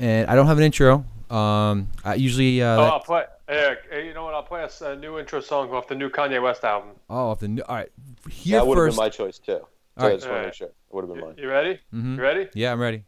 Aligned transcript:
and 0.00 0.28
I 0.28 0.34
don't 0.34 0.46
have 0.46 0.58
an 0.58 0.64
intro. 0.64 1.04
Um, 1.30 1.88
I 2.04 2.14
usually 2.14 2.60
uh, 2.62 2.76
Oh, 2.80 2.82
I'll 2.84 3.00
play. 3.00 3.24
Yeah, 3.48 3.74
hey, 3.90 4.06
you 4.06 4.14
know 4.14 4.24
what? 4.24 4.34
I'll 4.34 4.42
play 4.42 4.62
us 4.64 4.80
a 4.80 4.96
new 4.96 5.18
intro 5.18 5.40
song 5.40 5.70
off 5.70 5.86
the 5.88 5.94
new 5.94 6.08
Kanye 6.10 6.42
West 6.42 6.64
album. 6.64 6.90
oh, 7.08 7.30
off 7.30 7.40
the 7.40 7.48
new, 7.48 7.62
all 7.62 7.76
right. 7.76 7.90
Here 8.28 8.58
that 8.58 8.66
would 8.66 8.78
have 8.78 8.88
been 8.88 8.96
my 8.96 9.08
choice 9.08 9.38
too. 9.38 9.52
So 9.52 9.68
All 9.98 10.06
right. 10.06 10.12
I 10.12 10.16
just 10.16 10.28
want 10.28 10.40
to 10.42 10.46
make 10.46 10.54
sure. 10.54 10.68
It 10.68 10.74
would 10.90 11.04
have 11.04 11.14
been 11.14 11.24
mine. 11.24 11.34
You 11.38 11.48
ready? 11.48 11.78
Mhm. 11.94 12.16
You 12.16 12.22
ready? 12.22 12.48
Yeah, 12.54 12.72
I'm 12.72 12.80
ready. 12.80 13.04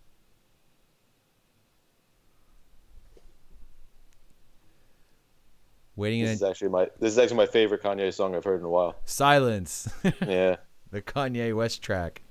Waiting 5.97 6.23
This 6.23 6.31
in 6.31 6.35
is 6.35 6.43
actually 6.43 6.69
my 6.71 6.89
this 7.01 7.13
is 7.13 7.19
actually 7.19 7.37
my 7.37 7.47
favorite 7.47 7.83
Kanye 7.83 8.13
song 8.15 8.35
I've 8.35 8.45
heard 8.45 8.61
in 8.61 8.67
a 8.67 8.71
while. 8.71 8.97
silence. 9.05 9.89
Yeah. 10.27 10.57
the 10.91 11.03
Kanye 11.03 11.55
West 11.55 11.83
track. 11.83 12.23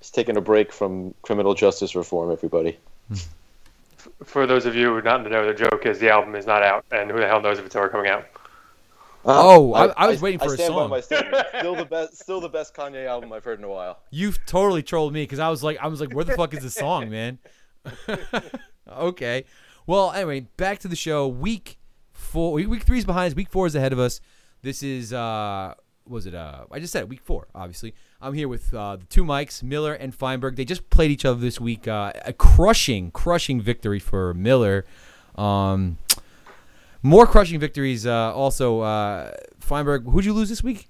He's 0.00 0.10
taking 0.10 0.36
a 0.36 0.40
break 0.40 0.72
from 0.72 1.14
criminal 1.22 1.54
justice 1.54 1.94
reform, 1.96 2.30
everybody. 2.30 2.78
For 4.24 4.46
those 4.46 4.64
of 4.66 4.74
you 4.74 4.94
who 4.94 5.02
not 5.02 5.18
to 5.24 5.30
know, 5.30 5.46
the 5.46 5.54
joke 5.54 5.84
is 5.86 5.98
the 5.98 6.10
album 6.10 6.34
is 6.34 6.46
not 6.46 6.62
out, 6.62 6.84
and 6.92 7.10
who 7.10 7.18
the 7.18 7.26
hell 7.26 7.40
knows 7.40 7.58
if 7.58 7.66
it's 7.66 7.76
ever 7.76 7.88
coming 7.88 8.10
out? 8.10 8.24
Oh, 9.24 9.74
I- 9.74 9.92
I 9.96 10.06
was 10.06 10.22
waiting 10.22 10.38
for 10.38 10.46
a 10.46 10.56
stand 10.56 10.68
song. 10.68 10.88
By 10.88 10.96
my. 10.96 11.00
Still 11.58 11.74
the 11.74 11.84
best, 11.84 12.16
still 12.18 12.40
the 12.40 12.48
best 12.48 12.74
Kanye 12.74 13.06
album 13.06 13.32
I've 13.32 13.44
heard 13.44 13.58
in 13.58 13.64
a 13.64 13.68
while. 13.68 13.98
You've 14.10 14.38
totally 14.46 14.82
trolled 14.82 15.12
me 15.12 15.24
because 15.24 15.38
I 15.40 15.48
was 15.50 15.62
like, 15.62 15.76
I 15.80 15.88
was 15.88 16.00
like, 16.00 16.14
where 16.14 16.24
the 16.24 16.34
fuck 16.34 16.54
is 16.54 16.62
the 16.62 16.70
song, 16.70 17.10
man? 17.10 17.38
okay. 18.90 19.44
Well, 19.86 20.12
anyway, 20.12 20.40
back 20.56 20.78
to 20.80 20.88
the 20.88 20.96
show. 20.96 21.26
Week 21.26 21.78
four, 22.12 22.52
week, 22.52 22.68
week 22.68 22.82
three 22.84 22.98
is 22.98 23.04
behind 23.04 23.32
us. 23.32 23.36
Week 23.36 23.50
four 23.50 23.66
is 23.66 23.74
ahead 23.74 23.92
of 23.92 23.98
us. 23.98 24.20
This 24.62 24.82
is, 24.82 25.12
uh, 25.12 25.74
was 26.06 26.26
it? 26.26 26.34
Uh, 26.34 26.64
I 26.70 26.78
just 26.78 26.92
said 26.92 27.02
it, 27.02 27.08
week 27.08 27.20
four. 27.22 27.48
Obviously, 27.54 27.94
I'm 28.20 28.34
here 28.34 28.48
with 28.48 28.74
uh, 28.74 28.96
the 28.96 29.04
two 29.04 29.22
mics, 29.22 29.62
Miller 29.62 29.94
and 29.94 30.12
Feinberg. 30.12 30.56
They 30.56 30.64
just 30.64 30.90
played 30.90 31.12
each 31.12 31.24
other 31.24 31.38
this 31.38 31.60
week. 31.60 31.86
Uh, 31.86 32.12
a 32.24 32.32
crushing, 32.32 33.12
crushing 33.12 33.60
victory 33.60 34.00
for 34.00 34.34
Miller. 34.34 34.84
Um, 35.36 35.98
more 37.00 37.28
crushing 37.28 37.60
victories. 37.60 38.06
Uh, 38.06 38.34
also, 38.34 38.80
uh, 38.80 39.30
Feinberg. 39.60 40.04
Who'd 40.04 40.24
you 40.24 40.32
lose 40.32 40.48
this 40.48 40.64
week? 40.64 40.88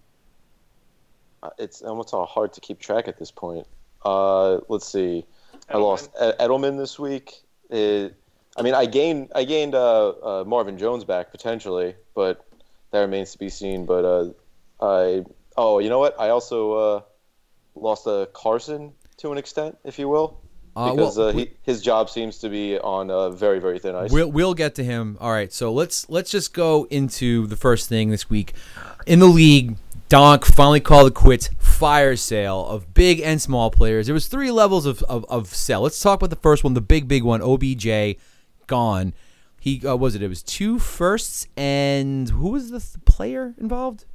Uh, 1.43 1.51
It's 1.59 1.83
almost 1.83 2.15
all 2.15 2.25
hard 2.25 2.55
to 2.55 2.63
keep 2.63 2.79
track 2.79 3.09
at 3.09 3.19
this 3.19 3.31
point. 3.31 3.67
Uh, 4.07 4.61
let's 4.69 4.87
see. 4.89 5.27
I 5.69 5.77
lost 5.77 6.11
Edelman 6.15 6.79
this 6.79 6.99
week. 6.99 7.43
It, 7.69 8.15
I 8.57 8.63
mean, 8.63 8.73
I 8.73 8.87
gained 8.87 9.33
I 9.35 9.45
gained 9.45 9.75
uh, 9.75 10.09
uh, 10.09 10.45
Marvin 10.47 10.79
Jones 10.79 11.05
back 11.05 11.31
potentially, 11.31 11.95
but 12.15 12.47
that 12.91 13.01
remains 13.01 13.33
to 13.33 13.39
be 13.39 13.51
seen. 13.51 13.85
But 13.85 14.05
uh, 14.07 14.31
I 14.81 15.25
oh, 15.59 15.79
you 15.79 15.91
know 15.91 15.99
what? 15.99 16.19
I 16.19 16.31
also 16.31 16.73
uh, 16.73 17.01
lost 17.83 18.07
uh, 18.07 18.27
Carson 18.33 18.93
to 19.19 19.33
an 19.33 19.39
extent, 19.39 19.77
if 19.85 19.99
you 19.99 20.09
will, 20.09 20.41
Uh, 20.77 20.93
because 20.93 21.19
well, 21.19 21.29
uh, 21.29 21.33
he, 21.33 21.51
his 21.63 21.83
job 21.83 22.09
seems 22.09 22.39
to 22.39 22.49
be 22.49 22.79
on 22.79 23.11
uh, 23.11 23.31
very 23.31 23.59
very 23.59 23.79
thin 23.79 23.95
ice. 23.97 24.13
We'll 24.13 24.31
we'll 24.31 24.55
get 24.55 24.75
to 24.77 24.85
him. 24.85 25.17
All 25.21 25.33
right, 25.33 25.53
so 25.53 25.73
let's 25.73 26.09
let's 26.09 26.31
just 26.31 26.55
go 26.55 26.87
into 26.91 27.47
the 27.47 27.57
first 27.57 27.89
thing 27.89 28.11
this 28.11 28.31
week 28.31 28.55
in 29.07 29.19
the 29.19 29.27
league. 29.27 29.77
Donk 30.09 30.47
finally 30.47 30.81
called 30.81 31.09
it 31.09 31.15
quits. 31.15 31.51
Fire 31.59 32.17
sale 32.17 32.67
of 32.67 32.95
big 32.95 33.21
and 33.21 33.43
small 33.43 33.71
players. 33.71 34.07
There 34.07 34.15
was 34.15 34.27
three 34.27 34.51
levels 34.51 34.87
of, 34.87 35.03
of, 35.03 35.27
of 35.29 35.49
sell. 35.49 35.83
Let's 35.83 36.01
talk 36.01 36.19
about 36.19 36.31
the 36.31 36.37
first 36.37 36.65
one, 36.65 36.73
the 36.75 36.81
big 36.81 37.09
big 37.09 37.25
one. 37.25 37.43
OBJ 37.43 38.17
gone. 38.67 39.13
He 39.61 39.85
uh, 39.87 39.97
was 39.97 40.15
it? 40.15 40.23
It 40.23 40.29
was 40.29 40.43
two 40.43 40.79
firsts 40.79 41.47
and 41.57 42.31
who 42.31 42.51
was 42.51 42.71
the 42.71 42.81
th- 42.81 43.05
player 43.05 43.55
involved? 43.59 44.07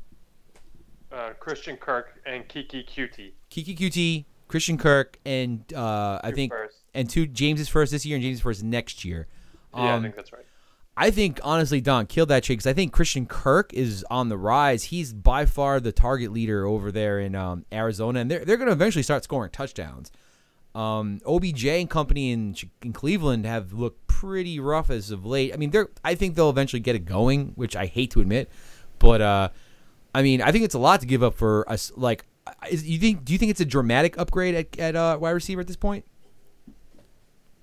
Uh, 1.14 1.30
Christian 1.39 1.78
Kirk 1.78 2.19
and 2.25 2.47
Keke 2.50 2.88
Coutee. 2.89 3.33
Keke 3.52 3.78
Coutee, 3.78 4.25
Christian 4.47 4.78
Kirk, 4.80 5.19
and 5.25 5.61
uh, 5.73 6.19
I 6.23 6.31
think 6.31 6.52
firsts. 6.52 6.80
and 6.95 7.08
two 7.09 7.28
James's 7.28 7.69
first 7.69 7.92
this 7.92 8.03
year 8.06 8.16
and 8.16 8.23
James's 8.23 8.42
first 8.42 8.64
next 8.64 9.06
year. 9.06 9.28
Yeah, 9.75 9.81
I 9.81 9.91
Um, 9.94 10.03
think 10.03 10.16
that's 10.16 10.34
right. 10.34 10.45
I 10.95 11.09
think 11.11 11.39
honestly, 11.44 11.81
Don 11.81 12.06
killed 12.08 12.30
that 12.30 12.44
chick 12.44 12.58
because 12.59 12.67
I 12.67 12.73
think 12.73 12.94
Christian 12.94 13.25
Kirk 13.25 13.73
is 13.73 14.06
on 14.11 14.30
the 14.30 14.38
rise. 14.38 14.86
He's 14.86 15.11
by 15.14 15.45
far 15.45 15.79
the 15.79 15.91
target 15.91 16.31
leader 16.31 16.66
over 16.66 16.91
there 16.91 17.19
in 17.19 17.35
um, 17.35 17.66
Arizona, 17.72 18.19
and 18.19 18.30
they're 18.31 18.45
they're 18.45 18.57
going 18.57 18.68
to 18.68 18.74
eventually 18.74 19.03
start 19.03 19.24
scoring 19.24 19.51
touchdowns. 19.51 20.12
Um, 20.75 21.19
OBJ 21.28 21.66
and 21.68 21.90
company 21.90 22.31
in 22.31 22.56
in 22.81 22.94
Cleveland 22.94 23.45
have 23.45 23.74
looked 23.74 24.06
pretty 24.07 24.59
rough 24.59 24.90
as 24.90 25.12
of 25.12 25.25
late. 25.25 25.53
I 25.53 25.57
mean, 25.57 25.69
they're 25.72 25.90
I 26.03 26.16
think 26.16 26.35
they'll 26.35 26.50
eventually 26.50 26.80
get 26.80 26.95
it 26.95 27.06
going, 27.06 27.53
which 27.56 27.75
I 27.75 27.85
hate 27.88 28.09
to 28.12 28.22
admit, 28.22 28.50
but 29.00 29.22
uh, 29.22 29.50
I 30.13 30.22
mean, 30.22 30.41
I 30.41 30.51
think 30.51 30.63
it's 30.63 30.75
a 30.75 30.79
lot 30.79 31.00
to 31.01 31.06
give 31.06 31.24
up 31.24 31.34
for 31.34 31.69
us. 31.69 31.91
Like, 31.96 32.25
is, 32.69 32.88
you 32.88 33.00
think? 33.00 33.25
Do 33.25 33.34
you 33.34 33.40
think 33.40 33.51
it's 33.51 33.62
a 33.62 33.66
dramatic 33.66 34.18
upgrade 34.18 34.56
at, 34.56 34.79
at 34.79 34.96
uh, 34.96 35.18
wide 35.19 35.31
receiver 35.31 35.62
at 35.62 35.68
this 35.68 35.75
point? 35.75 36.06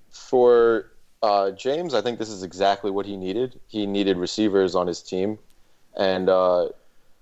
For 0.09 0.91
uh, 1.23 1.51
James, 1.51 1.93
I 1.93 2.01
think 2.01 2.19
this 2.19 2.29
is 2.29 2.43
exactly 2.43 2.91
what 2.91 3.05
he 3.05 3.15
needed. 3.15 3.59
He 3.67 3.85
needed 3.85 4.17
receivers 4.17 4.75
on 4.75 4.87
his 4.87 5.01
team, 5.01 5.37
and 5.95 6.29
uh, 6.29 6.69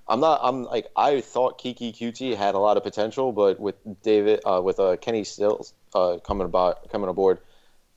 I'm 0.08 0.20
not. 0.20 0.40
I'm 0.42 0.64
like 0.64 0.88
I 0.96 1.22
thought 1.22 1.60
Keke 1.60 1.96
Coutee 1.96 2.36
had 2.36 2.56
a 2.56 2.60
lot 2.60 2.78
of 2.78 2.84
potential, 2.84 3.32
but 3.32 3.60
with 3.60 3.76
David, 4.02 4.42
uh, 4.46 4.62
with 4.64 4.80
uh, 4.80 4.98
Kenny 4.98 5.24
Stills 5.24 5.74
uh, 5.94 6.18
coming 6.18 6.46
about 6.46 6.90
coming 6.90 7.10
aboard, 7.10 7.40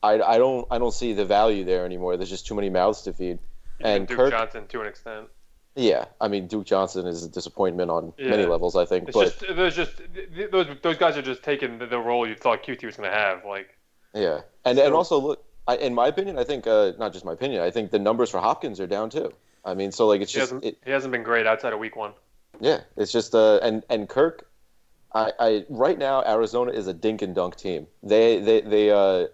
I, 0.02 0.20
I 0.20 0.38
don't 0.38 0.66
I 0.70 0.78
don't 0.78 0.92
see 0.92 1.12
the 1.14 1.24
value 1.24 1.64
there 1.64 1.86
anymore. 1.86 2.16
There's 2.16 2.30
just 2.30 2.46
too 2.46 2.54
many 2.54 2.68
mouths 2.68 3.02
to 3.02 3.12
feed. 3.12 3.38
Even 3.80 3.92
and 3.92 4.06
Duke 4.06 4.18
Kirk- 4.18 4.30
Johnson 4.32 4.66
to 4.66 4.80
an 4.80 4.86
extent. 4.86 5.28
Yeah, 5.74 6.04
I 6.20 6.28
mean 6.28 6.48
Duke 6.48 6.66
Johnson 6.66 7.06
is 7.06 7.24
a 7.24 7.28
disappointment 7.30 7.90
on 7.90 8.12
many 8.18 8.44
levels. 8.44 8.76
I 8.76 8.84
think, 8.84 9.08
It's 9.08 9.16
but 9.16 9.24
just 9.24 9.56
there's 9.56 9.74
just 9.74 9.96
th- 10.14 10.34
th- 10.34 10.50
those 10.50 10.66
those 10.82 10.98
guys 10.98 11.16
are 11.16 11.22
just 11.22 11.42
taking 11.42 11.78
the, 11.78 11.86
the 11.86 11.98
role 11.98 12.28
you 12.28 12.34
thought 12.34 12.62
Coutee 12.62 12.84
was 12.84 12.96
going 12.96 13.10
to 13.10 13.16
have. 13.16 13.44
Like 13.44 13.70
yeah, 14.14 14.40
and 14.64 14.76
So- 14.76 14.84
and 14.84 14.94
also 14.94 15.18
look, 15.18 15.44
I, 15.66 15.76
in 15.76 15.94
my 15.94 16.08
opinion, 16.08 16.38
I 16.38 16.44
think 16.44 16.66
uh, 16.66 16.92
not 16.98 17.12
just 17.14 17.24
my 17.24 17.32
opinion. 17.32 17.62
I 17.62 17.70
think 17.70 17.90
the 17.90 17.98
numbers 17.98 18.28
for 18.30 18.38
Hopkins 18.40 18.80
are 18.80 18.86
down 18.86 19.08
too. 19.08 19.32
I 19.64 19.74
mean, 19.74 19.92
so 19.92 20.06
like 20.08 20.20
it's 20.20 20.32
he 20.32 20.40
just 20.40 20.50
hasn't 20.52 20.64
it, 20.64 20.78
he 20.84 20.90
hasn't 20.90 21.12
been 21.12 21.22
great 21.22 21.46
outside 21.46 21.72
of 21.72 21.78
week 21.78 21.96
one. 21.96 22.12
Yeah, 22.60 22.80
it's 22.98 23.10
just 23.12 23.34
uh, 23.34 23.56
and 23.62 23.82
and 23.88 24.08
Kirk, 24.08 24.50
I, 25.14 25.32
I 25.38 25.64
right 25.70 25.98
now 25.98 26.22
Arizona 26.22 26.72
is 26.72 26.86
a 26.86 26.92
dink 26.92 27.22
and 27.22 27.34
dunk 27.34 27.56
team. 27.56 27.86
They 28.02 28.40
they 28.40 28.60
they 28.60 28.90
uh, 28.90 29.28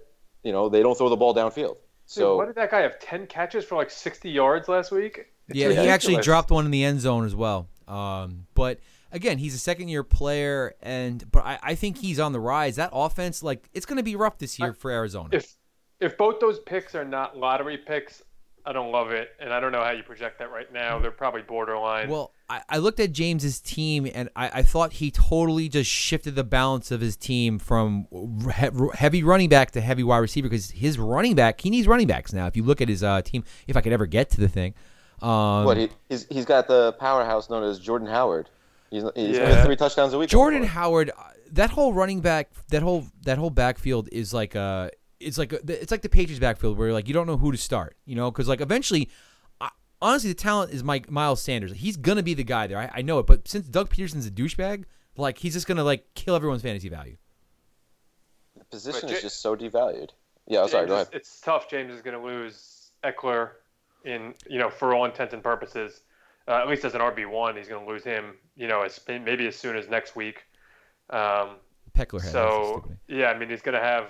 you 0.44 0.52
know 0.52 0.68
they 0.68 0.82
don't 0.82 0.96
throw 0.96 1.08
the 1.08 1.16
ball 1.16 1.34
downfield. 1.34 1.74
Dude, 1.74 1.76
So 2.06 2.36
what 2.36 2.46
did 2.46 2.54
that 2.54 2.70
guy 2.70 2.82
have? 2.82 3.00
Ten 3.00 3.26
catches 3.26 3.64
for 3.64 3.74
like 3.74 3.90
sixty 3.90 4.30
yards 4.30 4.68
last 4.68 4.92
week. 4.92 5.26
It's 5.48 5.58
Yeah, 5.58 5.70
he 5.70 5.88
actually 5.88 6.16
dropped 6.18 6.50
one 6.50 6.64
in 6.64 6.70
the 6.70 6.84
end 6.84 7.00
zone 7.00 7.24
as 7.24 7.34
well. 7.34 7.68
Um, 7.86 8.46
but 8.54 8.80
again, 9.12 9.38
he's 9.38 9.54
a 9.54 9.58
second 9.58 9.88
year 9.88 10.02
player, 10.02 10.74
and 10.82 11.28
but 11.30 11.44
I, 11.44 11.58
I 11.62 11.74
think 11.74 11.98
he's 11.98 12.20
on 12.20 12.32
the 12.32 12.40
rise. 12.40 12.76
That 12.76 12.90
offense, 12.92 13.42
like, 13.42 13.68
it's 13.72 13.86
going 13.86 13.96
to 13.96 14.02
be 14.02 14.16
rough 14.16 14.38
this 14.38 14.58
year 14.58 14.72
for 14.72 14.90
Arizona. 14.90 15.30
If 15.32 15.56
if 16.00 16.16
both 16.16 16.40
those 16.40 16.60
picks 16.60 16.94
are 16.94 17.04
not 17.04 17.36
lottery 17.36 17.76
picks, 17.76 18.22
I 18.64 18.72
don't 18.72 18.92
love 18.92 19.10
it, 19.10 19.30
and 19.40 19.52
I 19.52 19.60
don't 19.60 19.72
know 19.72 19.82
how 19.82 19.92
you 19.92 20.02
project 20.02 20.38
that 20.40 20.52
right 20.52 20.70
now. 20.72 20.98
They're 20.98 21.10
probably 21.10 21.42
borderline. 21.42 22.10
well, 22.10 22.34
I, 22.50 22.62
I 22.68 22.78
looked 22.78 23.00
at 23.00 23.12
James's 23.12 23.60
team, 23.60 24.06
and 24.12 24.28
I, 24.36 24.50
I 24.58 24.62
thought 24.62 24.92
he 24.92 25.10
totally 25.10 25.68
just 25.68 25.90
shifted 25.90 26.34
the 26.34 26.44
balance 26.44 26.90
of 26.90 27.00
his 27.00 27.16
team 27.16 27.58
from 27.58 28.06
he- 28.10 28.88
heavy 28.94 29.22
running 29.22 29.48
back 29.48 29.70
to 29.70 29.80
heavy 29.80 30.02
wide 30.02 30.18
receiver 30.18 30.48
because 30.48 30.70
his 30.70 30.98
running 30.98 31.34
back, 31.34 31.60
he 31.62 31.70
needs 31.70 31.88
running 31.88 32.06
backs 32.06 32.32
now. 32.32 32.46
If 32.46 32.56
you 32.56 32.62
look 32.62 32.80
at 32.80 32.88
his 32.88 33.02
uh, 33.02 33.22
team, 33.22 33.42
if 33.66 33.76
I 33.76 33.80
could 33.80 33.92
ever 33.92 34.06
get 34.06 34.28
to 34.30 34.40
the 34.40 34.48
thing, 34.48 34.74
um, 35.22 35.64
what 35.64 35.76
he 35.76 35.88
he's, 36.08 36.26
he's 36.30 36.44
got 36.44 36.68
the 36.68 36.92
powerhouse 36.94 37.48
known 37.50 37.64
as 37.64 37.78
Jordan 37.78 38.08
Howard. 38.08 38.48
He's 38.90 39.04
he's 39.14 39.36
Yeah. 39.36 39.64
three 39.64 39.76
touchdowns 39.76 40.12
a 40.14 40.18
week. 40.18 40.30
Jordan 40.30 40.62
on 40.62 40.68
Howard, 40.68 41.10
uh, 41.10 41.22
that 41.52 41.70
whole 41.70 41.92
running 41.92 42.20
back, 42.20 42.50
that 42.68 42.82
whole 42.82 43.04
that 43.22 43.38
whole 43.38 43.50
backfield 43.50 44.08
is 44.12 44.32
like 44.32 44.54
a, 44.54 44.90
it's 45.20 45.36
like 45.38 45.52
a, 45.52 45.60
it's 45.82 45.90
like 45.90 46.02
the 46.02 46.08
Patriots 46.08 46.40
backfield 46.40 46.78
where 46.78 46.92
like 46.92 47.08
you 47.08 47.14
don't 47.14 47.26
know 47.26 47.36
who 47.36 47.52
to 47.52 47.58
start, 47.58 47.96
you 48.06 48.14
know, 48.14 48.30
because 48.30 48.48
like 48.48 48.60
eventually, 48.60 49.10
I, 49.60 49.70
honestly, 50.00 50.30
the 50.30 50.34
talent 50.34 50.72
is 50.72 50.82
Mike 50.84 51.10
Miles 51.10 51.42
Sanders. 51.42 51.72
He's 51.72 51.96
gonna 51.96 52.22
be 52.22 52.34
the 52.34 52.44
guy 52.44 52.66
there. 52.66 52.78
I, 52.78 52.90
I 52.96 53.02
know 53.02 53.18
it, 53.18 53.26
but 53.26 53.46
since 53.48 53.66
Doug 53.66 53.90
Pederson's 53.90 54.26
a 54.26 54.30
douchebag, 54.30 54.84
like 55.16 55.38
he's 55.38 55.52
just 55.54 55.66
gonna 55.66 55.84
like 55.84 56.06
kill 56.14 56.34
everyone's 56.34 56.62
fantasy 56.62 56.88
value. 56.88 57.16
The 58.56 58.64
position 58.64 59.00
But 59.02 59.10
is 59.10 59.16
Ja- 59.16 59.22
just 59.22 59.40
so 59.40 59.56
devalued. 59.56 60.10
Yeah, 60.46 60.66
sorry. 60.66 60.82
James 60.84 60.88
Go 60.88 60.94
ahead. 60.94 61.08
It's 61.12 61.40
tough. 61.40 61.68
James 61.70 61.92
is 61.92 62.00
going 62.02 62.18
to 62.18 62.24
lose 62.24 62.90
Ekeler 63.04 63.50
in 64.08 64.34
you 64.48 64.58
know 64.58 64.70
for 64.70 64.94
all 64.94 65.04
intents 65.04 65.34
and 65.34 65.42
purposes. 65.42 66.00
Uh, 66.46 66.60
at 66.62 66.68
least 66.68 66.82
as 66.84 66.94
an 66.94 67.02
RB 67.02 67.28
one, 67.30 67.56
he's 67.56 67.68
going 67.68 67.84
to 67.84 67.90
lose 67.90 68.02
him. 68.02 68.34
You 68.56 68.68
know, 68.68 68.80
as, 68.80 68.98
maybe 69.06 69.46
as 69.46 69.54
soon 69.54 69.76
as 69.76 69.88
next 69.88 70.16
week. 70.16 70.44
Um, 71.10 71.56
Peckler 71.92 72.22
so 72.22 72.84
yeah, 73.06 73.26
I 73.30 73.38
mean 73.38 73.50
he's 73.50 73.62
going 73.62 73.74
to 73.74 73.84
have 73.84 74.06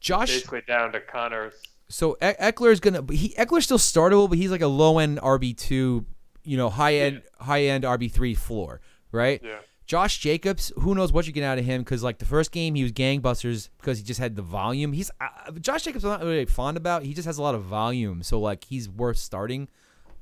Josh. 0.00 0.28
basically 0.28 0.62
down 0.66 0.92
to 0.92 1.00
Connors. 1.00 1.54
So 1.88 2.16
E- 2.22 2.34
Ekeler 2.40 2.72
is 2.72 2.80
gonna. 2.80 3.04
He 3.10 3.34
Ekeler's 3.34 3.64
still 3.64 3.78
startable, 3.78 4.28
but 4.28 4.38
he's 4.38 4.50
like 4.50 4.60
a 4.60 4.68
low 4.68 4.98
end 4.98 5.18
RB 5.18 5.56
two, 5.56 6.06
you 6.44 6.56
know, 6.56 6.70
high 6.70 6.94
end 6.94 7.22
high 7.40 7.64
end 7.64 7.84
RB 7.84 8.10
three 8.10 8.34
floor, 8.34 8.80
right? 9.12 9.40
Yeah. 9.42 9.58
Josh 9.90 10.18
Jacobs, 10.18 10.70
who 10.78 10.94
knows 10.94 11.12
what 11.12 11.26
you 11.26 11.32
get 11.32 11.42
out 11.42 11.58
of 11.58 11.64
him? 11.64 11.80
Because 11.82 12.04
like 12.04 12.18
the 12.18 12.24
first 12.24 12.52
game, 12.52 12.76
he 12.76 12.84
was 12.84 12.92
gangbusters 12.92 13.70
because 13.80 13.98
he 13.98 14.04
just 14.04 14.20
had 14.20 14.36
the 14.36 14.42
volume. 14.42 14.92
He's 14.92 15.10
uh, 15.20 15.50
Josh 15.60 15.82
Jacobs. 15.82 16.04
I'm 16.04 16.12
not 16.12 16.20
really 16.22 16.44
fond 16.44 16.76
about. 16.76 17.02
He 17.02 17.12
just 17.12 17.26
has 17.26 17.38
a 17.38 17.42
lot 17.42 17.56
of 17.56 17.62
volume, 17.64 18.22
so 18.22 18.38
like 18.38 18.62
he's 18.62 18.88
worth 18.88 19.16
starting. 19.16 19.66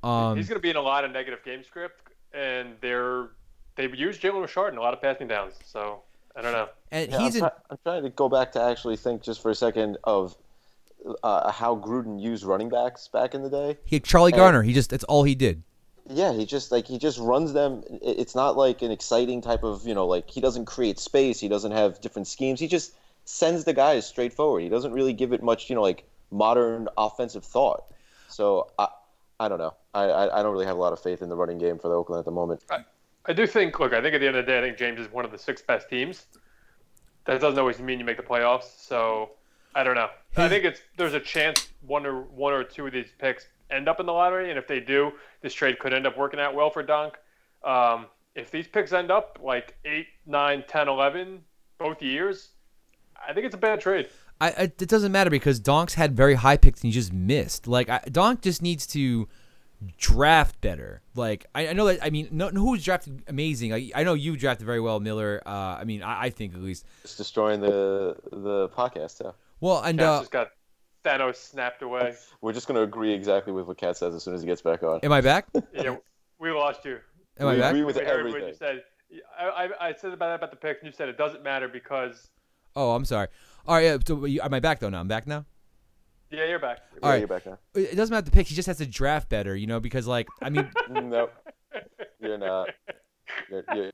Um, 0.02 0.38
he's 0.38 0.48
going 0.48 0.56
to 0.58 0.62
be 0.62 0.70
in 0.70 0.76
a 0.76 0.80
lot 0.80 1.04
of 1.04 1.10
negative 1.12 1.40
game 1.44 1.62
script, 1.64 2.00
and 2.32 2.76
they're 2.80 3.28
they've 3.76 3.94
used 3.94 4.22
Jalen 4.22 4.40
Richard 4.40 4.68
in 4.68 4.78
a 4.78 4.80
lot 4.80 4.94
of 4.94 5.02
passing 5.02 5.28
downs. 5.28 5.52
So 5.66 6.00
I 6.34 6.40
don't 6.40 6.52
know. 6.52 6.68
and 6.90 7.12
Yeah, 7.12 7.18
he's 7.18 7.34
I'm, 7.34 7.36
in. 7.36 7.40
try- 7.50 7.58
I'm 7.70 7.78
trying 7.84 8.02
to 8.04 8.08
go 8.10 8.30
back 8.30 8.52
to 8.52 8.62
actually 8.62 8.96
think 8.96 9.20
just 9.22 9.42
for 9.42 9.50
a 9.50 9.54
second 9.54 9.98
of 10.04 10.34
uh, 11.22 11.52
how 11.52 11.76
Gruden 11.76 12.18
used 12.18 12.42
running 12.42 12.70
backs 12.70 13.06
back 13.08 13.34
in 13.34 13.42
the 13.42 13.50
day. 13.50 13.76
He 13.84 13.96
had 13.96 14.04
Charlie 14.04 14.32
And- 14.32 14.38
Garner. 14.38 14.62
He 14.62 14.72
just 14.72 14.88
that's 14.88 15.04
all 15.04 15.24
he 15.24 15.34
did. 15.34 15.62
Yeah, 16.10 16.32
he 16.32 16.46
just 16.46 16.72
like 16.72 16.86
he 16.86 16.98
just 16.98 17.18
runs 17.18 17.52
them. 17.52 17.82
It's 18.02 18.34
not 18.34 18.56
like 18.56 18.82
an 18.82 18.90
exciting 18.90 19.40
type 19.40 19.62
of 19.62 19.86
you 19.86 19.94
know 19.94 20.06
like 20.06 20.30
he 20.30 20.40
doesn't 20.40 20.64
create 20.64 20.98
space. 20.98 21.38
He 21.40 21.48
doesn't 21.48 21.72
have 21.72 22.00
different 22.00 22.28
schemes. 22.28 22.60
He 22.60 22.68
just 22.68 22.94
sends 23.24 23.64
the 23.64 23.74
guys 23.74 24.06
straight 24.06 24.32
forward. 24.32 24.62
He 24.62 24.68
doesn't 24.68 24.92
really 24.92 25.12
give 25.12 25.32
it 25.32 25.42
much 25.42 25.68
you 25.68 25.76
know 25.76 25.82
like 25.82 26.04
modern 26.30 26.88
offensive 26.96 27.44
thought. 27.44 27.84
So 28.28 28.70
I 28.78 28.88
I 29.38 29.48
don't 29.48 29.58
know. 29.58 29.74
I 29.94 30.04
I, 30.04 30.40
I 30.40 30.42
don't 30.42 30.52
really 30.52 30.66
have 30.66 30.76
a 30.76 30.80
lot 30.80 30.92
of 30.92 31.00
faith 31.00 31.22
in 31.22 31.28
the 31.28 31.36
running 31.36 31.58
game 31.58 31.78
for 31.78 31.88
the 31.88 31.94
Oakland 31.94 32.20
at 32.20 32.24
the 32.24 32.30
moment. 32.30 32.62
I 33.28 33.34
do 33.34 33.46
think. 33.46 33.78
Look, 33.78 33.92
I 33.92 34.00
think 34.00 34.14
at 34.14 34.20
the 34.20 34.26
end 34.26 34.36
of 34.36 34.46
the 34.46 34.50
day, 34.50 34.58
I 34.58 34.62
think 34.62 34.78
James 34.78 34.98
is 34.98 35.12
one 35.12 35.26
of 35.26 35.30
the 35.30 35.38
six 35.38 35.60
best 35.60 35.90
teams. 35.90 36.24
That 37.26 37.42
doesn't 37.42 37.58
always 37.58 37.78
mean 37.78 37.98
you 37.98 38.06
make 38.06 38.16
the 38.16 38.22
playoffs. 38.22 38.80
So 38.80 39.32
I 39.74 39.84
don't 39.84 39.94
know. 39.94 40.08
I 40.38 40.48
think 40.48 40.64
it's 40.64 40.80
there's 40.96 41.12
a 41.12 41.20
chance 41.20 41.68
one 41.86 42.06
or 42.06 42.22
one 42.22 42.54
or 42.54 42.64
two 42.64 42.86
of 42.86 42.92
these 42.92 43.10
picks 43.18 43.46
end 43.70 43.88
up 43.88 44.00
in 44.00 44.06
the 44.06 44.12
lottery, 44.12 44.50
and 44.50 44.58
if 44.58 44.66
they 44.66 44.80
do, 44.80 45.12
this 45.42 45.54
trade 45.54 45.78
could 45.78 45.92
end 45.92 46.06
up 46.06 46.16
working 46.16 46.40
out 46.40 46.54
well 46.54 46.70
for 46.70 46.82
Donk. 46.82 47.14
Um, 47.64 48.06
if 48.34 48.50
these 48.50 48.66
picks 48.66 48.92
end 48.92 49.10
up 49.10 49.38
like 49.42 49.76
8, 49.84 50.06
9, 50.26 50.64
10, 50.66 50.88
11, 50.88 51.40
both 51.78 52.02
years, 52.02 52.50
I 53.26 53.32
think 53.32 53.46
it's 53.46 53.54
a 53.54 53.58
bad 53.58 53.80
trade. 53.80 54.08
I, 54.40 54.48
I 54.48 54.62
it 54.62 54.88
doesn't 54.88 55.12
matter 55.12 55.30
because 55.30 55.58
Donk's 55.58 55.94
had 55.94 56.16
very 56.16 56.34
high 56.34 56.56
picks 56.56 56.82
and 56.82 56.92
he 56.92 56.92
just 56.92 57.12
missed. 57.12 57.66
Like 57.66 57.88
I, 57.88 58.00
Donk 58.10 58.42
just 58.42 58.62
needs 58.62 58.86
to 58.88 59.28
draft 59.96 60.60
better. 60.60 61.02
Like 61.14 61.46
I, 61.54 61.68
I 61.68 61.72
know 61.72 61.86
that 61.86 62.02
I 62.02 62.10
mean 62.10 62.28
no, 62.30 62.48
no 62.50 62.60
who's 62.60 62.84
drafted 62.84 63.22
amazing. 63.26 63.72
I, 63.72 63.90
I 63.94 64.04
know 64.04 64.14
you 64.14 64.36
drafted 64.36 64.66
very 64.66 64.80
well, 64.80 65.00
Miller. 65.00 65.42
Uh, 65.44 65.78
I 65.80 65.84
mean 65.84 66.02
I, 66.02 66.24
I 66.24 66.30
think 66.30 66.54
at 66.54 66.62
least. 66.62 66.86
It's 67.02 67.16
destroying 67.16 67.60
the 67.60 68.16
the 68.30 68.68
podcast. 68.68 69.24
Yeah, 69.24 69.32
Well, 69.60 69.82
and 69.82 69.98
Cats 69.98 70.08
uh, 70.08 70.20
just 70.20 70.30
got 70.30 70.50
Thanos 71.04 71.36
snapped 71.36 71.82
away. 71.82 72.14
we're 72.40 72.52
just 72.52 72.66
gonna 72.66 72.82
agree 72.82 73.12
exactly 73.12 73.52
with 73.52 73.66
what 73.66 73.78
Kat 73.78 73.96
says 73.96 74.14
as 74.14 74.22
soon 74.24 74.34
as 74.34 74.40
he 74.42 74.46
gets 74.46 74.62
back 74.62 74.82
on. 74.82 75.00
am 75.02 75.12
I 75.12 75.20
back? 75.20 75.46
Yeah, 75.72 75.96
we 76.38 76.50
lost 76.50 76.84
you. 76.84 76.98
Am 77.38 77.46
I 77.48 77.56
back? 77.56 77.70
agree 77.70 77.84
with 77.84 77.96
We 77.96 78.04
heard 78.04 78.24
what 78.26 78.36
everything. 78.42 78.48
you 78.48 78.54
said. 78.54 78.82
I, 79.38 79.44
I, 79.80 79.88
I 79.88 79.94
said 79.94 80.12
about 80.12 80.34
about 80.34 80.50
the 80.50 80.56
picks, 80.56 80.80
and 80.82 80.86
you 80.86 80.92
said 80.96 81.08
it 81.08 81.16
doesn't 81.16 81.42
matter 81.42 81.68
because. 81.68 82.28
Oh, 82.76 82.92
I'm 82.94 83.04
sorry. 83.04 83.28
All 83.66 83.74
right, 83.76 83.84
yeah, 83.84 83.98
so 84.06 84.24
you, 84.24 84.40
am 84.42 84.52
I 84.54 84.60
back 84.60 84.80
though? 84.80 84.88
Now 84.90 85.00
I'm 85.00 85.08
back 85.08 85.26
now. 85.26 85.44
Yeah, 86.30 86.44
you're 86.46 86.58
back. 86.58 86.80
Yeah, 86.92 86.98
All 87.02 87.10
right. 87.10 87.18
you're 87.20 87.28
back 87.28 87.46
now. 87.46 87.58
It 87.74 87.96
doesn't 87.96 88.12
matter 88.12 88.24
the 88.26 88.30
picks. 88.30 88.50
He 88.50 88.54
just 88.56 88.66
has 88.66 88.76
to 88.78 88.86
draft 88.86 89.28
better, 89.30 89.56
you 89.56 89.66
know, 89.66 89.80
because 89.80 90.06
like 90.06 90.28
I 90.42 90.50
mean, 90.50 90.70
no, 90.90 91.30
you're 92.20 92.36
not. 92.38 92.68
You're, 93.50 93.64
you're, 93.74 93.92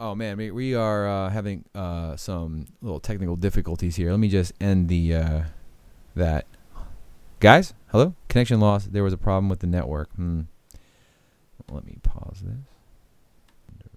oh 0.00 0.14
man, 0.14 0.38
we, 0.38 0.50
we 0.50 0.74
are 0.74 1.06
uh, 1.06 1.28
having 1.28 1.64
uh, 1.74 2.16
some 2.16 2.66
little 2.82 2.98
technical 2.98 3.36
difficulties 3.36 3.94
here. 3.94 4.10
Let 4.10 4.18
me 4.18 4.28
just 4.28 4.52
end 4.60 4.88
the 4.88 5.14
uh, 5.14 5.42
that. 6.16 6.46
Guys, 7.38 7.72
hello. 7.92 8.14
Connection 8.28 8.60
lost. 8.60 8.92
There 8.92 9.04
was 9.04 9.12
a 9.12 9.18
problem 9.18 9.48
with 9.48 9.60
the 9.60 9.66
network. 9.66 10.12
Hmm. 10.16 10.42
Let 11.70 11.84
me 11.84 11.98
pause 12.02 12.42
this. 12.42 12.56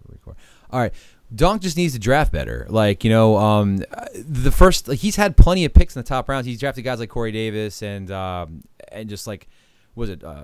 Record. 0.08 0.36
All 0.70 0.80
right. 0.80 0.94
Donk 1.34 1.62
just 1.62 1.76
needs 1.76 1.94
to 1.94 2.00
draft 2.00 2.32
better. 2.32 2.68
Like 2.70 3.04
you 3.04 3.10
know, 3.10 3.38
um, 3.38 3.78
the 4.14 4.52
first 4.52 4.88
like, 4.88 5.00
he's 5.00 5.16
had 5.16 5.36
plenty 5.36 5.66
of 5.66 5.74
picks 5.74 5.96
in 5.96 6.02
the 6.02 6.08
top 6.08 6.30
rounds. 6.30 6.46
He's 6.46 6.60
drafted 6.60 6.84
guys 6.84 7.00
like 7.00 7.10
Corey 7.10 7.32
Davis 7.32 7.82
and 7.82 8.12
um, 8.12 8.64
and 8.92 9.10
just 9.10 9.26
like 9.26 9.48
was 9.96 10.10
it 10.10 10.24
uh, 10.24 10.44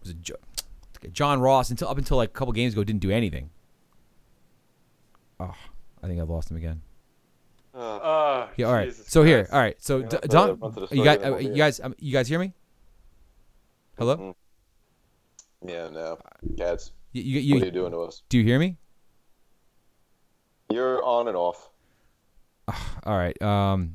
was 0.00 0.10
it 0.10 0.22
Jo- 0.22 0.36
John 1.12 1.40
Ross 1.40 1.70
until 1.70 1.88
up 1.88 1.98
until 1.98 2.16
like 2.16 2.30
a 2.30 2.32
couple 2.32 2.52
games 2.52 2.72
ago 2.72 2.82
didn't 2.82 3.02
do 3.02 3.10
anything. 3.10 3.50
Oh, 5.40 5.54
I 6.02 6.06
think 6.06 6.20
I've 6.20 6.28
lost 6.30 6.50
him 6.50 6.56
again. 6.56 6.80
uh, 7.74 8.48
Yeah, 8.56 8.66
all 8.66 8.72
right. 8.74 8.88
Jesus 8.88 9.06
So 9.08 9.22
here, 9.22 9.40
Christ. 9.44 9.52
all 9.52 9.60
right. 9.60 9.82
So 9.82 9.98
Yeah, 9.98 10.02
D- 10.06 10.08
that's 10.22 10.28
Donk, 10.28 10.50
a 10.52 10.56
bunch 10.56 10.76
of 10.78 10.88
the 10.88 10.96
you 10.96 11.04
guys, 11.04 11.18
that 11.18 11.26
uh, 11.28 11.30
we'll 11.32 11.40
you 11.42 11.48
hear. 11.48 11.56
guys, 11.56 11.80
um, 11.80 11.94
you 11.98 12.12
guys 12.12 12.28
hear 12.28 12.38
me? 12.38 12.52
Hello. 13.98 14.16
mm. 14.16 14.34
yeah, 15.66 15.88
no, 15.90 16.18
Cats. 16.56 16.92
You, 17.12 17.22
you, 17.22 17.34
What 17.36 17.44
you, 17.44 17.62
are 17.62 17.66
you 17.66 17.70
doing 17.72 17.92
to 17.92 17.98
us? 18.02 18.22
do 18.28 18.38
you 18.38 18.44
hear 18.44 18.58
me? 18.58 18.76
You're 20.70 21.02
on 21.04 21.28
and 21.28 21.36
off. 21.36 21.70
All 23.04 23.16
right. 23.16 23.40
Um, 23.42 23.94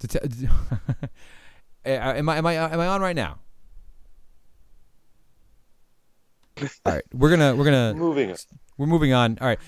to 0.00 0.08
t- 0.08 0.18
am 1.86 2.28
I 2.28 2.36
am 2.36 2.46
I 2.46 2.52
am 2.54 2.80
I 2.80 2.86
on 2.88 3.00
right 3.00 3.16
now? 3.16 3.38
All 6.60 6.92
right, 6.92 7.02
we're 7.12 7.30
gonna 7.30 7.54
we're 7.56 7.64
gonna 7.64 7.94
Moving. 7.94 8.34
we're 8.76 8.86
moving 8.86 9.12
on. 9.12 9.38
All 9.40 9.46
right. 9.48 9.58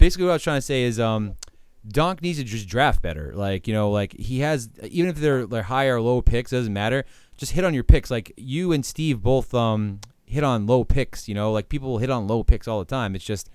Basically, 0.00 0.24
what 0.24 0.30
I 0.30 0.34
was 0.34 0.42
trying 0.42 0.56
to 0.58 0.62
say 0.62 0.82
is, 0.84 0.98
um, 0.98 1.36
Donk 1.86 2.22
needs 2.22 2.38
to 2.38 2.44
just 2.44 2.66
draft 2.66 3.02
better. 3.02 3.32
Like 3.34 3.68
you 3.68 3.74
know, 3.74 3.90
like 3.90 4.14
he 4.14 4.40
has, 4.40 4.70
even 4.82 5.10
if 5.10 5.16
they're 5.16 5.46
they're 5.46 5.62
high 5.62 5.86
or 5.86 6.00
low 6.00 6.22
picks, 6.22 6.50
doesn't 6.50 6.72
matter. 6.72 7.04
Just 7.36 7.52
hit 7.52 7.64
on 7.64 7.74
your 7.74 7.84
picks. 7.84 8.10
Like 8.10 8.32
you 8.36 8.72
and 8.72 8.84
Steve 8.84 9.22
both 9.22 9.54
um 9.54 10.00
hit 10.24 10.42
on 10.42 10.66
low 10.66 10.84
picks. 10.84 11.28
You 11.28 11.34
know, 11.34 11.52
like 11.52 11.68
people 11.68 11.98
hit 11.98 12.10
on 12.10 12.26
low 12.26 12.42
picks 12.42 12.66
all 12.66 12.78
the 12.78 12.84
time. 12.86 13.14
It's 13.14 13.24
just, 13.24 13.50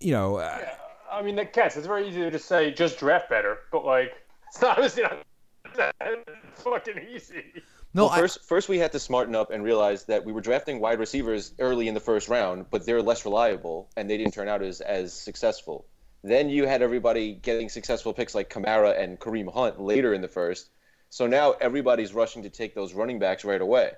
you 0.00 0.12
know, 0.12 0.36
uh, 0.36 0.64
I 1.10 1.22
mean, 1.22 1.36
the 1.36 1.44
cats. 1.44 1.76
It's 1.76 1.86
very 1.86 2.08
easy 2.08 2.20
to 2.20 2.30
just 2.30 2.46
say 2.46 2.72
just 2.72 2.98
draft 2.98 3.28
better, 3.28 3.58
but 3.72 3.84
like 3.84 4.12
it's 4.48 4.62
not. 4.62 4.78
Not 4.78 5.94
it's 6.00 6.62
fucking 6.62 7.00
easy. 7.12 7.62
No, 7.94 8.04
well, 8.04 8.12
I, 8.12 8.20
first, 8.20 8.44
first 8.44 8.68
we 8.68 8.78
had 8.78 8.92
to 8.92 8.98
smarten 8.98 9.34
up 9.34 9.50
and 9.50 9.62
realize 9.62 10.04
that 10.04 10.24
we 10.24 10.32
were 10.32 10.40
drafting 10.40 10.80
wide 10.80 10.98
receivers 10.98 11.52
early 11.58 11.88
in 11.88 11.94
the 11.94 12.00
first 12.00 12.28
round, 12.28 12.66
but 12.70 12.86
they're 12.86 13.02
less 13.02 13.24
reliable 13.24 13.90
and 13.96 14.08
they 14.08 14.16
didn't 14.16 14.34
turn 14.34 14.48
out 14.48 14.62
as 14.62 14.80
as 14.80 15.12
successful. 15.12 15.84
Then 16.24 16.48
you 16.48 16.66
had 16.66 16.82
everybody 16.82 17.34
getting 17.34 17.68
successful 17.68 18.12
picks 18.12 18.34
like 18.34 18.48
Kamara 18.48 18.98
and 18.98 19.18
Kareem 19.18 19.52
Hunt 19.52 19.80
later 19.80 20.14
in 20.14 20.22
the 20.22 20.28
first. 20.28 20.70
So 21.10 21.26
now 21.26 21.52
everybody's 21.60 22.14
rushing 22.14 22.44
to 22.44 22.50
take 22.50 22.74
those 22.74 22.94
running 22.94 23.18
backs 23.18 23.44
right 23.44 23.60
away. 23.60 23.92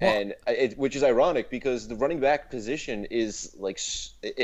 Well- 0.00 0.10
and 0.10 0.34
it, 0.48 0.76
which 0.76 0.96
is 0.96 1.04
ironic 1.04 1.48
because 1.48 1.86
the 1.86 1.94
running 1.94 2.20
back 2.20 2.50
position 2.50 3.06
is 3.06 3.54
like, 3.56 3.80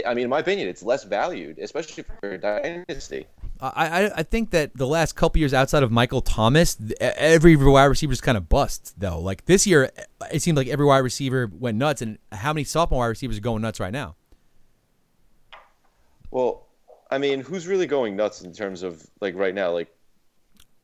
I 0.06 0.14
mean, 0.14 0.24
in 0.24 0.30
my 0.30 0.38
opinion, 0.38 0.68
it's 0.68 0.82
less 0.82 1.04
valued, 1.04 1.58
especially 1.58 2.04
for 2.20 2.38
dynasty. 2.38 3.26
I, 3.60 4.04
I 4.04 4.10
I 4.18 4.22
think 4.22 4.50
that 4.50 4.76
the 4.76 4.86
last 4.86 5.16
couple 5.16 5.38
years 5.40 5.52
outside 5.52 5.82
of 5.82 5.90
Michael 5.90 6.20
Thomas, 6.20 6.78
every 7.00 7.56
wide 7.56 7.84
receiver's 7.86 8.20
kind 8.20 8.36
of 8.38 8.48
bust 8.48 8.94
though. 8.98 9.18
Like 9.20 9.46
this 9.46 9.66
year, 9.66 9.90
it 10.32 10.42
seemed 10.42 10.56
like 10.56 10.68
every 10.68 10.86
wide 10.86 10.98
receiver 10.98 11.50
went 11.52 11.76
nuts, 11.76 12.02
and 12.02 12.18
how 12.32 12.52
many 12.52 12.64
sophomore 12.64 13.00
wide 13.00 13.06
receivers 13.06 13.38
are 13.38 13.42
going 13.42 13.62
nuts 13.62 13.80
right 13.80 13.92
now? 13.92 14.14
Well, 16.30 16.66
I 17.10 17.18
mean, 17.18 17.40
who's 17.40 17.66
really 17.66 17.86
going 17.86 18.16
nuts 18.16 18.42
in 18.42 18.52
terms 18.52 18.82
of 18.82 19.04
like 19.20 19.34
right 19.34 19.54
now? 19.54 19.72
Like, 19.72 19.88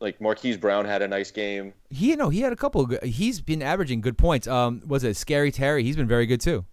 like 0.00 0.20
Marquise 0.20 0.56
Brown 0.56 0.84
had 0.84 1.02
a 1.02 1.08
nice 1.08 1.30
game. 1.30 1.74
He 1.90 2.16
no, 2.16 2.28
he 2.28 2.40
had 2.40 2.52
a 2.52 2.56
couple. 2.56 2.80
Of 2.82 2.88
good, 2.88 3.02
he's 3.04 3.40
been 3.40 3.62
averaging 3.62 4.00
good 4.00 4.18
points. 4.18 4.48
Um, 4.48 4.82
was 4.86 5.04
it 5.04 5.16
Scary 5.16 5.52
Terry? 5.52 5.84
He's 5.84 5.96
been 5.96 6.08
very 6.08 6.26
good 6.26 6.40
too. 6.40 6.64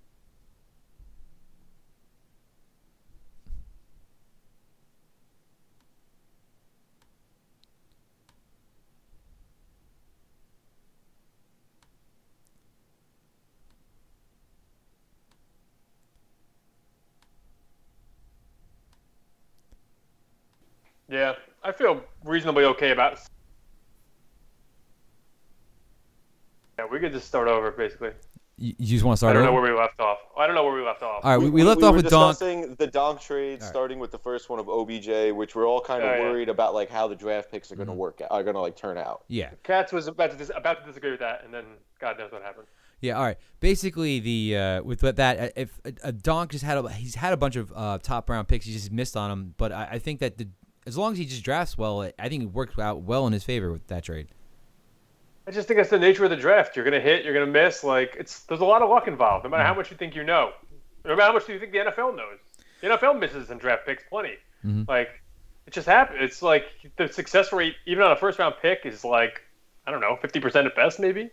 Yeah, 21.09 21.35
I 21.71 21.73
feel 21.73 22.03
reasonably 22.25 22.65
okay 22.65 22.91
about. 22.91 23.17
Yeah, 26.77 26.85
we 26.91 26.99
could 26.99 27.13
just 27.13 27.27
start 27.29 27.47
over 27.47 27.71
basically. 27.71 28.11
You, 28.57 28.75
you 28.77 28.87
just 28.87 29.05
want 29.05 29.13
to 29.15 29.17
start? 29.19 29.31
I 29.31 29.39
start 29.39 29.45
don't 29.45 29.53
know 29.53 29.57
over? 29.57 29.61
where 29.67 29.73
we 29.73 29.79
left 29.79 30.01
off. 30.01 30.17
I 30.37 30.47
don't 30.47 30.55
know 30.57 30.65
where 30.65 30.73
we 30.73 30.81
left 30.81 31.01
off. 31.01 31.23
All 31.23 31.31
right, 31.31 31.37
we, 31.41 31.49
we 31.49 31.63
left 31.63 31.79
we 31.79 31.87
off 31.87 31.91
were 31.93 32.01
with 32.01 32.09
Donk. 32.09 32.37
discussing 32.37 32.75
the 32.75 32.87
Donk 32.87 33.21
trade, 33.21 33.61
All 33.61 33.67
right. 33.67 33.69
starting 33.69 33.99
with 33.99 34.11
the 34.11 34.19
first 34.19 34.49
one 34.49 34.59
of 34.59 34.67
OBJ, 34.67 35.31
which 35.33 35.55
we're 35.55 35.65
all 35.65 35.79
kind 35.79 36.03
of 36.03 36.09
Oh, 36.09 36.13
yeah. 36.15 36.19
worried 36.29 36.49
about, 36.49 36.73
like 36.73 36.89
how 36.89 37.07
the 37.07 37.15
draft 37.15 37.49
picks 37.51 37.71
are 37.71 37.75
Mm-hmm. 37.75 37.85
going 37.85 37.95
to 37.95 37.99
work, 37.99 38.19
out, 38.21 38.27
are 38.31 38.43
going 38.43 38.55
to 38.55 38.59
like 38.61 38.75
turn 38.75 38.97
out. 38.97 39.23
Yeah, 39.29 39.51
Cats 39.63 39.93
was 39.93 40.07
about 40.07 40.31
to 40.31 40.37
dis- 40.37 40.51
about 40.53 40.81
to 40.81 40.85
disagree 40.85 41.11
with 41.11 41.21
that, 41.21 41.43
and 41.45 41.53
then 41.53 41.63
God 42.01 42.17
knows 42.19 42.33
what 42.33 42.43
happened. 42.43 42.67
yeah. 42.99 43.13
All 43.13 43.23
right. 43.23 43.37
Basically, 43.61 44.19
the 44.19 44.57
uh, 44.57 44.83
with 44.83 45.01
what 45.03 45.15
that 45.15 45.39
uh, 45.39 45.49
if 45.55 45.79
a, 45.85 45.93
a 46.09 46.11
Donk 46.11 46.51
just 46.51 46.65
had 46.65 46.77
a 46.77 46.89
he's 46.91 47.15
had 47.15 47.31
a 47.31 47.37
bunch 47.37 47.55
of 47.55 47.71
uh, 47.73 47.99
top 48.03 48.29
round 48.29 48.47
picks, 48.49 48.65
he 48.65 48.73
just 48.73 48.91
missed 48.91 49.15
on 49.15 49.29
them. 49.29 49.53
But 49.57 49.71
I, 49.71 49.87
I 49.93 49.99
think 49.99 50.19
that 50.19 50.37
the 50.37 50.49
as 50.85 50.97
long 50.97 51.11
as 51.13 51.17
he 51.17 51.25
just 51.25 51.43
drafts 51.43 51.77
well, 51.77 52.01
I 52.17 52.29
think 52.29 52.43
it 52.43 52.51
worked 52.53 52.77
out 52.79 53.01
well 53.01 53.27
in 53.27 53.33
his 53.33 53.43
favor 53.43 53.71
with 53.71 53.85
that 53.87 54.03
trade. 54.03 54.27
I 55.47 55.51
just 55.51 55.67
think 55.67 55.77
that's 55.79 55.89
the 55.89 55.99
nature 55.99 56.23
of 56.23 56.29
the 56.29 56.35
draft. 56.37 56.75
You're 56.75 56.85
gonna 56.85 56.99
hit, 56.99 57.25
you're 57.25 57.33
gonna 57.33 57.45
miss. 57.47 57.83
Like 57.83 58.15
it's 58.19 58.41
there's 58.43 58.61
a 58.61 58.65
lot 58.65 58.81
of 58.81 58.89
luck 58.89 59.07
involved. 59.07 59.43
No 59.43 59.49
matter 59.49 59.63
how 59.63 59.73
much 59.73 59.91
you 59.91 59.97
think 59.97 60.15
you 60.15 60.23
know, 60.23 60.51
no 61.03 61.15
matter 61.15 61.27
how 61.27 61.33
much 61.33 61.49
you 61.49 61.59
think 61.59 61.71
the 61.71 61.79
NFL 61.79 62.15
knows. 62.15 62.37
The 62.81 62.87
NFL 62.87 63.19
misses 63.19 63.49
and 63.49 63.59
draft 63.59 63.85
picks 63.85 64.03
plenty. 64.09 64.35
Mhm. 64.65 64.87
Like 64.87 65.09
it 65.67 65.73
just 65.73 65.87
happens. 65.87 66.19
It's 66.21 66.41
like 66.41 66.65
the 66.97 67.07
success 67.07 67.51
rate, 67.51 67.75
even 67.85 68.03
on 68.03 68.11
a 68.11 68.15
first 68.15 68.39
round 68.39 68.55
pick, 68.61 68.85
is 68.85 69.03
like 69.03 69.41
I 69.85 69.91
don't 69.91 70.01
know, 70.01 70.17
fifty 70.21 70.39
percent 70.39 70.67
at 70.67 70.75
best, 70.75 70.99
maybe. 70.99 71.29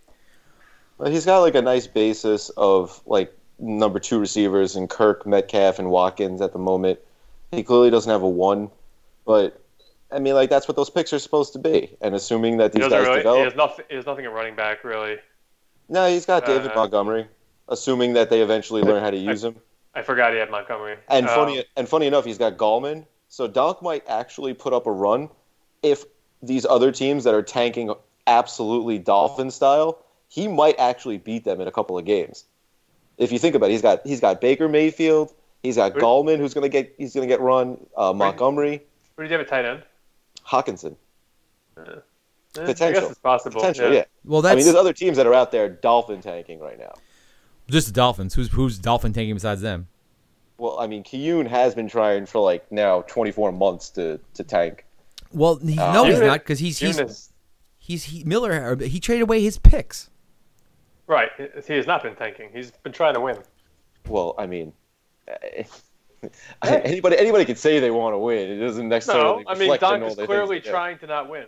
But 0.98 1.12
he's 1.12 1.26
got 1.26 1.40
like 1.40 1.54
a 1.54 1.62
nice 1.62 1.86
basis 1.86 2.48
of 2.56 3.00
like 3.06 3.32
number 3.58 3.98
two 3.98 4.18
receivers 4.18 4.74
in 4.74 4.88
Kirk, 4.88 5.26
Metcalf, 5.26 5.78
and 5.78 5.90
Watkins 5.90 6.40
at 6.40 6.52
the 6.52 6.58
moment. 6.58 6.98
He 7.52 7.62
clearly 7.62 7.90
doesn't 7.90 8.10
have 8.10 8.22
a 8.22 8.28
one, 8.28 8.70
but 9.28 9.60
I 10.10 10.18
mean, 10.20 10.34
like 10.34 10.48
that's 10.48 10.66
what 10.66 10.76
those 10.76 10.88
picks 10.88 11.12
are 11.12 11.18
supposed 11.18 11.52
to 11.52 11.58
be. 11.58 11.96
And 12.00 12.14
assuming 12.14 12.56
that 12.56 12.72
these 12.72 12.88
guys 12.88 12.92
really. 12.92 13.10
He 13.10 13.16
develop, 13.18 13.44
has 13.44 13.54
nothing. 13.54 13.84
He 13.90 13.96
has 13.96 14.06
nothing 14.06 14.24
at 14.24 14.32
running 14.32 14.56
back 14.56 14.82
really. 14.82 15.18
no, 15.90 16.08
he's 16.08 16.24
got 16.24 16.46
David 16.46 16.72
Uh, 16.72 16.74
Montgomery. 16.74 17.28
Assuming 17.68 18.14
that 18.14 18.30
they 18.30 18.40
eventually 18.40 18.80
learn 18.80 19.02
how 19.02 19.10
to 19.10 19.18
use 19.18 19.44
him. 19.44 19.56
I 19.94 20.00
forgot 20.00 20.32
he 20.32 20.38
had 20.38 20.50
Montgomery. 20.50 20.96
And 21.10 21.28
Um, 21.28 21.34
funny 21.34 21.64
and 21.76 21.86
funny 21.86 22.06
enough, 22.06 22.24
he's 22.24 22.38
got 22.38 22.56
Gallman. 22.56 23.04
So 23.28 23.46
Donk 23.46 23.82
might 23.82 24.08
actually 24.08 24.54
put 24.54 24.72
up 24.72 24.86
a 24.86 24.90
run 24.90 25.28
if 25.82 26.06
these 26.42 26.64
other 26.64 26.90
teams 26.90 27.24
that 27.24 27.34
are 27.34 27.42
tanking 27.42 27.92
absolutely 28.26 28.98
Dolphin 28.98 29.50
style, 29.50 29.98
he 30.28 30.48
might 30.48 30.78
actually 30.78 31.18
beat 31.18 31.44
them 31.44 31.60
in 31.60 31.68
a 31.68 31.72
couple 31.72 31.98
of 31.98 32.06
games. 32.06 32.46
If 33.18 33.30
you 33.30 33.38
think 33.38 33.54
about 33.54 33.68
it, 33.68 33.72
he's 33.72 33.82
got 33.82 34.06
he's 34.06 34.20
got 34.20 34.40
Baker 34.40 34.68
Mayfield, 34.70 35.34
he's 35.62 35.76
got 35.76 35.92
Gallman 35.92 36.38
who's 36.38 36.54
gonna 36.54 36.70
get 36.70 36.94
he's 36.96 37.14
gonna 37.14 37.26
get 37.26 37.42
run, 37.42 37.76
uh, 37.94 38.14
Montgomery, 38.14 38.82
Who 39.18 39.24
did 39.24 39.30
you 39.32 39.38
have 39.38 39.46
at 39.46 39.50
tight 39.50 39.64
end? 39.64 39.82
Hockenson. 40.46 40.94
Eh, 41.76 41.80
I 41.82 42.64
Potential. 42.64 43.00
guess 43.02 43.10
it's 43.10 43.18
possible. 43.20 43.56
Potential, 43.60 43.92
yeah. 43.92 44.04
Well, 44.24 44.46
I 44.46 44.54
mean, 44.54 44.62
there's 44.64 44.76
other 44.76 44.92
teams 44.92 45.16
that 45.16 45.26
are 45.26 45.34
out 45.34 45.50
there 45.50 45.68
Dolphin 45.68 46.20
tanking 46.22 46.60
right 46.60 46.78
now. 46.78 46.94
just 47.68 47.88
the 47.88 47.92
Dolphins. 47.92 48.34
Who's 48.34 48.50
who's 48.52 48.78
Dolphin 48.78 49.12
tanking 49.12 49.34
besides 49.34 49.60
them? 49.60 49.88
Well, 50.56 50.78
I 50.78 50.86
mean, 50.86 51.02
Kiyoon 51.02 51.48
has 51.48 51.74
been 51.74 51.88
trying 51.88 52.26
for 52.26 52.38
like 52.40 52.70
now 52.70 53.02
24 53.02 53.50
months 53.50 53.90
to 53.90 54.20
to 54.34 54.44
tank. 54.44 54.84
Well, 55.32 55.56
he, 55.56 55.76
Uh, 55.76 55.92
no, 55.92 56.04
he's 56.04 56.20
not 56.20 56.38
because 56.38 56.60
he's 56.60 56.78
he's 56.78 56.96
Eunice- 56.96 57.32
he's 57.78 58.04
he, 58.04 58.22
Miller. 58.22 58.76
He 58.76 59.00
traded 59.00 59.22
away 59.24 59.42
his 59.42 59.58
picks. 59.58 60.10
right. 61.08 61.30
He 61.66 61.72
has 61.74 61.88
not 61.88 62.04
been 62.04 62.14
tanking. 62.14 62.50
He's 62.52 62.70
been 62.70 62.92
trying 62.92 63.14
to 63.14 63.20
win. 63.20 63.38
Well, 64.08 64.34
I 64.38 64.46
mean, 64.46 64.72
eh, 65.26 65.64
anybody 66.62 67.16
anybody 67.18 67.44
can 67.44 67.56
say 67.56 67.78
they 67.80 67.90
want 67.90 68.14
to 68.14 68.18
win. 68.18 68.50
It 68.50 68.56
doesn't 68.58 68.88
necessarily. 68.88 69.44
No, 69.44 69.50
I 69.50 69.54
mean 69.54 69.70
reflect 69.70 69.82
on 69.84 70.00
Donk 70.00 70.18
is 70.18 70.26
clearly 70.26 70.60
trying 70.60 70.98
to 70.98 71.06
not 71.06 71.28
win. 71.28 71.46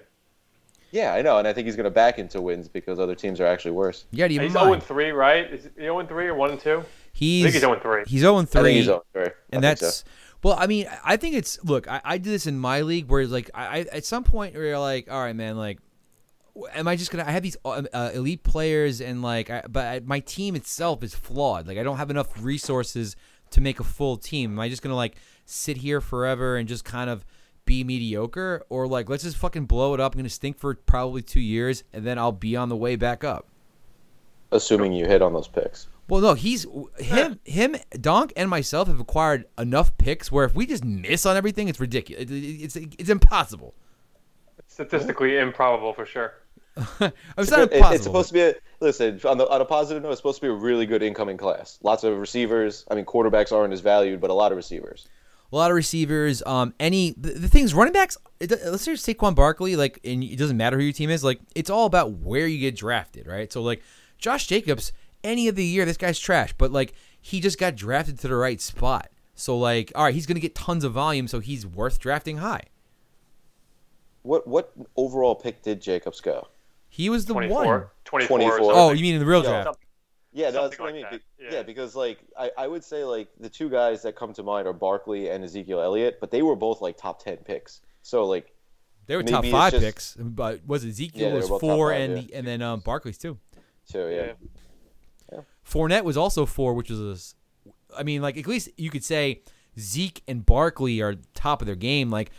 Yeah, 0.92 1.14
I 1.14 1.22
know, 1.22 1.38
and 1.38 1.46
I 1.46 1.52
think 1.52 1.66
he's 1.66 1.76
going 1.76 1.84
to 1.84 1.90
back 1.90 2.18
into 2.18 2.40
wins 2.40 2.68
because 2.68 2.98
other 2.98 3.14
teams 3.14 3.40
are 3.40 3.46
actually 3.46 3.70
worse. 3.72 4.06
Yeah, 4.10 4.26
got 4.26 4.34
to 4.34 4.42
He's 4.42 4.52
0 4.52 4.64
mind. 4.70 4.82
3, 4.82 5.12
right? 5.12 5.52
Is 5.52 5.64
he 5.76 5.82
0 5.82 6.04
3 6.04 6.26
or 6.26 6.34
1 6.34 6.50
and 6.50 6.60
2? 6.60 6.78
I 6.80 6.84
He's 7.12 7.42
think 7.44 7.52
he's 7.54 7.60
0 7.60 7.78
3. 7.80 8.02
he's 8.06 8.20
zero 8.20 8.36
I 8.36 8.38
think 8.44 8.50
three. 8.50 8.74
he's 8.74 8.88
on 8.88 9.00
three. 9.12 9.22
I 9.22 9.26
and 9.50 9.62
think 9.62 9.62
that's 9.62 9.96
so. 9.98 10.04
well 10.44 10.56
i 10.58 10.66
mean 10.68 10.86
i 11.04 11.16
think 11.16 11.34
it's 11.34 11.62
look 11.64 11.88
i, 11.88 12.00
I 12.04 12.18
do 12.18 12.30
this 12.30 12.46
in 12.46 12.56
my 12.58 12.82
league 12.82 13.08
where 13.08 13.26
like 13.26 13.50
I, 13.52 13.66
I 13.66 13.86
at 13.92 14.04
some 14.04 14.22
point 14.24 14.54
where 14.54 14.64
you're 14.64 14.78
like 14.78 15.10
all 15.10 15.20
right 15.20 15.34
man 15.34 15.56
like 15.56 15.80
am 16.74 16.86
i 16.88 16.94
just 16.96 17.10
gonna 17.10 17.24
i 17.26 17.30
have 17.32 17.42
these 17.42 17.56
uh, 17.64 17.82
uh, 17.92 18.10
elite 18.14 18.42
players 18.44 19.00
and 19.00 19.22
like 19.22 19.50
I, 19.50 19.62
but 19.68 19.84
I, 19.86 20.00
my 20.04 20.20
team 20.20 20.54
itself 20.54 21.02
is 21.02 21.14
flawed 21.14 21.66
like 21.66 21.78
i 21.78 21.82
don't 21.82 21.96
have 21.98 22.10
enough 22.10 22.28
resources 22.42 23.16
to 23.50 23.60
make 23.60 23.80
a 23.80 23.84
full 23.84 24.16
team 24.16 24.52
am 24.52 24.60
i 24.60 24.68
just 24.68 24.82
gonna 24.82 24.94
like 24.96 25.16
sit 25.44 25.76
here 25.78 26.00
forever 26.00 26.56
and 26.56 26.68
just 26.68 26.84
kind 26.84 27.10
of 27.10 27.24
be 27.66 27.84
mediocre 27.84 28.64
or 28.68 28.86
like 28.88 29.08
let's 29.08 29.22
just 29.22 29.36
fucking 29.36 29.64
blow 29.66 29.94
it 29.94 30.00
up 30.00 30.14
i'm 30.14 30.18
gonna 30.18 30.28
stink 30.28 30.58
for 30.58 30.74
probably 30.74 31.22
two 31.22 31.40
years 31.40 31.84
and 31.92 32.04
then 32.06 32.18
i'll 32.18 32.32
be 32.32 32.56
on 32.56 32.68
the 32.68 32.76
way 32.76 32.96
back 32.96 33.22
up 33.24 33.46
assuming 34.52 34.92
you 34.92 35.06
hit 35.06 35.22
on 35.22 35.32
those 35.32 35.46
picks. 35.46 35.86
Well, 36.08 36.20
no, 36.20 36.34
he's 36.34 36.66
him, 36.98 37.38
him, 37.44 37.76
Donk, 38.00 38.32
and 38.36 38.50
myself 38.50 38.88
have 38.88 38.98
acquired 38.98 39.44
enough 39.56 39.96
picks 39.96 40.32
where 40.32 40.44
if 40.44 40.56
we 40.56 40.66
just 40.66 40.84
miss 40.84 41.24
on 41.24 41.36
everything, 41.36 41.68
it's 41.68 41.78
ridiculous. 41.78 42.24
It- 42.24 42.32
it- 42.32 42.62
It's 42.64 42.74
it's 42.74 43.08
impossible. 43.08 43.74
Statistically 44.66 45.38
improbable 45.38 45.92
for 45.92 46.04
sure. 46.04 46.34
it's 47.36 47.50
not 47.50 47.72
impossible. 47.72 47.92
it's 47.92 48.04
supposed 48.04 48.28
to 48.28 48.34
be 48.34 48.40
a 48.40 48.54
listen 48.80 49.20
on, 49.24 49.38
the, 49.38 49.48
on 49.48 49.60
a 49.60 49.64
positive 49.64 50.02
note. 50.02 50.10
It's 50.10 50.20
supposed 50.20 50.36
to 50.40 50.42
be 50.42 50.48
a 50.48 50.52
really 50.52 50.86
good 50.86 51.02
incoming 51.02 51.36
class. 51.36 51.78
Lots 51.82 52.04
of 52.04 52.16
receivers. 52.18 52.84
I 52.90 52.94
mean, 52.94 53.04
quarterbacks 53.04 53.52
aren't 53.52 53.72
as 53.72 53.80
valued, 53.80 54.20
but 54.20 54.30
a 54.30 54.34
lot 54.34 54.52
of 54.52 54.56
receivers. 54.56 55.08
a 55.52 55.56
lot 55.56 55.70
of 55.70 55.74
receivers. 55.74 56.42
Um, 56.46 56.74
any 56.80 57.12
the, 57.12 57.32
the 57.32 57.48
things 57.48 57.74
running 57.74 57.92
backs. 57.92 58.16
It, 58.38 58.50
let's 58.50 58.84
say 58.84 58.92
Saquon 58.92 59.34
Barkley. 59.34 59.76
Like, 59.76 60.00
and 60.04 60.22
it 60.22 60.36
doesn't 60.36 60.56
matter 60.56 60.78
who 60.78 60.84
your 60.84 60.92
team 60.92 61.10
is. 61.10 61.24
Like, 61.24 61.40
it's 61.54 61.70
all 61.70 61.86
about 61.86 62.12
where 62.12 62.46
you 62.46 62.58
get 62.58 62.76
drafted, 62.76 63.26
right? 63.26 63.52
So, 63.52 63.62
like, 63.62 63.82
Josh 64.18 64.46
Jacobs, 64.46 64.92
any 65.24 65.48
of 65.48 65.56
the 65.56 65.64
year, 65.64 65.84
this 65.84 65.96
guy's 65.96 66.18
trash, 66.18 66.54
but 66.56 66.70
like, 66.70 66.94
he 67.20 67.40
just 67.40 67.58
got 67.58 67.76
drafted 67.76 68.18
to 68.20 68.28
the 68.28 68.36
right 68.36 68.60
spot. 68.60 69.08
So, 69.34 69.58
like, 69.58 69.92
all 69.94 70.04
right, 70.04 70.14
he's 70.14 70.26
gonna 70.26 70.40
get 70.40 70.54
tons 70.54 70.84
of 70.84 70.92
volume, 70.92 71.26
so 71.26 71.40
he's 71.40 71.66
worth 71.66 71.98
drafting 71.98 72.38
high. 72.38 72.64
What 74.22 74.46
what 74.46 74.72
overall 74.96 75.34
pick 75.34 75.62
did 75.62 75.80
Jacobs 75.80 76.20
go? 76.20 76.48
He 76.90 77.08
was 77.08 77.24
the 77.24 77.32
24. 77.32 77.64
one. 77.64 77.84
24. 78.04 78.38
24. 78.38 78.60
Oh, 78.74 78.90
you 78.92 79.00
mean 79.02 79.14
in 79.14 79.20
the 79.20 79.26
real 79.26 79.42
Yeah. 79.42 79.62
draft? 79.62 79.78
Yeah, 80.32 80.50
no, 80.50 80.62
that's 80.62 80.76
Something 80.76 80.80
what 80.80 80.90
I 80.90 80.92
mean. 80.92 81.02
that, 81.38 81.48
Be- 81.50 81.54
yeah. 81.56 81.62
because 81.62 81.96
like 81.96 82.18
I, 82.38 82.50
I 82.58 82.66
would 82.68 82.84
say 82.84 83.04
like 83.04 83.28
the 83.40 83.48
two 83.48 83.68
guys 83.70 84.02
that 84.02 84.14
come 84.14 84.32
to 84.34 84.42
mind 84.42 84.66
are 84.68 84.72
Barkley 84.72 85.28
and 85.30 85.42
Ezekiel 85.42 85.80
Elliott, 85.80 86.18
but 86.20 86.30
they 86.30 86.42
were 86.42 86.54
both 86.56 86.80
like 86.80 86.96
top 86.96 87.22
ten 87.24 87.38
picks. 87.38 87.80
So 88.02 88.26
like 88.26 88.52
They 89.06 89.16
were 89.16 89.22
top 89.24 89.44
five 89.46 89.72
just- 89.72 89.84
picks, 89.84 90.16
but 90.18 90.60
was 90.66 90.84
Ezekiel 90.84 91.30
Yeah, 91.30 91.34
was 91.34 91.44
were 91.44 91.48
both 91.58 91.60
top 91.62 91.70
four 91.76 91.90
five, 91.92 92.00
and 92.00 92.16
yeah. 92.16 92.22
the, 92.22 92.34
and 92.34 92.46
then 92.46 92.62
um, 92.62 92.80
Barkley's 92.80 93.18
too. 93.18 93.38
so 93.84 94.08
yeah. 94.08 94.32
Yeah. 95.32 95.40
Fournette 95.68 96.04
was 96.04 96.16
also 96.16 96.44
four, 96.46 96.74
which 96.74 96.90
was 96.90 97.00
a 97.00 97.12
s 97.12 97.34
I 97.96 98.02
mean, 98.04 98.22
like 98.22 98.36
at 98.36 98.46
least 98.46 98.68
you 98.76 98.90
could 98.90 99.04
say 99.04 99.42
Zeke 99.78 100.22
and 100.28 100.44
Barkley 100.46 101.00
are 101.00 101.16
top 101.34 101.60
of 101.60 101.66
their 101.66 101.74
game. 101.76 102.08
Like 102.10 102.30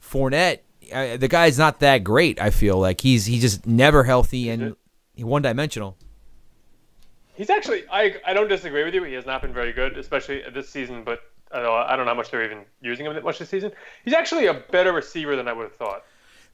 Fournette, 0.00 0.60
uh, 0.92 1.16
the 1.16 1.28
guy's 1.28 1.58
not 1.58 1.80
that 1.80 2.04
great. 2.04 2.40
I 2.40 2.50
feel 2.50 2.78
like 2.78 3.00
he's 3.00 3.26
he's 3.26 3.42
just 3.42 3.66
never 3.66 4.04
healthy 4.04 4.48
and 4.48 4.76
one 5.16 5.42
dimensional. 5.42 5.96
He's 7.34 7.48
actually, 7.48 7.84
I, 7.90 8.16
I 8.26 8.34
don't 8.34 8.48
disagree 8.48 8.84
with 8.84 8.92
you. 8.92 9.02
He 9.04 9.14
has 9.14 9.24
not 9.24 9.40
been 9.40 9.54
very 9.54 9.72
good, 9.72 9.96
especially 9.96 10.42
this 10.52 10.68
season, 10.68 11.04
but 11.04 11.20
I 11.50 11.56
don't, 11.56 11.64
know, 11.64 11.72
I 11.72 11.96
don't 11.96 12.04
know 12.04 12.12
how 12.12 12.16
much 12.16 12.30
they're 12.30 12.44
even 12.44 12.64
using 12.82 13.06
him 13.06 13.14
that 13.14 13.24
much 13.24 13.38
this 13.38 13.48
season. 13.48 13.72
He's 14.04 14.12
actually 14.12 14.46
a 14.46 14.54
better 14.54 14.92
receiver 14.92 15.36
than 15.36 15.48
I 15.48 15.54
would 15.54 15.64
have 15.64 15.76
thought. 15.76 16.04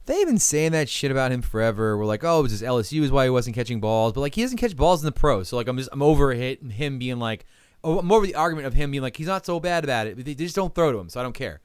They've 0.05 0.25
been 0.25 0.37
saying 0.37 0.71
that 0.71 0.87
shit 0.87 1.11
about 1.11 1.33
him 1.33 1.41
forever. 1.41 1.97
We're 1.97 2.05
like, 2.05 2.23
oh, 2.23 2.39
it 2.39 2.43
was 2.43 2.51
just 2.53 2.63
LSU 2.63 3.01
is 3.01 3.11
why 3.11 3.25
he 3.25 3.29
wasn't 3.29 3.55
catching 3.55 3.81
balls, 3.81 4.13
but 4.13 4.21
like 4.21 4.35
he 4.35 4.41
doesn't 4.41 4.57
catch 4.57 4.77
balls 4.77 5.01
in 5.01 5.05
the 5.05 5.11
pros. 5.11 5.49
So 5.49 5.57
like 5.57 5.67
I'm 5.67 5.77
just 5.77 5.89
I'm 5.91 6.01
over 6.01 6.33
hit 6.33 6.63
him 6.63 6.97
being 6.97 7.19
like, 7.19 7.45
oh, 7.83 7.99
I'm 7.99 8.09
over 8.09 8.25
the 8.25 8.35
argument 8.35 8.67
of 8.67 8.73
him 8.73 8.91
being 8.91 9.03
like 9.03 9.17
he's 9.17 9.27
not 9.27 9.45
so 9.45 9.59
bad 9.59 9.83
about 9.83 10.07
it. 10.07 10.23
They 10.23 10.35
just 10.35 10.55
don't 10.55 10.73
throw 10.73 10.93
to 10.93 10.97
him, 10.97 11.09
so 11.09 11.19
I 11.19 11.23
don't 11.23 11.33
care. 11.33 11.59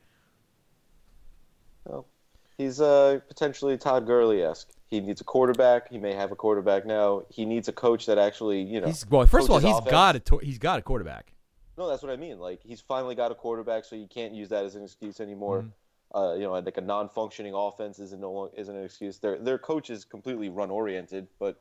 Well, 2.62 2.68
he's 2.68 2.80
uh, 2.80 3.20
potentially 3.28 3.76
Todd 3.76 4.06
Gurley 4.06 4.42
esque. 4.42 4.70
He 4.90 5.00
needs 5.00 5.20
a 5.20 5.24
quarterback. 5.24 5.90
He 5.90 5.98
may 5.98 6.12
have 6.12 6.32
a 6.32 6.36
quarterback 6.36 6.84
now. 6.86 7.22
He 7.30 7.44
needs 7.44 7.68
a 7.68 7.72
coach 7.72 8.06
that 8.06 8.18
actually, 8.18 8.62
you 8.62 8.80
know. 8.80 8.86
He's 8.86 9.08
well. 9.08 9.26
First 9.26 9.46
of 9.46 9.52
all, 9.52 9.56
coaches 9.56 9.70
he's 9.70 9.78
offense. 9.78 9.90
got 9.90 10.16
a 10.16 10.20
tor- 10.20 10.40
he's 10.42 10.58
got 10.58 10.78
a 10.78 10.82
quarterback. 10.82 11.32
No, 11.78 11.88
that's 11.88 12.02
what 12.02 12.12
I 12.12 12.16
mean. 12.16 12.38
Like 12.38 12.60
he's 12.62 12.80
finally 12.80 13.14
got 13.14 13.32
a 13.32 13.34
quarterback, 13.34 13.84
so 13.84 13.96
you 13.96 14.06
can't 14.06 14.34
use 14.34 14.50
that 14.50 14.64
as 14.64 14.74
an 14.74 14.84
excuse 14.84 15.20
anymore. 15.20 15.62
Mm-hmm. 15.62 16.16
Uh, 16.16 16.34
you 16.34 16.42
know, 16.42 16.52
like 16.52 16.76
a 16.76 16.82
non-functioning 16.82 17.54
offense 17.54 17.98
isn't 17.98 18.20
no 18.20 18.30
long, 18.30 18.50
isn't 18.54 18.76
an 18.76 18.84
excuse. 18.84 19.18
Their 19.18 19.38
their 19.38 19.58
coach 19.58 19.88
is 19.88 20.04
completely 20.04 20.50
run 20.50 20.70
oriented, 20.70 21.26
but 21.38 21.58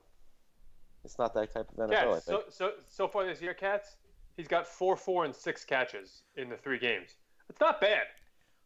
it's 1.06 1.18
not 1.18 1.34
that 1.34 1.54
type 1.54 1.70
of 1.70 1.90
NFL. 1.90 1.94
I 1.94 2.12
think. 2.12 2.24
so, 2.24 2.44
so, 2.50 2.72
so 2.88 3.08
far 3.08 3.26
this 3.26 3.42
year, 3.42 3.54
Cats, 3.54 3.96
he's 4.36 4.48
got 4.48 4.68
4 4.68 4.98
4 4.98 5.26
and 5.26 5.36
6 5.36 5.66
catches 5.66 6.24
in 6.36 6.50
the 6.50 6.58
three 6.58 6.78
games. 6.78 7.16
It's 7.50 7.62
not 7.62 7.80
bad. 7.80 8.04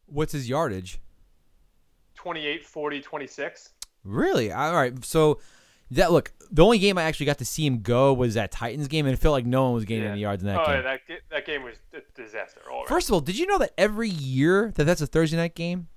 What's 0.08 0.34
his 0.34 0.50
yardage? 0.50 1.00
28, 2.16 2.66
40, 2.66 3.02
26. 3.02 3.70
Really? 4.04 4.52
All 4.52 4.74
right. 4.74 5.04
So 5.06 5.40
that 5.92 6.12
look, 6.12 6.32
the 6.52 6.64
only 6.64 6.80
game 6.80 6.98
I 6.98 7.04
actually 7.04 7.26
got 7.28 7.38
to 7.40 7.46
see 7.46 7.66
him 7.66 7.82
go 7.82 8.14
was 8.14 8.34
that 8.36 8.52
Titans 8.52 8.88
game, 8.88 9.06
and 9.06 9.14
it 9.14 9.18
felt 9.18 9.34
like 9.34 9.46
no 9.46 9.66
one 9.66 9.74
was 9.74 9.86
gaining 9.86 10.06
Yeah. 10.06 10.12
any 10.12 10.22
yards 10.22 10.44
in 10.44 10.48
that 10.48 10.60
oh, 10.62 10.66
game. 10.66 10.76
yeah, 10.76 10.82
that, 10.82 11.00
that 11.30 11.46
game 11.46 11.64
was 11.64 11.76
a 11.94 12.00
disaster. 12.20 12.62
All 12.72 12.80
right. 12.80 12.88
First 12.88 13.10
of 13.10 13.14
all, 13.14 13.22
did 13.22 13.38
you 13.38 13.46
know 13.48 13.58
that 13.60 13.72
every 13.78 14.10
year 14.10 14.72
that 14.76 14.84
that's 14.86 15.02
a 15.02 15.08
Thursday 15.08 15.38
night 15.38 15.56
game? 15.56 15.88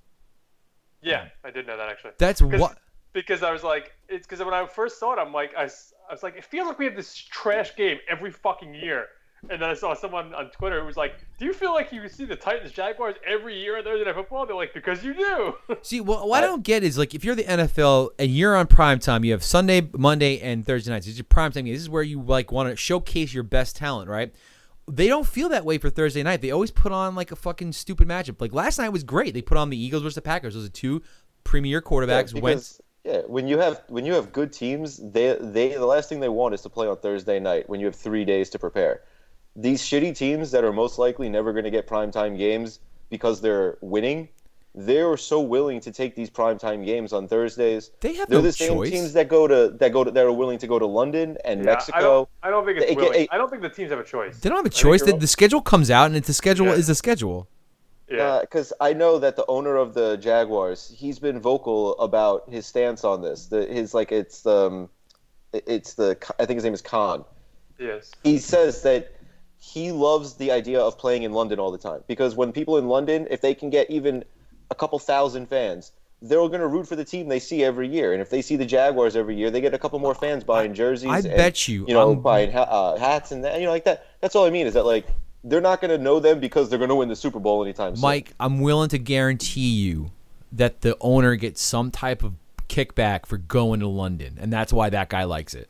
yeah, 1.01 1.27
I 1.45 1.51
did 1.51 1.65
know 1.65 1.77
that 1.77 1.89
actually. 1.89 2.11
That's 2.17 2.41
what. 2.41 2.77
because 3.13 3.41
I 3.41 3.51
was 3.51 3.63
like, 3.63 3.93
it's 4.09 4.27
because 4.27 4.43
when 4.43 4.53
I 4.53 4.65
first 4.67 4.99
saw 4.99 5.13
it, 5.13 5.19
I'm 5.19 5.31
like, 5.33 5.55
I 5.55 5.63
was 5.63 6.23
like, 6.23 6.35
it 6.35 6.43
feels 6.43 6.67
like 6.67 6.77
we 6.77 6.85
have 6.85 6.95
this 6.95 7.15
trash 7.15 7.75
game 7.75 7.99
every 8.09 8.31
fucking 8.31 8.73
year. 8.73 9.07
And 9.49 9.61
then 9.61 9.69
I 9.69 9.73
saw 9.73 9.93
someone 9.93 10.33
on 10.33 10.49
Twitter 10.49 10.79
who 10.81 10.85
was 10.85 10.97
like, 10.97 11.15
"Do 11.37 11.45
you 11.45 11.53
feel 11.53 11.73
like 11.73 11.91
you 11.91 12.07
see 12.09 12.25
the 12.25 12.35
Titans 12.35 12.71
Jaguars 12.71 13.15
every 13.25 13.59
year 13.59 13.77
on 13.77 13.83
Thursday 13.83 14.05
Night 14.05 14.15
Football?" 14.15 14.45
They're 14.45 14.55
like, 14.55 14.73
"Because 14.73 15.03
you 15.03 15.13
do." 15.13 15.55
See, 15.81 16.01
well, 16.01 16.27
what 16.27 16.43
I 16.43 16.47
don't 16.47 16.63
get 16.63 16.83
is 16.83 16.97
like 16.97 17.15
if 17.15 17.23
you're 17.23 17.35
the 17.35 17.43
NFL 17.43 18.09
and 18.19 18.29
you're 18.31 18.55
on 18.55 18.67
prime 18.67 18.99
time, 18.99 19.23
you 19.23 19.31
have 19.31 19.43
Sunday, 19.43 19.87
Monday, 19.93 20.39
and 20.41 20.65
Thursday 20.65 20.91
nights. 20.91 21.05
This 21.05 21.13
is 21.13 21.19
your 21.19 21.25
prime 21.25 21.51
time. 21.51 21.65
This 21.65 21.81
is 21.81 21.89
where 21.89 22.03
you 22.03 22.21
like 22.21 22.51
want 22.51 22.69
to 22.69 22.75
showcase 22.75 23.33
your 23.33 23.43
best 23.43 23.77
talent, 23.77 24.09
right? 24.09 24.33
They 24.87 25.07
don't 25.07 25.27
feel 25.27 25.49
that 25.49 25.65
way 25.65 25.77
for 25.77 25.89
Thursday 25.89 26.23
night. 26.23 26.41
They 26.41 26.51
always 26.51 26.71
put 26.71 26.91
on 26.91 27.15
like 27.15 27.31
a 27.31 27.35
fucking 27.35 27.73
stupid 27.73 28.07
matchup. 28.07 28.41
Like 28.41 28.53
last 28.53 28.79
night 28.79 28.89
was 28.89 29.03
great. 29.03 29.33
They 29.33 29.41
put 29.41 29.57
on 29.57 29.69
the 29.69 29.77
Eagles 29.77 30.03
versus 30.03 30.15
the 30.15 30.21
Packers. 30.21 30.55
Those 30.55 30.65
are 30.65 30.69
two 30.69 31.01
premier 31.43 31.81
quarterbacks. 31.81 32.33
Yeah, 32.33 32.41
went 32.41 32.57
because 32.57 32.81
yeah, 33.05 33.21
when 33.27 33.47
you 33.47 33.57
have 33.59 33.81
when 33.87 34.05
you 34.05 34.13
have 34.13 34.31
good 34.31 34.51
teams, 34.51 34.97
they 34.97 35.37
they 35.39 35.69
the 35.69 35.85
last 35.85 36.09
thing 36.09 36.19
they 36.19 36.29
want 36.29 36.53
is 36.53 36.61
to 36.61 36.69
play 36.69 36.87
on 36.87 36.97
Thursday 36.97 37.39
night 37.39 37.69
when 37.69 37.79
you 37.79 37.85
have 37.85 37.95
three 37.95 38.25
days 38.25 38.49
to 38.51 38.59
prepare. 38.59 39.01
These 39.61 39.81
shitty 39.81 40.15
teams 40.15 40.51
that 40.51 40.63
are 40.63 40.71
most 40.73 40.97
likely 40.97 41.27
never 41.29 41.51
going 41.51 41.65
to 41.65 41.71
get 41.71 41.87
primetime 41.87 42.37
games 42.37 42.79
because 43.09 43.41
they're 43.41 43.77
winning, 43.81 44.29
they're 44.75 45.17
so 45.17 45.41
willing 45.41 45.79
to 45.81 45.91
take 45.91 46.15
these 46.15 46.29
primetime 46.29 46.85
games 46.85 47.11
on 47.11 47.27
Thursdays. 47.27 47.91
They 47.99 48.13
have 48.13 48.29
They're 48.29 48.37
no 48.39 48.43
the 48.43 48.51
same 48.53 48.73
choice. 48.75 48.89
teams 48.91 49.13
that 49.13 49.27
go 49.27 49.47
to 49.47 49.75
that 49.79 49.91
go 49.91 50.03
to 50.03 50.11
that 50.11 50.25
are 50.25 50.31
willing 50.31 50.59
to 50.59 50.67
go 50.67 50.77
to 50.79 50.85
London 50.85 51.37
and 51.43 51.59
Yeah, 51.63 51.71
I 51.71 51.73
Mexico. 51.73 51.99
don't, 51.99 52.29
I 52.43 52.49
don't 52.51 52.65
think 52.65 52.77
it's 52.77 52.85
It- 52.85 52.91
it- 52.91 52.97
willing. 52.97 53.21
it- 53.23 53.29
I 53.31 53.37
don't 53.37 53.49
think 53.49 53.63
the 53.63 53.69
teams 53.69 53.89
have 53.89 53.99
a 53.99 54.03
choice. 54.03 54.39
They 54.39 54.47
don't 54.49 54.57
have 54.59 54.65
a 54.65 54.69
choice. 54.69 55.01
The, 55.03 55.13
the 55.13 55.27
schedule 55.27 55.61
comes 55.61 55.89
out, 55.91 56.05
and 56.05 56.15
it's 56.15 56.27
the 56.27 56.33
schedule 56.33 56.67
Yeah. 56.67 56.73
is 56.73 56.87
the 56.87 56.95
schedule. 56.95 57.47
Yeah. 58.11 58.39
because 58.41 58.73
I 58.79 58.93
know 58.93 59.19
that 59.19 59.35
the 59.35 59.45
owner 59.47 59.75
of 59.75 59.93
the 59.93 60.17
Jaguars, 60.17 60.91
he's 60.97 61.19
been 61.19 61.39
vocal 61.39 61.99
about 61.99 62.49
his 62.49 62.65
stance 62.65 63.03
on 63.03 63.21
this. 63.21 63.45
The 63.47 63.65
his 63.65 63.93
like 63.93 64.11
it's 64.11 64.45
um, 64.47 64.89
it's 65.53 65.93
the 65.93 66.17
I 66.39 66.45
think 66.45 66.57
his 66.57 66.63
name 66.63 66.73
is 66.73 66.81
Khan. 66.81 67.23
yes. 67.77 68.11
He 68.23 68.39
says 68.39 68.81
that 68.81 69.11
he 69.59 69.91
loves 69.91 70.35
the 70.35 70.51
idea 70.51 70.79
of 70.79 70.97
playing 70.97 71.23
in 71.23 71.33
London 71.33 71.59
all 71.59 71.71
the 71.71 71.77
time 71.77 72.01
because 72.07 72.35
when 72.35 72.51
people 72.51 72.77
in 72.77 72.87
London, 72.87 73.27
if 73.29 73.41
they 73.41 73.53
can 73.53 73.69
get 73.69 73.89
even 73.89 74.23
a 74.71 74.75
couple 74.75 74.97
thousand 74.99 75.47
fans, 75.47 75.91
they're 76.21 76.39
going 76.39 76.59
to 76.59 76.67
root 76.67 76.87
for 76.87 76.95
the 76.95 77.05
team 77.05 77.27
they 77.27 77.39
see 77.39 77.63
every 77.63 77.87
year. 77.87 78.13
And 78.13 78.21
if 78.21 78.29
they 78.29 78.41
see 78.41 78.55
the 78.55 78.65
Jaguars 78.65 79.15
every 79.15 79.35
year, 79.35 79.51
they 79.51 79.61
get 79.61 79.73
a 79.73 79.77
couple 79.77 79.99
more 79.99 80.15
fans 80.15 80.43
buying 80.43 80.73
jerseys. 80.73 81.09
I 81.09 81.17
and, 81.17 81.23
bet 81.25 81.67
you, 81.67 81.85
you 81.87 81.93
know, 81.93 82.09
I'm- 82.09 82.21
buying 82.21 82.51
ha- 82.51 82.63
uh, 82.63 82.97
hats 82.97 83.31
and 83.31 83.43
that, 83.43 83.59
you 83.59 83.65
know, 83.65 83.71
like 83.71 83.85
that. 83.85 84.05
That's 84.21 84.35
all 84.35 84.45
I 84.45 84.49
mean 84.49 84.65
is 84.65 84.73
that 84.73 84.85
like 84.85 85.07
they're 85.43 85.61
not 85.61 85.81
going 85.81 85.91
to 85.91 85.97
know 85.97 86.19
them 86.19 86.39
because 86.39 86.69
they're 86.69 86.79
going 86.79 86.89
to 86.89 86.95
win 86.95 87.09
the 87.09 87.15
Super 87.15 87.39
Bowl 87.39 87.63
anytime 87.63 87.95
soon. 87.95 88.01
Mike, 88.01 88.33
I'm 88.39 88.59
willing 88.61 88.89
to 88.89 88.97
guarantee 88.97 89.69
you 89.69 90.11
that 90.51 90.81
the 90.81 90.97
owner 90.99 91.35
gets 91.35 91.61
some 91.61 91.91
type 91.91 92.23
of 92.23 92.33
kickback 92.67 93.25
for 93.25 93.37
going 93.37 93.79
to 93.81 93.87
London, 93.87 94.37
and 94.39 94.51
that's 94.51 94.73
why 94.73 94.89
that 94.89 95.09
guy 95.09 95.23
likes 95.23 95.53
it. 95.53 95.69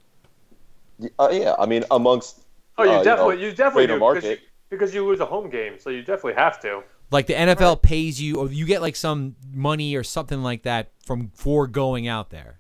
Uh, 1.18 1.30
yeah, 1.32 1.56
I 1.58 1.66
mean, 1.66 1.86
amongst 1.92 2.44
Oh, 2.80 2.84
you 2.84 2.92
uh, 2.92 3.04
definitely, 3.04 3.36
know, 3.36 3.42
you 3.42 3.52
definitely 3.52 3.88
greater 3.88 4.00
do 4.00 4.14
because 4.14 4.30
you, 4.30 4.38
because 4.70 4.94
you 4.94 5.06
lose 5.06 5.20
a 5.20 5.26
home 5.26 5.50
game, 5.50 5.78
so 5.80 5.90
you 5.90 6.00
definitely 6.02 6.36
have 6.36 6.60
to. 6.62 6.84
Like 7.12 7.28
the 7.28 7.34
NFL 7.34 7.82
pays 7.82 8.22
you, 8.22 8.38
or 8.38 8.48
you 8.50 8.66
get 8.66 8.82
like 8.82 8.96
some 8.96 9.36
money 9.54 9.96
or 9.96 10.04
something 10.04 10.44
like 10.44 10.64
that 10.64 10.92
from 11.06 11.32
for 11.34 11.68
going 11.68 12.08
out 12.08 12.30
there. 12.30 12.60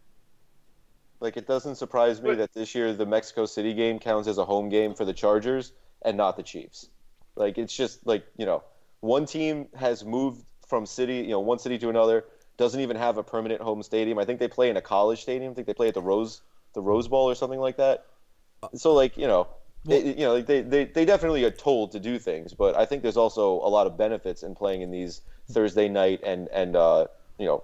Like 1.20 1.38
it 1.38 1.48
doesn't 1.48 1.76
surprise 1.76 2.22
me 2.22 2.32
But- 2.32 2.38
that 2.40 2.54
this 2.54 2.74
year 2.76 2.94
the 2.94 3.06
Mexico 3.06 3.46
City 3.46 3.74
game 3.74 4.00
counts 4.00 4.28
as 4.28 4.38
a 4.38 4.46
home 4.46 4.70
game 4.70 4.94
for 4.94 5.06
the 5.06 5.14
Chargers 5.14 5.74
and 6.02 6.18
not 6.18 6.36
the 6.38 6.44
Chiefs. 6.44 6.90
Like 7.36 7.58
it's 7.58 7.76
just 7.76 8.06
like 8.06 8.26
you 8.38 8.46
know, 8.46 8.64
one 9.02 9.26
team 9.26 9.68
has 9.76 10.04
moved 10.04 10.44
from 10.68 10.86
city, 10.86 11.18
you 11.18 11.30
know, 11.30 11.40
one 11.40 11.60
city 11.60 11.78
to 11.80 11.90
another. 11.90 12.26
Doesn't 12.58 12.82
even 12.82 12.98
have 12.98 13.18
a 13.18 13.24
permanent 13.24 13.62
home 13.62 13.82
stadium. 13.84 14.20
I 14.20 14.26
think 14.26 14.40
they 14.40 14.48
play 14.50 14.70
in 14.70 14.78
a 14.78 14.82
college 14.82 15.22
stadium. 15.22 15.52
I 15.52 15.56
think 15.56 15.68
they 15.68 15.74
play 15.74 15.88
at 15.88 15.94
the 15.94 16.02
Rose, 16.02 16.42
the 16.74 16.82
Rose 16.82 17.08
Bowl 17.08 17.30
or 17.30 17.36
something 17.36 17.60
like 17.60 17.78
that. 17.78 18.06
So 18.76 18.94
like 18.94 19.16
you 19.16 19.28
know, 19.28 19.48
it- 19.88 20.18
you 20.18 20.26
know, 20.26 20.34
like 20.34 20.46
they, 20.46 20.62
they 20.62 20.86
they 20.86 21.06
definitely 21.06 21.44
are 21.46 21.52
told 21.52 21.92
to 21.94 22.00
do 22.00 22.20
things, 22.20 22.54
but 22.54 22.76
I 22.76 22.86
think 22.86 23.02
there's 23.04 23.18
also 23.18 23.54
a 23.54 23.70
lot 23.70 23.88
of 23.88 23.98
benefits 23.98 24.44
in 24.44 24.56
playing 24.56 24.82
in 24.82 24.92
these 24.92 25.22
Thursday 25.52 25.88
night 25.90 26.20
and 26.24 26.48
and 26.50 26.76
uh, 26.76 27.08
you 27.38 27.46
know, 27.46 27.64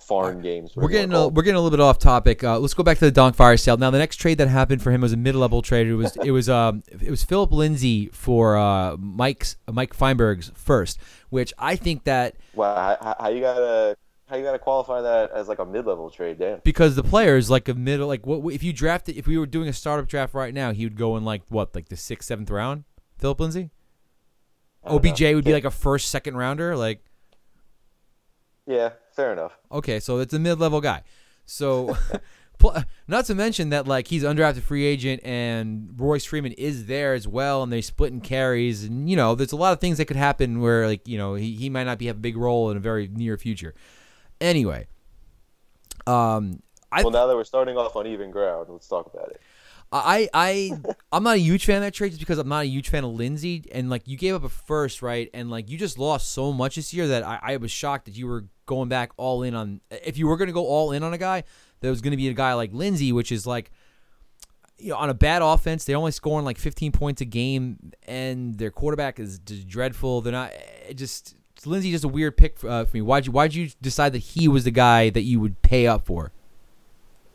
foreign 0.00 0.40
games. 0.40 0.76
We're 0.76 0.88
getting 0.88 1.12
a, 1.12 1.28
we're 1.28 1.42
getting 1.42 1.56
a 1.56 1.60
little 1.60 1.76
bit 1.76 1.82
off 1.82 1.98
topic. 1.98 2.44
Uh, 2.44 2.58
let's 2.58 2.74
go 2.74 2.82
back 2.82 2.98
to 2.98 3.04
the 3.04 3.10
Donk 3.10 3.34
Fire 3.34 3.56
sale. 3.56 3.76
Now, 3.76 3.90
the 3.90 3.98
next 3.98 4.16
trade 4.16 4.38
that 4.38 4.48
happened 4.48 4.82
for 4.82 4.90
him 4.92 5.00
was 5.00 5.12
a 5.12 5.16
mid-level 5.16 5.62
trade. 5.62 5.86
It 5.86 5.94
was 5.96 6.16
it 6.24 6.30
was 6.30 6.48
um 6.48 6.82
it 6.88 7.10
was 7.10 7.24
Philip 7.24 7.52
Lindsay 7.52 8.08
for 8.12 8.56
uh, 8.56 8.96
Mike's 8.98 9.56
Mike 9.70 9.94
Feinberg's 9.94 10.52
first, 10.54 10.98
which 11.30 11.52
I 11.58 11.76
think 11.76 12.04
that 12.04 12.36
Wow, 12.54 12.96
how, 13.00 13.16
how 13.18 13.28
you 13.30 13.40
gotta 13.40 13.96
how 14.28 14.36
you 14.36 14.42
gotta 14.42 14.58
qualify 14.58 15.00
that 15.00 15.30
as 15.32 15.48
like 15.48 15.58
a 15.58 15.64
mid-level 15.64 16.10
trade? 16.10 16.38
Damn. 16.38 16.60
because 16.62 16.96
the 16.96 17.02
players 17.02 17.48
like 17.50 17.68
a 17.68 17.74
middle 17.74 18.06
like 18.06 18.26
what 18.26 18.52
if 18.52 18.62
you 18.62 18.72
drafted 18.72 19.16
if 19.16 19.26
we 19.26 19.38
were 19.38 19.46
doing 19.46 19.68
a 19.68 19.72
startup 19.72 20.08
draft 20.08 20.34
right 20.34 20.52
now, 20.54 20.72
he 20.72 20.84
would 20.84 20.96
go 20.96 21.16
in 21.16 21.24
like 21.24 21.42
what 21.48 21.74
like 21.74 21.88
the 21.88 21.96
sixth 21.96 22.28
seventh 22.28 22.50
round. 22.50 22.84
Philip 23.18 23.40
Lindsay, 23.40 23.70
don't 24.84 25.02
know. 25.02 25.10
OBJ 25.10 25.20
would 25.34 25.44
be 25.44 25.52
like 25.52 25.64
a 25.64 25.70
first 25.70 26.08
second 26.08 26.36
rounder. 26.36 26.76
Like 26.76 27.04
Yeah, 28.66 28.90
fair 29.12 29.32
enough. 29.32 29.58
okay, 29.72 29.98
so 30.00 30.18
it's 30.18 30.34
a 30.34 30.38
mid-level 30.38 30.80
guy. 30.80 31.02
So. 31.46 31.96
Not 33.06 33.24
to 33.26 33.36
mention 33.36 33.70
that 33.70 33.86
like 33.86 34.08
he's 34.08 34.24
undrafted 34.24 34.62
free 34.62 34.84
agent 34.84 35.20
and 35.24 35.94
Royce 35.96 36.24
Freeman 36.24 36.50
is 36.52 36.86
there 36.86 37.14
as 37.14 37.28
well, 37.28 37.62
and 37.62 37.72
they 37.72 37.80
split 37.80 38.12
in 38.12 38.20
carries, 38.20 38.82
and 38.82 39.08
you 39.08 39.14
know 39.14 39.36
there's 39.36 39.52
a 39.52 39.56
lot 39.56 39.72
of 39.72 39.80
things 39.80 39.98
that 39.98 40.06
could 40.06 40.16
happen 40.16 40.60
where 40.60 40.84
like 40.88 41.06
you 41.06 41.16
know 41.18 41.34
he, 41.34 41.54
he 41.54 41.70
might 41.70 41.84
not 41.84 41.98
be 41.98 42.06
have 42.06 42.16
a 42.16 42.18
big 42.18 42.36
role 42.36 42.68
in 42.72 42.76
a 42.76 42.80
very 42.80 43.06
near 43.06 43.36
future. 43.36 43.76
Anyway, 44.40 44.86
um, 46.06 46.62
I 46.90 47.02
Well, 47.02 47.10
now 47.10 47.26
that 47.26 47.36
we're 47.36 47.44
starting 47.44 47.76
off 47.76 47.96
on 47.96 48.06
even 48.06 48.30
ground, 48.30 48.66
let's 48.70 48.88
talk 48.88 49.12
about 49.12 49.30
it. 49.30 49.40
I 49.90 50.28
I 50.34 50.72
I'm 51.12 51.22
not 51.22 51.36
a 51.36 51.40
huge 51.40 51.64
fan 51.64 51.76
of 51.76 51.82
that 51.82 51.94
trade 51.94 52.10
just 52.10 52.20
because 52.20 52.38
I'm 52.38 52.48
not 52.48 52.64
a 52.64 52.68
huge 52.68 52.88
fan 52.88 53.04
of 53.04 53.12
Lindsay. 53.12 53.64
And 53.72 53.88
like 53.88 54.06
you 54.06 54.16
gave 54.16 54.34
up 54.34 54.44
a 54.44 54.48
first 54.48 55.02
right? 55.02 55.30
And 55.32 55.50
like 55.50 55.70
you 55.70 55.78
just 55.78 55.98
lost 55.98 56.30
so 56.32 56.52
much 56.52 56.76
this 56.76 56.92
year 56.92 57.08
that 57.08 57.22
I, 57.22 57.38
I 57.42 57.56
was 57.56 57.70
shocked 57.70 58.04
that 58.06 58.16
you 58.16 58.26
were 58.26 58.44
going 58.66 58.88
back 58.88 59.12
all 59.16 59.42
in 59.42 59.54
on 59.54 59.80
if 59.90 60.18
you 60.18 60.26
were 60.26 60.36
going 60.36 60.48
to 60.48 60.52
go 60.52 60.66
all 60.66 60.92
in 60.92 61.02
on 61.02 61.14
a 61.14 61.18
guy 61.18 61.42
that 61.80 61.88
was 61.88 62.02
going 62.02 62.10
to 62.10 62.18
be 62.18 62.28
a 62.28 62.34
guy 62.34 62.52
like 62.52 62.70
Lindsay 62.72 63.12
which 63.12 63.32
is 63.32 63.46
like 63.46 63.70
you 64.76 64.90
know 64.90 64.96
on 64.96 65.08
a 65.08 65.14
bad 65.14 65.40
offense 65.40 65.86
they're 65.86 65.96
only 65.96 66.12
scoring 66.12 66.44
like 66.44 66.58
15 66.58 66.92
points 66.92 67.22
a 67.22 67.24
game 67.24 67.92
and 68.06 68.58
their 68.58 68.70
quarterback 68.70 69.18
is 69.18 69.38
just 69.38 69.66
dreadful. 69.66 70.20
They're 70.20 70.32
not 70.32 70.52
it 70.86 70.98
just 71.58 71.66
Lindsay 71.66 71.90
just 71.90 72.04
a 72.04 72.08
weird 72.08 72.36
pick 72.36 72.62
uh, 72.64 72.84
for 72.84 72.96
me 72.96 73.02
why'd 73.02 73.26
you 73.26 73.32
why'd 73.32 73.52
you 73.52 73.70
decide 73.82 74.12
that 74.12 74.18
he 74.18 74.46
was 74.48 74.64
the 74.64 74.70
guy 74.70 75.10
that 75.10 75.22
you 75.22 75.40
would 75.40 75.60
pay 75.62 75.86
up 75.86 76.06
for 76.06 76.30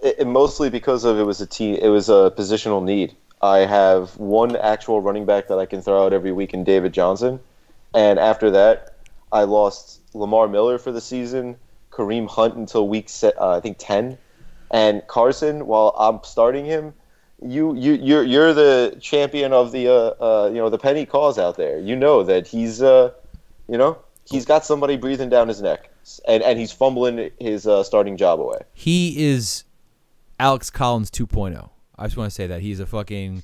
It, 0.02 0.16
it 0.20 0.28
mostly 0.28 0.70
because 0.70 1.04
of 1.04 1.20
it 1.20 1.24
was 1.24 1.42
a 1.42 1.46
team, 1.46 1.76
it 1.76 1.90
was 1.90 2.10
a 2.10 2.34
positional 2.36 2.84
need. 2.84 3.16
I 3.42 3.60
have 3.60 4.18
one 4.18 4.56
actual 4.56 5.02
running 5.02 5.26
back 5.26 5.50
that 5.50 5.60
I 5.60 5.66
can 5.66 5.82
throw 5.82 6.06
out 6.06 6.14
every 6.14 6.32
week 6.32 6.54
in 6.54 6.64
David 6.64 6.94
Johnson, 6.94 7.42
and 7.94 8.18
after 8.18 8.50
that, 8.52 8.96
I 9.34 9.44
lost 9.44 10.00
Lamar 10.14 10.48
Miller 10.48 10.78
for 10.78 10.94
the 10.94 11.02
season, 11.02 11.58
Kareem 11.92 12.30
Hunt 12.30 12.56
until 12.56 12.88
week 12.88 13.10
se- 13.10 13.34
uh, 13.38 13.58
I 13.58 13.60
think 13.60 13.78
ten, 13.80 14.18
and 14.72 15.06
Carson. 15.08 15.68
While 15.68 15.94
I'm 15.98 16.24
starting 16.24 16.64
him, 16.64 16.94
you 17.42 17.76
you 17.76 17.94
you're 17.96 18.24
you're 18.24 18.54
the 18.54 18.98
champion 19.02 19.52
of 19.52 19.74
the 19.74 19.90
uh, 19.90 19.94
uh 19.94 20.48
you 20.48 20.60
know 20.60 20.70
the 20.70 20.78
penny 20.78 21.06
cause 21.06 21.38
out 21.38 21.58
there. 21.58 21.80
You 21.80 21.98
know 21.98 22.24
that 22.24 22.48
he's 22.48 22.82
uh 22.82 23.12
you 23.68 23.78
know 23.78 23.98
he's 24.26 24.46
got 24.46 24.66
somebody 24.66 24.98
breathing 24.98 25.30
down 25.30 25.48
his 25.48 25.62
neck, 25.62 25.90
and 26.28 26.42
and 26.44 26.60
he's 26.60 26.72
fumbling 26.72 27.32
his 27.40 27.68
uh, 27.68 27.84
starting 27.84 28.18
job 28.18 28.40
away. 28.40 28.60
he 28.74 29.26
is 29.32 29.64
Alex 30.40 30.70
Collins 30.70 31.10
2.0. 31.12 31.70
I 31.98 32.06
just 32.06 32.18
want 32.18 32.30
to 32.30 32.36
say 32.36 32.48
that 32.48 32.62
he's 32.62 32.80
a 32.80 32.86
fucking 32.86 33.44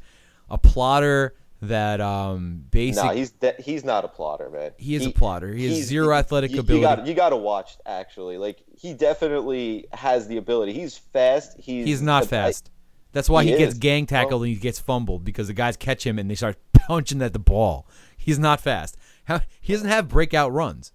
a 0.50 0.58
plotter 0.58 1.36
that 1.62 2.00
um 2.02 2.64
basic 2.72 3.04
No, 3.04 3.12
he's 3.12 3.32
de- 3.32 3.56
he's 3.60 3.84
not 3.84 4.06
a 4.06 4.08
plotter, 4.08 4.50
man. 4.50 4.72
He 4.78 4.96
is 4.96 5.06
a 5.06 5.12
plotter. 5.12 5.54
He 5.54 5.68
has 5.68 5.86
zero 5.86 6.14
athletic 6.14 6.52
you, 6.52 6.62
ability. 6.62 6.80
You 6.80 6.96
got 6.96 7.08
you 7.08 7.14
got 7.14 7.30
to 7.30 7.38
watch 7.38 7.78
actually. 7.86 8.38
Like 8.38 8.64
he 8.78 8.94
definitely 8.94 9.88
has 9.92 10.28
the 10.28 10.38
ability. 10.38 10.74
He's 10.74 10.98
fast. 10.98 11.58
He's 11.60 11.86
he's 11.86 12.02
not 12.02 12.24
I- 12.24 12.28
fast. 12.28 12.72
That's 13.12 13.28
why 13.28 13.44
he, 13.44 13.52
He 13.52 13.58
gets 13.58 13.74
gang 13.74 14.06
tackled 14.06 14.34
Well- 14.42 14.44
and 14.44 14.54
he 14.54 14.60
gets 14.60 14.80
fumbled 14.80 15.26
because 15.26 15.48
the 15.48 15.54
guys 15.54 15.76
catch 15.76 16.06
him 16.06 16.18
and 16.20 16.30
they 16.30 16.36
start 16.36 16.58
punching 16.74 17.22
at 17.22 17.34
the 17.34 17.40
ball. 17.40 17.88
He's 18.18 18.38
not 18.40 18.62
fast. 18.62 18.98
How, 19.30 19.42
he 19.62 19.74
doesn't 19.74 19.88
have 19.88 20.10
breakout 20.10 20.52
runs. 20.52 20.92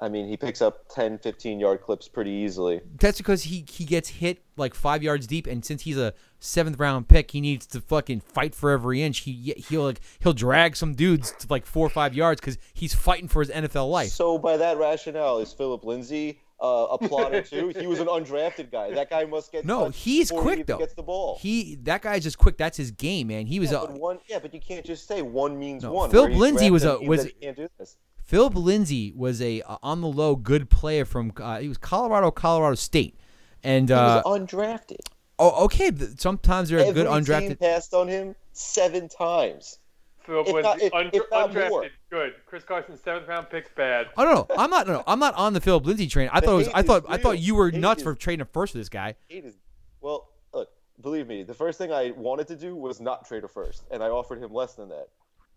I 0.00 0.08
mean, 0.08 0.28
he 0.28 0.36
picks 0.36 0.60
up 0.60 0.88
10, 0.90 1.18
15 1.18 1.60
yard 1.60 1.80
clips 1.80 2.08
pretty 2.08 2.30
easily. 2.30 2.80
That's 3.00 3.18
because 3.18 3.44
he 3.44 3.64
he 3.68 3.84
gets 3.84 4.08
hit 4.08 4.42
like 4.56 4.74
five 4.74 5.02
yards 5.02 5.26
deep, 5.26 5.46
and 5.46 5.64
since 5.64 5.82
he's 5.82 5.96
a 5.96 6.12
seventh 6.40 6.78
round 6.78 7.08
pick, 7.08 7.30
he 7.30 7.40
needs 7.40 7.66
to 7.68 7.80
fucking 7.80 8.20
fight 8.20 8.54
for 8.54 8.70
every 8.70 9.02
inch. 9.02 9.20
He 9.20 9.54
he'll 9.68 9.84
like 9.84 10.00
he'll 10.20 10.32
drag 10.32 10.76
some 10.76 10.94
dudes 10.94 11.32
to 11.38 11.46
like 11.48 11.66
four 11.66 11.86
or 11.86 11.90
five 11.90 12.14
yards 12.14 12.40
because 12.40 12.58
he's 12.74 12.94
fighting 12.94 13.28
for 13.28 13.42
his 13.42 13.50
NFL 13.50 13.90
life. 13.90 14.10
So 14.10 14.38
by 14.38 14.56
that 14.56 14.76
rationale, 14.76 15.38
is 15.38 15.52
Philip 15.52 15.84
Lindsay 15.84 16.40
uh, 16.60 16.96
a 17.00 17.06
or 17.06 17.42
two. 17.42 17.68
he 17.78 17.86
was 17.86 18.00
an 18.00 18.06
undrafted 18.16 18.70
guy. 18.72 18.90
That 18.92 19.10
guy 19.10 19.24
must 19.24 19.52
get 19.52 19.64
No, 19.64 19.88
he's 19.90 20.30
before 20.30 20.42
he 20.50 20.56
quick 20.56 20.66
though. 20.66 20.78
Gets 20.78 20.94
the 20.94 21.02
ball. 21.02 21.38
He 21.40 21.76
that 21.82 22.02
guy's 22.02 22.22
just 22.24 22.38
quick. 22.38 22.56
That's 22.56 22.76
his 22.76 22.90
game, 22.90 23.28
man. 23.28 23.46
He 23.46 23.60
was 23.60 23.70
yeah, 23.72 23.82
a 23.82 23.86
but 23.86 23.98
one, 23.98 24.18
yeah, 24.28 24.38
but 24.38 24.52
you 24.52 24.60
can't 24.60 24.84
just 24.84 25.06
say 25.06 25.22
one 25.22 25.58
means 25.58 25.82
No, 25.84 25.92
one. 25.92 26.10
Phil 26.10 26.24
where 26.24 26.32
Lindsay 26.36 26.70
was 26.70 26.84
a- 26.84 26.98
was- 26.98 27.24
that 27.24 27.34
he 27.38 27.44
can't 27.46 27.56
do 27.56 27.68
this. 27.78 27.96
Philip 28.24 28.56
Lindsay 28.56 29.12
was 29.16 29.40
a 29.40 29.62
uh, 29.62 29.78
on 29.82 30.00
the 30.02 30.08
low 30.08 30.36
good 30.36 30.68
player 30.68 31.04
from 31.06 31.32
uh, 31.38 31.60
he 31.60 31.68
was 31.68 31.78
Colorado, 31.78 32.30
Colorado 32.30 32.74
State, 32.74 33.16
and 33.62 33.88
He 33.88 33.94
uh, 33.94 34.20
was 34.22 34.40
undrafted. 34.40 34.98
oh 35.38 35.64
okay. 35.64 35.90
Sometimes 36.18 36.68
they're 36.68 36.80
Every 36.80 36.92
good 36.92 37.04
team 37.06 37.12
undrafted. 37.24 37.58
passed 37.60 37.94
on 37.94 38.06
him 38.08 38.34
seven 38.52 39.08
times. 39.08 39.78
Philip 40.28 40.46
If 40.48 40.62
not- 40.62 40.82
if- 40.82 40.92
un- 40.94 41.10
if 41.12 41.30
undrafted, 41.30 41.68
more. 41.70 41.86
good. 42.10 42.34
Chris 42.44 42.62
Carson, 42.62 42.96
seventh 42.98 43.26
round 43.28 43.48
picks, 43.48 43.70
bad. 43.70 44.08
Oh 44.16 44.24
no, 44.24 44.32
no, 44.34 44.46
I'm 44.58 44.68
not. 44.68 44.86
No, 44.86 44.92
no, 44.94 45.04
I'm 45.06 45.18
not 45.18 45.34
on 45.34 45.54
the 45.54 45.60
Philip 45.60 45.86
Lindsay 45.86 46.06
train. 46.06 46.28
I 46.30 46.40
The 46.40 46.46
thought 46.46 46.52
it 46.52 46.56
was. 46.58 46.68
I 46.68 46.80
is 46.80 46.86
thought. 46.86 47.04
I 47.08 47.16
thought 47.16 47.38
you 47.38 47.54
were 47.54 47.70
Hate 47.70 47.80
nuts 47.80 48.00
is- 48.00 48.04
for 48.04 48.14
trading 48.14 48.42
a 48.42 48.44
first 48.44 48.72
for 48.72 48.78
this 48.78 48.90
guy. 48.90 49.14
Is 49.30 49.56
well. 50.02 50.28
Look, 50.52 50.68
believe 51.00 51.26
me, 51.26 51.44
the 51.44 51.54
first 51.54 51.78
thing 51.78 51.92
I 51.92 52.10
wanted 52.10 52.46
to 52.48 52.56
do 52.56 52.76
was 52.76 53.00
not 53.00 53.26
trade 53.26 53.42
a 53.44 53.48
first, 53.48 53.84
and 53.90 54.02
I 54.02 54.08
offered 54.08 54.38
him 54.38 54.52
less 54.52 54.74
than 54.74 54.90
that. 54.90 55.08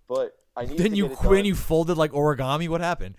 But 0.08 0.38
I 0.56 0.66
need 0.66 0.78
Then 0.78 0.92
to 0.92 0.98
you 0.98 1.08
get 1.10 1.24
when 1.26 1.44
you 1.46 1.54
folded 1.56 1.98
like 1.98 2.12
origami. 2.12 2.70
What 2.70 2.80
happened? 2.82 3.16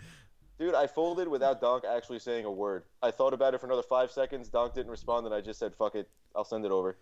Dude, 0.59 0.75
I 0.75 0.87
folded 0.87 1.29
without 1.29 1.61
Donk 1.61 1.85
actually 1.85 2.19
saying 2.21 2.45
a 2.47 2.51
word. 2.51 2.85
I 3.03 3.11
thought 3.11 3.35
about 3.35 3.53
it 3.53 3.61
for 3.61 3.67
another 3.67 3.83
five 3.83 4.11
seconds. 4.11 4.49
Donk 4.49 4.75
didn't 4.75 4.91
respond, 4.91 5.27
and 5.27 5.35
I 5.35 5.41
just 5.43 5.59
said, 5.59 5.75
"Fuck 5.75 5.97
it, 5.97 6.09
I'll 6.35 6.45
send 6.45 6.65
it 6.65 6.71
over." 6.71 6.97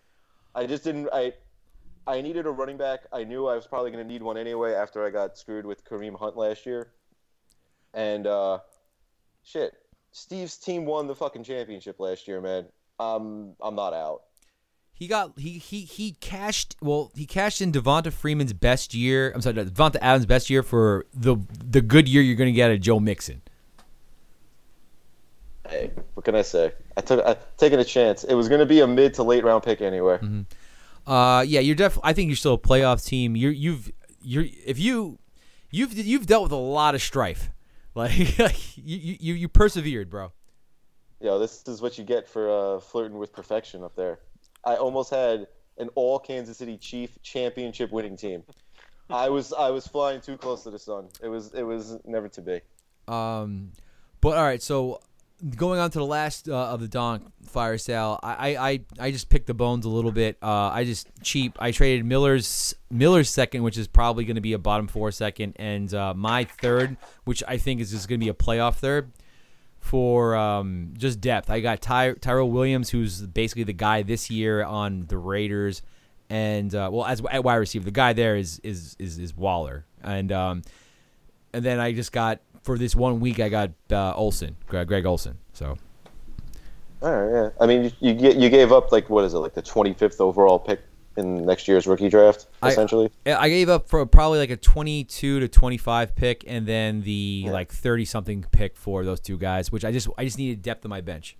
I 0.55 0.65
just 0.65 0.83
didn't. 0.83 1.07
I 1.13 1.33
I 2.07 2.21
needed 2.21 2.45
a 2.45 2.51
running 2.51 2.77
back. 2.77 3.01
I 3.11 3.23
knew 3.23 3.47
I 3.47 3.55
was 3.55 3.67
probably 3.67 3.91
going 3.91 4.03
to 4.03 4.11
need 4.11 4.23
one 4.23 4.37
anyway 4.37 4.73
after 4.73 5.05
I 5.05 5.09
got 5.09 5.37
screwed 5.37 5.65
with 5.65 5.85
Kareem 5.85 6.17
Hunt 6.17 6.35
last 6.35 6.65
year. 6.65 6.91
And 7.93 8.25
uh, 8.25 8.59
shit, 9.43 9.73
Steve's 10.11 10.57
team 10.57 10.85
won 10.85 11.07
the 11.07 11.15
fucking 11.15 11.43
championship 11.43 11.99
last 11.99 12.27
year, 12.27 12.41
man. 12.41 12.65
Um, 12.99 13.53
I'm 13.61 13.75
not 13.75 13.93
out. 13.93 14.23
He 14.93 15.07
got 15.07 15.39
he 15.39 15.57
he 15.57 15.81
he 15.81 16.11
cashed 16.19 16.75
well 16.79 17.11
he 17.15 17.25
cashed 17.25 17.59
in 17.59 17.71
Devonta 17.71 18.13
Freeman's 18.13 18.53
best 18.53 18.93
year. 18.93 19.31
I'm 19.33 19.41
sorry, 19.41 19.55
Davante 19.55 19.97
Adams' 19.99 20.27
best 20.27 20.47
year 20.47 20.61
for 20.61 21.07
the 21.11 21.37
the 21.63 21.81
good 21.81 22.07
year 22.07 22.21
you're 22.21 22.35
going 22.35 22.53
to 22.53 22.55
get 22.55 22.69
out 22.69 22.75
of 22.75 22.81
Joe 22.81 22.99
Mixon. 22.99 23.41
Hey, 25.67 25.89
what 26.13 26.23
can 26.23 26.35
I 26.35 26.43
say? 26.43 26.73
I 26.97 27.01
took 27.01 27.25
I 27.25 27.35
taking 27.57 27.79
a 27.79 27.83
chance. 27.83 28.23
It 28.23 28.35
was 28.35 28.47
going 28.47 28.59
to 28.59 28.65
be 28.67 28.81
a 28.81 28.87
mid 28.87 29.15
to 29.15 29.23
late 29.23 29.43
round 29.43 29.63
pick 29.63 29.81
anyway. 29.81 30.19
Uh, 31.05 31.43
yeah, 31.47 31.59
you're 31.59 31.75
definitely. 31.75 32.09
I 32.09 32.13
think 32.13 32.29
you're 32.29 32.35
still 32.35 32.53
a 32.53 32.59
playoff 32.59 33.05
team. 33.05 33.35
You're 33.35 33.51
you've 33.51 33.91
you're 34.21 34.45
if 34.65 34.79
you 34.79 35.19
you've 35.71 35.93
you've 35.93 36.27
dealt 36.27 36.43
with 36.43 36.51
a 36.51 36.55
lot 36.55 36.95
of 36.95 37.01
strife. 37.01 37.49
Like, 37.93 38.39
like 38.39 38.77
you, 38.77 39.17
you 39.19 39.33
you 39.33 39.47
persevered, 39.49 40.09
bro. 40.09 40.31
Yo, 41.19 41.37
this 41.39 41.67
is 41.67 41.81
what 41.81 41.97
you 41.97 42.05
get 42.05 42.25
for 42.25 42.49
uh, 42.49 42.79
flirting 42.79 43.17
with 43.17 43.33
perfection 43.33 43.83
up 43.83 43.97
there. 43.97 44.19
I 44.63 44.75
almost 44.75 45.09
had 45.09 45.47
an 45.77 45.89
all 45.95 46.17
Kansas 46.17 46.57
City 46.57 46.77
Chief 46.77 47.21
championship 47.21 47.91
winning 47.91 48.15
team. 48.15 48.43
I 49.09 49.27
was 49.27 49.51
I 49.51 49.71
was 49.71 49.87
flying 49.87 50.21
too 50.21 50.37
close 50.37 50.63
to 50.63 50.71
the 50.71 50.79
sun. 50.79 51.09
It 51.21 51.27
was 51.27 51.53
it 51.53 51.63
was 51.63 51.97
never 52.05 52.29
to 52.29 52.41
be. 52.41 52.61
Um, 53.09 53.73
but 54.21 54.37
all 54.37 54.43
right, 54.43 54.61
so 54.61 55.01
going 55.55 55.79
on 55.79 55.89
to 55.91 55.99
the 55.99 56.05
last 56.05 56.47
uh, 56.47 56.55
of 56.55 56.81
the 56.81 56.87
Donk 56.87 57.23
fire 57.43 57.77
sale, 57.77 58.19
I, 58.21 58.55
I, 58.55 58.79
I, 58.99 59.11
just 59.11 59.29
picked 59.29 59.47
the 59.47 59.53
bones 59.53 59.85
a 59.85 59.89
little 59.89 60.11
bit. 60.11 60.37
Uh, 60.41 60.69
I 60.69 60.83
just 60.83 61.09
cheap. 61.23 61.57
I 61.59 61.71
traded 61.71 62.05
Miller's 62.05 62.75
Miller's 62.89 63.29
second, 63.29 63.63
which 63.63 63.77
is 63.77 63.87
probably 63.87 64.25
going 64.25 64.35
to 64.35 64.41
be 64.41 64.53
a 64.53 64.59
bottom 64.59 64.87
four 64.87 65.11
second, 65.11 65.55
and 65.57 65.93
uh, 65.93 66.13
my 66.13 66.43
third, 66.43 66.97
which 67.23 67.43
I 67.47 67.57
think 67.57 67.81
is 67.81 67.91
just 67.91 68.07
going 68.07 68.19
to 68.19 68.23
be 68.23 68.29
a 68.29 68.33
playoff 68.33 68.75
third 68.75 69.11
for 69.79 70.35
um, 70.35 70.93
just 70.95 71.19
depth. 71.19 71.49
I 71.49 71.59
got 71.59 71.81
Ty- 71.81 72.13
Tyrell 72.13 72.51
Williams, 72.51 72.89
who's 72.89 73.21
basically 73.21 73.63
the 73.63 73.73
guy 73.73 74.03
this 74.03 74.29
year 74.29 74.63
on 74.63 75.01
the 75.07 75.17
Raiders, 75.17 75.81
and 76.29 76.73
uh, 76.73 76.89
well, 76.91 77.05
as 77.05 77.21
at 77.31 77.43
wide 77.43 77.55
receiver, 77.55 77.85
the 77.85 77.91
guy 77.91 78.13
there 78.13 78.37
is 78.37 78.59
is 78.63 78.95
is, 78.99 79.17
is 79.17 79.35
Waller, 79.35 79.85
and 80.03 80.31
um, 80.31 80.61
and 81.51 81.65
then 81.65 81.79
I 81.79 81.93
just 81.93 82.11
got 82.11 82.41
for 82.63 82.77
this 82.77 82.95
one 82.95 83.19
week 83.19 83.39
I 83.39 83.49
got 83.49 83.71
uh, 83.91 84.13
Olsen, 84.15 84.55
Greg, 84.67 85.05
Olsen. 85.05 85.37
So 85.53 85.77
All 87.01 87.11
right, 87.11 87.31
yeah. 87.31 87.49
I 87.59 87.65
mean, 87.65 87.83
you 87.85 87.91
you, 87.99 88.13
get, 88.13 88.35
you 88.37 88.49
gave 88.49 88.71
up 88.71 88.91
like 88.91 89.09
what 89.09 89.23
is 89.25 89.33
it, 89.33 89.39
like 89.39 89.53
the 89.53 89.61
25th 89.63 90.19
overall 90.19 90.59
pick 90.59 90.81
in 91.17 91.45
next 91.45 91.67
year's 91.67 91.87
rookie 91.87 92.07
draft, 92.07 92.47
essentially. 92.63 93.11
Yeah, 93.25 93.37
I 93.39 93.49
gave 93.49 93.67
up 93.67 93.89
for 93.89 94.05
probably 94.05 94.39
like 94.39 94.49
a 94.49 94.55
22 94.55 95.41
to 95.41 95.47
25 95.47 96.15
pick, 96.15 96.43
and 96.47 96.65
then 96.65 97.01
the 97.01 97.43
Yeah. 97.45 97.51
like 97.51 97.71
30 97.71 98.05
something 98.05 98.45
pick 98.51 98.77
for 98.77 99.03
those 99.03 99.19
two 99.19 99.37
guys, 99.37 99.71
which 99.71 99.83
I 99.83 99.91
just 99.91 100.07
I 100.17 100.23
just 100.23 100.37
needed 100.37 100.61
depth 100.61 100.85
on 100.85 100.89
my 100.89 101.01
bench. 101.01 101.35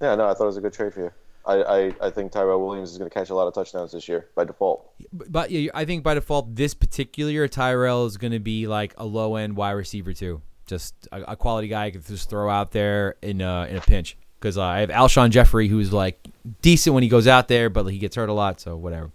yeah, 0.00 0.14
no, 0.14 0.28
I 0.28 0.34
thought 0.34 0.44
it 0.44 0.46
was 0.46 0.56
a 0.58 0.60
good 0.60 0.72
trade 0.74 0.94
for 0.94 1.00
you. 1.00 1.12
I, 1.46 1.62
I, 1.62 1.94
I 2.00 2.10
think 2.10 2.32
Tyrell 2.32 2.66
Williams 2.66 2.90
is 2.90 2.98
going 2.98 3.08
to 3.08 3.14
catch 3.14 3.30
a 3.30 3.34
lot 3.34 3.46
of 3.46 3.54
touchdowns 3.54 3.92
this 3.92 4.08
year 4.08 4.28
by 4.34 4.44
default. 4.44 4.92
But, 5.12 5.30
but 5.30 5.50
I 5.74 5.84
think 5.84 6.02
by 6.02 6.14
default 6.14 6.54
this 6.54 6.74
particular 6.74 7.30
year 7.30 7.48
Tyrell 7.48 8.06
is 8.06 8.16
going 8.16 8.32
to 8.32 8.40
be 8.40 8.66
like 8.66 8.94
a 8.96 9.06
low 9.06 9.36
end 9.36 9.56
wide 9.56 9.72
receiver 9.72 10.12
too, 10.12 10.42
just 10.66 11.08
a, 11.12 11.32
a 11.32 11.36
quality 11.36 11.68
guy 11.68 11.86
I 11.86 11.90
could 11.92 12.04
just 12.04 12.28
throw 12.28 12.50
out 12.50 12.72
there 12.72 13.16
in 13.22 13.40
a, 13.40 13.66
in 13.70 13.76
a 13.76 13.80
pinch. 13.80 14.16
Because 14.38 14.58
uh, 14.58 14.64
I 14.64 14.80
have 14.80 14.90
Alshon 14.90 15.30
Jeffery, 15.30 15.66
who's 15.68 15.92
like 15.94 16.28
decent 16.60 16.92
when 16.92 17.02
he 17.02 17.08
goes 17.08 17.26
out 17.26 17.48
there, 17.48 17.70
but 17.70 17.86
he 17.86 17.98
gets 17.98 18.16
hurt 18.16 18.28
a 18.28 18.34
lot, 18.34 18.60
so 18.60 18.76
whatever. 18.76 19.10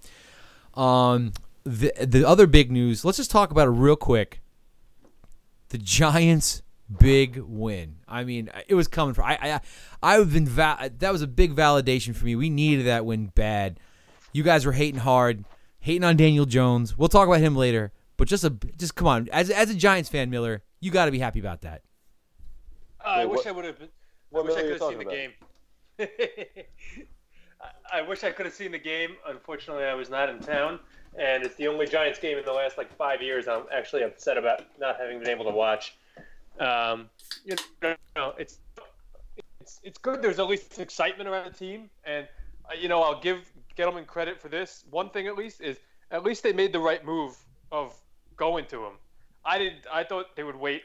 Um, 0.74 1.34
the 1.64 1.94
the 2.02 2.28
other 2.28 2.48
big 2.48 2.72
news. 2.72 3.06
Let's 3.06 3.18
just 3.18 3.30
talk 3.30 3.52
about 3.52 3.68
it 3.68 3.72
real 3.72 3.96
quick. 3.96 4.42
The 5.70 5.78
Giants' 5.78 6.64
big 7.00 7.38
win. 7.38 7.98
I 8.08 8.24
mean, 8.24 8.50
uh, 8.54 8.62
it 8.68 8.76
was 8.76 8.88
coming 8.88 9.14
from. 9.14 9.26
I 9.26 9.38
I 9.42 9.62
I've 10.02 10.34
been 10.34 10.48
va- 10.48 10.78
uh, 10.80 10.90
that 11.00 11.12
was 11.12 11.22
a 11.22 11.28
big 11.28 11.56
validation 11.56 12.16
for 12.16 12.26
me. 12.26 12.36
We 12.36 12.50
needed 12.50 12.86
that 12.88 13.06
win 13.06 13.28
bad. 13.28 13.80
You 14.34 14.44
guys 14.44 14.66
were 14.66 14.72
hating 14.72 15.02
hard, 15.02 15.44
hating 15.80 16.04
on 16.04 16.16
Daniel 16.18 16.46
Jones. 16.46 16.98
We'll 16.98 17.10
talk 17.10 17.28
about 17.28 17.40
him 17.42 17.56
later. 17.56 17.92
But 18.18 18.28
just 18.28 18.44
a 18.44 18.50
just 18.78 18.96
come 18.96 19.08
on, 19.08 19.30
as 19.32 19.50
as 19.50 19.70
a 19.70 19.76
Giants 19.76 20.10
fan, 20.10 20.30
Miller, 20.30 20.64
you 20.80 20.92
got 20.92 21.06
to 21.06 21.12
be 21.12 21.20
happy 21.20 21.40
about 21.40 21.62
that. 21.62 21.82
Uh, 23.04 23.08
I 23.10 23.26
wish 23.26 23.46
I 23.48 23.52
would 23.52 23.66
have. 23.66 23.82
I 23.82 23.88
what 24.30 24.46
wish 24.46 24.56
I 24.56 24.62
could 24.62 24.66
you 24.66 24.72
have 24.74 24.82
seen 24.82 24.98
the 25.00 25.04
talking 25.06 25.18
game. 25.18 25.32
I- 27.62 27.66
I 27.94 28.02
wish 28.02 28.24
I 28.24 28.32
could 28.32 28.46
have 28.46 28.56
seen 28.56 28.72
the 28.72 28.80
game. 28.80 29.12
Unfortunately, 29.28 29.84
I 29.84 29.94
was 29.94 30.10
not 30.10 30.30
in 30.30 30.40
town, 30.40 30.80
and 31.20 31.44
it's 31.44 31.56
the 31.56 31.68
only 31.68 31.86
Giants 31.86 32.20
game 32.20 32.38
in 32.38 32.46
the 32.46 32.54
last 32.54 32.78
like 32.78 32.96
five 32.96 33.22
years. 33.22 33.48
I'm 33.48 33.64
actually 33.72 34.04
upset 34.04 34.38
about 34.38 34.62
not 34.80 34.98
having 34.98 35.20
been 35.20 35.28
able 35.30 35.46
to 35.46 35.52
watch. 35.52 35.96
Um, 36.62 37.10
you 37.44 37.56
know, 38.16 38.34
it's 38.38 38.60
it's 39.60 39.80
it's 39.84 39.98
good. 39.98 40.22
There's 40.22 40.40
at 40.40 40.48
least 40.48 40.80
excitement 40.80 41.28
around 41.28 41.52
the 41.52 41.58
team, 41.58 41.90
and 42.06 42.28
uh, 42.70 42.76
you 42.80 42.88
know, 42.88 43.02
I'll 43.02 43.20
give 43.20 43.52
Gettleman 43.76 44.06
credit 44.06 44.40
for 44.40 44.48
this. 44.48 44.86
One 44.90 45.10
thing 45.10 45.28
at 45.28 45.36
least 45.36 45.62
is 45.62 45.78
at 46.12 46.24
least 46.24 46.44
they 46.44 46.54
made 46.54 46.72
the 46.72 46.80
right 46.80 47.04
move 47.04 47.36
of 47.72 47.96
going 48.38 48.66
to 48.68 48.86
him. 48.86 48.94
I 49.44 49.58
did. 49.58 49.74
I 49.92 50.04
thought 50.04 50.36
they 50.36 50.44
would 50.44 50.56
wait 50.56 50.84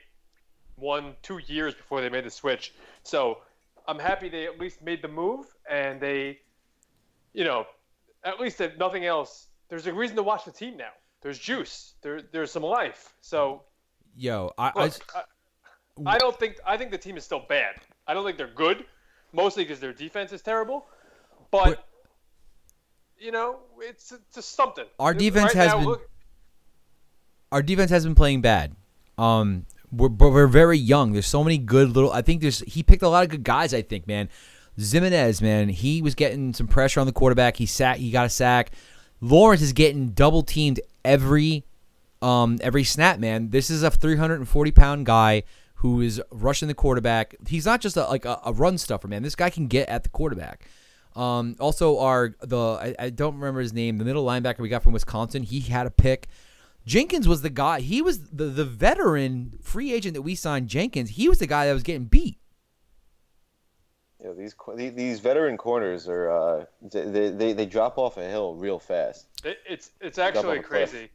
one, 0.77 1.15
two 1.23 1.39
years 1.47 1.75
before 1.75 2.01
they 2.01 2.09
made 2.09 2.25
the 2.25 2.31
switch. 2.31 2.73
So 3.03 3.39
I'm 3.87 3.99
happy 3.99 4.29
they 4.29 4.47
at 4.47 4.59
least 4.59 4.83
made 4.83 5.03
the 5.03 5.09
move 5.09 5.47
and 5.71 6.01
they, 6.01 6.39
you 7.33 7.45
know, 7.45 7.67
at 8.25 8.41
least 8.41 8.61
if 8.61 8.77
nothing 8.79 9.05
else, 9.05 9.49
there's 9.69 9.87
a 9.87 9.93
reason 9.93 10.17
to 10.17 10.23
watch 10.23 10.45
the 10.45 10.51
team 10.51 10.77
now. 10.77 10.91
There's 11.23 11.39
juice. 11.39 11.95
There, 12.03 12.23
there's 12.23 12.51
some 12.51 12.63
life. 12.63 13.15
So 13.21 13.63
Yo, 14.17 14.53
I 14.57 14.73
look, 14.75 15.13
I, 15.15 15.19
I 15.19 15.23
don't 16.19 16.39
think 16.39 16.57
I 16.67 16.77
think 16.77 16.91
the 16.91 16.99
team 16.99 17.17
is 17.17 17.25
still 17.25 17.45
bad. 17.49 17.77
I 18.07 18.15
don't 18.15 18.25
think 18.25 18.37
they're 18.39 18.47
good, 18.55 18.85
mostly 19.33 19.65
because 19.65 19.81
their 19.81 19.93
defense 19.93 20.33
is 20.33 20.43
terrible. 20.43 20.87
But, 21.51 21.65
But- 21.65 21.89
you 23.19 23.33
know, 23.33 23.61
it's 23.81 24.13
just 24.35 24.55
something. 24.55 24.85
Our 24.99 25.13
Right 25.13 25.19
defense 25.19 25.53
has 25.55 25.69
now, 25.69 25.79
been- 25.79 25.87
look- 25.87 26.11
our 27.53 27.63
defense 27.63 27.91
has 27.91 28.05
been 28.05 28.15
playing 28.15 28.43
bad. 28.43 28.75
Um, 29.17 29.67
we're, 29.93 30.09
but 30.09 30.31
we're 30.31 30.47
very 30.47 30.77
young. 30.79 31.13
There's 31.13 31.27
so 31.27 31.43
many 31.43 31.57
good 31.59 31.91
little. 31.95 32.13
I 32.13 32.21
think 32.23 32.43
there's 32.43 32.61
he 32.61 32.83
picked 32.83 33.03
a 33.03 33.09
lot 33.09 33.25
of 33.25 33.31
good 33.31 33.45
guys. 33.45 33.73
I 33.73 33.83
think, 33.83 34.07
man. 34.07 34.29
Ximines, 34.79 35.41
man, 35.41 35.71
he 35.71 36.03
was 36.03 36.15
getting 36.15 36.53
some 36.53 36.67
pressure 36.69 37.01
on 37.01 37.07
the 37.07 37.13
quarterback. 37.13 37.57
He 37.57 37.65
sat. 37.65 37.97
He 37.97 38.11
got 38.11 38.27
a 38.27 38.29
sack. 38.29 38.73
Lawrence 39.23 39.63
is 39.63 39.73
getting 39.73 40.11
double 40.11 40.43
teamed 40.43 40.81
every, 41.03 41.65
um, 42.21 42.59
every 42.61 42.85
snap. 42.85 43.19
Man, 43.19 43.49
this 43.49 43.71
is 43.71 43.83
a 43.83 43.91
340 43.91 44.71
pound 44.73 45.07
guy 45.07 45.45
who 45.87 46.01
is 46.01 46.21
rushing 46.31 46.69
the 46.69 46.75
quarterback. 46.75 47.37
He's 47.47 47.65
not 47.65 47.81
just 47.81 47.97
a, 47.97 48.05
like 48.07 48.25
a, 48.25 48.41
a 48.45 48.53
run 48.53 48.77
stuffer, 48.79 49.07
man. 49.09 49.23
This 49.23 49.37
guy 49.37 49.51
can 49.51 49.67
get 49.69 49.89
at 49.89 50.03
the 50.03 50.09
quarterback. 50.09 50.69
Um, 51.15 51.57
also, 51.61 51.99
our 52.01 52.35
the 52.41 52.59
I, 52.59 52.95
I 52.99 53.11
don't 53.11 53.37
remember 53.37 53.61
his 53.61 53.73
name. 53.73 53.99
The 53.99 54.05
middle 54.05 54.25
linebacker 54.25 54.59
we 54.59 54.69
got 54.69 54.83
from 54.83 54.93
Wisconsin. 54.93 55.43
He 55.45 55.61
had 55.61 55.87
a 55.87 55.91
pick. 55.91 56.29
Jenkins 56.85 57.27
was 57.27 57.43
the 57.43 57.51
guy. 57.51 57.81
He 57.81 58.03
was 58.03 58.21
the 58.31 58.47
the 58.47 58.65
veteran 58.65 59.59
free 59.63 59.93
agent 59.93 60.15
that 60.15 60.23
we 60.23 60.35
signed. 60.35 60.69
Jenkins. 60.69 61.11
He 61.11 61.29
was 61.29 61.39
the 61.39 61.47
guy 61.47 61.67
that 61.67 61.73
was 61.73 61.83
getting 61.83 62.05
beat. 62.05 62.39
You 64.21 64.27
know, 64.29 64.35
these 64.35 64.55
these- 64.77 64.95
these 64.95 65.21
veteran 65.21 65.57
corners 65.57 66.09
are 66.09 66.31
uh, 66.31 66.65
they, 66.83 67.31
they 67.31 67.53
they 67.53 67.67
drop 67.67 67.97
off 67.99 68.17
a 68.17 68.29
hill 68.29 68.55
real 68.55 68.79
fast. 68.79 69.27
It, 69.45 69.59
it's 69.69 69.91
it's 70.01 70.19
actually 70.19 70.59
the 70.59 70.65
cliff. 70.65 70.91
crazy. 70.91 71.11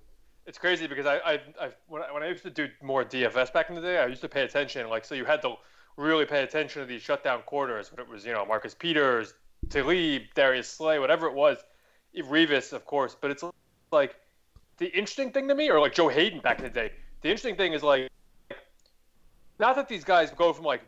It's 0.45 0.57
crazy 0.57 0.87
because 0.87 1.05
I, 1.05 1.17
I, 1.17 1.33
I 1.59 1.69
when, 1.87 2.01
I 2.01 2.11
when 2.11 2.23
I 2.23 2.27
used 2.27 2.43
to 2.43 2.49
do 2.49 2.67
more 2.81 3.05
DFS 3.05 3.53
back 3.53 3.69
in 3.69 3.75
the 3.75 3.81
day, 3.81 3.99
I 3.99 4.07
used 4.07 4.21
to 4.21 4.29
pay 4.29 4.43
attention. 4.43 4.89
Like 4.89 5.05
so, 5.05 5.15
you 5.15 5.25
had 5.25 5.41
to 5.43 5.55
really 5.97 6.25
pay 6.25 6.43
attention 6.43 6.81
to 6.81 6.85
these 6.87 7.01
shutdown 7.01 7.41
quarters. 7.43 7.91
When 7.91 7.99
it 7.99 8.09
was 8.09 8.25
you 8.25 8.33
know 8.33 8.45
Marcus 8.45 8.73
Peters, 8.73 9.33
Talib, 9.69 10.23
Darius 10.33 10.67
Slay, 10.67 10.99
whatever 10.99 11.27
it 11.27 11.33
was, 11.33 11.57
Revis 12.17 12.73
of 12.73 12.85
course. 12.85 13.15
But 13.19 13.31
it's 13.31 13.43
like 13.91 14.15
the 14.77 14.87
interesting 14.87 15.31
thing 15.31 15.47
to 15.47 15.55
me, 15.55 15.69
or 15.69 15.79
like 15.79 15.93
Joe 15.93 16.09
Haden 16.09 16.39
back 16.39 16.57
in 16.57 16.63
the 16.63 16.69
day. 16.71 16.91
The 17.21 17.29
interesting 17.29 17.55
thing 17.55 17.73
is 17.73 17.83
like 17.83 18.09
not 19.59 19.75
that 19.75 19.87
these 19.87 20.03
guys 20.03 20.31
go 20.31 20.53
from 20.53 20.65
like 20.65 20.81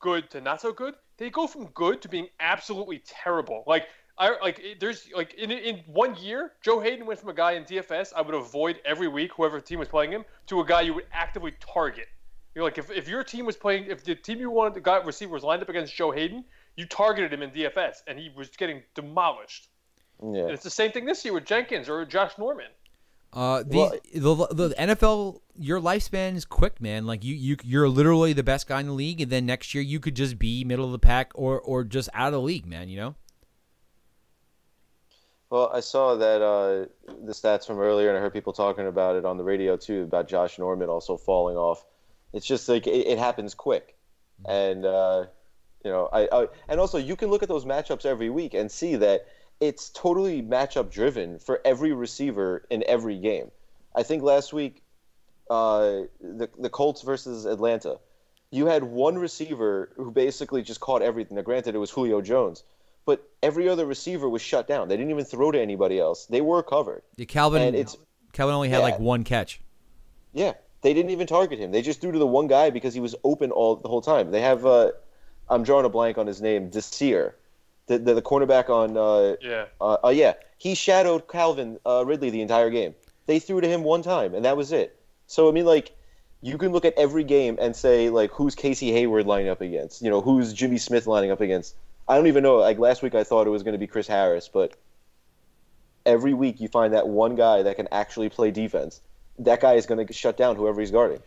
good 0.00 0.30
to 0.30 0.40
not 0.40 0.60
so 0.60 0.72
good. 0.72 0.94
They 1.16 1.30
go 1.30 1.46
from 1.46 1.66
good 1.68 2.02
to 2.02 2.08
being 2.08 2.28
absolutely 2.40 3.02
terrible. 3.06 3.64
Like 3.66 3.86
I 4.18 4.36
like 4.40 4.60
there's 4.80 5.08
like 5.14 5.34
in 5.34 5.50
in 5.50 5.80
one 5.86 6.16
year, 6.16 6.52
Joe 6.60 6.80
Haden 6.80 7.06
went 7.06 7.20
from 7.20 7.28
a 7.28 7.34
guy 7.34 7.52
in 7.52 7.64
DFS 7.64 8.12
I 8.14 8.20
would 8.20 8.34
avoid 8.34 8.80
every 8.84 9.08
week, 9.08 9.32
whoever 9.36 9.60
team 9.60 9.78
was 9.78 9.88
playing 9.88 10.12
him, 10.12 10.24
to 10.46 10.60
a 10.60 10.66
guy 10.66 10.82
you 10.82 10.94
would 10.94 11.06
actively 11.12 11.54
target. 11.60 12.08
You're 12.54 12.64
like 12.64 12.78
if, 12.78 12.90
if 12.90 13.08
your 13.08 13.22
team 13.22 13.46
was 13.46 13.56
playing, 13.56 13.86
if 13.86 14.02
the 14.04 14.16
team 14.16 14.40
you 14.40 14.50
wanted 14.50 14.74
the 14.74 14.80
guy 14.80 14.96
receiver 14.98 15.32
was 15.32 15.44
lined 15.44 15.62
up 15.62 15.68
against 15.68 15.94
Joe 15.94 16.10
Haden, 16.10 16.44
you 16.76 16.86
targeted 16.86 17.32
him 17.32 17.42
in 17.42 17.50
DFS, 17.50 18.02
and 18.06 18.18
he 18.18 18.30
was 18.36 18.48
getting 18.50 18.82
demolished. 18.94 19.68
And 20.20 20.34
Yeah, 20.34 20.46
it's 20.48 20.64
the 20.64 20.70
same 20.70 20.90
thing 20.90 21.04
this 21.04 21.24
year 21.24 21.34
with 21.34 21.44
Jenkins 21.44 21.88
or 21.88 22.04
Josh 22.04 22.32
Norman. 22.38 22.66
Uh, 23.32 23.62
the, 23.62 24.00
the 24.14 24.46
the 24.50 24.74
NFL, 24.78 25.42
your 25.56 25.80
lifespan 25.80 26.34
is 26.34 26.44
quick, 26.44 26.80
man. 26.80 27.06
Like 27.06 27.22
you 27.22 27.34
you 27.34 27.56
you're 27.62 27.88
literally 27.88 28.32
the 28.32 28.42
best 28.42 28.66
guy 28.66 28.80
in 28.80 28.86
the 28.86 28.92
league, 28.92 29.20
and 29.20 29.30
then 29.30 29.46
next 29.46 29.74
year 29.74 29.82
you 29.82 30.00
could 30.00 30.16
just 30.16 30.38
be 30.38 30.64
middle 30.64 30.86
of 30.86 30.92
the 30.92 30.98
pack 30.98 31.30
or 31.34 31.60
or 31.60 31.84
just 31.84 32.08
out 32.14 32.28
of 32.28 32.32
the 32.32 32.40
league, 32.40 32.66
man. 32.66 32.88
You 32.88 32.96
know. 32.96 33.14
Well, 35.50 35.70
I 35.72 35.80
saw 35.80 36.14
that 36.16 36.42
uh, 36.42 36.86
the 37.24 37.32
stats 37.32 37.66
from 37.66 37.78
earlier, 37.78 38.08
and 38.08 38.18
I 38.18 38.20
heard 38.20 38.34
people 38.34 38.52
talking 38.52 38.86
about 38.86 39.16
it 39.16 39.24
on 39.24 39.38
the 39.38 39.44
radio 39.44 39.76
too 39.76 40.02
about 40.02 40.28
Josh 40.28 40.58
Norman 40.58 40.88
also 40.90 41.16
falling 41.16 41.56
off. 41.56 41.84
It's 42.34 42.46
just 42.46 42.68
like 42.68 42.86
it, 42.86 43.06
it 43.06 43.18
happens 43.18 43.54
quick, 43.54 43.96
and 44.46 44.84
uh, 44.84 45.26
you 45.84 45.90
know, 45.90 46.08
I, 46.12 46.28
I 46.30 46.46
and 46.68 46.78
also 46.78 46.98
you 46.98 47.16
can 47.16 47.30
look 47.30 47.42
at 47.42 47.48
those 47.48 47.64
matchups 47.64 48.04
every 48.04 48.28
week 48.28 48.52
and 48.52 48.70
see 48.70 48.96
that 48.96 49.26
it's 49.58 49.88
totally 49.90 50.42
matchup 50.42 50.90
driven 50.90 51.38
for 51.38 51.60
every 51.64 51.92
receiver 51.92 52.66
in 52.68 52.84
every 52.86 53.18
game. 53.18 53.50
I 53.96 54.02
think 54.02 54.22
last 54.22 54.52
week, 54.52 54.82
uh, 55.48 56.02
the 56.20 56.50
the 56.58 56.68
Colts 56.68 57.00
versus 57.00 57.46
Atlanta, 57.46 57.98
you 58.50 58.66
had 58.66 58.84
one 58.84 59.16
receiver 59.16 59.92
who 59.96 60.10
basically 60.10 60.60
just 60.60 60.80
caught 60.80 61.00
everything. 61.00 61.36
Now, 61.36 61.42
granted, 61.42 61.74
it 61.74 61.78
was 61.78 61.90
Julio 61.90 62.20
Jones, 62.20 62.64
but 63.08 63.26
every 63.42 63.66
other 63.70 63.86
receiver 63.86 64.28
was 64.28 64.42
shut 64.42 64.68
down. 64.68 64.88
They 64.88 64.96
didn't 64.98 65.10
even 65.10 65.24
throw 65.24 65.50
to 65.50 65.58
anybody 65.58 65.98
else. 65.98 66.26
They 66.26 66.42
were 66.42 66.62
covered. 66.62 67.02
Yeah, 67.16 67.24
Calvin. 67.24 67.62
And 67.62 67.74
it's 67.74 67.96
Calvin 68.34 68.54
only 68.54 68.68
had 68.68 68.78
Yeah. 68.78 68.82
like 68.90 69.00
one 69.00 69.24
catch. 69.24 69.60
yeah, 70.34 70.52
they 70.82 70.92
didn't 70.92 71.10
even 71.10 71.26
target 71.26 71.58
him. 71.58 71.72
They 71.72 71.80
just 71.82 72.00
threw 72.02 72.12
to 72.12 72.18
the 72.18 72.26
one 72.26 72.46
guy 72.48 72.68
because 72.70 72.92
he 72.92 73.00
was 73.00 73.14
open 73.24 73.50
all 73.50 73.76
the 73.76 73.88
whole 73.88 74.02
time. 74.02 74.30
They 74.30 74.42
have 74.42 74.66
uh, 74.66 74.92
I'm 75.48 75.62
drawing 75.62 75.86
a 75.86 75.88
blank 75.88 76.18
on 76.18 76.26
his 76.26 76.42
name, 76.42 76.68
Desir, 76.68 77.34
the 77.86 77.96
the, 77.98 78.12
the 78.14 78.22
cornerback 78.22 78.68
on 78.68 78.96
uh, 78.98 79.36
Yeah. 79.40 79.64
uh, 79.80 79.96
uh, 80.04 80.08
yeah, 80.10 80.34
he 80.58 80.74
shadowed 80.74 81.26
Calvin 81.28 81.78
uh, 81.86 82.04
Ridley 82.06 82.28
the 82.30 82.42
entire 82.42 82.68
game. 82.68 82.94
They 83.24 83.38
threw 83.38 83.60
to 83.62 83.68
him 83.68 83.82
one 83.84 84.02
time, 84.02 84.34
and 84.34 84.44
that 84.44 84.56
was 84.58 84.70
it. 84.72 84.88
So 85.26 85.48
I 85.48 85.52
mean, 85.52 85.64
like, 85.64 85.92
you 86.42 86.58
can 86.58 86.72
look 86.72 86.84
at 86.84 86.94
every 86.98 87.24
game 87.24 87.56
and 87.58 87.74
say 87.74 88.10
like, 88.10 88.30
who's 88.32 88.54
Casey 88.54 88.92
Hayward 88.92 89.26
lining 89.26 89.48
up 89.48 89.62
against? 89.62 90.02
You 90.02 90.10
know, 90.10 90.20
who's 90.20 90.52
Jimmy 90.52 90.78
Smith 90.78 91.06
lining 91.06 91.30
up 91.30 91.40
against? 91.40 91.74
I 92.08 92.16
don't 92.16 92.26
even 92.26 92.42
know. 92.42 92.56
Like 92.56 92.78
last 92.78 93.02
week, 93.02 93.14
I 93.14 93.24
thought 93.24 93.46
it 93.46 93.50
was 93.50 93.62
going 93.62 93.74
to 93.74 93.78
be 93.78 93.86
Chris 93.86 94.06
Harris, 94.06 94.48
but 94.48 94.76
every 96.06 96.34
week 96.34 96.60
you 96.60 96.68
find 96.68 96.94
that 96.94 97.06
one 97.06 97.34
guy 97.34 97.62
that 97.62 97.76
can 97.76 97.88
actually 97.92 98.28
play 98.28 98.50
defense. 98.50 99.02
That 99.38 99.60
guy 99.60 99.74
is 99.74 99.86
going 99.86 100.04
to 100.04 100.12
shut 100.12 100.36
down 100.36 100.56
whoever 100.56 100.80
he's 100.80 100.90
guarding. 100.90 101.20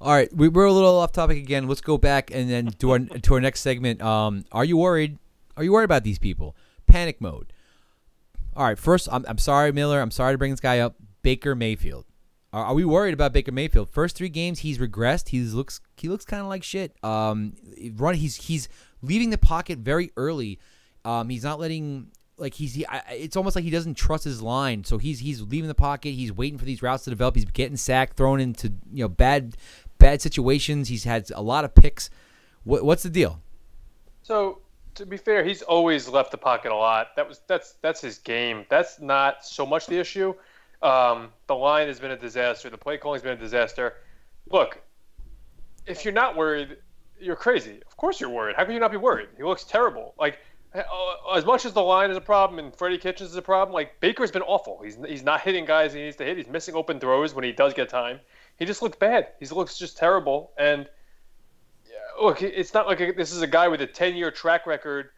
All 0.00 0.12
right, 0.12 0.34
we, 0.34 0.48
we're 0.48 0.64
a 0.64 0.72
little 0.72 0.98
off 0.98 1.12
topic 1.12 1.38
again. 1.38 1.68
Let's 1.68 1.80
go 1.80 1.98
back 1.98 2.30
and 2.32 2.50
then 2.50 2.66
do 2.78 2.90
our 2.90 2.98
to 2.98 3.34
our 3.34 3.40
next 3.40 3.60
segment. 3.60 4.02
Um, 4.02 4.44
are 4.50 4.64
you 4.64 4.76
worried? 4.76 5.18
Are 5.56 5.62
you 5.62 5.72
worried 5.72 5.84
about 5.84 6.02
these 6.02 6.18
people? 6.18 6.56
Panic 6.86 7.20
mode. 7.20 7.52
All 8.56 8.64
right, 8.64 8.78
first, 8.78 9.08
I'm, 9.10 9.24
I'm 9.28 9.38
sorry, 9.38 9.72
Miller. 9.72 10.00
I'm 10.00 10.10
sorry 10.10 10.34
to 10.34 10.38
bring 10.38 10.50
this 10.50 10.60
guy 10.60 10.78
up. 10.78 10.96
Baker 11.22 11.54
Mayfield. 11.54 12.06
Are, 12.52 12.66
are 12.66 12.74
we 12.74 12.84
worried 12.84 13.14
about 13.14 13.32
Baker 13.32 13.50
Mayfield? 13.50 13.90
First 13.90 14.16
three 14.16 14.28
games, 14.28 14.60
he's 14.60 14.78
regressed. 14.78 15.28
He 15.28 15.40
looks 15.40 15.80
he 15.96 16.08
looks 16.08 16.24
kind 16.24 16.42
of 16.42 16.48
like 16.48 16.62
shit. 16.62 16.96
Um, 17.02 17.54
run. 17.96 18.14
He's 18.14 18.36
he's 18.36 18.68
leaving 19.06 19.30
the 19.30 19.38
pocket 19.38 19.78
very 19.78 20.10
early. 20.16 20.58
Um, 21.04 21.28
he's 21.28 21.44
not 21.44 21.60
letting 21.60 22.10
like 22.36 22.54
he's 22.54 22.74
he, 22.74 22.86
I, 22.86 23.02
it's 23.10 23.36
almost 23.36 23.56
like 23.56 23.64
he 23.64 23.70
doesn't 23.70 23.94
trust 23.94 24.24
his 24.24 24.42
line. 24.42 24.84
So 24.84 24.98
he's 24.98 25.20
he's 25.20 25.40
leaving 25.42 25.68
the 25.68 25.74
pocket. 25.74 26.10
He's 26.10 26.32
waiting 26.32 26.58
for 26.58 26.64
these 26.64 26.82
routes 26.82 27.04
to 27.04 27.10
develop. 27.10 27.36
He's 27.36 27.44
getting 27.44 27.76
sacked, 27.76 28.16
thrown 28.16 28.40
into 28.40 28.72
you 28.92 29.04
know 29.04 29.08
bad 29.08 29.56
bad 29.98 30.20
situations. 30.20 30.88
He's 30.88 31.04
had 31.04 31.30
a 31.34 31.42
lot 31.42 31.64
of 31.64 31.74
picks. 31.74 32.10
What, 32.64 32.84
what's 32.84 33.02
the 33.02 33.10
deal? 33.10 33.40
So 34.22 34.60
to 34.94 35.06
be 35.06 35.16
fair, 35.16 35.44
he's 35.44 35.62
always 35.62 36.08
left 36.08 36.30
the 36.30 36.38
pocket 36.38 36.72
a 36.72 36.76
lot. 36.76 37.08
That 37.16 37.28
was 37.28 37.40
that's 37.46 37.74
that's 37.82 38.00
his 38.00 38.18
game. 38.18 38.64
That's 38.68 39.00
not 39.00 39.44
so 39.44 39.66
much 39.66 39.86
the 39.86 39.98
issue. 39.98 40.34
Um, 40.82 41.30
the 41.46 41.54
line 41.54 41.88
has 41.88 41.98
been 41.98 42.10
a 42.10 42.18
disaster. 42.18 42.68
The 42.68 42.78
play 42.78 42.98
calling's 42.98 43.22
been 43.22 43.32
a 43.32 43.40
disaster. 43.40 43.94
Look, 44.50 44.82
if 45.86 46.04
you're 46.04 46.14
not 46.14 46.36
worried, 46.36 46.76
you're 47.24 47.36
crazy. 47.36 47.80
Of 47.86 47.96
course 47.96 48.20
you're 48.20 48.30
worried. 48.30 48.56
How 48.56 48.64
can 48.64 48.74
you 48.74 48.80
not 48.80 48.90
be 48.90 48.96
worried? 48.96 49.28
He 49.36 49.42
looks 49.42 49.64
terrible. 49.64 50.14
Like 50.18 50.38
uh, 50.74 50.82
as 51.34 51.44
much 51.44 51.64
as 51.64 51.72
the 51.72 51.82
line 51.82 52.10
is 52.10 52.16
a 52.16 52.20
problem 52.20 52.58
and 52.58 52.74
Freddie 52.74 52.98
Kitchens 52.98 53.30
is 53.30 53.36
a 53.36 53.42
problem, 53.42 53.72
like 53.72 54.00
Baker's 54.00 54.30
been 54.30 54.42
awful. 54.42 54.80
He's 54.82 54.98
he's 55.06 55.22
not 55.22 55.40
hitting 55.40 55.64
guys 55.64 55.92
he 55.92 56.00
needs 56.00 56.16
to 56.16 56.24
hit. 56.24 56.36
He's 56.36 56.48
missing 56.48 56.74
open 56.74 57.00
throws 57.00 57.34
when 57.34 57.44
he 57.44 57.52
does 57.52 57.74
get 57.74 57.88
time. 57.88 58.20
He 58.58 58.64
just 58.66 58.82
looks 58.82 58.96
bad. 58.96 59.28
He 59.40 59.46
looks 59.46 59.78
just 59.78 59.96
terrible. 59.96 60.52
And 60.58 60.88
yeah, 61.86 62.24
look, 62.24 62.42
it's 62.42 62.74
not 62.74 62.86
like 62.86 63.00
a, 63.00 63.12
this 63.12 63.32
is 63.32 63.42
a 63.42 63.46
guy 63.46 63.68
with 63.68 63.80
a 63.80 63.86
10-year 63.86 64.30
track 64.30 64.66
record, 64.66 65.10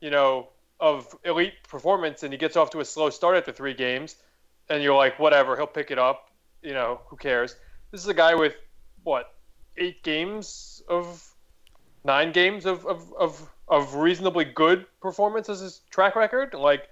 you 0.00 0.10
know, 0.10 0.48
of 0.80 1.14
elite 1.24 1.54
performance, 1.68 2.22
and 2.22 2.32
he 2.32 2.38
gets 2.38 2.56
off 2.56 2.70
to 2.70 2.80
a 2.80 2.84
slow 2.84 3.10
start 3.10 3.36
after 3.36 3.52
three 3.52 3.74
games, 3.74 4.16
and 4.68 4.82
you're 4.82 4.96
like, 4.96 5.18
whatever, 5.18 5.56
he'll 5.56 5.66
pick 5.66 5.90
it 5.90 5.98
up. 5.98 6.30
You 6.62 6.72
know, 6.72 7.00
who 7.06 7.16
cares? 7.16 7.54
This 7.90 8.00
is 8.00 8.08
a 8.08 8.14
guy 8.14 8.34
with 8.34 8.54
what 9.02 9.32
eight 9.76 10.02
games 10.02 10.82
of 10.88 11.26
nine 12.04 12.32
games 12.32 12.66
of, 12.66 12.86
of, 12.86 13.12
of, 13.18 13.50
of 13.68 13.94
reasonably 13.94 14.44
good 14.44 14.86
performance 15.00 15.48
as 15.48 15.60
his 15.60 15.80
track 15.90 16.16
record. 16.16 16.54
Like 16.54 16.88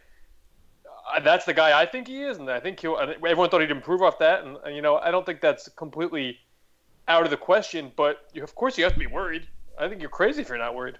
uh, 1.14 1.20
that's 1.20 1.44
the 1.44 1.54
guy 1.54 1.78
I 1.80 1.86
think 1.86 2.06
he 2.06 2.22
is, 2.22 2.38
and 2.38 2.50
I 2.50 2.60
think 2.60 2.80
he'll. 2.80 2.96
and 2.98 3.12
Everyone 3.12 3.48
thought 3.50 3.60
he'd 3.60 3.70
improve 3.70 4.02
off 4.02 4.18
that, 4.18 4.44
and, 4.44 4.56
and 4.64 4.76
you 4.76 4.82
know 4.82 4.96
I 4.96 5.10
don't 5.10 5.24
think 5.24 5.40
that's 5.40 5.68
completely 5.70 6.38
out 7.06 7.24
of 7.24 7.30
the 7.30 7.36
question. 7.36 7.92
But 7.96 8.18
you, 8.32 8.42
of 8.42 8.54
course 8.54 8.76
you 8.78 8.84
have 8.84 8.92
to 8.94 8.98
be 8.98 9.06
worried. 9.06 9.46
I 9.78 9.88
think 9.88 10.00
you're 10.00 10.10
crazy 10.10 10.42
if 10.42 10.48
you're 10.48 10.58
not 10.58 10.74
worried. 10.74 10.98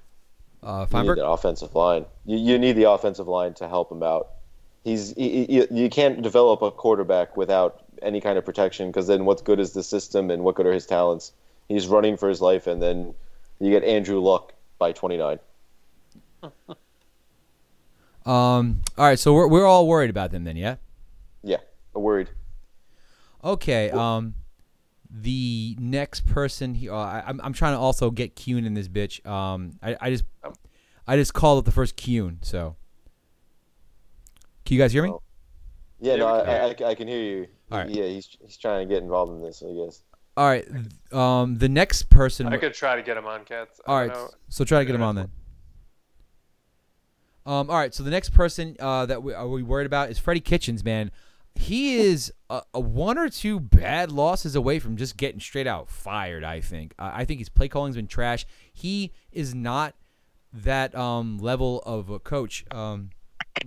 Uh, 0.62 0.86
You 0.90 1.02
need 1.02 1.08
the 1.18 1.26
offensive 1.28 1.74
line. 1.74 2.04
You, 2.24 2.36
you 2.38 2.58
need 2.58 2.72
the 2.72 2.90
offensive 2.90 3.28
line 3.28 3.54
to 3.54 3.68
help 3.68 3.92
him 3.92 4.02
out. 4.02 4.28
He's 4.84 5.12
he, 5.14 5.44
he- 5.46 5.66
you 5.70 5.90
can't 5.90 6.22
develop 6.22 6.62
a 6.62 6.70
quarterback 6.70 7.36
without 7.36 7.84
any 8.00 8.20
kind 8.20 8.38
of 8.38 8.44
protection 8.44 8.88
because 8.88 9.06
then 9.08 9.24
what 9.24 9.44
good 9.44 9.60
is 9.60 9.72
the 9.72 9.82
system 9.82 10.30
and 10.30 10.42
what 10.44 10.54
good 10.54 10.66
are 10.66 10.72
his 10.72 10.86
talents? 10.86 11.32
He's 11.68 11.86
running 11.86 12.16
for 12.16 12.28
his 12.28 12.40
life, 12.40 12.66
and 12.66 12.80
then 12.80 13.14
you 13.60 13.70
get 13.70 13.84
Andrew 13.84 14.20
Luck 14.20 14.52
by 14.78 14.92
29. 14.92 15.38
Um. 18.28 18.82
All 18.98 19.06
right. 19.06 19.18
So 19.18 19.32
we're 19.32 19.48
we're 19.48 19.64
all 19.64 19.86
worried 19.88 20.10
about 20.10 20.32
them 20.32 20.44
then, 20.44 20.54
yeah. 20.54 20.76
Yeah, 21.42 21.56
worried. 21.94 22.28
Okay. 23.42 23.90
Um, 23.90 24.34
the 25.10 25.74
next 25.80 26.26
person 26.26 26.74
here, 26.74 26.92
uh, 26.92 26.98
I, 26.98 27.22
I'm 27.26 27.40
I'm 27.42 27.52
trying 27.54 27.72
to 27.72 27.78
also 27.78 28.10
get 28.10 28.36
Kuhn 28.36 28.66
in 28.66 28.74
this 28.74 28.86
bitch. 28.86 29.24
Um, 29.26 29.78
I, 29.82 29.96
I 29.98 30.10
just 30.10 30.24
I 31.06 31.16
just 31.16 31.32
called 31.32 31.60
up 31.60 31.64
the 31.64 31.72
first 31.72 31.96
Kuhn. 31.96 32.38
So, 32.42 32.76
can 34.66 34.74
you 34.74 34.82
guys 34.82 34.92
hear 34.92 35.04
me? 35.04 35.10
Oh. 35.10 35.22
Yeah, 35.98 36.12
Yeah, 36.12 36.18
no, 36.18 36.28
I, 36.28 36.38
can 36.38 36.46
hear 36.46 36.86
I, 36.86 36.90
I 36.90 36.94
can 36.94 37.08
hear 37.08 37.22
you. 37.22 37.46
All 37.72 37.78
right. 37.78 37.88
Yeah, 37.88 38.04
he's 38.04 38.36
he's 38.42 38.58
trying 38.58 38.86
to 38.86 38.94
get 38.94 39.02
involved 39.02 39.32
in 39.32 39.42
this, 39.42 39.62
I 39.62 39.72
guess. 39.72 40.02
All 40.38 40.46
right. 40.46 40.68
Um, 41.10 41.58
the 41.58 41.68
next 41.68 42.10
person. 42.10 42.46
I 42.46 42.58
could 42.58 42.72
try 42.72 42.94
to 42.94 43.02
get 43.02 43.16
him 43.16 43.26
on, 43.26 43.44
Cats. 43.44 43.80
I 43.84 43.90
all 43.90 43.98
don't 43.98 44.08
right. 44.08 44.16
know. 44.16 44.30
So 44.48 44.64
try 44.64 44.78
to 44.78 44.84
get 44.84 44.94
him 44.94 45.02
on 45.02 45.16
then. 45.16 45.30
Um. 47.44 47.68
All 47.68 47.76
right. 47.76 47.92
So 47.92 48.04
the 48.04 48.12
next 48.12 48.30
person 48.30 48.76
uh, 48.78 49.04
that 49.06 49.20
we 49.20 49.34
are 49.34 49.48
we 49.48 49.64
worried 49.64 49.86
about 49.86 50.10
is 50.10 50.18
Freddie 50.20 50.38
Kitchens. 50.38 50.84
Man, 50.84 51.10
he 51.56 51.96
is 51.96 52.32
a, 52.48 52.62
a 52.72 52.78
one 52.78 53.18
or 53.18 53.28
two 53.28 53.58
bad 53.58 54.12
losses 54.12 54.54
away 54.54 54.78
from 54.78 54.96
just 54.96 55.16
getting 55.16 55.40
straight 55.40 55.66
out 55.66 55.90
fired. 55.90 56.44
I 56.44 56.60
think. 56.60 56.94
I 57.00 57.22
I 57.22 57.24
think 57.24 57.40
his 57.40 57.48
play 57.48 57.66
calling's 57.66 57.96
been 57.96 58.06
trash. 58.06 58.46
He 58.72 59.10
is 59.32 59.56
not 59.56 59.96
that 60.52 60.94
um 60.94 61.38
level 61.38 61.82
of 61.84 62.10
a 62.10 62.20
coach. 62.20 62.64
Um, 62.70 63.10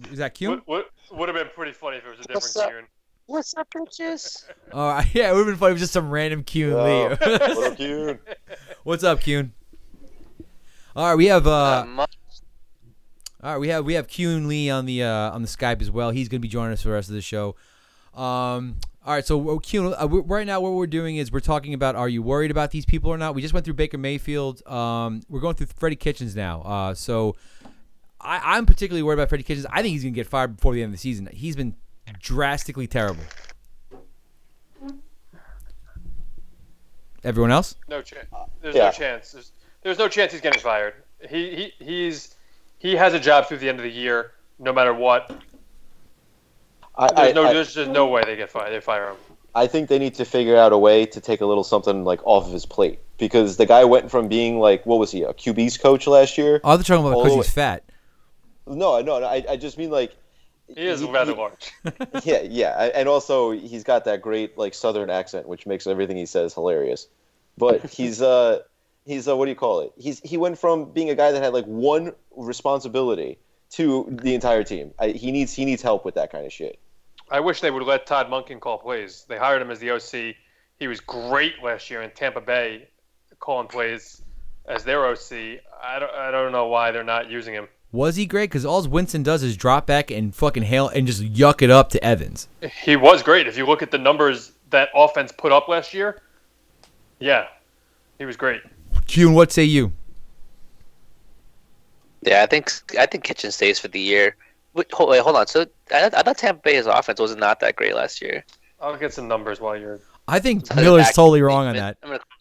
is 0.10 0.19
that 0.19 0.39
Kuhn? 0.39 0.51
Would, 0.51 0.62
would, 0.67 0.86
would 1.19 1.27
have 1.27 1.36
been 1.36 1.49
pretty 1.53 1.73
funny 1.73 1.97
if 1.97 2.05
it 2.05 2.10
was 2.12 2.19
a 2.19 2.34
different 2.34 2.86
up? 2.86 2.89
Tune. 3.32 3.38
What's 3.38 3.56
up, 3.58 3.67
bitches? 3.72 4.46
Uh, 4.72 5.04
yeah, 5.13 5.30
it 5.30 5.34
would 5.34 5.39
have 5.39 5.48
been 5.48 5.56
funny 5.58 5.74
if 5.74 5.80
just 5.80 5.94
some 5.94 6.10
random 6.10 6.44
Kuhn 6.44 6.74
Oh, 6.74 6.84
Lee. 6.84 7.08
what 7.10 7.72
up, 7.72 7.78
Kuhn? 7.78 8.20
What's 8.84 9.04
up, 9.04 9.22
Kuhn? 9.22 9.54
All 10.96 11.08
right, 11.10 11.15
we 11.15 11.28
have 11.28 11.48
uh, 11.48 11.52
Uh, 11.52 11.86
mu- 11.88 12.02
all 12.02 12.08
right, 13.54 13.58
we 13.58 13.70
have 13.70 13.86
we 13.86 13.94
have 13.96 14.08
Kuhn 14.08 14.48
Lee 14.48 14.70
on 14.70 14.86
the 14.86 15.04
uh, 15.04 15.32
on 15.32 15.41
the 15.41 15.48
Skype 15.48 15.82
as 15.82 15.89
well. 15.89 16.12
He's 16.12 16.28
going 16.30 16.39
to 16.39 16.41
be 16.41 16.48
joining 16.50 16.74
us 16.74 16.82
for 16.82 16.89
the 16.89 16.94
rest 16.96 17.10
of 17.10 17.15
the 17.15 17.22
show. 17.22 17.56
Um, 18.13 18.78
all 19.06 19.13
right, 19.15 19.26
so 19.26 19.50
uh, 19.50 19.58
Kuhn, 19.60 19.96
uh, 19.98 20.06
we 20.06 20.20
right 20.20 20.46
now 20.46 20.60
what 20.60 20.74
we're 20.74 20.86
doing 20.86 21.15
is 21.17 21.32
we're 21.32 21.39
talking 21.39 21.74
about 21.74 21.96
are 21.96 22.10
you 22.10 22.22
worried 22.22 22.52
about 22.52 22.72
these 22.72 22.86
people 22.86 23.10
or 23.10 23.17
not? 23.17 23.34
We 23.34 23.41
just 23.41 23.54
went 23.54 23.63
through 23.65 23.76
Baker 23.76 23.98
Mayfield. 23.98 24.65
Um, 24.67 25.22
we're 25.30 25.39
going 25.39 25.56
through 25.56 25.67
Freddie 25.78 25.96
Kitchens 25.96 26.36
now. 26.36 26.62
Uh, 26.62 26.94
so 26.94 27.36
I, 28.20 28.58
I'm 28.58 28.65
particularly 28.65 29.02
worried 29.02 29.15
about 29.17 29.30
Freddie 29.30 29.44
Kitchens. 29.46 29.65
I 29.72 29.82
think 29.82 29.94
he's 29.94 30.04
going 30.04 30.13
to 30.13 30.15
get 30.15 30.28
fired 30.28 30.58
before 30.58 30.74
the 30.74 30.84
end 30.84 30.89
of 30.89 30.91
the 30.91 31.02
season. 31.02 31.28
He's 31.32 31.56
been 31.56 31.74
drastically 32.20 32.88
terrible. 32.88 33.24
Everyone 37.24 37.52
else? 37.52 37.76
No 37.88 38.02
chance. 38.02 38.28
There's 38.62 38.76
uh, 38.76 38.80
Yeah. 38.80 38.86
no 38.86 38.92
chance. 38.92 39.32
There's, 39.32 39.52
there's 39.84 40.00
no 40.00 40.08
chance 40.08 40.32
he's 40.32 40.42
getting 40.42 40.60
fired. 40.60 40.96
He, 41.30 41.72
he 41.80 41.86
he's 41.86 42.36
he 42.80 42.96
has 42.96 43.14
a 43.14 43.20
job 43.20 43.48
through 43.48 43.58
the 43.58 43.70
end 43.70 43.78
of 43.78 43.84
the 43.84 43.92
year, 43.92 44.32
no 44.58 44.74
matter 44.74 44.94
what. 44.94 45.32
I, 46.96 47.08
There's 47.14 47.30
I, 47.30 47.32
no 47.34 47.48
I, 47.48 47.54
there's 47.54 47.74
just 47.74 47.92
no 47.92 48.08
way 48.08 48.24
they 48.26 48.36
get 48.36 48.50
fired. 48.50 48.72
They 48.72 48.82
fire 48.82 49.10
him. 49.12 49.18
I 49.54 49.68
think 49.68 49.88
they 49.88 50.00
need 50.00 50.16
to 50.16 50.26
figure 50.26 50.58
out 50.58 50.72
a 50.72 50.78
way 50.78 51.06
to 51.06 51.22
take 51.22 51.42
a 51.42 51.46
little 51.46 51.64
something 51.64 52.04
like 52.04 52.26
off 52.26 52.48
of 52.48 52.54
his 52.54 52.66
plate 52.66 53.00
because 53.18 53.58
the 53.58 53.66
guy 53.66 53.84
went 53.86 54.10
from 54.10 54.28
being 54.28 54.60
like 54.60 54.86
what 54.86 54.98
was 54.98 55.12
he 55.12 55.24
a 55.24 55.34
QB's 55.34 55.78
coach 55.78 56.08
last 56.08 56.38
year? 56.38 56.60
Oh, 56.64 56.76
they're 56.76 56.84
talking 56.84 57.06
about 57.06 57.24
because 57.24 57.36
he's 57.46 57.54
fat. 57.54 57.84
No, 58.66 59.02
no, 59.02 59.20
no 59.20 59.26
I, 59.26 59.44
I 59.50 59.58
just 59.58 59.78
mean 59.78 59.92
like 59.92 60.16
He 60.67 60.86
is 60.86 61.02
he- 61.02 61.12
rather 61.12 61.34
he- 61.34 61.38
large. 61.38 61.71
yeah, 62.24 62.41
yeah, 62.41 62.91
and 62.95 63.08
also 63.08 63.52
he's 63.52 63.84
got 63.84 64.06
that 64.06 64.21
great 64.21 64.58
like 64.58 64.74
Southern 64.74 65.10
accent, 65.10 65.47
which 65.47 65.65
makes 65.65 65.88
everything 65.88 66.17
he 66.17 66.26
says 66.26 66.54
hilarious. 66.54 67.08
But 67.58 67.89
he's 67.89 68.21
uh 68.21 68.60
he's 69.06 69.28
uh 69.28 69.36
what 69.36 69.45
do 69.45 69.52
you 69.52 69.56
call 69.56 69.82
it? 69.82 69.91
He's 69.97 70.19
he 70.19 70.38
went 70.38 70.58
from 70.58 70.91
being 70.91 71.10
a 71.10 71.15
guy 71.15 71.32
that 71.32 71.41
had 71.41 71.54
like 71.54 71.65
one 71.65 72.13
responsibility 72.36 73.38
to 73.71 74.08
the 74.10 74.36
entire 74.36 74.63
team. 74.63 74.93
I, 75.00 75.10
he 75.10 75.32
needs 75.32 75.54
he 75.54 75.65
needs 75.65 75.82
help 75.82 76.06
with 76.06 76.15
that 76.15 76.32
kind 76.32 76.45
of 76.45 76.54
shit. 76.54 76.80
I 77.30 77.39
wish 77.39 77.62
they 77.62 77.71
would 77.71 77.84
let 77.84 78.06
Todd 78.06 78.28
Monken 78.28 78.60
call 78.60 78.78
plays. 78.78 79.26
They 79.30 79.38
hired 79.38 79.62
him 79.62 79.71
as 79.71 79.80
the 79.80 79.91
OC. 79.91 80.36
He 80.80 80.88
was 80.88 81.00
great 81.00 81.63
last 81.63 81.89
year 81.89 82.02
in 82.02 82.12
Tampa 82.12 82.41
Bay, 82.41 82.89
calling 83.39 83.67
plays 83.67 84.21
as 84.65 84.84
their 84.84 85.06
OC. 85.06 85.60
I 85.82 86.00
don't, 86.00 86.12
I 86.12 86.32
don't 86.32 86.52
know 86.52 86.67
why 86.67 86.91
they're 86.91 87.04
not 87.06 87.30
using 87.30 87.54
him. 87.54 87.69
Was 87.91 88.15
he 88.15 88.25
great? 88.25 88.49
Because 88.49 88.65
all 88.65 88.88
Winston 88.88 89.21
does 89.21 89.43
is 89.43 89.58
drop 89.58 89.86
back 89.86 90.12
and 90.12 90.34
fucking 90.34 90.63
hail 90.63 90.88
and 90.88 91.06
just 91.06 91.21
yuck 91.21 91.62
it 91.62 91.69
up 91.69 91.89
to 91.89 92.04
Evans. 92.04 92.47
He 92.84 92.95
was 92.95 93.21
great. 93.21 93.47
If 93.47 93.58
you 93.58 93.65
look 93.65 93.82
at 93.82 93.91
the 93.91 93.97
numbers 93.97 94.54
that 94.69 94.89
offense 94.95 95.32
put 95.32 95.51
up 95.51 95.67
last 95.67 95.93
year, 95.93 96.21
yeah, 97.19 97.47
he 98.17 98.25
was 98.25 98.38
great. 98.38 98.62
June, 99.06 99.34
what 99.34 99.51
say 99.51 99.63
you? 99.63 99.91
Yeah, 102.21 102.43
I 102.43 102.45
think 102.45 102.71
I 102.97 103.06
think 103.06 103.23
Kitchen 103.23 103.51
stays 103.51 103.80
for 103.80 103.88
the 103.88 103.99
year. 103.99 104.36
Wait, 104.73 104.91
hold, 104.93 105.10
wait, 105.10 105.21
hold 105.21 105.36
on. 105.36 105.47
So 105.47 105.65
I, 105.91 106.06
I 106.06 106.21
thought 106.23 106.38
Tampa 106.38 106.62
Bay's 106.62 106.86
offense 106.86 107.19
was 107.19 107.36
not 107.36 107.60
that 107.60 107.75
great 107.75 107.95
last 107.95 108.21
year. 108.21 108.45
I'll 108.80 108.95
get 108.95 109.13
some 109.13 109.27
numbers 109.27 109.60
while 109.60 109.75
you're. 109.75 109.99
I 110.27 110.39
think 110.39 110.73
Miller's 110.75 111.08
back- 111.08 111.15
totally 111.15 111.41
wrong 111.41 111.67
on 111.67 111.75
that. 111.75 111.97
I'm 112.04 112.10
gonna 112.10 112.19
call 112.19 112.25
this 112.39 112.40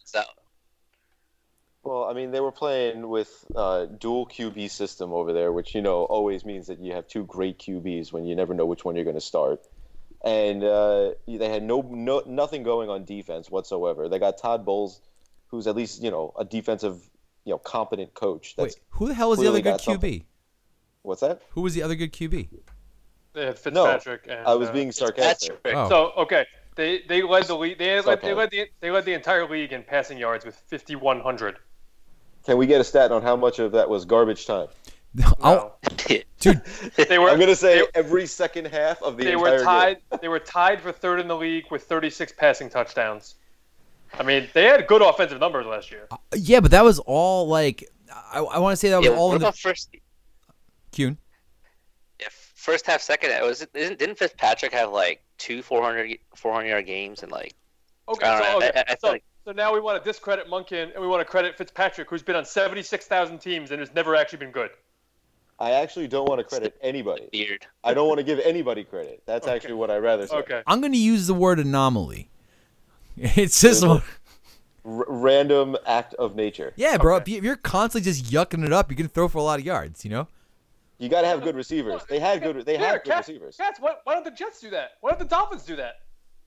Well, 1.83 2.03
I 2.03 2.13
mean, 2.13 2.29
they 2.29 2.39
were 2.39 2.51
playing 2.51 3.09
with 3.09 3.43
uh, 3.55 3.85
dual 3.85 4.27
QB 4.27 4.69
system 4.69 5.11
over 5.13 5.33
there, 5.33 5.51
which 5.51 5.73
you 5.73 5.81
know 5.81 6.03
always 6.03 6.45
means 6.45 6.67
that 6.67 6.79
you 6.79 6.93
have 6.93 7.07
two 7.07 7.25
great 7.25 7.57
QBs 7.57 8.13
when 8.13 8.25
you 8.25 8.35
never 8.35 8.53
know 8.53 8.65
which 8.65 8.85
one 8.85 8.95
you're 8.95 9.03
going 9.03 9.15
to 9.15 9.21
start. 9.21 9.61
And 10.23 10.63
uh, 10.63 11.13
they 11.27 11.49
had 11.49 11.63
no, 11.63 11.81
no 11.81 12.21
nothing 12.27 12.61
going 12.61 12.89
on 12.89 13.05
defense 13.05 13.49
whatsoever. 13.49 14.07
They 14.07 14.19
got 14.19 14.37
Todd 14.37 14.63
Bowles, 14.63 15.01
who's 15.47 15.65
at 15.65 15.75
least 15.75 16.03
you 16.03 16.11
know 16.11 16.33
a 16.37 16.45
defensive, 16.45 17.01
you 17.45 17.51
know, 17.51 17.57
competent 17.57 18.13
coach. 18.13 18.55
That's 18.55 18.75
Wait, 18.75 18.83
who 18.91 19.07
the 19.07 19.15
hell 19.15 19.31
was 19.31 19.39
the 19.39 19.47
other 19.47 19.61
good 19.61 19.79
QB? 19.79 19.81
something. 19.81 20.25
what's 21.01 21.21
that? 21.21 21.41
Who 21.51 21.61
was 21.61 21.73
the 21.73 21.81
other 21.81 21.95
good 21.95 22.13
QB? 22.13 22.49
They 23.33 23.45
had 23.45 23.57
Fitzpatrick 23.57 24.27
and. 24.29 24.45
I 24.45 24.53
was 24.53 24.69
uh, 24.69 24.73
being 24.73 24.91
sarcastic. 24.91 25.59
Oh. 25.65 25.89
So 25.89 26.11
okay, 26.17 26.45
they 26.75 27.01
they 27.07 27.23
led 27.23 27.45
the 27.45 27.55
league. 27.55 27.79
They 27.79 27.99
led, 28.01 28.21
they 28.21 28.35
led 28.35 28.51
the 28.51 28.67
they 28.81 28.91
led 28.91 29.05
the 29.05 29.13
entire 29.13 29.49
league 29.49 29.73
in 29.73 29.81
passing 29.81 30.19
yards 30.19 30.45
with 30.45 30.53
5100. 30.67 31.57
Can 32.45 32.57
we 32.57 32.65
get 32.67 32.81
a 32.81 32.83
stat 32.83 33.11
on 33.11 33.21
how 33.21 33.35
much 33.35 33.59
of 33.59 33.71
that 33.73 33.87
was 33.89 34.05
garbage 34.05 34.45
time? 34.45 34.67
I'll- 35.41 35.77
No. 36.09 36.17
dude, 36.39 36.61
They 36.95 37.19
were 37.19 37.29
I'm 37.29 37.37
going 37.37 37.47
to 37.49 37.55
say 37.55 37.81
they, 37.81 37.87
every 37.95 38.25
second 38.25 38.65
half 38.65 39.01
of 39.03 39.17
the 39.17 39.25
they 39.25 39.33
entire 39.33 39.57
were 39.59 39.63
tied. 39.63 39.97
game. 40.09 40.19
They 40.21 40.27
were 40.27 40.39
tied 40.39 40.81
for 40.81 40.91
third 40.91 41.19
in 41.19 41.27
the 41.27 41.35
league 41.35 41.65
with 41.69 41.83
36 41.83 42.33
passing 42.37 42.69
touchdowns. 42.69 43.35
I 44.13 44.23
mean, 44.23 44.49
they 44.53 44.65
had 44.65 44.87
good 44.87 45.01
offensive 45.01 45.39
numbers 45.39 45.65
last 45.65 45.91
year. 45.91 46.07
Uh, 46.11 46.17
yeah, 46.35 46.59
but 46.59 46.71
that 46.71 46.83
was 46.83 46.99
all 46.99 47.47
like 47.47 47.87
I, 48.33 48.39
I 48.39 48.57
want 48.59 48.73
to 48.73 48.77
say 48.77 48.89
that 48.89 48.97
was 48.97 49.05
Yeah, 49.07 49.13
all 49.13 49.29
what 49.29 49.35
in 49.35 49.41
the 49.41 49.51
first? 49.51 49.95
Kuhn. 50.91 51.17
Yeah, 52.19 52.27
first 52.55 52.85
half, 52.85 53.01
second 53.01 53.31
half. 53.31 53.43
Was 53.43 53.61
it, 53.61 53.69
isn't, 53.73 53.99
didn't 53.99 54.17
Fitzpatrick 54.17 54.73
have 54.73 54.91
like 54.91 55.21
two 55.37 55.61
400, 55.61 56.17
400 56.35 56.67
yard 56.67 56.85
games 56.85 57.23
and 57.23 57.31
like 57.31 57.53
Okay, 58.09 58.25
I 58.25 58.37
don't 58.39 58.45
so, 58.45 58.51
know, 58.59 58.67
okay, 58.67 58.79
I- 58.79 58.81
I 58.81 58.85
feel 58.87 58.97
so, 59.01 59.09
like- 59.11 59.23
so 59.45 59.51
now 59.51 59.73
we 59.73 59.79
want 59.79 60.03
to 60.03 60.09
discredit 60.09 60.47
Monken 60.47 60.91
and 60.93 61.01
we 61.01 61.07
want 61.07 61.21
to 61.21 61.25
credit 61.25 61.57
Fitzpatrick, 61.57 62.09
who's 62.09 62.23
been 62.23 62.35
on 62.35 62.45
76,000 62.45 63.39
teams 63.39 63.71
and 63.71 63.79
has 63.79 63.93
never 63.93 64.15
actually 64.15 64.39
been 64.39 64.51
good. 64.51 64.69
I 65.59 65.71
actually 65.71 66.07
don't 66.07 66.27
want 66.27 66.39
to 66.39 66.43
credit 66.43 66.75
anybody. 66.81 67.29
weird? 67.31 67.65
I 67.83 67.93
don't 67.93 68.07
want 68.07 68.17
to 68.17 68.23
give 68.23 68.39
anybody 68.39 68.83
credit. 68.83 69.21
That's 69.27 69.45
Okay. 69.45 69.55
actually 69.55 69.73
what 69.75 69.91
I'd 69.91 69.99
rather 69.99 70.25
say. 70.25 70.35
Okay. 70.37 70.63
I'm 70.65 70.79
going 70.81 70.93
to 70.93 70.97
use 70.97 71.27
the 71.27 71.33
word 71.35 71.59
anomaly. 71.59 72.29
It's 73.17 73.59
just 73.61 73.83
R- 73.83 74.01
random 74.83 75.77
act 75.85 76.13
of 76.15 76.35
nature. 76.35 76.73
yeah, 76.75 76.97
bro. 76.97 77.15
Okay. 77.17 77.21
If 77.23 77.27
you- 77.29 77.37
if 77.37 77.43
you're 77.43 77.55
constantly 77.57 78.09
just 78.11 78.25
yucking 78.31 78.65
it 78.65 78.73
up, 78.73 78.89
you're 78.89 78.95
gonna 78.97 79.09
throw 79.09 79.27
for 79.27 79.37
a 79.37 79.43
lot 79.43 79.59
of 79.59 79.65
yards. 79.65 80.03
You 80.03 80.11
know. 80.11 80.27
You 80.97 81.09
got 81.09 81.21
to 81.21 81.27
have 81.27 81.41
good 81.43 81.55
receivers. 81.55 82.01
They 82.09 82.19
had 82.19 82.41
good. 82.41 82.65
They 82.65 82.73
Yeah, 82.73 82.85
had 82.91 83.03
good 83.03 83.11
Cats, 83.11 83.27
receivers. 83.27 83.57
Cats, 83.57 83.79
why, 83.79 83.95
why 84.05 84.13
don't 84.13 84.23
the 84.23 84.31
Jets 84.31 84.61
do 84.61 84.69
that? 84.71 84.91
Why 85.01 85.09
don't 85.11 85.19
the 85.19 85.25
Dolphins 85.25 85.63
do 85.63 85.75
that? 85.75 85.95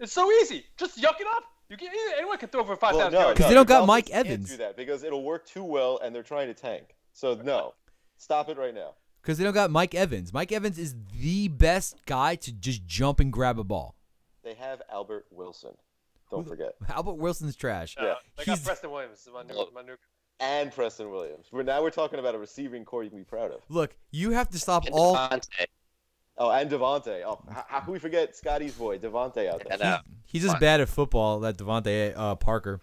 It's 0.01 0.13
so 0.13 0.31
easy. 0.33 0.65
Just 0.77 0.97
yuck 1.01 1.21
it 1.21 1.27
up. 1.37 1.43
You 1.81 1.89
can 1.89 1.99
anyone 2.19 2.39
can 2.39 2.49
throw 2.49 2.65
for 2.65 2.77
5,000 2.77 2.99
Well, 2.99 3.11
no, 3.11 3.19
yards. 3.21 3.33
Because 3.39 3.45
no, 3.45 3.49
they 3.49 3.55
don't 3.55 3.67
the 3.67 3.69
got 3.69 3.75
Dolphins 3.79 3.89
Mike 3.89 4.07
can't 4.07 4.27
Evans. 4.27 4.51
Do 4.51 4.57
that 4.59 4.77
because 4.77 5.03
it'll 5.03 5.23
work 5.25 5.47
too 5.47 5.65
well, 5.65 5.99
and 6.03 6.15
they're 6.15 6.23
trying 6.23 6.47
to 6.49 6.55
tank. 6.55 6.95
So 7.13 7.35
no, 7.35 7.75
stop 8.17 8.49
it 8.49 8.57
right 8.59 8.75
now. 8.75 8.95
Because 9.23 9.39
they 9.39 9.45
don't 9.45 9.55
got 9.55 9.71
Mike 9.71 9.95
Evans. 9.95 10.33
Mike 10.33 10.53
Evans 10.53 10.79
is 10.79 10.95
the 11.21 11.49
best 11.49 11.97
guy 12.07 12.35
to 12.37 12.53
just 12.53 12.87
jump 12.87 13.21
and 13.21 13.33
grab 13.33 13.59
a 13.59 13.65
ball. 13.65 13.95
They 14.43 14.55
have 14.55 14.83
Albert 14.93 15.27
Wilson. 15.31 15.73
Don't 16.31 16.47
forget, 16.47 16.75
Albert 16.89 17.15
Wilson's 17.15 17.57
trash. 17.57 17.97
Uh, 17.99 18.15
they 18.37 18.45
got 18.45 18.57
He's- 18.57 18.65
Preston 18.65 18.91
Williams. 18.91 19.27
My 19.33 19.43
new, 19.43 19.69
my 19.75 19.83
new, 19.83 19.95
and 20.41 20.73
Preston 20.73 21.11
Williams. 21.11 21.47
We're 21.53 21.63
now 21.63 21.83
we're 21.83 21.91
talking 21.91 22.19
about 22.19 22.35
a 22.35 22.39
receiving 22.39 22.85
core 22.85 23.05
you 23.05 23.11
can 23.11 23.19
be 23.19 23.25
proud 23.25 23.51
of. 23.53 23.61
Look, 23.69 23.97
you 24.11 24.31
have 24.33 24.49
to 24.51 24.59
stop 24.59 24.85
all. 24.93 25.17
DeVante. 25.17 25.67
Oh, 26.37 26.51
and 26.51 26.71
DeVante. 26.71 27.23
Oh, 27.25 27.41
how, 27.49 27.65
how 27.69 27.81
can 27.81 27.93
we 27.93 27.99
forget 27.99 28.35
Scotty's 28.35 28.75
boy 28.75 28.99
DeVante 28.99 29.49
out 29.49 29.63
I 29.71 29.77
there? 29.77 29.79
know. 29.79 29.99
He's 30.27 30.43
just 30.43 30.59
bad 30.59 30.81
at 30.81 30.89
football 30.89 31.41
that 31.41 31.57
DeVante 31.57 32.13
uh, 32.17 32.35
Parker. 32.35 32.81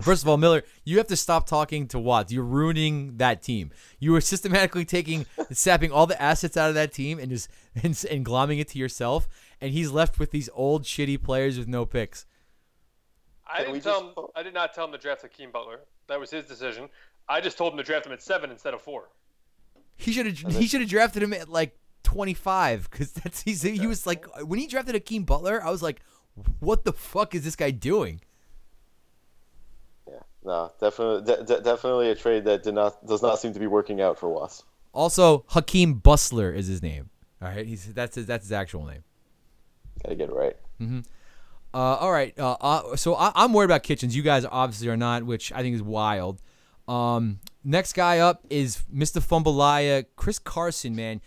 First 0.00 0.22
of 0.22 0.28
all, 0.28 0.38
Miller, 0.38 0.62
you 0.84 0.96
have 0.98 1.08
to 1.08 1.16
stop 1.16 1.46
talking 1.46 1.86
to 1.88 1.98
Watts. 1.98 2.32
You're 2.32 2.44
ruining 2.44 3.18
that 3.18 3.42
team. 3.42 3.70
You 3.98 4.12
were 4.12 4.22
systematically 4.22 4.84
taking, 4.84 5.26
sapping 5.50 5.92
all 5.92 6.06
the 6.06 6.20
assets 6.20 6.56
out 6.56 6.68
of 6.70 6.74
that 6.76 6.92
team 6.92 7.18
and 7.18 7.28
just 7.30 7.50
and, 7.82 8.02
and 8.10 8.24
glomming 8.24 8.60
it 8.60 8.68
to 8.68 8.78
yourself. 8.78 9.28
And 9.60 9.72
he's 9.72 9.90
left 9.90 10.18
with 10.18 10.30
these 10.30 10.48
old 10.54 10.84
shitty 10.84 11.22
players 11.22 11.58
with 11.58 11.68
no 11.68 11.84
picks. 11.84 12.24
I 13.52 13.64
didn't 13.64 13.80
tell 13.82 14.00
just- 14.00 14.18
him. 14.18 14.24
I 14.36 14.42
did 14.42 14.54
not 14.54 14.72
tell 14.72 14.86
him 14.86 14.92
to 14.92 14.98
draft 14.98 15.22
Hakeem 15.22 15.50
Butler. 15.50 15.80
That 16.06 16.18
was 16.20 16.30
his 16.30 16.46
decision. 16.46 16.88
I 17.28 17.40
just 17.40 17.58
told 17.58 17.72
him 17.72 17.76
to 17.78 17.84
draft 17.84 18.06
him 18.06 18.12
at 18.12 18.22
seven 18.22 18.50
instead 18.50 18.74
of 18.74 18.80
four. 18.80 19.08
He 19.96 20.12
should 20.12 20.26
have 20.26 20.54
he 20.56 20.66
should 20.66 20.80
have 20.80 20.88
drafted 20.88 21.22
him 21.22 21.32
at 21.34 21.48
like 21.48 21.76
25 22.10 22.90
because 22.90 23.12
that's 23.12 23.42
he's, 23.44 23.62
he 23.62 23.86
was 23.86 24.06
like 24.06 24.26
when 24.44 24.58
he 24.58 24.66
drafted 24.66 24.96
Akeem 24.96 25.24
Butler, 25.24 25.62
I 25.64 25.70
was 25.70 25.82
like, 25.82 26.00
what 26.58 26.84
the 26.84 26.92
fuck 26.92 27.34
is 27.34 27.44
this 27.44 27.54
guy 27.54 27.70
doing? 27.70 28.20
Yeah, 30.08 30.20
no, 30.44 30.72
definitely, 30.80 31.22
de- 31.24 31.44
de- 31.44 31.60
definitely 31.60 32.10
a 32.10 32.16
trade 32.16 32.44
that 32.44 32.64
did 32.64 32.74
not 32.74 33.06
does 33.06 33.22
not 33.22 33.38
seem 33.38 33.52
to 33.52 33.60
be 33.60 33.68
working 33.68 34.00
out 34.00 34.18
for 34.18 34.28
Watts. 34.28 34.64
Also, 34.92 35.44
Hakeem 35.48 35.94
Bustler 36.00 36.52
is 36.52 36.66
his 36.66 36.82
name. 36.82 37.10
All 37.40 37.48
right, 37.48 37.64
he's 37.64 37.92
that's 37.94 38.16
his, 38.16 38.26
that's 38.26 38.44
his 38.44 38.52
actual 38.52 38.84
name. 38.86 39.04
Gotta 40.02 40.16
get 40.16 40.30
it 40.30 40.34
right. 40.34 40.56
Uh, 41.72 41.76
all 41.76 42.10
right. 42.10 42.36
Uh, 42.36 42.56
uh, 42.60 42.96
so 42.96 43.14
I, 43.14 43.30
I'm 43.36 43.52
worried 43.52 43.66
about 43.66 43.84
Kitchens. 43.84 44.16
You 44.16 44.22
guys 44.22 44.44
obviously 44.50 44.88
are 44.88 44.96
not, 44.96 45.22
which 45.22 45.52
I 45.52 45.62
think 45.62 45.76
is 45.76 45.82
wild. 45.82 46.42
Um, 46.88 47.38
next 47.62 47.92
guy 47.92 48.18
up 48.18 48.44
is 48.50 48.82
Mr. 48.92 49.22
Fumbalaya, 49.22 50.06
Chris 50.16 50.40
Carson. 50.40 50.96
Man, 50.96 51.20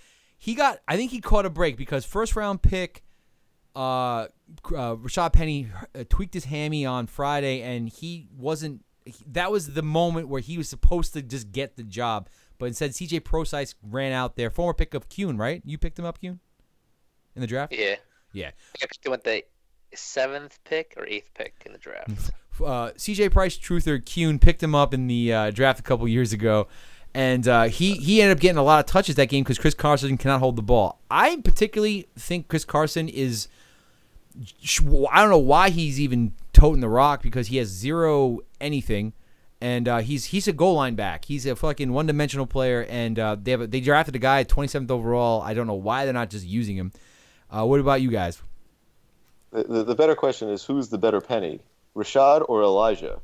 he 0.43 0.55
got. 0.55 0.79
I 0.89 0.97
think 0.97 1.11
he 1.11 1.21
caught 1.21 1.45
a 1.45 1.49
break 1.49 1.77
because 1.77 2.03
first 2.03 2.35
round 2.35 2.61
pick, 2.61 3.01
uh, 3.77 3.79
uh, 4.19 4.27
Rashad 4.65 5.31
Penny 5.31 5.69
uh, 5.97 6.03
tweaked 6.09 6.33
his 6.33 6.43
hammy 6.43 6.85
on 6.85 7.07
Friday, 7.07 7.61
and 7.61 7.87
he 7.87 8.27
wasn't. 8.37 8.83
he- 9.05 9.23
that 9.25 9.53
was 9.53 9.73
the 9.73 9.81
moment 9.81 10.27
where 10.27 10.41
he 10.41 10.57
was 10.57 10.67
supposed 10.67 11.13
to 11.13 11.21
just 11.21 11.53
get 11.53 11.77
the 11.77 11.83
job, 11.83 12.27
but 12.57 12.65
instead 12.65 12.91
CJ 12.91 13.23
Prosise 13.23 13.75
ran 13.81 14.11
out 14.11 14.35
there. 14.35 14.49
Former 14.49 14.73
pick 14.73 14.93
of 14.93 15.07
Kuhn, 15.07 15.37
right? 15.37 15.61
You 15.63 15.77
picked 15.77 15.97
him 15.97 16.03
up, 16.03 16.19
Kuhn, 16.19 16.41
in 17.37 17.41
the 17.41 17.47
draft. 17.47 17.71
Yeah. 17.71 17.95
Yeah. 18.33 18.51
I 18.75 18.79
think 18.79 18.91
I 19.05 19.09
went 19.11 19.23
the 19.23 19.45
seventh 19.95 20.59
pick 20.65 20.93
or 20.97 21.07
eighth 21.07 21.29
pick 21.35 21.53
in 21.65 21.71
the 21.71 21.77
draft. 21.77 22.31
uh, 22.59 22.91
CJ 22.97 23.31
Prosise 23.31 23.59
Truther 23.59 24.03
Kuhn 24.05 24.39
picked 24.39 24.61
him 24.61 24.75
up 24.75 24.93
in 24.93 25.07
the 25.07 25.31
uh, 25.31 25.51
draft 25.51 25.79
a 25.79 25.83
couple 25.83 26.05
years 26.05 26.33
ago, 26.33 26.67
and 27.13 27.47
uh, 27.47 27.63
he 27.63 27.93
he 27.95 28.21
ended 28.21 28.37
up 28.37 28.41
getting 28.41 28.57
a 28.57 28.63
lot 28.63 28.79
of 28.79 28.85
touches 28.85 29.15
that 29.15 29.27
game 29.27 29.43
because 29.43 29.59
Chris 29.59 29.73
Carson 29.73 30.17
cannot 30.17 30.39
hold 30.39 30.55
the 30.55 30.63
ball. 30.63 30.99
I 31.11 31.37
particularly 31.37 32.07
think 32.17 32.47
Chris 32.47 32.65
Carson 32.65 33.07
is. 33.07 33.47
I 35.11 35.21
don't 35.21 35.29
know 35.29 35.37
why 35.37 35.69
he's 35.69 35.99
even 35.99 36.33
toting 36.53 36.81
the 36.81 36.89
rock 36.89 37.21
because 37.21 37.47
he 37.47 37.57
has 37.57 37.67
zero 37.67 38.39
anything, 38.59 39.13
and 39.61 39.87
uh, 39.87 39.99
he's 39.99 40.25
he's 40.25 40.47
a 40.47 40.53
goal 40.53 40.75
line 40.75 40.95
back. 40.95 41.25
He's 41.25 41.45
a 41.45 41.55
fucking 41.55 41.93
one 41.93 42.07
dimensional 42.07 42.47
player, 42.47 42.85
and 42.89 43.19
uh, 43.19 43.35
they 43.39 43.51
have 43.51 43.61
a, 43.61 43.67
they 43.67 43.79
drafted 43.79 44.15
a 44.15 44.19
guy 44.19 44.39
at 44.39 44.49
27th 44.49 44.89
overall. 44.89 45.41
I 45.43 45.53
don't 45.53 45.67
know 45.67 45.73
why 45.75 46.05
they're 46.05 46.13
not 46.13 46.31
just 46.31 46.47
using 46.47 46.75
him. 46.75 46.91
Uh, 47.51 47.65
what 47.65 47.79
about 47.79 48.01
you 48.01 48.09
guys? 48.09 48.41
The, 49.51 49.63
the, 49.63 49.83
the 49.83 49.95
better 49.95 50.15
question 50.15 50.49
is 50.49 50.63
who's 50.65 50.89
the 50.89 50.97
better 50.97 51.21
Penny, 51.21 51.59
Rashad 51.95 52.43
or 52.49 52.63
Elijah? 52.63 53.19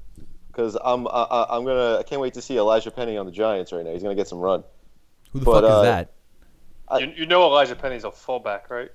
Because 0.52 0.76
I'm 0.84 1.08
I, 1.08 1.12
I- 1.12 1.58
I'm 1.58 1.64
gonna 1.66 1.98
I 2.00 2.04
can't 2.04 2.22
wait 2.22 2.34
to 2.36 2.42
see 2.42 2.58
Elijah 2.58 2.92
Penny 2.92 3.18
on 3.18 3.26
the 3.26 3.32
Giants 3.32 3.72
right 3.72 3.86
now. 3.86 3.92
He's 3.94 4.04
gonna 4.04 4.16
get 4.16 4.28
some 4.28 4.40
run. 4.40 4.64
Who 5.32 5.40
the 5.40 5.46
But, 5.46 5.62
fuck 5.62 5.72
uh, 5.72 5.76
is 5.78 5.84
that? 5.84 6.12
I- 6.90 6.98
You, 7.00 7.14
you 7.18 7.26
know 7.26 7.44
Elijah 7.44 7.76
Penny's 7.76 8.04
a 8.04 8.12
fullback, 8.12 8.70
right? 8.70 8.90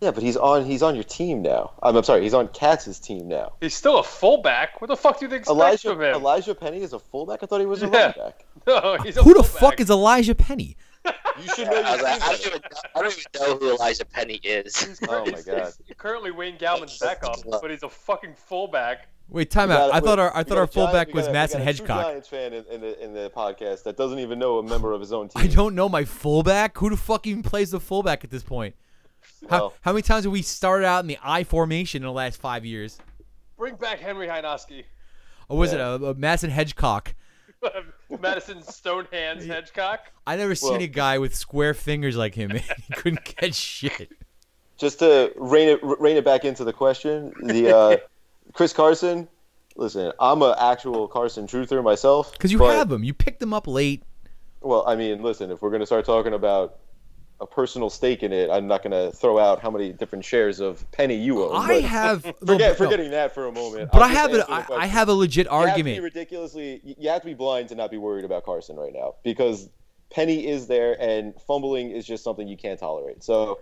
Yeah, 0.00 0.10
but 0.10 0.22
he's 0.24 0.36
on 0.36 0.64
he's 0.64 0.82
on 0.82 0.94
your 0.96 1.04
team 1.04 1.42
now. 1.42 1.72
I'm, 1.82 1.96
I'm 1.96 2.02
sorry, 2.02 2.22
he's 2.22 2.34
on 2.34 2.48
Katz's 2.48 2.98
team 2.98 3.28
now. 3.28 3.52
He's 3.60 3.74
still 3.76 3.98
a 3.98 4.02
fullback. 4.02 4.80
What 4.80 4.88
the 4.88 4.96
fuck 4.96 5.20
do 5.20 5.26
you 5.26 5.32
expect 5.32 5.48
Elijah 5.48 5.90
from 5.90 6.02
him? 6.02 6.14
Elijah 6.14 6.54
Penny 6.56 6.82
is 6.82 6.92
a 6.92 6.98
fullback. 6.98 7.40
I 7.42 7.46
thought 7.46 7.60
he 7.60 7.66
was 7.66 7.82
a 7.82 7.86
Yeah. 7.86 7.98
running 7.98 8.14
back. 8.16 8.44
No, 8.66 8.96
he's 9.02 9.16
a 9.16 9.22
Who 9.22 9.34
the 9.34 9.42
fuck 9.44 9.80
is 9.80 9.90
Elijah 9.90 10.34
Penny? 10.34 10.76
You 11.42 11.48
should 11.54 11.66
know 11.66 11.76
your 11.78 11.84
I, 11.86 11.96
like, 11.96 12.22
I, 12.22 12.28
don't 12.32 12.46
even, 12.46 12.60
I 12.94 13.00
don't 13.02 13.12
even 13.12 13.24
know 13.40 13.56
who 13.56 13.74
Elijah 13.74 14.04
Penny 14.04 14.34
is. 14.44 14.76
He's, 14.76 15.00
Oh 15.08 15.24
my 15.24 15.40
God. 15.40 15.72
he's 15.86 15.96
currently 15.96 16.30
Wayne 16.30 16.58
Gallman's 16.58 16.98
backup, 16.98 17.36
but 17.50 17.70
he's 17.70 17.82
a 17.82 17.88
fucking 17.88 18.34
fullback. 18.36 19.08
Wait, 19.32 19.50
time 19.50 19.70
out. 19.70 19.90
got- 19.90 19.94
I 19.94 20.00
thought 20.00 20.18
our 20.18 20.36
I 20.36 20.42
thought 20.44 20.58
our 20.58 20.64
a 20.64 20.66
Giant- 20.68 20.74
fullback 20.74 21.14
was 21.14 21.24
got 21.24 21.28
a- 21.28 21.30
we 21.30 21.32
Madison 21.32 21.60
got 21.64 21.68
a 21.68 21.74
true 21.74 21.86
Hedgecock. 21.86 22.02
Giants 22.02 22.28
fan 22.28 22.52
in, 22.52 22.64
in 22.70 22.80
the 22.80 23.04
in 23.04 23.12
the 23.14 23.30
podcast 23.34 23.82
that 23.84 23.96
doesn't 23.96 24.18
even 24.18 24.38
know 24.38 24.58
a 24.58 24.62
member 24.62 24.92
of 24.92 25.00
his 25.00 25.12
own 25.12 25.28
team. 25.28 25.42
I 25.42 25.46
don't 25.46 25.74
know 25.74 25.88
my 25.88 26.04
fullback. 26.04 26.76
Who 26.78 26.90
the 26.90 26.96
fuck 26.96 27.26
even 27.26 27.42
plays 27.42 27.70
the 27.70 27.80
fullback 27.80 28.24
at 28.24 28.30
this 28.30 28.42
point? 28.42 28.74
How, 29.48 29.58
Well- 29.58 29.74
how 29.80 29.92
many 29.92 30.02
times 30.02 30.24
have 30.24 30.32
we 30.32 30.42
started 30.42 30.86
out 30.86 31.00
in 31.02 31.06
the 31.08 31.18
I 31.22 31.44
formation 31.44 32.02
in 32.02 32.06
the 32.06 32.12
last 32.12 32.40
five 32.40 32.64
years? 32.64 32.98
Bring 33.56 33.74
back 33.76 34.00
Henry 34.00 34.26
Hynoski. 34.28 34.84
Or 35.48 35.56
was 35.58 35.72
Yeah. 35.72 35.94
it 35.94 36.02
a, 36.02 36.06
a 36.06 36.14
Madison 36.14 36.50
Hedgecock? 36.50 37.14
Madison 38.20 38.62
Stone 38.62 39.06
Hands 39.12 39.44
Hedgecock. 39.44 39.98
I 40.26 40.36
never 40.36 40.54
seen 40.54 40.72
Well- 40.72 40.82
a 40.82 40.86
guy 40.88 41.18
with 41.18 41.34
square 41.34 41.74
fingers 41.74 42.16
like 42.16 42.34
him. 42.34 42.48
Man. 42.50 42.62
He 42.88 42.94
couldn't 42.94 43.24
catch 43.24 43.54
shit. 43.54 44.10
Just 44.78 44.98
to 44.98 45.32
rein 45.36 45.68
it 45.68 45.78
rein 45.82 46.16
it 46.16 46.24
back 46.24 46.44
into 46.44 46.64
the 46.64 46.72
question, 46.72 47.32
the 47.42 47.76
uh, 47.76 47.96
Chris 48.52 48.72
Carson. 48.72 49.28
Listen, 49.76 50.12
I'm 50.20 50.42
an 50.42 50.54
actual 50.58 51.08
Carson 51.08 51.46
truther 51.46 51.82
myself. 51.82 52.32
Because 52.32 52.52
you 52.52 52.58
but- 52.58 52.74
have 52.76 52.92
him. 52.92 53.04
You 53.04 53.14
picked 53.14 53.42
him 53.42 53.54
up 53.54 53.66
late. 53.66 54.02
Well, 54.60 54.84
I 54.86 54.94
mean, 54.94 55.22
listen, 55.22 55.50
if 55.50 55.60
we're 55.60 55.70
going 55.70 55.80
to 55.80 55.86
start 55.86 56.04
talking 56.04 56.34
about 56.34 56.78
a 57.40 57.46
personal 57.46 57.90
stake 57.90 58.22
in 58.22 58.32
it, 58.32 58.48
I'm 58.48 58.68
not 58.68 58.84
going 58.84 58.92
to 58.92 59.14
throw 59.16 59.38
out 59.38 59.60
how 59.60 59.70
many 59.70 59.92
different 59.92 60.24
shares 60.24 60.60
of 60.60 60.88
Penny 60.92 61.16
you 61.16 61.42
own. 61.42 61.56
I 61.56 61.80
have. 61.80 62.22
forget, 62.46 62.58
no. 62.58 62.74
forgetting 62.74 63.10
that 63.10 63.34
for 63.34 63.46
a 63.46 63.52
moment. 63.52 63.90
But 63.92 64.02
I 64.02 64.08
have 64.08 64.32
it. 64.32 64.44
I, 64.48 64.64
I 64.70 64.86
have 64.86 65.08
a 65.08 65.14
legit 65.14 65.46
You 65.46 65.52
have 65.52 65.76
to 65.76 65.82
be 65.82 65.90
argument. 65.90 66.04
ridiculously. 66.04 66.80
You 66.84 67.10
have 67.10 67.22
to 67.22 67.26
be 67.26 67.34
blind 67.34 67.70
to 67.70 67.74
not 67.74 67.90
be 67.90 67.98
worried 67.98 68.24
about 68.24 68.44
Carson 68.44 68.76
right 68.76 68.92
now 68.94 69.16
because 69.24 69.68
Penny 70.10 70.46
is 70.46 70.68
there 70.68 70.96
and 71.00 71.34
fumbling 71.48 71.90
is 71.90 72.06
just 72.06 72.22
something 72.22 72.46
you 72.46 72.56
can't 72.56 72.78
tolerate. 72.78 73.24
So, 73.24 73.58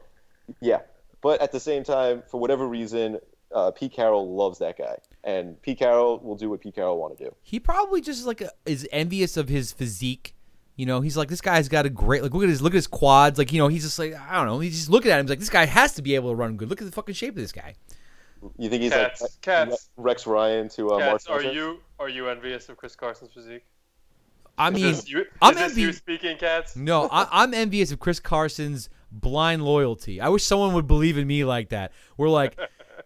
yeah. 0.60 0.80
But 1.22 1.40
at 1.40 1.52
the 1.52 1.60
same 1.60 1.84
time, 1.84 2.22
for 2.30 2.38
whatever 2.38 2.66
reason, 2.68 3.18
uh, 3.54 3.70
Pete 3.70 3.92
Carroll 3.92 4.34
loves 4.36 4.58
that 4.58 4.78
guy, 4.78 4.96
and 5.24 5.60
Pete 5.62 5.78
Carroll 5.78 6.18
will 6.20 6.36
do 6.36 6.50
what 6.50 6.60
Pete 6.60 6.74
Carroll 6.74 6.98
want 6.98 7.16
to 7.18 7.24
do. 7.24 7.34
He 7.42 7.58
probably 7.60 8.00
just 8.00 8.26
like 8.26 8.40
a, 8.40 8.50
is 8.66 8.88
envious 8.92 9.36
of 9.36 9.48
his 9.48 9.72
physique. 9.72 10.34
You 10.76 10.86
know, 10.86 11.00
he's 11.00 11.16
like 11.16 11.28
this 11.28 11.40
guy's 11.40 11.68
got 11.68 11.84
a 11.84 11.90
great 11.90 12.22
like 12.22 12.32
look 12.32 12.42
at 12.42 12.48
his 12.48 12.62
look 12.62 12.72
at 12.72 12.76
his 12.76 12.86
quads. 12.86 13.38
Like 13.38 13.52
you 13.52 13.58
know, 13.58 13.68
he's 13.68 13.82
just 13.82 13.98
like 13.98 14.14
I 14.14 14.36
don't 14.36 14.46
know. 14.46 14.60
He's 14.60 14.76
just 14.76 14.90
looking 14.90 15.10
at 15.10 15.18
him 15.18 15.26
he's 15.26 15.30
like 15.30 15.38
this 15.40 15.50
guy 15.50 15.66
has 15.66 15.94
to 15.94 16.02
be 16.02 16.14
able 16.14 16.30
to 16.30 16.34
run 16.34 16.56
good. 16.56 16.70
Look 16.70 16.80
at 16.80 16.86
the 16.86 16.92
fucking 16.92 17.14
shape 17.14 17.30
of 17.30 17.36
this 17.42 17.52
guy. 17.52 17.74
You 18.56 18.70
think 18.70 18.82
he's 18.82 18.92
Cats, 18.92 19.20
like 19.20 19.32
cats. 19.42 19.90
Rex 19.98 20.26
Ryan 20.26 20.68
to 20.70 20.92
uh, 20.92 20.98
Mark 20.98 21.10
Cats, 21.12 21.26
are 21.26 21.40
Sanchez? 21.40 21.54
you 21.54 21.80
are 21.98 22.08
you 22.08 22.28
envious 22.28 22.68
of 22.70 22.78
Chris 22.78 22.96
Carson's 22.96 23.32
physique? 23.32 23.64
I 24.56 24.68
Is 24.68 24.74
mean, 24.74 24.84
this 24.92 25.08
you, 25.10 25.24
I'm 25.42 25.56
is 25.58 25.74
this 25.74 25.76
you 25.76 25.92
speaking, 25.92 26.36
Cats? 26.38 26.76
no, 26.76 27.08
I, 27.10 27.26
I'm 27.30 27.52
envious 27.52 27.92
of 27.92 27.98
Chris 27.98 28.20
Carson's 28.20 28.88
blind 29.12 29.62
loyalty. 29.64 30.20
I 30.20 30.28
wish 30.28 30.44
someone 30.44 30.72
would 30.74 30.86
believe 30.86 31.18
in 31.18 31.26
me 31.26 31.44
like 31.44 31.70
that. 31.70 31.92
We're 32.16 32.28
like, 32.30 32.58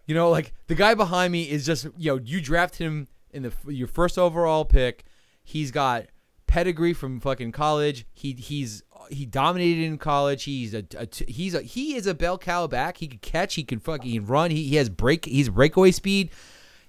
you 0.05 0.15
know, 0.15 0.29
like 0.29 0.53
the 0.67 0.75
guy 0.75 0.93
behind 0.93 1.31
me 1.31 1.43
is 1.43 1.65
just 1.65 1.85
you 1.97 2.13
know 2.13 2.21
you 2.23 2.41
draft 2.41 2.77
him 2.77 3.07
in 3.31 3.43
the 3.43 3.53
your 3.67 3.87
first 3.87 4.17
overall 4.17 4.65
pick. 4.65 5.05
He's 5.43 5.71
got 5.71 6.05
pedigree 6.47 6.93
from 6.93 7.19
fucking 7.19 7.51
college. 7.51 8.05
He 8.13 8.33
he's 8.33 8.83
he 9.09 9.25
dominated 9.25 9.83
in 9.83 9.97
college. 9.97 10.43
He's 10.43 10.73
a, 10.73 10.83
a 10.97 11.07
he's 11.27 11.53
a 11.53 11.61
he 11.61 11.95
is 11.95 12.07
a 12.07 12.13
bell 12.13 12.37
cow 12.37 12.67
back. 12.67 12.97
He 12.97 13.07
can 13.07 13.19
catch. 13.19 13.55
He 13.55 13.63
can 13.63 13.79
fucking 13.79 14.25
run. 14.25 14.51
He, 14.51 14.63
he 14.63 14.75
has 14.75 14.89
break. 14.89 15.25
He's 15.25 15.49
breakaway 15.49 15.91
speed. 15.91 16.31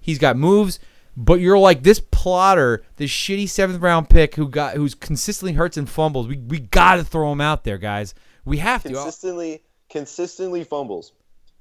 He's 0.01 0.19
got 0.19 0.37
moves. 0.37 0.79
But 1.19 1.41
you're 1.41 1.59
like 1.59 1.83
this 1.83 1.99
plotter, 1.99 2.85
this 2.97 3.11
shitty 3.11 3.49
seventh 3.49 3.81
round 3.81 4.11
pick 4.11 4.35
who 4.35 4.49
got 4.49 4.75
who's 4.77 4.95
consistently 4.95 5.55
hurts 5.55 5.79
and 5.79 5.89
fumbles. 5.89 6.29
We 6.29 6.37
we 6.37 6.61
gotta 6.61 7.05
throw 7.05 7.33
him 7.33 7.41
out 7.41 7.65
there, 7.65 7.79
guys. 7.79 8.15
We 8.45 8.59
have 8.59 8.83
to. 8.83 8.91
consistently 8.91 9.63
consistently 9.89 10.65
fumbles. 10.65 11.13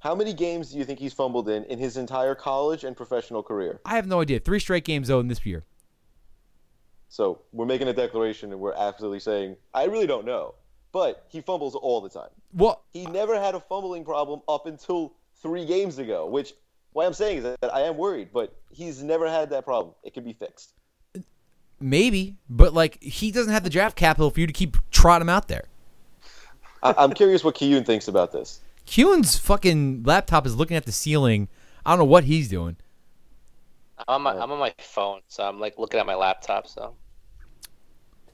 How 0.06 0.14
many 0.14 0.34
games 0.34 0.70
do 0.72 0.78
you 0.78 0.86
think 0.86 1.00
he's 1.00 1.14
fumbled 1.14 1.50
in 1.50 1.64
in 1.64 1.80
his 1.80 1.98
entire 1.98 2.36
college 2.36 2.84
and 2.84 2.96
professional 2.96 3.42
career? 3.42 3.80
I 3.86 3.96
have 3.96 4.06
no 4.06 4.22
idea. 4.22 4.40
Three 4.40 4.60
straight 4.60 4.84
games 4.84 5.08
though 5.08 5.20
in 5.20 5.30
this 5.30 5.44
year. 5.44 5.64
So 7.10 7.40
we're 7.52 7.66
making 7.66 7.88
a 7.88 7.94
declaration 7.94 8.52
and 8.52 8.62
we're 8.62 8.76
absolutely 8.76 9.20
saying 9.20 9.56
I 9.74 9.86
really 9.86 10.06
don't 10.06 10.24
know, 10.24 10.54
but 10.92 11.26
he 11.28 11.42
fumbles 11.42 11.74
all 11.74 12.02
the 12.02 12.10
time. 12.10 12.30
Well, 12.54 12.84
He 12.94 13.08
never 13.08 13.34
had 13.42 13.56
a 13.56 13.60
fumbling 13.60 14.06
problem 14.06 14.42
up 14.48 14.68
until 14.68 15.14
three 15.42 15.66
games 15.66 15.98
ago, 15.98 16.28
which 16.28 16.54
why 16.94 17.08
I'm 17.08 17.14
saying 17.16 17.40
is 17.40 17.44
that 17.44 17.74
I 17.74 17.82
am 17.82 17.98
worried, 17.98 18.30
but 18.32 18.56
he's 18.70 19.02
never 19.02 19.28
had 19.28 19.50
that 19.50 19.66
problem. 19.66 19.96
It 20.04 20.14
can 20.14 20.24
be 20.24 20.34
fixed. 20.34 20.74
maybe, 21.80 22.38
but 22.48 22.76
like 22.76 23.02
he 23.02 23.32
doesn't 23.32 23.52
have 23.52 23.64
the 23.64 23.72
draft 23.72 23.98
capital 23.98 24.30
for 24.30 24.40
you 24.40 24.46
to 24.46 24.54
keep 24.54 24.78
trotting 24.92 25.24
him 25.24 25.30
out 25.30 25.48
there. 25.48 25.66
I- 26.84 26.94
I'm 26.96 27.14
curious 27.14 27.44
what 27.44 27.56
Kiyoon 27.56 27.88
thinks 27.88 28.08
about 28.08 28.32
this. 28.32 28.60
Hewen's 28.86 29.38
fucking 29.38 30.04
laptop 30.04 30.46
is 30.46 30.56
looking 30.56 30.78
at 30.78 30.86
the 30.86 30.92
ceiling. 30.92 31.48
I 31.86 31.92
don't 31.92 32.00
know 32.00 32.06
what 32.06 32.24
he's 32.26 32.50
doing. 32.50 32.78
I'm 34.08 34.16
on 34.16 34.22
my, 34.24 34.32
I'm 34.44 34.52
on 34.52 34.60
my 34.60 34.74
phone, 34.78 35.22
so 35.28 35.44
I'm 35.48 35.60
like 35.60 35.78
looking 35.80 36.00
at 36.00 36.06
my 36.06 36.16
laptop. 36.16 36.68
So, 36.68 36.96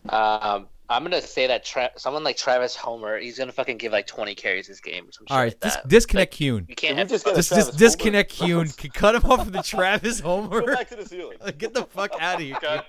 um, 0.09 0.67
I'm 0.89 1.03
gonna 1.03 1.21
say 1.21 1.47
that 1.47 1.63
Tra- 1.63 1.91
someone 1.95 2.23
like 2.23 2.35
Travis 2.35 2.75
Homer, 2.75 3.17
he's 3.19 3.37
gonna 3.37 3.51
fucking 3.51 3.77
give 3.77 3.91
like 3.93 4.07
20 4.07 4.35
carries 4.35 4.67
this 4.67 4.81
game 4.81 5.07
or 5.07 5.11
some 5.11 5.25
shit 5.27 5.31
All 5.31 5.37
right, 5.37 5.45
like 5.53 5.59
dis- 5.61 5.75
that. 5.75 5.87
disconnect 5.87 6.33
Hune. 6.33 6.65
You 6.67 6.75
can't 6.75 6.97
Did 6.97 6.97
have 6.99 7.09
just 7.09 7.25
get 7.25 7.33
a 7.33 7.37
Just, 7.37 7.49
Travis 7.49 7.65
just 7.67 7.77
disconnect 7.79 8.37
Homer? 8.37 8.65
Hune. 8.65 8.93
Cut 8.93 9.15
him 9.15 9.25
off 9.31 9.43
from 9.43 9.51
the 9.53 9.63
Travis 9.63 10.19
Go 10.21 10.41
Homer. 10.41 10.65
back 10.75 10.89
to 10.89 10.95
the 10.97 11.05
ceiling. 11.05 11.37
Get 11.57 11.73
the 11.73 11.85
fuck 11.85 12.11
out 12.19 12.35
of 12.35 12.41
here. 12.41 12.57
God, 12.61 12.83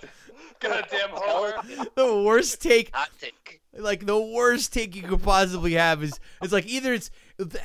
goddamn 0.61 1.11
Homer. 1.13 1.63
The 1.95 2.23
worst 2.27 2.61
take 2.63 2.91
hot 2.95 3.11
take. 3.21 3.61
like 3.77 4.05
the 4.07 4.19
worst 4.21 4.73
take 4.73 4.97
you 4.97 5.03
could 5.03 5.23
possibly 5.23 5.75
have 5.75 6.03
is 6.03 6.19
it's 6.43 6.53
like 6.53 6.67
either 6.67 6.93
it's 6.95 7.11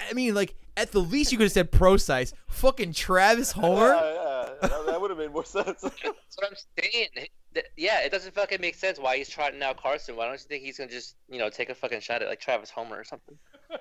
I 0.10 0.14
mean 0.14 0.34
like 0.36 0.56
at 0.76 0.92
the 0.92 1.00
least 1.00 1.32
you 1.32 1.38
could 1.38 1.46
have 1.46 1.52
said 1.52 1.72
Prosise 1.72 2.34
fucking 2.48 2.94
Travis 2.94 3.52
Homer. 3.52 3.88
Yeah, 3.88 4.14
yeah, 4.14 4.50
that, 4.62 4.86
that 4.86 5.02
would 5.02 5.10
have 5.10 5.20
made 5.20 5.32
more 5.32 5.46
sense. 5.46 5.82
That's 5.82 5.94
what 6.04 6.16
I'm 6.44 6.56
saying. 6.80 7.28
Yeah, 7.76 8.02
it 8.02 8.12
doesn't 8.12 8.36
fucking 8.36 8.62
make 8.62 8.76
sense 8.76 9.00
why 9.00 9.18
he's 9.18 9.30
trotting 9.30 9.64
out 9.64 9.82
Carson. 9.82 10.16
Why 10.16 10.26
don't 10.26 10.34
you 10.34 10.48
think 10.48 10.64
he's 10.64 10.78
gonna 10.78 10.92
just 10.92 11.16
you 11.30 11.40
know 11.40 11.50
take 11.50 11.70
a 11.70 11.76
fucking 11.76 12.02
shot 12.02 12.22
at 12.22 12.28
like 12.28 12.40
Travis 12.40 12.70
Homer 12.70 12.98
or 12.98 13.04
something? 13.04 13.38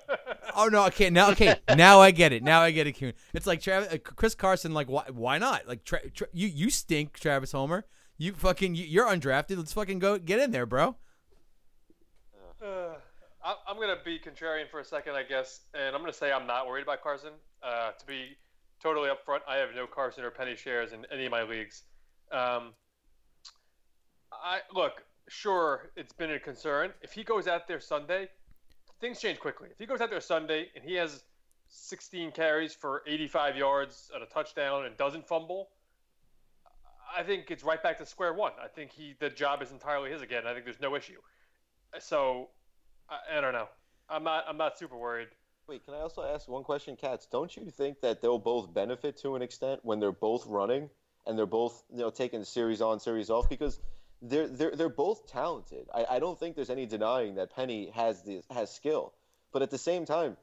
Oh 0.58 0.68
no, 0.68 0.86
okay 0.86 1.10
now 1.10 1.30
okay 1.32 1.56
now 1.76 2.00
I 2.00 2.12
get 2.12 2.32
it 2.32 2.42
now 2.42 2.62
I 2.62 2.70
get 2.70 2.86
it. 2.86 2.92
Kuhn. 2.92 3.12
It's 3.34 3.46
like 3.46 3.60
Travis, 3.60 3.92
uh, 3.92 3.98
Chris 3.98 4.34
Carson 4.34 4.72
like 4.72 4.88
why 4.88 5.04
why 5.12 5.36
not 5.36 5.68
like 5.68 5.84
tra- 5.84 6.08
tra- 6.08 6.28
you 6.32 6.46
you 6.48 6.70
stink 6.70 7.12
Travis 7.18 7.52
Homer 7.52 7.84
you 8.16 8.32
fucking 8.32 8.74
you, 8.74 8.84
you're 8.86 9.06
undrafted 9.06 9.58
let's 9.58 9.74
fucking 9.74 9.98
go 9.98 10.18
get 10.18 10.40
in 10.40 10.52
there 10.52 10.64
bro. 10.64 10.96
Uh, 12.64 12.94
I- 13.46 13.58
I'm 13.68 13.78
gonna 13.78 14.02
be 14.04 14.18
contrarian 14.18 14.68
for 14.68 14.80
a 14.80 14.84
second, 14.84 15.14
I 15.14 15.22
guess, 15.22 15.60
and 15.72 15.94
I'm 15.94 16.02
gonna 16.02 16.12
say 16.12 16.32
I'm 16.32 16.48
not 16.48 16.66
worried 16.66 16.82
about 16.82 17.00
Carson. 17.00 17.32
Uh, 17.62 17.92
to 17.92 18.04
be 18.06 18.36
totally 18.80 19.08
upfront, 19.08 19.42
I 19.46 19.56
have 19.56 19.72
no 19.72 19.86
Carson 19.86 20.24
or 20.24 20.32
Penny 20.32 20.56
shares 20.56 20.92
in 20.92 21.06
any 21.12 21.26
of 21.26 21.30
my 21.30 21.44
leagues. 21.44 21.84
Um, 22.32 22.74
I 24.32 24.62
look, 24.72 25.04
sure, 25.28 25.92
it's 25.94 26.12
been 26.12 26.32
a 26.32 26.40
concern. 26.40 26.92
If 27.02 27.12
he 27.12 27.22
goes 27.22 27.46
out 27.46 27.68
there 27.68 27.78
Sunday, 27.78 28.28
things 29.00 29.20
change 29.20 29.38
quickly. 29.38 29.68
If 29.70 29.78
he 29.78 29.86
goes 29.86 30.00
out 30.00 30.10
there 30.10 30.20
Sunday 30.20 30.72
and 30.74 30.82
he 30.82 30.94
has 30.94 31.22
16 31.68 32.32
carries 32.32 32.74
for 32.74 33.04
85 33.06 33.56
yards 33.56 34.10
and 34.12 34.24
a 34.24 34.26
touchdown 34.26 34.86
and 34.86 34.96
doesn't 34.96 35.24
fumble, 35.24 35.70
I 37.16 37.22
think 37.22 37.52
it's 37.52 37.62
right 37.62 37.80
back 37.80 37.98
to 37.98 38.06
square 38.06 38.34
one. 38.34 38.52
I 38.60 38.66
think 38.66 38.90
he 38.90 39.14
the 39.20 39.30
job 39.30 39.62
is 39.62 39.70
entirely 39.70 40.10
his 40.10 40.20
again. 40.20 40.48
I 40.48 40.52
think 40.52 40.64
there's 40.64 40.80
no 40.80 40.96
issue. 40.96 41.20
So 42.00 42.50
I, 43.08 43.38
I 43.38 43.40
don't 43.40 43.52
know. 43.52 43.68
I'm 44.08 44.24
not 44.24 44.44
I'm 44.48 44.56
not 44.56 44.78
super 44.78 44.96
worried. 44.96 45.28
Wait, 45.68 45.84
can 45.84 45.94
I 45.94 45.98
also 45.98 46.22
ask 46.22 46.46
one 46.46 46.62
question, 46.62 46.96
Katz? 46.96 47.26
Don't 47.26 47.56
you 47.56 47.70
think 47.70 48.00
that 48.00 48.22
they'll 48.22 48.38
both 48.38 48.72
benefit 48.72 49.16
to 49.22 49.34
an 49.34 49.42
extent 49.42 49.80
when 49.82 49.98
they're 49.98 50.12
both 50.12 50.46
running 50.46 50.88
and 51.26 51.36
they're 51.36 51.44
both, 51.44 51.82
you 51.90 51.98
know, 51.98 52.10
taking 52.10 52.44
series 52.44 52.80
on, 52.80 53.00
series 53.00 53.30
off? 53.30 53.48
Because 53.48 53.80
they're 54.22 54.46
they're 54.46 54.76
they're 54.76 54.88
both 54.88 55.26
talented. 55.26 55.88
I, 55.94 56.06
I 56.10 56.18
don't 56.20 56.38
think 56.38 56.54
there's 56.54 56.70
any 56.70 56.86
denying 56.86 57.34
that 57.34 57.54
Penny 57.54 57.90
has 57.94 58.22
the 58.22 58.42
has 58.50 58.72
skill, 58.72 59.12
but 59.52 59.62
at 59.62 59.70
the 59.70 59.78
same 59.78 60.04
time, 60.04 60.36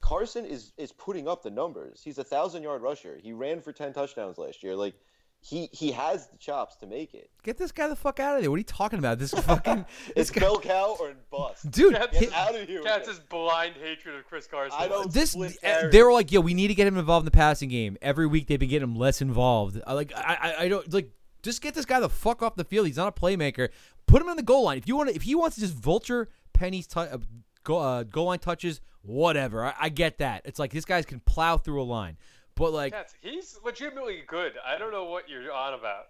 Carson 0.00 0.44
is 0.44 0.72
is 0.76 0.92
putting 0.92 1.28
up 1.28 1.42
the 1.42 1.50
numbers. 1.50 2.00
He's 2.02 2.18
a 2.18 2.24
thousand 2.24 2.62
yard 2.64 2.82
rusher. 2.82 3.18
He 3.22 3.32
ran 3.32 3.60
for 3.60 3.72
ten 3.72 3.92
touchdowns 3.92 4.36
last 4.36 4.62
year. 4.62 4.74
Like 4.74 4.94
he 5.40 5.68
he 5.72 5.92
has 5.92 6.26
the 6.26 6.36
chops 6.36 6.76
to 6.76 6.86
make 6.86 7.14
it. 7.14 7.30
Get 7.44 7.56
this 7.58 7.72
guy 7.72 7.86
the 7.88 7.96
fuck 7.96 8.18
out 8.20 8.36
of 8.36 8.42
there. 8.42 8.50
What 8.50 8.56
are 8.56 8.58
you 8.58 8.64
talking 8.64 8.98
about? 8.98 9.18
This 9.18 9.32
fucking 9.34 9.86
this 10.08 10.14
It's 10.16 10.30
guy, 10.30 10.40
bell 10.40 10.58
cow 10.58 10.96
or 11.00 11.12
bust. 11.30 11.70
dude. 11.70 11.92
Get 11.94 12.12
Get 12.12 12.32
out 12.32 12.54
of 12.54 12.66
here. 12.68 12.80
with 12.82 12.88
Cats 12.88 13.08
it. 13.08 13.12
is 13.12 13.18
blind 13.20 13.74
hatred 13.76 14.16
of 14.16 14.26
Chris 14.26 14.46
Carson. 14.46 14.76
I 14.78 14.88
don't 14.88 15.12
this 15.12 15.32
split 15.32 15.58
carries. 15.60 15.92
they 15.92 16.02
were 16.02 16.12
like, 16.12 16.32
yo, 16.32 16.40
we 16.40 16.54
need 16.54 16.68
to 16.68 16.74
get 16.74 16.86
him 16.86 16.98
involved 16.98 17.22
in 17.22 17.26
the 17.26 17.30
passing 17.36 17.68
game. 17.68 17.96
Every 18.02 18.26
week 18.26 18.46
they've 18.48 18.58
been 18.60 18.68
getting 18.68 18.88
him 18.88 18.96
less 18.96 19.20
involved. 19.22 19.80
I 19.86 19.92
like, 19.94 20.12
I, 20.14 20.38
I, 20.58 20.62
I 20.64 20.68
don't 20.68 20.92
like. 20.92 21.10
Just 21.42 21.62
get 21.62 21.72
this 21.74 21.84
guy 21.84 22.00
the 22.00 22.08
fuck 22.08 22.42
off 22.42 22.56
the 22.56 22.64
field. 22.64 22.86
He's 22.88 22.96
not 22.96 23.06
a 23.16 23.20
playmaker. 23.20 23.68
Put 24.06 24.20
him 24.20 24.28
on 24.28 24.36
the 24.36 24.42
goal 24.42 24.64
line. 24.64 24.76
If 24.78 24.88
you 24.88 24.96
want, 24.96 25.08
to, 25.10 25.14
if 25.14 25.22
he 25.22 25.36
wants 25.36 25.54
to 25.54 25.60
just 25.62 25.72
vulture 25.74 26.28
Penny's 26.52 26.88
tou- 26.88 27.00
uh, 27.00 27.18
goal, 27.62 27.80
uh, 27.80 28.02
goal 28.02 28.26
line 28.26 28.40
touches, 28.40 28.80
whatever. 29.02 29.64
I, 29.64 29.74
I 29.82 29.88
get 29.88 30.18
that. 30.18 30.42
It's 30.46 30.58
like 30.58 30.72
this 30.72 30.84
guy 30.84 31.00
can 31.02 31.20
plow 31.20 31.56
through 31.56 31.80
a 31.80 31.84
line, 31.84 32.16
but 32.58 32.72
like 32.72 32.92
Cats, 32.92 33.14
he's 33.20 33.58
legitimately 33.64 34.22
good. 34.26 34.52
I 34.66 34.76
don't 34.78 34.92
know 34.92 35.04
what 35.04 35.28
you're 35.28 35.50
on 35.52 35.74
about. 35.74 36.04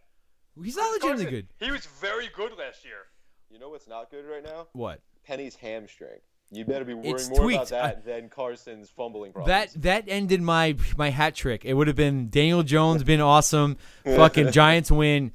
he's 0.63 0.77
not 0.77 0.91
legitimately 0.93 1.25
Carson, 1.27 1.49
good. 1.59 1.65
He 1.67 1.71
was 1.71 1.87
very 2.01 2.29
good 2.35 2.53
last 2.59 2.85
year. 2.85 3.07
You 3.51 3.59
know 3.59 3.69
what's 3.71 3.87
not 3.89 4.11
good 4.11 4.25
right 4.27 4.43
now? 4.45 4.67
What? 4.73 5.01
Penny's 5.27 5.55
hamstring. 5.57 6.19
You 6.51 6.65
better 6.65 6.85
be 6.87 6.95
worrying 6.95 7.15
It's 7.15 7.29
more 7.29 7.41
tweaked. 7.41 7.71
about 7.71 7.71
that 7.71 8.05
than 8.07 8.31
Carson's 8.31 8.89
fumbling 8.89 9.33
problems. 9.33 9.75
That 9.75 9.83
that 9.83 10.05
ended 10.09 10.41
my 10.41 10.77
my 10.97 11.11
hat 11.11 11.35
trick. 11.35 11.65
It 11.67 11.75
would 11.75 11.89
have 11.89 11.97
been 11.97 12.31
Daniel 12.31 12.63
Jones 12.63 13.03
been 13.05 13.21
awesome. 13.21 13.77
Fucking 14.05 14.51
Giants 14.53 14.91
win. 14.91 15.33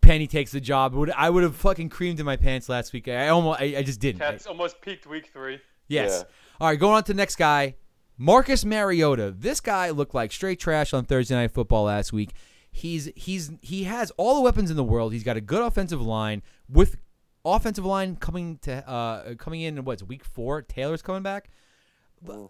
Penny 0.00 0.26
takes 0.26 0.50
the 0.52 0.60
job. 0.60 0.92
Would 0.94 1.10
I 1.12 1.30
would 1.30 1.42
have 1.44 1.54
fucking 1.56 1.88
creamed 1.88 2.18
in 2.20 2.26
my 2.26 2.36
pants 2.36 2.68
last 2.68 2.92
week. 2.92 3.06
I 3.08 3.28
almost 3.28 3.60
I, 3.60 3.76
I 3.78 3.82
just 3.84 4.00
didn't. 4.00 4.22
I- 4.22 4.32
Cats 4.32 4.46
almost 4.46 4.80
peaked 4.80 5.06
week 5.06 5.30
three. 5.32 5.60
yes. 5.88 6.24
Yeah. 6.24 6.34
All 6.60 6.68
right, 6.68 6.78
going 6.78 6.94
on 6.94 7.04
to 7.04 7.12
the 7.12 7.16
next 7.16 7.36
guy, 7.36 7.74
Marcus 8.18 8.64
Mariota. 8.64 9.30
This 9.30 9.60
guy 9.60 9.90
looked 9.90 10.14
like 10.14 10.32
straight 10.32 10.58
trash 10.58 10.92
on 10.94 11.04
Thursday 11.04 11.34
Night 11.34 11.52
Football 11.52 11.84
last 11.84 12.12
week. 12.12 12.32
He's 12.70 13.10
he's 13.16 13.52
he 13.62 13.84
has 13.84 14.10
all 14.16 14.34
the 14.34 14.40
weapons 14.42 14.70
in 14.70 14.76
the 14.76 14.84
world. 14.84 15.12
He's 15.12 15.24
got 15.24 15.36
a 15.36 15.40
good 15.40 15.62
offensive 15.62 16.00
line 16.00 16.42
with 16.68 16.96
offensive 17.44 17.84
line 17.84 18.16
coming 18.16 18.58
to 18.62 18.86
uh 18.88 19.34
coming 19.36 19.62
in 19.62 19.84
what's 19.84 20.02
week 20.02 20.24
four. 20.24 20.62
Taylor's 20.62 21.02
coming 21.02 21.22
back. 21.22 21.50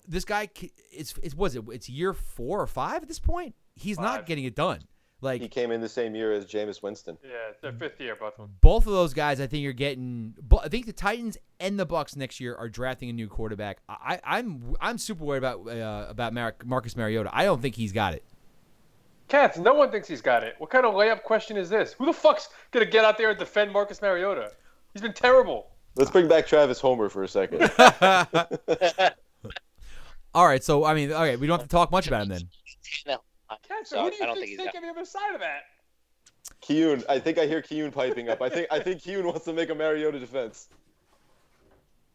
This 0.08 0.24
guy, 0.24 0.48
it's 0.92 1.14
it's 1.22 1.34
was 1.34 1.54
it 1.54 1.64
it's 1.70 1.88
year 1.88 2.12
four 2.12 2.60
or 2.60 2.66
five 2.66 3.02
at 3.02 3.08
this 3.08 3.18
point. 3.18 3.54
He's 3.74 4.00
not 4.00 4.26
getting 4.26 4.44
it 4.44 4.54
done. 4.54 4.80
Like 5.22 5.40
He 5.40 5.48
came 5.48 5.70
in 5.70 5.80
the 5.80 5.88
same 5.88 6.14
year 6.14 6.32
as 6.32 6.44
Jameis 6.44 6.82
Winston. 6.82 7.16
Yeah, 7.24 7.30
it's 7.50 7.60
their 7.62 7.72
fifth 7.72 7.98
year, 8.00 8.16
both 8.16 8.34
of 8.34 8.38
them. 8.48 8.54
both 8.60 8.86
of 8.86 8.92
those 8.92 9.14
guys, 9.14 9.40
I 9.40 9.46
think 9.46 9.62
you're 9.62 9.72
getting. 9.72 10.34
bu- 10.42 10.58
I 10.58 10.68
think 10.68 10.84
the 10.86 10.92
Titans 10.92 11.38
and 11.58 11.78
the 11.78 11.86
Bucks 11.86 12.16
next 12.16 12.38
year 12.38 12.54
are 12.54 12.68
drafting 12.68 13.08
a 13.08 13.12
new 13.14 13.26
quarterback. 13.26 13.78
I, 13.88 14.20
I'm 14.22 14.76
I'm 14.80 14.98
super 14.98 15.24
worried 15.24 15.38
about 15.38 15.66
uh, 15.66 16.06
about 16.10 16.34
Mar- 16.34 16.56
Marcus 16.64 16.96
Mariota. 16.96 17.30
I 17.32 17.44
don't 17.44 17.62
think 17.62 17.76
he's 17.76 17.92
got 17.92 18.12
it. 18.12 18.24
Cats, 19.28 19.58
no 19.58 19.72
one 19.74 19.90
thinks 19.90 20.06
he's 20.06 20.20
got 20.20 20.44
it. 20.44 20.54
What 20.58 20.70
kind 20.70 20.84
of 20.86 20.94
layup 20.94 21.22
question 21.22 21.56
is 21.56 21.68
this? 21.70 21.94
Who 21.94 22.06
the 22.06 22.12
fuck's 22.12 22.50
gonna 22.70 22.84
get 22.86 23.04
out 23.04 23.16
there 23.18 23.30
and 23.30 23.38
defend 23.38 23.72
Marcus 23.72 24.02
Mariota? 24.02 24.52
He's 24.92 25.02
been 25.02 25.14
terrible. 25.14 25.68
Let's 25.96 26.10
bring 26.10 26.28
back 26.28 26.46
Travis 26.46 26.78
Homer 26.78 27.08
for 27.08 27.22
a 27.24 27.28
second. 27.28 27.70
All 30.34 30.46
right, 30.46 30.62
so 30.62 30.84
I 30.84 30.92
mean, 30.94 31.10
all 31.12 31.22
right, 31.22 31.40
we 31.40 31.46
don't 31.46 31.58
have 31.58 31.66
to 31.66 31.72
talk 31.72 31.90
much 31.90 32.06
about 32.06 32.22
him 32.24 32.28
then. 32.28 32.42
No. 33.06 33.20
Cats, 33.66 33.90
So, 33.90 34.02
who 34.02 34.10
do 34.10 34.16
you 34.16 34.22
I 34.22 34.26
don't 34.26 34.34
think's 34.36 34.50
think 34.50 34.60
he's 34.60 34.72
got 34.72 34.82
the 34.82 34.88
other 34.88 35.04
side 35.04 35.34
of 35.34 35.40
that? 35.40 35.62
Kiyoon, 36.62 37.04
I 37.08 37.18
think 37.18 37.38
I 37.38 37.46
hear 37.46 37.62
Kiyoon 37.62 37.92
piping 37.92 38.28
up. 38.28 38.40
I 38.42 38.48
think 38.48 38.68
I 38.70 38.78
think 38.80 39.02
Kiyoon 39.02 39.24
wants 39.24 39.44
to 39.44 39.52
make 39.52 39.70
a 39.70 39.74
Mariota 39.74 40.18
defense. 40.18 40.68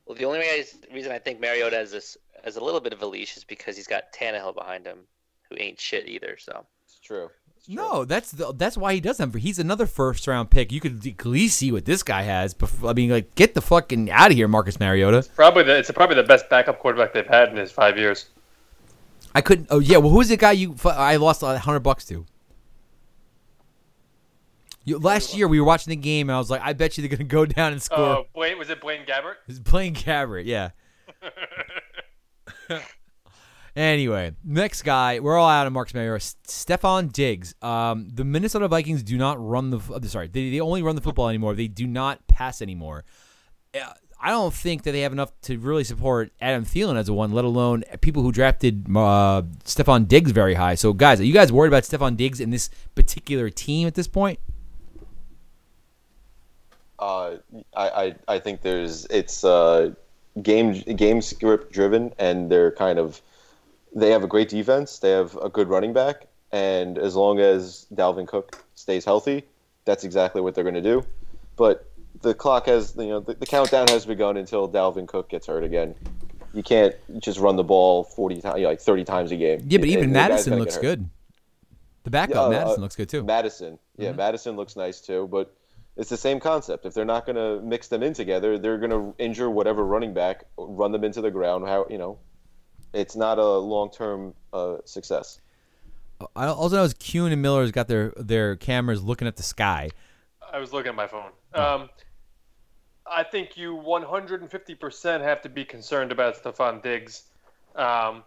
Well, 0.06 0.18
the 0.18 0.26
only 0.26 0.40
reason 0.40 0.80
reason 0.94 1.12
I 1.12 1.20
think 1.20 1.40
Mariota 1.40 1.76
has 1.76 1.92
this 1.92 2.18
has 2.44 2.56
a 2.56 2.64
little 2.64 2.80
bit 2.80 2.94
of 2.94 3.02
a 3.02 3.06
leash 3.06 3.38
is 3.38 3.44
because 3.44 3.76
he's 3.76 3.88
got 3.88 4.12
Tannehill 4.14 4.56
behind 4.56 4.86
him, 4.86 5.00
who 5.50 5.56
ain't 5.60 5.80
shit 5.80 6.08
either. 6.08 6.38
So 6.40 6.66
It's 6.84 7.00
true. 7.00 7.30
It's 7.56 7.68
true. 7.68 7.76
No, 7.76 8.06
that's 8.06 8.32
the, 8.32 8.54
that's 8.54 8.78
why 8.78 8.94
he 8.94 9.00
does 9.00 9.18
them. 9.18 9.32
He's 9.34 9.60
another 9.60 9.86
first 9.86 10.26
round 10.28 10.50
pick. 10.50 10.72
You 10.72 10.82
could 10.82 11.06
at 11.06 11.26
least 11.26 11.58
see 11.58 11.72
what 11.72 11.86
this 11.86 12.04
guy 12.04 12.24
has. 12.24 12.54
Before, 12.54 12.90
I 12.90 12.94
mean, 12.94 13.12
like, 13.12 13.36
get 13.36 13.54
the 13.54 13.62
fucking 13.62 14.10
out 14.10 14.32
of 14.32 14.38
here, 14.38 14.48
Marcus 14.48 14.80
Mariota. 14.80 15.28
Probably 15.36 15.64
the, 15.64 15.78
it's 15.78 15.92
probably 15.92 16.16
the 16.16 16.24
best 16.24 16.50
backup 16.50 16.80
quarterback 16.80 17.14
they've 17.14 17.28
had 17.28 17.50
in 17.50 17.58
his 17.58 17.72
five 17.72 17.98
years. 17.98 18.30
I 19.34 19.42
couldn't. 19.42 19.68
Oh 19.70 19.80
yeah, 19.80 19.98
well, 19.98 20.12
who's 20.12 20.30
the 20.30 20.38
guy 20.38 20.52
you? 20.52 20.76
I 20.86 21.16
lost 21.18 21.42
a 21.44 21.58
hundred 21.60 21.80
bucks 21.82 22.06
to. 22.06 22.26
You, 24.84 24.98
last 24.98 25.36
year 25.36 25.48
we 25.48 25.60
were 25.60 25.66
watching 25.66 25.92
the 25.92 25.96
game 25.96 26.28
and 26.30 26.36
I 26.36 26.40
was 26.40 26.50
like, 26.50 26.62
I 26.64 26.74
bet 26.74 26.98
you 26.98 27.08
they're 27.08 27.16
gonna 27.18 27.28
go 27.28 27.46
down 27.58 27.72
and 27.74 27.80
Uh, 27.82 27.84
score. 27.84 28.26
Blaine, 28.34 28.58
was 28.58 28.70
it 28.70 28.82
Blaine 28.82 29.06
Gabbert? 29.06 29.36
He's 29.48 29.60
Blaine 29.60 29.94
Gabbert, 29.96 30.46
yeah. 30.46 30.72
Anyway, 33.74 34.34
next 34.44 34.82
guy, 34.82 35.20
we're 35.22 35.38
all 35.38 35.48
out 35.48 35.66
of 35.66 35.72
Marcus 35.72 35.94
Mariota. 35.94 36.18
Stefon 36.46 37.10
Diggs. 37.10 37.56
Um, 37.62 38.10
the 38.14 38.26
Minnesota 38.26 38.68
Vikings 38.68 39.02
do 39.02 39.18
not 39.18 39.38
run 39.40 39.70
the. 39.70 39.80
uh, 39.94 40.02
Sorry, 40.02 40.28
they, 40.28 40.50
they 40.50 40.60
only 40.60 40.82
run 40.84 40.96
the 40.98 41.02
football 41.02 41.30
anymore. 41.30 41.56
They 41.56 41.70
do 41.70 41.88
not 41.88 42.28
pass 42.28 42.62
anymore. 42.62 43.06
Uh, 43.74 43.94
I 44.24 44.30
don't 44.30 44.54
think 44.54 44.84
that 44.84 44.92
they 44.92 45.02
have 45.02 45.12
enough 45.12 45.32
to 45.44 45.58
really 45.58 45.84
support 45.84 46.32
Adam 46.40 46.64
Thielen 46.64 46.96
as 46.96 47.10
a 47.10 47.14
one, 47.14 47.32
let 47.32 47.44
alone 47.44 47.84
people 48.02 48.22
who 48.22 48.32
drafted 48.32 48.86
uh, 48.90 49.42
Stefon 49.66 50.08
Diggs 50.08 50.32
very 50.32 50.54
high. 50.54 50.76
So, 50.76 50.94
guys, 50.94 51.20
are 51.20 51.24
you 51.26 51.34
guys 51.34 51.52
worried 51.52 51.70
about 51.70 51.84
Stefon 51.84 52.16
Diggs 52.16 52.40
in 52.40 52.52
this 52.52 52.70
particular 52.94 53.50
team 53.50 53.88
at 53.88 53.96
this 53.96 54.08
point? 54.08 54.40
Uh, 57.00 57.38
I, 57.76 57.90
I 57.90 58.16
I 58.28 58.40
think 58.40 58.62
there's 58.62 59.06
it's 59.06 59.44
uh, 59.44 59.94
game 60.44 60.74
game 60.74 61.22
script 61.24 61.74
driven, 61.74 62.14
and 62.20 62.50
they're 62.52 62.72
kind 62.72 63.00
of 63.00 63.22
they 63.96 64.12
have 64.12 64.24
a 64.24 64.28
great 64.28 64.50
defense. 64.50 65.00
They 65.00 65.10
have 65.10 65.36
a 65.38 65.50
good 65.50 65.68
running 65.68 65.94
back, 65.94 66.28
and 66.52 67.00
as 67.00 67.16
long 67.16 67.40
as 67.40 67.88
Dalvin 67.94 68.28
Cook 68.28 68.64
stays 68.76 69.04
healthy, 69.04 69.46
that's 69.86 70.04
exactly 70.04 70.42
what 70.42 70.54
they're 70.54 70.64
going 70.64 70.76
to 70.76 70.82
do. 70.82 71.04
But 71.56 71.91
the 72.22 72.34
clock 72.34 72.66
has 72.68 72.96
you 72.98 73.08
know 73.08 73.20
the, 73.20 73.34
the 73.34 73.46
countdown 73.46 73.88
has 73.88 74.06
begun 74.06 74.38
until 74.38 74.70
Dalvin 74.70 75.08
Cook 75.08 75.30
gets 75.30 75.48
hurt 75.48 75.64
again. 75.64 75.96
You 76.54 76.64
can't 76.64 76.94
just 77.20 77.40
run 77.40 77.56
the 77.56 77.64
ball 77.64 78.04
forty 78.04 78.42
times, 78.42 78.62
like 78.62 78.80
thirty 78.80 79.04
times 79.04 79.32
a 79.32 79.38
game. 79.38 79.62
Yeah, 79.68 79.78
but 79.78 79.84
And 79.84 79.92
even 79.92 80.06
guy's 80.10 80.14
Mattison 80.14 80.60
looks 80.60 80.78
good. 80.78 81.10
The 82.04 82.10
backup, 82.10 82.36
Yeah, 82.36 82.42
uh, 82.42 82.50
Mattison, 82.50 82.80
uh, 82.80 82.82
looks 82.82 82.96
good 82.96 83.10
too. 83.10 83.24
Mattison, 83.24 83.80
yeah, 83.98 84.12
Mattison 84.12 84.56
looks 84.56 84.76
nice 84.76 85.02
too, 85.02 85.28
but 85.32 85.56
it's 85.98 86.10
the 86.10 86.18
same 86.18 86.40
concept. 86.40 86.86
If 86.86 86.94
they're 86.94 87.06
not 87.06 87.26
going 87.26 87.36
to 87.36 87.64
mix 87.64 87.88
them 87.88 88.02
in 88.02 88.14
together, 88.14 88.58
they're 88.58 88.78
going 88.78 88.92
to 88.92 89.14
injure 89.18 89.50
whatever 89.50 89.86
running 89.86 90.14
back, 90.14 90.46
run 90.58 90.92
them 90.92 91.04
into 91.04 91.22
the 91.22 91.32
ground. 91.32 91.68
How 91.68 91.86
you 91.90 91.98
know, 91.98 92.20
it's 92.94 93.16
not 93.16 93.38
a 93.38 93.58
long-term 93.58 94.34
uh, 94.54 94.78
success. 94.86 95.40
I 96.36 96.48
also 96.48 96.76
know 96.76 96.84
is 96.84 96.94
Kuhn 96.94 97.32
and 97.32 97.42
Miller's 97.42 97.72
got 97.72 97.88
their 97.88 98.14
their 98.18 98.56
cameras 98.56 99.02
looking 99.04 99.28
at 99.28 99.38
the 99.38 99.44
sky. 99.44 99.90
I 100.52 100.60
was 100.60 100.74
looking 100.74 100.90
at 100.90 100.96
my 100.96 101.08
phone. 101.08 101.32
Um, 101.54 101.90
I 103.06 103.24
think 103.24 103.58
you 103.58 103.76
150% 103.76 105.22
have 105.22 105.42
to 105.42 105.50
be 105.50 105.66
concerned 105.66 106.12
about 106.12 106.42
Stefon 106.42 106.82
Diggs. 106.82 107.24
Um, 107.76 108.24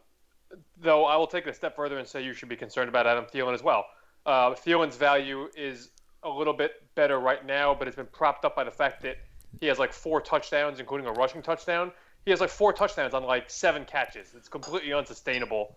though 0.80 1.04
I 1.04 1.16
will 1.16 1.26
take 1.26 1.46
it 1.46 1.50
a 1.50 1.54
step 1.54 1.76
further 1.76 1.98
and 1.98 2.06
say 2.06 2.22
you 2.22 2.32
should 2.32 2.48
be 2.48 2.56
concerned 2.56 2.88
about 2.88 3.06
Adam 3.06 3.24
Thielen 3.24 3.54
as 3.54 3.62
well. 3.62 3.86
Uh, 4.26 4.50
Thielen's 4.50 4.96
value 4.96 5.48
is 5.56 5.90
a 6.22 6.28
little 6.28 6.54
bit 6.54 6.82
better 6.94 7.18
right 7.18 7.44
now, 7.44 7.74
but 7.74 7.86
it's 7.86 7.96
been 7.96 8.06
propped 8.06 8.44
up 8.44 8.56
by 8.56 8.64
the 8.64 8.70
fact 8.70 9.02
that 9.02 9.18
he 9.60 9.66
has 9.66 9.78
like 9.78 9.92
four 9.92 10.20
touchdowns, 10.20 10.80
including 10.80 11.06
a 11.06 11.12
rushing 11.12 11.42
touchdown. 11.42 11.92
He 12.24 12.30
has 12.30 12.40
like 12.40 12.50
four 12.50 12.72
touchdowns 12.72 13.12
on 13.14 13.24
like 13.24 13.50
seven 13.50 13.84
catches. 13.84 14.32
It's 14.34 14.48
completely 14.48 14.92
unsustainable. 14.92 15.76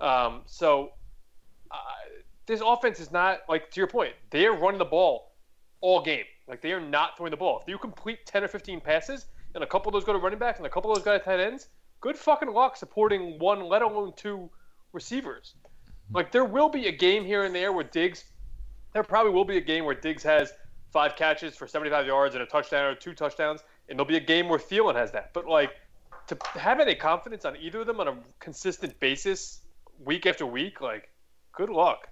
Um, 0.00 0.42
so 0.46 0.92
uh, 1.70 1.76
this 2.46 2.62
offense 2.64 3.00
is 3.00 3.10
not 3.10 3.40
like 3.48 3.70
to 3.72 3.80
your 3.80 3.88
point. 3.88 4.14
They 4.30 4.46
are 4.46 4.56
running 4.56 4.78
the 4.78 4.84
ball 4.84 5.27
all 5.80 6.02
game. 6.02 6.24
Like 6.46 6.60
they 6.60 6.72
are 6.72 6.80
not 6.80 7.16
throwing 7.16 7.30
the 7.30 7.36
ball. 7.36 7.60
If 7.60 7.68
you 7.68 7.78
complete 7.78 8.24
ten 8.26 8.44
or 8.44 8.48
fifteen 8.48 8.80
passes, 8.80 9.26
and 9.54 9.64
a 9.64 9.66
couple 9.66 9.88
of 9.90 9.92
those 9.94 10.04
go 10.04 10.12
to 10.12 10.18
running 10.18 10.38
backs, 10.38 10.58
and 10.58 10.66
a 10.66 10.70
couple 10.70 10.90
of 10.90 10.96
those 10.96 11.04
go 11.04 11.16
to 11.16 11.24
tight 11.24 11.40
ends, 11.40 11.68
good 12.00 12.16
fucking 12.16 12.50
luck 12.50 12.76
supporting 12.76 13.38
one, 13.38 13.60
let 13.66 13.82
alone 13.82 14.12
two 14.16 14.50
receivers. 14.92 15.54
Like 16.12 16.32
there 16.32 16.44
will 16.44 16.68
be 16.68 16.86
a 16.86 16.92
game 16.92 17.24
here 17.24 17.44
and 17.44 17.54
there 17.54 17.72
where 17.72 17.84
Diggs. 17.84 18.24
There 18.94 19.02
probably 19.02 19.32
will 19.32 19.44
be 19.44 19.58
a 19.58 19.62
game 19.62 19.84
where 19.84 19.94
Diggs 19.94 20.22
has 20.22 20.52
five 20.92 21.14
catches 21.14 21.54
for 21.54 21.66
75 21.66 22.06
yards 22.06 22.34
and 22.34 22.42
a 22.42 22.46
touchdown 22.46 22.86
or 22.86 22.94
two 22.94 23.12
touchdowns, 23.12 23.60
and 23.88 23.98
there'll 23.98 24.08
be 24.08 24.16
a 24.16 24.20
game 24.20 24.48
where 24.48 24.58
Thielen 24.58 24.94
has 24.94 25.12
that. 25.12 25.34
But 25.34 25.46
like 25.46 25.72
to 26.28 26.38
have 26.58 26.80
any 26.80 26.94
confidence 26.94 27.44
on 27.44 27.56
either 27.56 27.80
of 27.80 27.86
them 27.86 28.00
on 28.00 28.08
a 28.08 28.16
consistent 28.38 28.98
basis, 29.00 29.60
week 30.04 30.26
after 30.26 30.46
week, 30.46 30.80
like 30.80 31.10
good 31.52 31.70
luck. 31.70 32.08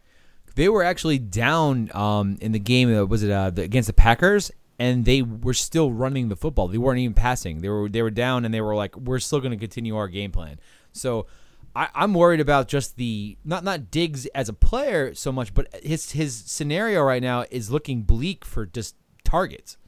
They 0.54 0.68
were 0.68 0.82
actually 0.82 1.18
down 1.18 1.90
um, 1.94 2.38
in 2.40 2.52
the 2.52 2.58
game. 2.58 2.94
Uh, 2.94 3.04
was 3.04 3.22
it 3.22 3.30
uh, 3.30 3.50
the, 3.50 3.62
against 3.62 3.88
the 3.88 3.92
Packers? 3.92 4.50
And 4.78 5.04
they 5.04 5.22
were 5.22 5.54
still 5.54 5.90
running 5.90 6.28
the 6.28 6.36
football. 6.36 6.68
They 6.68 6.78
weren't 6.78 6.98
even 6.98 7.14
passing. 7.14 7.60
They 7.60 7.68
were 7.68 7.88
they 7.88 8.02
were 8.02 8.10
down, 8.10 8.44
and 8.44 8.52
they 8.52 8.60
were 8.60 8.74
like, 8.74 8.94
"We're 8.94 9.20
still 9.20 9.40
going 9.40 9.52
to 9.52 9.56
continue 9.56 9.96
our 9.96 10.06
game 10.06 10.32
plan." 10.32 10.60
So, 10.92 11.26
I, 11.74 11.88
I'm 11.94 12.12
worried 12.12 12.40
about 12.40 12.68
just 12.68 12.96
the 12.96 13.38
not 13.42 13.64
not 13.64 13.90
Diggs 13.90 14.26
as 14.26 14.50
a 14.50 14.52
player 14.52 15.14
so 15.14 15.32
much, 15.32 15.54
but 15.54 15.74
his 15.82 16.12
his 16.12 16.36
scenario 16.36 17.02
right 17.02 17.22
now 17.22 17.46
is 17.50 17.70
looking 17.70 18.02
bleak 18.02 18.44
for 18.44 18.66
just 18.66 18.96
targets. 19.24 19.78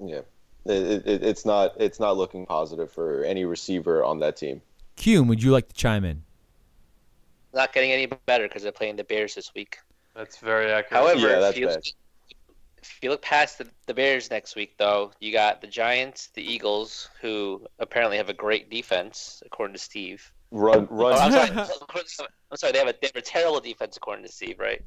Yeah, 0.00 0.22
it, 0.64 1.06
it, 1.06 1.24
it's 1.24 1.44
not 1.44 1.72
it's 1.78 1.98
not 1.98 2.16
looking 2.16 2.46
positive 2.46 2.92
for 2.92 3.24
any 3.24 3.44
receiver 3.44 4.04
on 4.04 4.20
that 4.20 4.36
team. 4.36 4.62
Kuhn, 4.96 5.28
would 5.28 5.42
you 5.42 5.52
like 5.52 5.68
to 5.68 5.74
chime 5.74 6.04
in? 6.04 6.22
Not 7.56 7.72
getting 7.72 7.90
any 7.90 8.06
better 8.26 8.46
because 8.46 8.62
they're 8.62 8.70
playing 8.70 8.96
the 8.96 9.04
Bears 9.04 9.34
this 9.34 9.52
week. 9.54 9.78
That's 10.14 10.36
very 10.36 10.70
accurate. 10.70 11.02
However, 11.02 11.28
Yeah, 11.28 11.48
if, 11.48 11.56
you, 11.56 11.66
bad. 11.66 11.80
if 12.82 12.98
you 13.02 13.08
look 13.10 13.22
past 13.22 13.58
the, 13.58 13.66
the 13.86 13.94
Bears 13.94 14.30
next 14.30 14.56
week, 14.56 14.76
though, 14.78 15.10
you 15.20 15.32
got 15.32 15.62
the 15.62 15.66
Giants, 15.66 16.28
the 16.34 16.42
Eagles, 16.42 17.08
who 17.22 17.66
apparently 17.78 18.18
have 18.18 18.28
a 18.28 18.34
great 18.34 18.70
defense, 18.70 19.42
according 19.46 19.74
to 19.74 19.80
Steve. 19.80 20.30
Run 20.50 20.86
Oh, 20.90 20.94
run. 20.96 21.14
I'm, 21.14 21.32
sorry, 21.32 21.50
I'm 22.50 22.56
sorry, 22.56 22.72
they 22.72 22.78
have 22.78 22.88
a 22.88 22.94
they 23.00 23.08
have 23.08 23.16
a 23.16 23.22
terrible 23.22 23.60
defense, 23.60 23.96
according 23.96 24.24
to 24.26 24.30
Steve, 24.30 24.58
right? 24.58 24.82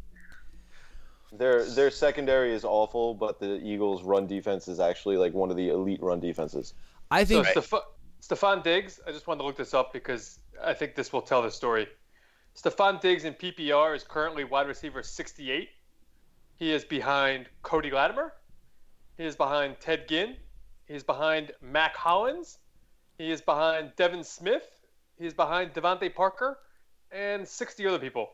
their 1.31 1.65
their 1.65 1.91
secondary 1.91 2.53
is 2.53 2.63
awful, 2.63 3.13
but 3.13 3.39
the 3.39 3.59
Eagles' 3.63 4.03
run 4.03 4.25
defense 4.27 4.67
is 4.67 4.79
actually 4.79 5.17
like 5.17 5.33
one 5.33 5.49
of 5.51 5.57
the 5.57 5.69
elite 5.69 6.01
run 6.01 6.19
defenses. 6.19 6.73
I 7.11 7.23
So 7.23 7.43
think 7.43 7.47
Steph- 7.47 7.83
Stefon 8.21 8.63
Diggs, 8.63 8.99
I 9.07 9.11
just 9.11 9.27
wanted 9.27 9.39
to 9.39 9.47
look 9.47 9.57
this 9.57 9.73
up 9.73 9.91
because 9.91 10.39
I 10.63 10.73
think 10.73 10.95
this 10.95 11.11
will 11.11 11.21
tell 11.21 11.41
the 11.41 11.51
story. 11.51 11.87
Stefon 12.55 12.99
Diggs 12.99 13.23
in 13.23 13.33
PPR 13.33 13.95
is 13.95 14.03
currently 14.03 14.43
wide 14.43 14.67
receiver 14.67 15.01
68. 15.03 15.69
He 16.57 16.71
is 16.71 16.83
behind 16.83 17.47
Cody 17.63 17.89
Latimer. 17.89 18.33
He 19.17 19.25
is 19.25 19.35
behind 19.35 19.77
Ted 19.79 20.07
Ginn. 20.07 20.35
He 20.87 20.93
is 20.93 21.03
behind 21.03 21.51
Mack 21.61 21.95
Hollins. 21.95 22.57
He 23.17 23.31
is 23.31 23.41
behind 23.41 23.91
Devin 23.95 24.23
Smith. 24.23 24.63
He 25.17 25.25
is 25.25 25.33
behind 25.33 25.73
DeVante 25.73 26.13
Parker 26.13 26.57
and 27.11 27.47
60 27.47 27.87
other 27.87 27.99
people. 27.99 28.29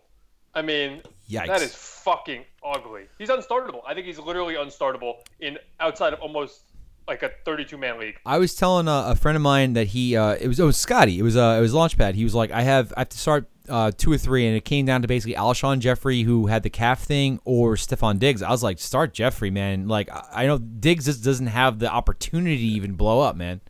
I 0.54 0.62
mean, 0.62 1.02
Yikes. 1.30 1.48
that 1.48 1.62
is 1.62 1.76
fucking 1.76 2.46
ugly. 2.64 3.04
He's 3.18 3.30
unstartable. 3.30 3.82
I 3.86 3.94
think 3.94 4.06
he's 4.06 4.20
literally 4.20 4.56
unstartable 4.56 5.16
in 5.40 5.58
outside 5.80 6.14
of 6.14 6.22
almost 6.22 6.62
like 7.08 7.24
a 7.24 7.30
32 7.46 7.78
man 7.78 8.00
league. 8.00 8.20
I 8.26 8.38
was 8.38 8.56
telling 8.56 8.88
a, 8.88 9.06
a 9.08 9.16
friend 9.16 9.36
of 9.36 9.42
mine 9.42 9.74
that 9.74 9.88
he 9.88 10.16
uh, 10.16 10.36
it 10.40 10.48
was 10.48 10.60
it 10.60 10.64
was 10.64 10.78
Scotty. 10.78 11.20
It 11.20 11.24
was 11.24 11.38
uh, 11.38 11.56
it 11.58 11.62
was 11.62 11.74
Launchpad. 11.74 12.16
He 12.16 12.24
was 12.24 12.36
like, 12.36 12.52
I 12.52 12.62
have 12.62 12.94
I 12.98 13.02
have 13.02 13.10
to 13.10 13.18
start 13.18 13.48
uh, 13.70 13.92
two 13.96 14.12
or 14.12 14.18
three, 14.18 14.48
and 14.48 14.56
it 14.56 14.66
came 14.66 14.86
down 14.86 15.02
to 15.02 15.08
basically 15.08 15.36
Alshon 15.36 15.80
Jeffery, 15.80 16.24
who 16.24 16.48
had 16.48 16.64
the 16.64 16.70
calf 16.70 17.02
thing, 17.02 17.40
or 17.46 17.76
Stefon 17.76 18.20
Diggs. 18.20 18.42
I 18.42 18.50
was 18.50 18.64
like, 18.64 18.80
start 18.80 19.14
Jeffery, 19.14 19.52
man. 19.52 19.88
Like 19.88 20.10
I 20.12 20.44
I 20.44 20.48
know 20.48 20.58
Diggs 20.58 21.06
just 21.06 21.24
doesn't 21.24 21.48
have 21.48 21.80
the 21.80 21.92
opportunity 21.92 22.58
to 22.58 22.64
even 22.64 22.94
blow 22.94 23.22
up, 23.22 23.36
man. 23.36 23.62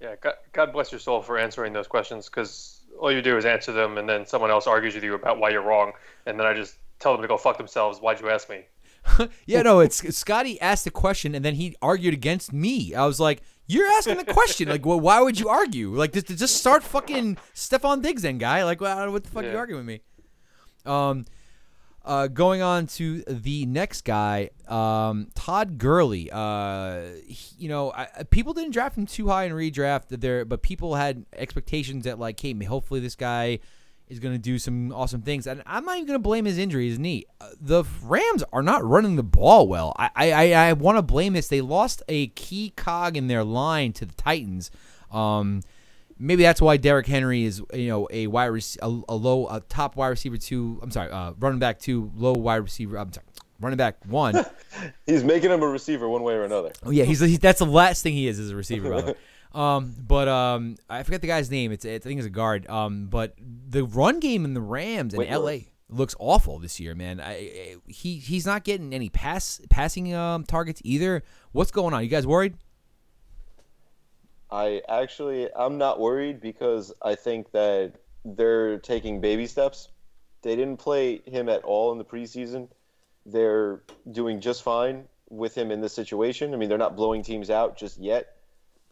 Yeah, 0.00 0.16
God, 0.20 0.34
God 0.52 0.72
bless 0.72 0.92
your 0.92 0.98
soul 0.98 1.22
for 1.22 1.38
answering 1.38 1.72
those 1.72 1.86
questions 1.86 2.28
because 2.28 2.82
all 3.00 3.10
you 3.10 3.22
do 3.22 3.36
is 3.36 3.44
answer 3.44 3.72
them, 3.72 3.98
and 3.98 4.08
then 4.08 4.26
someone 4.26 4.50
else 4.50 4.66
argues 4.66 4.94
with 4.94 5.04
you 5.04 5.14
about 5.14 5.38
why 5.38 5.50
you're 5.50 5.62
wrong, 5.62 5.92
and 6.26 6.38
then 6.38 6.46
I 6.46 6.54
just 6.54 6.76
tell 6.98 7.12
them 7.12 7.22
to 7.22 7.28
go 7.28 7.36
fuck 7.36 7.56
themselves. 7.56 8.00
Why'd 8.00 8.20
you 8.20 8.28
ask 8.30 8.48
me? 8.48 8.64
yeah, 9.46 9.62
no, 9.62 9.80
it's 9.80 10.16
Scotty 10.16 10.60
asked 10.60 10.84
the 10.84 10.90
question, 10.90 11.34
and 11.34 11.44
then 11.44 11.54
he 11.54 11.76
argued 11.82 12.14
against 12.14 12.52
me. 12.52 12.94
I 12.94 13.06
was 13.06 13.20
like, 13.20 13.42
you're 13.66 13.86
asking 13.92 14.16
the 14.18 14.24
question. 14.32 14.68
Like, 14.68 14.84
well, 14.84 15.00
why 15.00 15.20
would 15.20 15.38
you 15.38 15.48
argue? 15.48 15.90
Like, 15.94 16.12
just, 16.12 16.26
just 16.28 16.56
start 16.56 16.82
fucking 16.82 17.36
Stefon 17.54 18.02
Diggs, 18.02 18.22
then, 18.22 18.38
guy. 18.38 18.64
Like, 18.64 18.80
well, 18.80 19.10
what 19.12 19.24
the 19.24 19.30
fuck 19.30 19.44
are 19.44 19.50
you 19.52 19.58
arguing 19.58 19.86
with 19.86 19.86
me? 19.86 20.00
Um, 20.90 21.24
uh, 22.04 22.26
going 22.26 22.60
on 22.60 22.86
to 22.86 23.22
the 23.22 23.64
next 23.64 24.02
guy, 24.02 24.50
um, 24.68 25.28
Todd 25.34 25.78
Gurley. 25.78 26.28
Uh, 26.30 27.00
he- 27.26 27.56
you 27.64 27.68
know, 27.70 27.92
I, 27.92 28.08
I- 28.18 28.22
people 28.24 28.52
didn't 28.52 28.72
draft 28.72 28.98
him 28.98 29.06
too 29.06 29.28
high 29.28 29.44
in 29.44 29.52
redraft 29.52 30.08
there, 30.08 30.44
but 30.44 30.62
people 30.62 30.96
had 30.96 31.24
expectations 31.34 32.04
that 32.04 32.18
like, 32.18 32.38
hey, 32.38 32.52
hopefully 32.64 33.00
this 33.00 33.16
guy 33.16 33.60
is 34.08 34.18
going 34.18 34.34
to 34.34 34.38
do 34.38 34.58
some 34.58 34.92
awesome 34.92 35.22
things. 35.22 35.46
And 35.46 35.62
I'm 35.66 35.84
not 35.84 35.96
even 35.96 36.06
going 36.06 36.18
to 36.18 36.22
blame 36.22 36.44
his 36.44 36.58
injury, 36.58 36.88
his 36.88 36.98
knee. 36.98 37.24
Uh, 37.40 37.50
The 37.60 37.84
Rams 38.02 38.44
are 38.52 38.62
not 38.62 38.84
running 38.84 39.16
the 39.16 39.22
ball 39.22 39.66
well. 39.66 39.94
I 39.96 40.10
I, 40.14 40.52
I, 40.52 40.72
want 40.74 40.98
to 40.98 41.02
blame 41.02 41.32
this. 41.32 41.48
They 41.48 41.60
lost 41.60 42.02
a 42.08 42.28
key 42.28 42.72
cog 42.76 43.16
in 43.16 43.28
their 43.28 43.44
line 43.44 43.92
to 43.94 44.06
the 44.06 44.14
Titans. 44.14 44.70
Um, 45.10 45.62
maybe 46.18 46.42
that's 46.42 46.60
why 46.60 46.76
Derrick 46.76 47.06
Henry 47.06 47.44
is 47.44 47.62
you 47.72 47.88
know 47.88 48.08
a 48.10 48.26
wide 48.26 48.48
rec- 48.48 48.82
a, 48.82 49.00
a 49.08 49.14
low 49.14 49.46
a 49.48 49.60
top 49.60 49.96
wide 49.96 50.08
receiver 50.08 50.36
two. 50.36 50.78
I'm 50.82 50.90
sorry, 50.90 51.10
uh, 51.10 51.32
running 51.38 51.58
back 51.58 51.78
two, 51.78 52.12
low 52.16 52.32
wide 52.32 52.56
receiver. 52.56 52.96
I'm 52.96 53.12
sorry, 53.12 53.26
running 53.60 53.76
back 53.76 54.04
one. 54.06 54.44
He's 55.06 55.24
making 55.24 55.50
him 55.50 55.62
a 55.62 55.68
receiver 55.68 56.08
one 56.08 56.22
way 56.22 56.34
or 56.34 56.44
another. 56.44 56.72
Oh 56.84 56.90
yeah, 56.90 57.04
he's, 57.04 57.20
he's 57.20 57.38
that's 57.38 57.60
the 57.60 57.66
last 57.66 58.02
thing 58.02 58.12
he 58.12 58.26
is 58.26 58.38
as 58.38 58.50
a 58.50 58.56
receiver. 58.56 59.14
By 59.54 59.60
the 59.60 59.66
way. 59.66 59.76
Um, 59.76 59.94
but 60.06 60.28
um, 60.28 60.76
I 60.90 61.02
forget 61.02 61.20
the 61.20 61.26
guy's 61.26 61.50
name. 61.50 61.72
It's, 61.72 61.84
it's 61.84 62.04
I 62.04 62.08
think 62.08 62.18
it's 62.18 62.26
a 62.26 62.30
guard. 62.30 62.68
Um, 62.68 63.06
but 63.06 63.34
the 63.38 63.84
run 63.84 64.20
game 64.20 64.44
in 64.44 64.54
the 64.54 64.60
Rams 64.60 65.14
in. 65.14 65.22
L.A. 65.22 65.68
looks 65.88 66.14
awful 66.18 66.58
this 66.58 66.80
year, 66.80 66.94
man. 66.94 67.20
I, 67.20 67.32
I 67.32 67.76
he 67.86 68.16
he's 68.16 68.46
not 68.46 68.64
getting 68.64 68.92
any 68.92 69.08
pass 69.08 69.60
passing 69.70 70.14
um 70.14 70.44
targets 70.44 70.80
either. 70.84 71.22
What's 71.52 71.70
going 71.70 71.94
on? 71.94 72.02
You 72.02 72.08
guys 72.08 72.26
worried? 72.26 72.54
I 74.54 74.82
actually, 74.88 75.48
I'm 75.56 75.78
not 75.78 75.98
worried 75.98 76.40
because 76.40 76.92
I 77.02 77.16
think 77.16 77.50
that 77.50 77.94
they're 78.24 78.78
taking 78.78 79.20
baby 79.20 79.46
steps. 79.46 79.88
They 80.42 80.54
didn't 80.54 80.76
play 80.76 81.22
him 81.26 81.48
at 81.48 81.64
all 81.64 81.90
in 81.90 81.98
the 81.98 82.04
preseason. 82.04 82.68
They're 83.26 83.82
doing 84.12 84.40
just 84.40 84.62
fine 84.62 85.06
with 85.28 85.56
him 85.56 85.72
in 85.72 85.80
this 85.80 85.92
situation. 85.92 86.54
I 86.54 86.56
mean, 86.56 86.68
they're 86.68 86.78
not 86.78 86.94
blowing 86.94 87.22
teams 87.24 87.50
out 87.50 87.76
just 87.76 87.98
yet, 87.98 88.33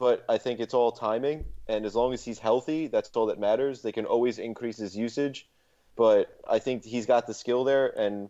but 0.02 0.24
I 0.28 0.36
think 0.36 0.58
it's 0.58 0.74
all 0.74 0.90
timing. 0.90 1.44
And 1.68 1.86
as 1.86 1.94
long 1.94 2.12
as 2.12 2.24
he's 2.24 2.40
healthy, 2.40 2.88
that's 2.88 3.08
all 3.14 3.26
that 3.26 3.38
matters. 3.38 3.82
They 3.82 3.92
can 3.92 4.04
always 4.04 4.40
increase 4.40 4.76
his 4.76 4.96
usage, 4.96 5.48
but 5.94 6.40
I 6.50 6.58
think 6.58 6.84
he's 6.84 7.06
got 7.06 7.28
the 7.28 7.34
skill 7.34 7.62
there. 7.62 7.86
And 7.86 8.28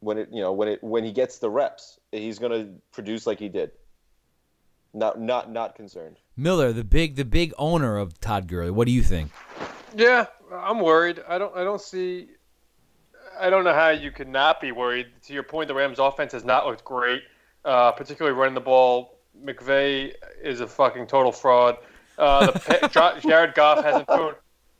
when 0.00 0.18
it, 0.18 0.28
you 0.30 0.42
know, 0.42 0.52
when 0.52 0.68
it, 0.68 0.84
when 0.84 1.04
he 1.04 1.12
gets 1.12 1.38
the 1.38 1.48
reps, 1.48 1.98
he's 2.12 2.38
going 2.38 2.52
to 2.52 2.70
produce 2.92 3.26
like 3.26 3.38
he 3.38 3.48
did. 3.48 3.70
Not, 4.92 5.18
not, 5.18 5.50
not 5.50 5.74
concerned. 5.74 6.18
Miller, 6.36 6.70
the 6.74 6.84
big 6.84 7.16
the 7.16 7.24
big 7.24 7.54
owner 7.56 7.96
of 7.96 8.20
Todd 8.20 8.46
Gurley. 8.46 8.70
What 8.70 8.86
do 8.86 8.92
you 8.92 9.02
think? 9.02 9.30
Yeah, 9.96 10.26
I'm 10.52 10.80
worried. 10.80 11.22
I 11.26 11.38
don't. 11.38 11.56
I 11.56 11.64
don't 11.64 11.80
see. 11.80 12.28
I 13.40 13.48
don't 13.48 13.64
know 13.64 13.72
how 13.72 13.88
you 13.88 14.10
could 14.10 14.28
not 14.28 14.60
be 14.60 14.70
worried. 14.70 15.06
To 15.28 15.32
your 15.32 15.44
point, 15.44 15.68
the 15.68 15.74
Rams' 15.74 15.98
offense 15.98 16.32
has 16.32 16.44
not 16.44 16.66
looked 16.66 16.84
great, 16.84 17.22
uh, 17.64 17.92
particularly 17.92 18.36
running 18.36 18.54
the 18.54 18.60
ball. 18.60 19.15
McVay 19.44 20.14
is 20.42 20.60
a 20.60 20.66
fucking 20.66 21.06
total 21.06 21.32
fraud. 21.32 21.78
Uh, 22.18 22.50
the, 22.50 23.20
Jared 23.26 23.54
Goff 23.54 23.84
hasn't 23.84 24.06
thrown. 24.06 24.34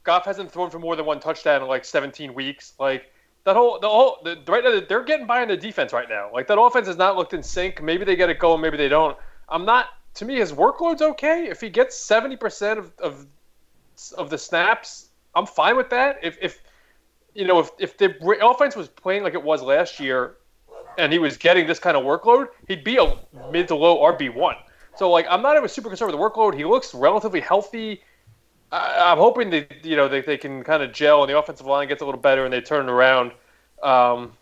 Goff 0.04 0.24
hasn't 0.24 0.50
thrown 0.50 0.70
for 0.70 0.78
more 0.78 0.96
than 0.96 1.04
one 1.04 1.20
touchdown 1.20 1.62
in 1.62 1.68
like 1.68 1.84
17 1.84 2.32
weeks. 2.34 2.74
Like 2.78 3.12
that 3.44 3.56
whole 3.56 3.78
the 3.80 3.88
whole 3.88 4.18
the, 4.24 4.38
right 4.48 4.64
now 4.64 4.80
they're 4.88 5.04
getting 5.04 5.26
by 5.26 5.42
on 5.42 5.48
the 5.48 5.56
defense 5.56 5.92
right 5.92 6.08
now. 6.08 6.30
Like 6.32 6.46
that 6.48 6.60
offense 6.60 6.86
has 6.86 6.96
not 6.96 7.16
looked 7.16 7.34
in 7.34 7.42
sync. 7.42 7.82
Maybe 7.82 8.04
they 8.04 8.16
get 8.16 8.30
it 8.30 8.38
going, 8.38 8.60
maybe 8.60 8.76
they 8.76 8.88
don't. 8.88 9.16
I'm 9.48 9.64
not. 9.64 9.86
To 10.14 10.24
me, 10.24 10.36
his 10.36 10.52
workload's 10.52 11.02
okay. 11.02 11.46
If 11.48 11.60
he 11.60 11.68
gets 11.68 11.96
70 11.96 12.36
percent 12.36 12.78
of, 12.78 12.92
of 12.98 13.26
of 14.16 14.30
the 14.30 14.38
snaps, 14.38 15.08
I'm 15.34 15.46
fine 15.46 15.76
with 15.76 15.90
that. 15.90 16.18
If 16.22 16.38
if 16.40 16.62
you 17.34 17.46
know 17.46 17.60
if 17.60 17.70
if 17.78 17.98
the 17.98 18.16
offense 18.44 18.74
was 18.74 18.88
playing 18.88 19.22
like 19.22 19.34
it 19.34 19.42
was 19.42 19.62
last 19.62 20.00
year, 20.00 20.36
and 20.98 21.12
he 21.12 21.18
was 21.18 21.36
getting 21.36 21.66
this 21.66 21.78
kind 21.78 21.96
of 21.96 22.04
workload, 22.04 22.48
he'd 22.68 22.84
be 22.84 22.96
a 22.96 23.16
mid 23.50 23.68
to 23.68 23.76
low 23.76 23.98
RB 24.12 24.34
one. 24.34 24.56
So 24.96 25.10
like 25.10 25.26
I'm 25.28 25.42
not 25.42 25.56
even 25.56 25.68
super 25.68 25.88
concerned 25.88 26.12
with 26.12 26.20
the 26.20 26.24
workload. 26.24 26.54
He 26.54 26.64
looks 26.64 26.94
relatively 26.94 27.40
healthy. 27.40 28.02
I, 28.72 29.12
I'm 29.12 29.18
hoping 29.18 29.50
that 29.50 29.84
you 29.84 29.96
know 29.96 30.08
they, 30.08 30.20
they 30.20 30.38
can 30.38 30.64
kind 30.64 30.82
of 30.82 30.92
gel 30.92 31.22
and 31.22 31.30
the 31.30 31.38
offensive 31.38 31.66
line 31.66 31.88
gets 31.88 32.02
a 32.02 32.04
little 32.04 32.20
better 32.20 32.44
and 32.44 32.52
they 32.52 32.60
turn 32.60 32.88
around. 32.88 33.32
Um, 33.82 34.32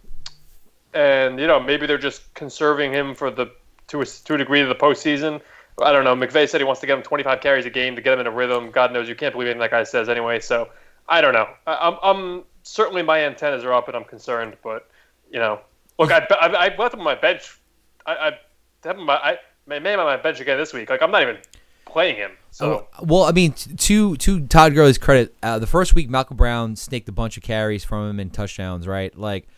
and 0.92 1.40
you 1.40 1.46
know 1.46 1.60
maybe 1.60 1.86
they're 1.86 1.98
just 1.98 2.32
conserving 2.34 2.92
him 2.92 3.14
for 3.14 3.30
the 3.30 3.50
to 3.88 4.00
a, 4.00 4.06
to 4.06 4.34
a 4.34 4.38
degree 4.38 4.60
of 4.60 4.68
the 4.68 4.74
postseason. 4.74 5.40
I 5.82 5.92
don't 5.92 6.04
know. 6.04 6.14
McVay 6.14 6.48
said 6.48 6.60
he 6.60 6.64
wants 6.64 6.80
to 6.82 6.86
get 6.86 6.96
him 6.96 7.02
25 7.02 7.40
carries 7.40 7.66
a 7.66 7.70
game 7.70 7.96
to 7.96 8.02
get 8.02 8.14
him 8.14 8.20
in 8.20 8.26
a 8.28 8.30
rhythm. 8.30 8.70
God 8.70 8.92
knows 8.92 9.08
you 9.08 9.16
can't 9.16 9.32
believe 9.32 9.48
anything 9.48 9.60
that 9.60 9.72
guy 9.72 9.82
says 9.82 10.08
anyway. 10.08 10.38
So 10.38 10.68
I 11.08 11.20
don't 11.20 11.32
know. 11.32 11.48
I, 11.66 11.74
I'm, 11.88 11.98
I'm 12.02 12.44
certainly 12.62 13.02
my 13.02 13.24
antennas 13.24 13.64
are 13.64 13.72
up 13.72 13.88
and 13.88 13.96
I'm 13.96 14.04
concerned. 14.04 14.56
But 14.62 14.88
you 15.30 15.40
know, 15.40 15.60
look, 15.98 16.10
I, 16.10 16.26
I, 16.30 16.76
left 16.76 16.94
him 16.94 17.00
on 17.00 17.04
my 17.04 17.14
bench. 17.14 17.58
I, 18.06 18.12
I 18.12 18.38
have 18.84 18.98
him. 18.98 19.08
I 19.08 19.38
may 19.66 19.76
him 19.76 20.00
on 20.00 20.06
my 20.06 20.16
bench 20.16 20.40
again 20.40 20.58
this 20.58 20.72
week. 20.72 20.90
Like 20.90 21.02
I'm 21.02 21.10
not 21.10 21.22
even 21.22 21.38
playing 21.84 22.16
him. 22.16 22.32
So 22.50 22.86
Oh, 22.98 23.04
well, 23.04 23.22
I 23.24 23.32
mean, 23.32 23.52
to 23.52 24.16
to 24.16 24.46
Todd 24.46 24.74
Gurley's 24.74 24.98
credit, 24.98 25.34
uh, 25.42 25.58
the 25.58 25.66
first 25.66 25.94
week 25.94 26.08
Malcolm 26.08 26.36
Brown 26.36 26.76
snaked 26.76 27.08
a 27.08 27.12
bunch 27.12 27.36
of 27.36 27.42
carries 27.42 27.84
from 27.84 28.10
him 28.10 28.20
and 28.20 28.32
touchdowns, 28.32 28.86
right? 28.86 29.16
Like 29.16 29.48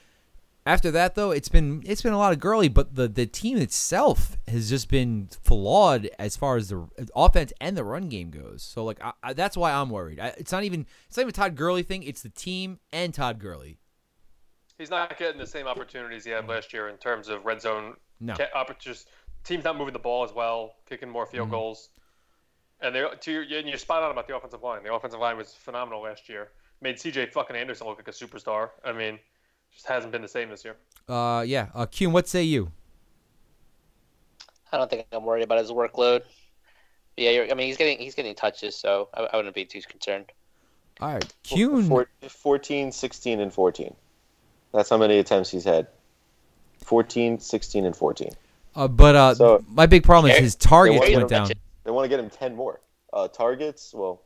after 0.66 0.91
that, 0.91 1.14
though, 1.14 1.30
it's 1.30 1.49
been 1.49 1.82
it's 1.87 2.03
been 2.03 2.12
a 2.12 2.18
lot 2.18 2.32
of 2.32 2.41
Gurley, 2.41 2.68
but 2.68 2.95
the 2.95 3.09
the 3.09 3.26
team 3.26 3.57
itself 3.59 4.37
has 4.49 4.68
just 4.68 4.89
been 4.89 5.28
flawed 5.43 6.11
as 6.18 6.37
far 6.37 6.57
as 6.57 6.68
the 6.68 6.87
offense 7.14 7.53
and 7.61 7.76
the 7.76 7.84
run 7.84 8.09
game 8.09 8.30
goes. 8.30 8.62
So 8.62 8.84
like 8.84 9.03
I, 9.03 9.12
I, 9.22 9.32
that's 9.32 9.57
why 9.57 9.72
I'm 9.72 9.91
worried. 9.91 10.20
I, 10.20 10.28
it's 10.39 10.53
not 10.53 10.64
even 10.64 10.87
it's 11.09 11.16
not 11.16 11.22
even 11.22 11.30
a 11.30 11.32
Todd 11.32 11.57
Gurley 11.57 11.82
thing. 11.82 12.03
It's 12.03 12.22
the 12.22 12.28
team 12.28 12.80
and 12.93 13.14
Todd 13.14 13.39
Gurley. 13.39 13.78
He's 14.79 14.91
not 14.91 15.16
getting 15.18 15.39
the 15.39 15.47
same 15.47 15.66
opportunities 15.66 16.24
he 16.24 16.31
had 16.31 16.47
last 16.49 16.72
year 16.72 16.89
in 16.89 16.97
terms 16.97 17.29
of 17.29 17.45
red 17.45 17.61
zone. 17.61 17.95
No. 18.20 18.35
ca- 18.35 18.49
oppor- 18.55 18.79
just 18.79 19.11
teams 19.45 19.64
not 19.64 19.77
moving 19.77 19.93
the 19.93 19.99
ball 19.99 20.24
as 20.24 20.33
well, 20.33 20.77
kicking 20.89 21.09
more 21.11 21.27
field 21.27 21.49
Mhm. 21.49 21.53
goals. 21.53 21.91
And 22.81 22.95
they 22.95 23.05
to 23.20 23.31
your, 23.33 23.59
and 23.59 23.68
you're 23.68 23.79
spot 23.79 24.03
on 24.03 24.11
about 24.11 24.27
the 24.27 24.35
offensive 24.37 24.62
line. 24.62 24.83
The 24.83 24.93
offensive 24.93 25.20
line 25.20 25.37
was 25.37 25.53
phenomenal 25.55 26.03
last 26.03 26.29
year. 26.29 26.51
Made 26.81 26.99
C.J. 26.99 27.27
fucking 27.27 27.57
Anderson 27.57 27.87
look 27.87 27.97
like 27.99 28.09
a 28.09 28.11
superstar. 28.11 28.70
I 28.85 28.93
mean, 28.93 29.18
just 29.72 29.87
hasn't 29.87 30.12
been 30.12 30.22
the 30.22 30.29
same 30.29 30.49
this 30.51 30.64
year. 30.64 30.77
Uh, 31.09 31.43
yeah. 31.47 31.68
Uh, 31.74 31.87
Kuhn, 31.87 32.12
what 32.12 32.29
say 32.29 32.43
you? 32.43 32.72
I 34.72 34.79
don't 34.79 34.91
think 34.91 35.07
I'm 35.12 35.24
worried 35.24 35.45
about 35.45 35.59
his 35.59 35.70
workload. 35.70 36.22
Yeah, 37.16 37.31
you're, 37.31 37.51
I 37.51 37.55
mean 37.55 37.66
he's 37.66 37.77
getting 37.79 37.99
he's 37.99 38.14
getting 38.14 38.35
touches, 38.35 38.77
so 38.77 39.09
I, 39.14 39.22
I 39.33 39.37
wouldn't 39.37 39.55
be 39.55 39.64
too 39.64 39.81
concerned. 39.83 40.33
All 41.01 41.12
right, 41.14 41.35
Kuhn. 41.45 41.85
Four, 41.89 42.09
14, 42.29 42.93
16, 42.93 43.41
and 43.41 43.53
14. 43.53 43.95
That's 44.77 44.91
how 44.91 44.99
many 44.99 45.18
attempts 45.18 45.51
he's 45.51 45.64
had. 45.64 45.87
14, 46.85 47.41
16, 47.41 47.85
and 47.87 47.97
14. 47.97 48.31
Uh, 48.74 48.89
but 48.89 49.16
uh, 49.16 49.35
So- 49.35 49.64
my 49.68 49.87
big 49.87 50.05
problem 50.05 50.31
is 50.33 50.39
his 50.39 50.55
targets 50.55 51.01
went 51.11 51.29
down. 51.29 51.49
They 51.85 51.91
want 51.91 52.05
to 52.05 52.09
get 52.09 52.20
him 52.20 52.29
10 52.31 52.55
more. 52.55 52.81
Uh, 53.12 53.29
targets, 53.29 53.95
well, 53.95 54.22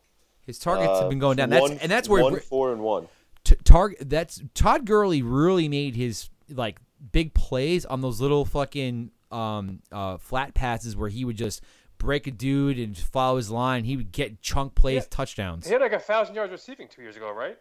His 0.46 0.58
targets 0.58 0.88
uh, 0.90 1.00
have 1.02 1.08
been 1.10 1.20
going 1.20 1.36
down. 1.36 1.50
That's 1.50 1.60
one- 1.62 1.78
and 1.80 1.90
that's 1.92 2.08
where 2.08 2.22
one, 2.24 2.40
four, 2.40 2.72
and 2.72 2.82
one. 2.82 3.06
t- 3.44 3.54
target 3.62 4.10
that's 4.10 4.42
Todd 4.54 4.84
Gurley 4.84 5.22
really 5.22 5.68
made 5.68 5.94
his 5.94 6.28
like 6.48 6.80
big 7.12 7.32
plays 7.34 7.84
on 7.84 8.00
those 8.00 8.20
little 8.20 8.44
fucking 8.44 9.12
um 9.30 9.80
uh 9.92 10.16
flat 10.16 10.54
passes 10.54 10.96
where 10.96 11.08
he 11.08 11.24
would 11.24 11.36
just 11.36 11.62
break 11.98 12.26
a 12.26 12.32
dude 12.32 12.78
and 12.78 12.98
follow 12.98 13.36
his 13.36 13.50
line. 13.50 13.84
He 13.84 13.96
would 13.96 14.10
get 14.10 14.40
chunk 14.42 14.74
plays, 14.74 15.02
Yeah. 15.04 15.08
touchdowns. 15.10 15.66
He 15.66 15.72
had 15.72 15.82
like 15.82 15.92
a 15.92 16.00
thousand 16.00 16.34
yards 16.34 16.50
receiving 16.50 16.88
two 16.88 17.02
years 17.02 17.14
ago, 17.16 17.30
right? 17.30 17.56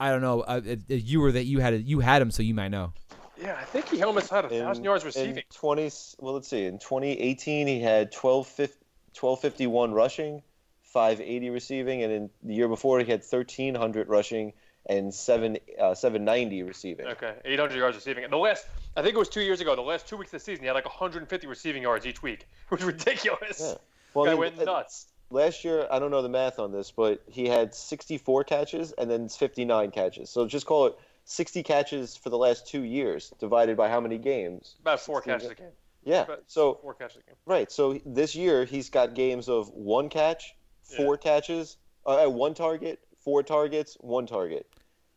I 0.00 0.10
don't 0.10 0.22
know. 0.22 0.40
Uh, 0.40 0.60
uh, 0.66 0.76
you 0.88 1.20
were 1.20 1.32
that 1.32 1.44
you 1.44 1.60
had 1.60 1.82
you 1.86 2.00
had 2.00 2.22
him, 2.22 2.30
so 2.30 2.42
you 2.42 2.54
might 2.54 2.68
know. 2.68 2.92
Yeah, 3.40 3.56
I 3.60 3.64
think 3.64 3.88
he 3.88 4.02
almost 4.02 4.30
had 4.30 4.44
a 4.46 4.48
In- 4.48 4.64
thousand 4.64 4.84
yards 4.84 5.04
In 5.04 5.08
receiving. 5.08 5.42
20, 5.52 5.90
well, 6.18 6.34
let's 6.34 6.48
see. 6.48 6.64
In 6.64 6.78
2018, 6.78 7.66
he 7.66 7.80
had 7.80 8.12
12, 8.12 8.46
1251 8.58 9.92
rushing, 9.92 10.42
580 10.82 11.50
receiving, 11.50 12.02
and 12.02 12.12
in 12.12 12.30
the 12.42 12.54
year 12.54 12.68
before, 12.68 12.98
he 13.00 13.06
had 13.06 13.20
1300 13.20 14.08
rushing 14.08 14.52
and 14.86 15.12
seven 15.12 15.58
uh, 15.80 15.94
790 15.94 16.62
receiving. 16.64 17.06
Okay, 17.06 17.34
800 17.44 17.76
yards 17.76 17.96
receiving. 17.96 18.24
And 18.24 18.32
the 18.32 18.38
last, 18.38 18.66
I 18.96 19.02
think 19.02 19.14
it 19.14 19.18
was 19.18 19.28
two 19.28 19.42
years 19.42 19.60
ago. 19.60 19.74
The 19.76 19.82
last 19.82 20.06
two 20.06 20.16
weeks 20.16 20.28
of 20.34 20.40
the 20.40 20.44
season, 20.44 20.62
he 20.62 20.66
had 20.66 20.74
like 20.74 20.86
150 20.86 21.46
receiving 21.46 21.82
yards 21.82 22.06
each 22.06 22.22
week. 22.22 22.46
It 22.64 22.70
was 22.70 22.84
ridiculous. 22.84 23.60
Yeah. 23.60 23.74
Well, 24.14 24.24
Guy 24.24 24.30
I 24.32 24.34
mean, 24.34 24.40
went 24.40 24.64
nuts. 24.64 25.06
Last 25.30 25.64
year, 25.64 25.86
I 25.90 25.98
don't 25.98 26.10
know 26.10 26.22
the 26.22 26.28
math 26.28 26.58
on 26.58 26.72
this, 26.72 26.90
but 26.90 27.22
he 27.26 27.46
had 27.46 27.74
64 27.74 28.44
catches 28.44 28.92
and 28.92 29.10
then 29.10 29.28
59 29.28 29.90
catches. 29.90 30.30
So 30.30 30.46
just 30.46 30.66
call 30.66 30.86
it 30.86 30.98
60 31.24 31.62
catches 31.62 32.16
for 32.16 32.30
the 32.30 32.38
last 32.38 32.66
two 32.66 32.82
years, 32.82 33.32
divided 33.38 33.76
by 33.76 33.88
how 33.88 34.00
many 34.00 34.18
games? 34.18 34.76
About 34.80 35.00
four 35.00 35.18
16 35.22 35.32
catches 35.34 35.50
a 35.50 35.54
game. 35.54 35.72
Yeah. 36.02 36.24
But- 36.26 36.44
So 36.46 36.78
Four 36.82 36.94
catches 36.94 37.18
a 37.18 37.22
game. 37.26 37.36
right. 37.46 37.70
So 37.70 38.00
this 38.04 38.34
year 38.34 38.64
he's 38.64 38.90
got 38.90 39.14
games 39.14 39.48
of 39.48 39.68
one 39.70 40.08
catch, 40.08 40.54
four 40.96 41.16
catches, 41.16 41.76
uh, 42.06 42.26
one 42.26 42.54
target, 42.54 43.00
four 43.22 43.42
targets, 43.42 43.96
one 44.00 44.26
target. 44.26 44.66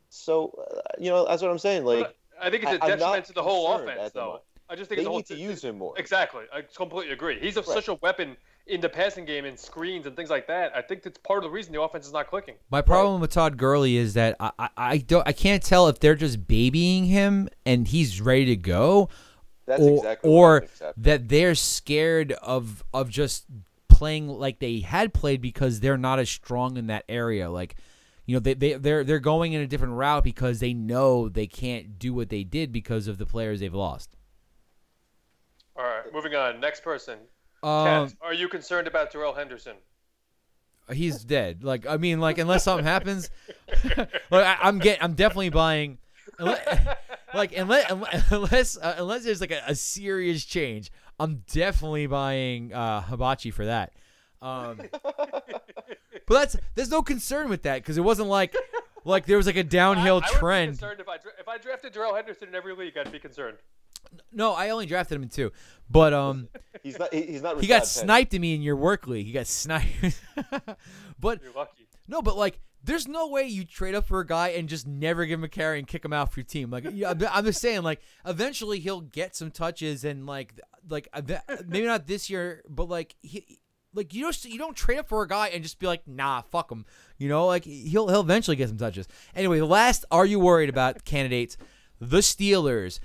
So 0.09 0.51
uh, 0.75 0.81
you 0.99 1.09
know 1.09 1.25
that's 1.25 1.41
what 1.41 1.49
I'm 1.49 1.57
saying. 1.57 1.85
Like 1.85 2.03
But 2.05 2.15
I 2.39 2.49
think 2.51 2.63
it's 2.63 2.71
a 2.73 2.83
I- 2.83 2.91
I'm 2.91 2.99
not 2.99 2.99
detriment 2.99 3.25
to 3.25 3.33
the 3.33 3.43
whole 3.43 3.73
offense, 3.73 3.99
at 3.99 4.13
the 4.13 4.19
though. 4.19 4.41
I 4.69 4.75
just 4.75 4.89
think 4.89 4.97
they 4.97 5.01
it's 5.01 5.07
a 5.07 5.09
whole, 5.09 5.17
need 5.19 5.25
to 5.27 5.35
use 5.35 5.63
him 5.63 5.77
more. 5.77 5.93
Exactly. 5.97 6.43
I 6.53 6.61
completely 6.61 7.13
agree. 7.13 7.39
He's 7.39 7.57
a, 7.57 7.61
Right. 7.61 7.69
such 7.69 7.87
a 7.89 7.95
weapon 7.95 8.37
in 8.65 8.79
the 8.79 8.89
passing 8.89 9.25
game 9.25 9.45
and 9.45 9.59
screens 9.59 10.05
and 10.05 10.15
things 10.15 10.29
like 10.29 10.47
that. 10.47 10.75
I 10.75 10.81
think 10.81 11.03
that's 11.03 11.17
part 11.17 11.37
of 11.37 11.43
the 11.43 11.49
reason 11.49 11.73
the 11.73 11.81
offense 11.81 12.05
is 12.07 12.13
not 12.13 12.27
clicking. 12.27 12.55
My 12.69 12.81
problem 12.81 13.19
with 13.19 13.31
Todd 13.31 13.57
Gurley 13.57 13.97
is 13.97 14.13
that 14.13 14.35
I, 14.39 14.51
I, 14.57 14.69
I 14.77 14.97
don't 14.97 15.27
I 15.27 15.33
can't 15.33 15.61
tell 15.61 15.87
if 15.87 15.99
they're 15.99 16.15
just 16.15 16.47
babying 16.47 17.05
him 17.05 17.49
and 17.65 17.87
he's 17.87 18.21
ready 18.21 18.45
to 18.45 18.55
go, 18.55 19.09
That's 19.65 19.81
or, 19.81 19.97
exactly 19.97 20.31
or 20.31 20.65
that 20.97 21.29
they're 21.29 21.55
scared 21.55 22.31
of 22.33 22.83
of 22.93 23.09
just 23.09 23.45
playing 23.89 24.27
like 24.27 24.59
they 24.59 24.79
had 24.79 25.13
played 25.13 25.41
because 25.41 25.79
they're 25.79 25.97
not 25.97 26.19
as 26.19 26.29
strong 26.29 26.77
in 26.77 26.87
that 26.87 27.03
area. 27.09 27.49
Like, 27.49 27.75
you 28.25 28.35
know, 28.35 28.39
they 28.39 28.53
they 28.53 28.73
they're 28.75 29.03
they're 29.03 29.19
going 29.19 29.51
in 29.53 29.61
a 29.61 29.67
different 29.67 29.93
route 29.95 30.23
because 30.23 30.61
they 30.61 30.73
know 30.73 31.27
they 31.27 31.47
can't 31.47 31.99
do 31.99 32.13
what 32.13 32.29
they 32.29 32.45
did 32.45 32.71
because 32.71 33.07
of 33.07 33.17
the 33.17 33.25
players 33.25 33.59
they've 33.59 33.73
lost. 33.73 34.15
All 35.75 35.83
right, 35.83 36.13
moving 36.13 36.35
on. 36.35 36.59
Next 36.59 36.81
person. 36.81 37.17
Um, 37.63 38.09
Kat, 38.09 38.13
are 38.21 38.33
you 38.33 38.47
concerned 38.49 38.87
about 38.87 39.11
Darrell 39.11 39.33
Henderson? 39.33 39.75
he's 40.91 41.23
dead. 41.23 41.63
Like 41.63 41.87
I 41.87 41.97
mean, 41.97 42.19
like 42.19 42.37
unless 42.37 42.65
something 42.65 42.85
happens, 42.85 43.29
like 43.97 44.09
I, 44.31 44.57
I'm 44.61 44.79
get, 44.79 45.03
I'm 45.03 45.13
definitely 45.13 45.49
buying. 45.49 45.97
Like 47.33 47.57
unless 47.57 47.91
unless 48.29 48.77
uh, 48.77 48.95
unless 48.99 49.23
there's 49.23 49.41
like 49.41 49.51
a, 49.51 49.61
a 49.67 49.75
serious 49.75 50.45
change, 50.45 50.91
I'm 51.19 51.43
definitely 51.51 52.05
buying 52.05 52.73
uh, 52.73 53.01
Hibachi 53.01 53.51
for 53.51 53.65
that. 53.65 53.93
Um, 54.41 54.79
but 55.03 56.29
that's 56.29 56.57
there's 56.75 56.91
no 56.91 57.01
concern 57.01 57.49
with 57.49 57.63
that 57.63 57.81
because 57.81 57.97
it 57.97 58.01
wasn't 58.01 58.29
like 58.29 58.55
like 59.03 59.25
there 59.25 59.37
was 59.37 59.47
like 59.47 59.55
a 59.55 59.63
downhill 59.63 60.15
I, 60.15 60.17
I 60.17 60.29
would 60.29 60.33
be 60.33 60.39
trend. 60.39 60.71
concerned 60.73 60.99
if 60.99 61.09
I 61.09 61.15
if 61.39 61.47
I 61.47 61.57
drafted 61.57 61.93
Darrell 61.93 62.13
Henderson 62.13 62.49
in 62.49 62.55
every 62.55 62.75
league, 62.75 62.97
I'd 62.97 63.11
be 63.11 63.19
concerned. 63.19 63.57
No, 64.31 64.53
I 64.53 64.69
only 64.69 64.85
drafted 64.85 65.15
him 65.15 65.23
in 65.23 65.29
two, 65.29 65.51
but 65.89 66.13
um, 66.13 66.49
He's 66.83 66.97
not. 66.99 67.13
he- 67.13 67.23
He's 67.23 67.41
not. 67.41 67.59
he 67.61 67.67
got 67.67 67.83
Rashad 67.83 67.95
Penny. 67.95 68.05
sniped 68.05 68.33
in 68.33 68.41
me 68.41 68.55
in 68.55 68.61
your 68.61 68.75
work 68.75 69.07
league. 69.07 69.25
He 69.25 69.31
got 69.31 69.47
sniped. 69.47 70.19
but 71.19 71.41
You're 71.43 71.53
lucky. 71.53 71.87
No, 72.07 72.21
but 72.21 72.35
like, 72.37 72.59
there's 72.83 73.07
no 73.07 73.27
way 73.29 73.43
you 73.47 73.63
trade 73.63 73.95
up 73.95 74.05
for 74.07 74.19
a 74.19 74.25
guy 74.27 74.49
and 74.49 74.67
just 74.67 74.85
never 74.87 75.25
give 75.25 75.39
him 75.39 75.43
a 75.45 75.49
carry 75.49 75.79
and 75.79 75.87
kick 75.87 76.03
him 76.03 76.11
out 76.13 76.31
for 76.33 76.41
your 76.41 76.45
team. 76.45 76.69
Like, 76.69 76.85
yeah, 76.91 77.09
I'm- 77.09 77.21
I'm 77.31 77.45
just 77.45 77.61
saying, 77.61 77.83
like, 77.83 78.01
eventually 78.25 78.79
he'll 78.79 79.01
get 79.01 79.35
some 79.35 79.51
touches 79.51 80.03
and 80.03 80.25
like, 80.25 80.53
like 80.89 81.07
maybe 81.67 81.85
not 81.85 82.07
this 82.07 82.29
year, 82.29 82.63
but 82.69 82.89
like 82.89 83.15
he. 83.21 83.59
Like 83.95 84.11
you 84.15 84.23
don't 84.23 84.45
you 84.45 84.57
don't 84.57 84.75
trade 84.75 84.97
up 84.97 85.07
for 85.07 85.21
a 85.21 85.27
guy 85.27 85.49
and 85.49 85.61
just 85.61 85.77
be 85.77 85.85
like 85.85 86.07
nah 86.07 86.41
fuck 86.41 86.71
him 86.71 86.83
you 87.19 87.29
know 87.29 87.45
like 87.45 87.63
he'll 87.63 88.07
he'll 88.07 88.21
eventually 88.21 88.57
get 88.57 88.67
some 88.69 88.77
touches 88.79 89.07
anyway 89.35 89.59
the 89.59 89.65
last 89.67 90.03
are 90.09 90.25
you 90.25 90.39
worried 90.39 90.67
about 90.69 91.05
candidates 91.05 91.57
the 92.01 92.17
Steelers 92.17 92.99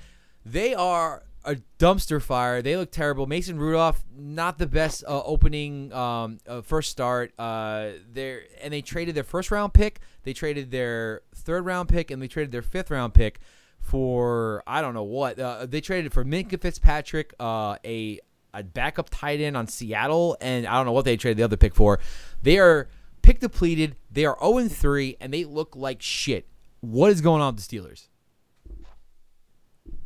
they 0.50 0.74
are 0.74 1.24
a 1.44 1.56
dumpster 1.78 2.20
fire. 2.20 2.60
They 2.62 2.76
look 2.76 2.90
terrible. 2.90 3.26
Mason 3.26 3.58
Rudolph, 3.58 4.04
not 4.16 4.58
the 4.58 4.66
best 4.66 5.04
uh, 5.06 5.22
opening 5.22 5.92
um, 5.92 6.38
uh, 6.46 6.60
first 6.62 6.90
start. 6.90 7.32
Uh, 7.38 7.90
there 8.10 8.42
and 8.60 8.72
they 8.72 8.82
traded 8.82 9.14
their 9.14 9.24
first 9.24 9.50
round 9.50 9.72
pick. 9.72 10.00
They 10.24 10.32
traded 10.32 10.70
their 10.70 11.22
third 11.34 11.64
round 11.64 11.88
pick, 11.88 12.10
and 12.10 12.20
they 12.20 12.28
traded 12.28 12.52
their 12.52 12.62
fifth 12.62 12.90
round 12.90 13.14
pick 13.14 13.40
for 13.80 14.62
I 14.66 14.80
don't 14.82 14.94
know 14.94 15.04
what. 15.04 15.38
Uh, 15.38 15.66
they 15.66 15.80
traded 15.80 16.12
for 16.12 16.24
Minkah 16.24 16.60
Fitzpatrick, 16.60 17.34
uh, 17.40 17.76
a 17.84 18.20
a 18.54 18.62
backup 18.62 19.08
tight 19.10 19.40
end 19.40 19.56
on 19.56 19.66
Seattle, 19.66 20.36
and 20.40 20.66
I 20.66 20.74
don't 20.74 20.86
know 20.86 20.92
what 20.92 21.04
they 21.04 21.16
traded 21.16 21.38
the 21.38 21.44
other 21.44 21.56
pick 21.56 21.74
for. 21.74 21.98
They 22.42 22.58
are 22.58 22.88
pick 23.22 23.40
depleted. 23.40 23.96
They 24.10 24.24
are 24.24 24.36
0 24.40 24.68
3, 24.68 25.16
and 25.20 25.32
they 25.32 25.44
look 25.44 25.76
like 25.76 26.02
shit. 26.02 26.46
What 26.80 27.10
is 27.10 27.20
going 27.20 27.42
on 27.42 27.54
with 27.54 27.66
the 27.66 27.76
Steelers? 27.76 28.07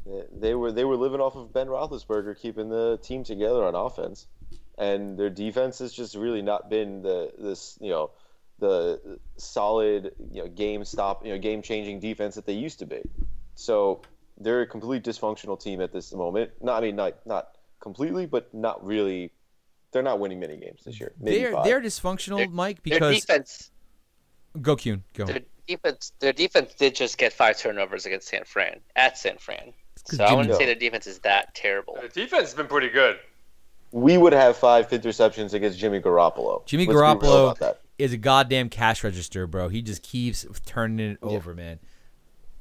They- 0.06 0.26
They 0.32 0.54
were 0.54 0.72
they 0.72 0.84
were 0.84 0.96
living 0.96 1.20
off 1.20 1.36
of 1.36 1.52
Ben 1.52 1.68
Roethlisberger 1.68 2.38
keeping 2.38 2.68
the 2.68 2.98
team 3.02 3.22
together 3.24 3.64
on 3.64 3.74
offense, 3.74 4.26
and 4.78 5.16
their 5.18 5.30
defense 5.30 5.78
has 5.78 5.92
just 5.92 6.14
really 6.16 6.42
not 6.42 6.68
been 6.70 7.02
the 7.02 7.32
this 7.38 7.78
you 7.80 7.90
know 7.90 8.10
the 8.58 9.18
solid 9.36 10.12
you 10.32 10.42
know 10.42 10.48
game 10.48 10.84
stop 10.84 11.24
you 11.24 11.32
know 11.32 11.38
game 11.38 11.62
changing 11.62 12.00
defense 12.00 12.34
that 12.34 12.46
they 12.46 12.52
used 12.52 12.78
to 12.80 12.86
be. 12.86 13.00
So 13.54 14.02
they're 14.38 14.62
a 14.62 14.66
complete 14.66 15.04
dysfunctional 15.04 15.60
team 15.60 15.80
at 15.80 15.92
this 15.92 16.12
moment. 16.12 16.50
Not 16.60 16.82
I 16.82 16.86
mean 16.86 16.96
not 16.96 17.24
not 17.26 17.56
completely, 17.80 18.26
but 18.26 18.52
not 18.52 18.84
really. 18.84 19.30
They're 19.92 20.02
not 20.02 20.18
winning 20.20 20.40
many 20.40 20.56
games 20.56 20.82
this 20.84 20.98
year. 20.98 21.12
They're 21.20 21.52
five. 21.52 21.64
they're 21.64 21.80
dysfunctional, 21.82 22.38
Their- 22.38 22.48
Mike, 22.48 22.82
Their 22.82 22.94
because 22.98 23.20
defense, 23.20 23.70
go 24.62 24.74
Kuhn, 24.74 25.04
go. 25.12 25.26
their 25.26 25.40
defense, 25.68 26.12
their 26.18 26.32
defense 26.32 26.72
did 26.74 26.94
just 26.94 27.18
get 27.18 27.32
five 27.32 27.58
turnovers 27.58 28.06
against 28.06 28.28
San 28.28 28.44
Fran 28.44 28.80
at 28.96 29.18
San 29.18 29.36
Fran. 29.36 29.74
'Cause 30.08 30.18
So 30.18 30.24
I 30.24 30.32
wouldn't 30.34 30.54
say 30.56 30.66
their 30.66 30.74
defense 30.74 31.06
is 31.06 31.18
that 31.20 31.54
terrible. 31.54 31.96
The 32.00 32.08
defense 32.08 32.44
has 32.48 32.54
been 32.54 32.66
pretty 32.66 32.88
good. 32.88 33.18
we 33.92 34.16
would 34.16 34.32
have 34.32 34.56
five 34.56 34.88
interceptions 34.88 35.52
against 35.52 35.78
Jimmy 35.78 36.00
Garoppolo. 36.00 36.64
Jimmy 36.66 36.86
Let's 36.86 36.98
Garoppolo 36.98 37.74
is 37.98 38.12
a 38.14 38.16
goddamn 38.16 38.68
cash 38.70 39.04
register, 39.04 39.46
bro. 39.46 39.68
He 39.68 39.82
just 39.82 40.02
keeps 40.02 40.46
turning 40.64 40.98
it 41.10 41.18
over, 41.22 41.54
man. 41.54 41.78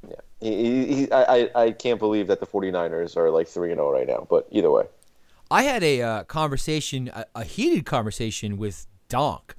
Yeah, 0.08 0.16
he, 0.42 0.56
he, 0.86 0.96
he, 0.96 1.12
I, 1.12 1.24
I- 1.56 1.64
I 1.64 1.72
can't 1.72 2.00
believe 2.00 2.28
that 2.28 2.40
the 2.42 2.46
49ers 2.48 3.16
are 3.16 3.30
like 3.32 3.48
3 3.48 3.72
and 3.72 3.78
0 3.78 3.92
right 3.92 4.08
now, 4.08 4.28
but 4.30 4.46
either 4.52 4.70
way. 4.70 4.86
I 5.50 5.64
had 5.64 5.84
a 5.84 6.02
uh, 6.02 6.24
conversation, 6.26 7.10
a, 7.14 7.26
a 7.36 7.44
heated 7.46 7.86
conversation 7.86 8.58
with 8.58 8.88
Donk 9.10 9.56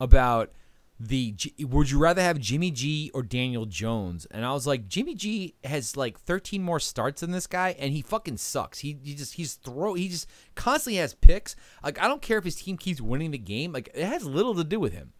about 0.00 0.52
the. 0.98 1.34
Would 1.60 1.90
you 1.90 1.98
rather 1.98 2.22
have 2.22 2.38
Jimmy 2.38 2.70
G 2.70 3.10
or 3.14 3.22
Daniel 3.22 3.66
Jones? 3.66 4.26
And 4.30 4.44
I 4.44 4.52
was 4.52 4.66
like, 4.66 4.88
Jimmy 4.88 5.14
G 5.14 5.54
has 5.64 5.96
like 5.96 6.18
13 6.18 6.62
more 6.62 6.80
starts 6.80 7.20
than 7.20 7.30
this 7.32 7.46
guy, 7.46 7.76
and 7.78 7.92
he 7.92 8.02
fucking 8.02 8.38
sucks. 8.38 8.78
He, 8.80 8.98
he 9.02 9.14
just 9.14 9.34
he's 9.34 9.54
throw 9.54 9.94
he 9.94 10.08
just 10.08 10.28
constantly 10.54 10.98
has 10.98 11.14
picks. 11.14 11.56
Like 11.84 12.00
I 12.00 12.08
don't 12.08 12.22
care 12.22 12.38
if 12.38 12.44
his 12.44 12.56
team 12.56 12.76
keeps 12.78 13.00
winning 13.00 13.30
the 13.30 13.38
game. 13.38 13.72
Like 13.72 13.90
it 13.94 14.04
has 14.04 14.24
little 14.24 14.54
to 14.54 14.64
do 14.64 14.80
with 14.80 14.92
him. 14.92 15.12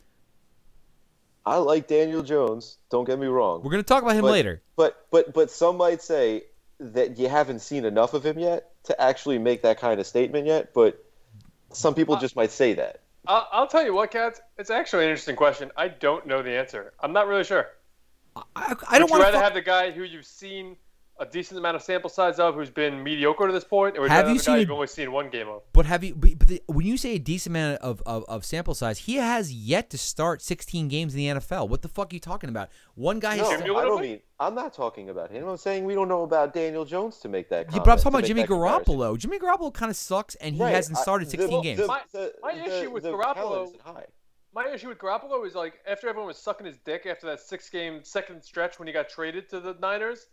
I 1.45 1.59
like 1.59 1.87
Daniel 1.87 2.23
Jones, 2.23 2.79
don't 2.91 3.05
get 3.05 3.21
me 3.21 3.29
wrong. 3.29 3.63
We're 3.63 3.71
gonna 3.71 3.85
talk 3.85 4.03
about 4.03 4.17
him 4.17 4.23
But- 4.23 4.33
later. 4.33 4.63
But 4.75 5.07
but 5.11 5.33
but 5.33 5.51
some 5.51 5.77
might 5.77 6.03
say 6.03 6.45
that 6.81 7.19
you 7.19 7.29
haven't 7.29 7.61
seen 7.61 7.85
enough 7.85 8.15
of 8.15 8.25
him 8.27 8.39
yet 8.39 8.71
to 8.85 9.01
actually 9.01 9.39
make 9.39 9.63
that 9.63 9.79
kind 9.79 10.01
of 10.01 10.07
statement 10.07 10.47
yet, 10.47 10.75
but 10.75 11.03
some 11.73 11.95
people 11.95 12.17
just 12.17 12.37
might 12.37 12.51
say 12.51 12.75
that. 12.75 13.01
I'll, 13.27 13.49
I'll 13.53 13.67
tell 13.67 13.85
you 13.85 13.95
what, 13.95 14.11
Cats. 14.11 14.41
It's 14.59 14.71
actually 14.71 15.05
an 15.05 15.11
interesting 15.11 15.37
question. 15.37 15.71
I 15.77 15.89
don't 15.89 16.27
know 16.27 16.43
the 16.43 16.51
answer. 16.51 16.93
I'm 17.01 17.13
not 17.13 17.27
really 17.27 17.45
sure. 17.45 17.69
I, 18.55 18.75
I 18.89 18.99
don't 18.99 19.11
would 19.11 19.17
you 19.17 19.21
want 19.21 19.23
rather 19.23 19.39
to. 19.39 19.45
have 19.45 19.55
the 19.55 19.63
guy 19.63 19.91
who 19.91 20.03
you've 20.03 20.27
seen 20.27 20.77
a 21.19 21.25
decent 21.27 21.59
amount 21.59 21.77
of 21.77 21.83
sample 21.83 22.11
size 22.11 22.39
of, 22.39 22.55
who's 22.55 22.71
been 22.71 23.03
mediocre 23.03 23.47
to 23.47 23.53
this 23.53 23.65
point, 23.65 23.97
or 23.97 24.07
Have 24.09 24.27
you 24.29 24.35
have 24.35 24.45
the 24.45 24.51
guy 24.51 24.55
seen 24.55 24.61
you've 24.61 24.71
only 24.71 24.87
seen 24.87 25.13
one 25.13 25.31
game 25.31 25.49
of? 25.49 25.63
But 25.73 25.87
have 25.87 26.05
you? 26.05 26.15
But 26.15 26.39
but 26.39 26.49
the, 26.49 26.63
when 26.67 26.85
you 26.87 26.97
say 26.97 27.15
a 27.15 27.19
decent 27.19 27.53
amount 27.57 27.81
of, 27.81 28.03
of, 28.05 28.25
of 28.29 28.45
sample 28.45 28.75
size, 28.75 28.99
he 28.99 29.15
has 29.17 29.53
yet 29.53 29.89
to 29.91 29.99
start 29.99 30.43
16 30.43 30.89
games 30.89 31.15
in 31.15 31.19
the 31.19 31.27
NFL. 31.41 31.69
What 31.69 31.83
the 31.83 31.89
fuck 31.89 32.13
are 32.13 32.15
you 32.15 32.21
talking 32.21 32.51
about? 32.51 32.69
One 32.95 33.19
guy 33.19 33.37
No, 33.37 33.51
has. 33.51 33.63
I 33.63 33.67
don't 33.67 34.01
mean. 34.03 34.21
I'm 34.39 34.55
not 34.55 34.75
talking 34.75 35.09
about 35.09 35.31
him. 35.31 35.49
I'm 35.49 35.57
saying 35.57 35.85
we 35.85 35.95
don't 35.95 36.09
know 36.09 36.23
about 36.23 36.53
Daniel 36.53 36.85
Jones 36.85 37.17
to 37.21 37.29
make 37.29 37.49
that. 37.49 37.73
Yeah, 37.73 37.79
but 37.79 37.89
I'm 37.93 37.97
talking 37.97 38.13
about 38.19 38.25
Jimmy 38.25 38.43
that 38.43 38.49
comparison. 38.49 38.95
Garoppolo. 38.97 39.19
Jimmy 39.19 39.39
Garoppolo 39.39 39.73
kind 39.73 39.89
of 39.91 39.97
sucks, 39.97 40.35
and 40.35 40.55
he 40.55 40.61
Right, 40.63 40.75
hasn't 40.75 40.99
I- 40.99 41.03
started 41.03 41.29
the- 41.29 41.39
16 41.39 41.63
games. 41.63 41.81
the- 41.81 41.87
My- 41.87 42.03
the- 42.13 42.35
my 42.43 42.55
the- 42.55 42.65
issue 42.83 42.91
with 42.91 43.05
the 43.05 43.13
Garoppolo- 43.13 43.35
talent 43.35 43.69
isn't 43.69 43.81
high. 43.81 44.05
My 44.55 44.69
issue 44.69 44.89
with 44.89 44.99
Garoppolo 44.99 45.47
is 45.47 45.55
like 45.55 45.81
after 45.87 46.09
everyone 46.09 46.29
was 46.29 46.39
sucking 46.39 46.67
his 46.67 46.79
dick 46.79 47.05
after 47.07 47.27
that 47.27 47.41
six-game 47.41 48.03
second 48.05 48.43
stretch 48.43 48.79
when 48.79 48.87
he 48.89 48.93
got 48.93 49.09
traded 49.09 49.49
to 49.51 49.61
the 49.61 49.75
Niners, 49.81 50.27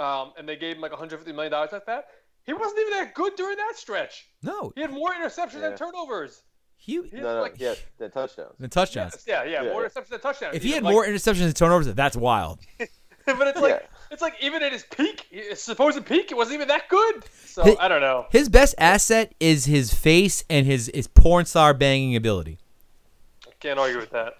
um, 0.00 0.32
and 0.38 0.48
they 0.48 0.56
gave 0.56 0.76
him 0.76 0.82
like 0.82 0.90
150 0.92 1.32
million 1.32 1.52
dollars 1.52 1.70
like 1.72 1.86
that. 1.86 2.06
He 2.46 2.52
wasn't 2.54 2.80
even 2.80 2.92
that 2.94 3.14
good 3.14 3.34
during 3.36 3.56
that 3.56 3.74
stretch. 3.76 4.28
no, 4.42 4.72
He 4.74 4.80
had 4.80 4.90
more 4.92 5.12
interceptions 5.12 5.60
than 5.60 5.76
turnovers. 5.76 6.42
he 6.76 6.94
He 7.02 7.16
No, 7.20 7.34
no, 7.36 7.40
like- 7.42 7.54
yeah, 7.58 7.74
the 7.98 8.08
touchdowns. 8.08 8.54
the 8.58 8.68
touchdowns. 8.68 9.24
Yeah, 9.26 9.44
yeah, 9.44 9.62
Yeah. 9.62 9.72
more 9.72 9.84
interceptions 9.86 10.08
than 10.08 10.20
touchdowns. 10.20 10.56
If 10.56 10.62
he 10.62 10.72
had 10.72 10.82
Like- 10.82 10.92
more 10.92 11.06
interceptions 11.06 11.40
than 11.40 11.52
turnovers, 11.52 11.86
that's 11.94 12.16
wild. 12.16 12.60
but 12.78 13.46
it's 13.48 13.60
like 13.60 13.80
Yeah. 13.82 13.86
it's 14.10 14.22
like 14.22 14.34
even 14.40 14.62
at 14.62 14.72
his 14.72 14.84
peak, 14.84 15.26
his 15.30 15.60
supposed 15.62 16.04
peak, 16.06 16.30
it 16.32 16.36
wasn't 16.36 16.54
even 16.54 16.68
that 16.68 16.88
good. 16.88 17.22
So 17.44 17.62
Hey- 17.64 17.76
I 17.78 17.88
don't 17.88 18.00
know. 18.00 18.26
His 18.30 18.48
best 18.48 18.74
asset 18.78 19.34
is 19.38 19.66
his 19.66 19.92
face 19.92 20.42
and 20.48 20.64
his 20.66 20.90
his 20.94 21.06
porn 21.06 21.44
star 21.44 21.74
banging 21.74 22.16
ability. 22.16 22.58
I 23.46 23.52
can't 23.60 23.78
argue 23.78 23.98
with 23.98 24.10
that. 24.10 24.34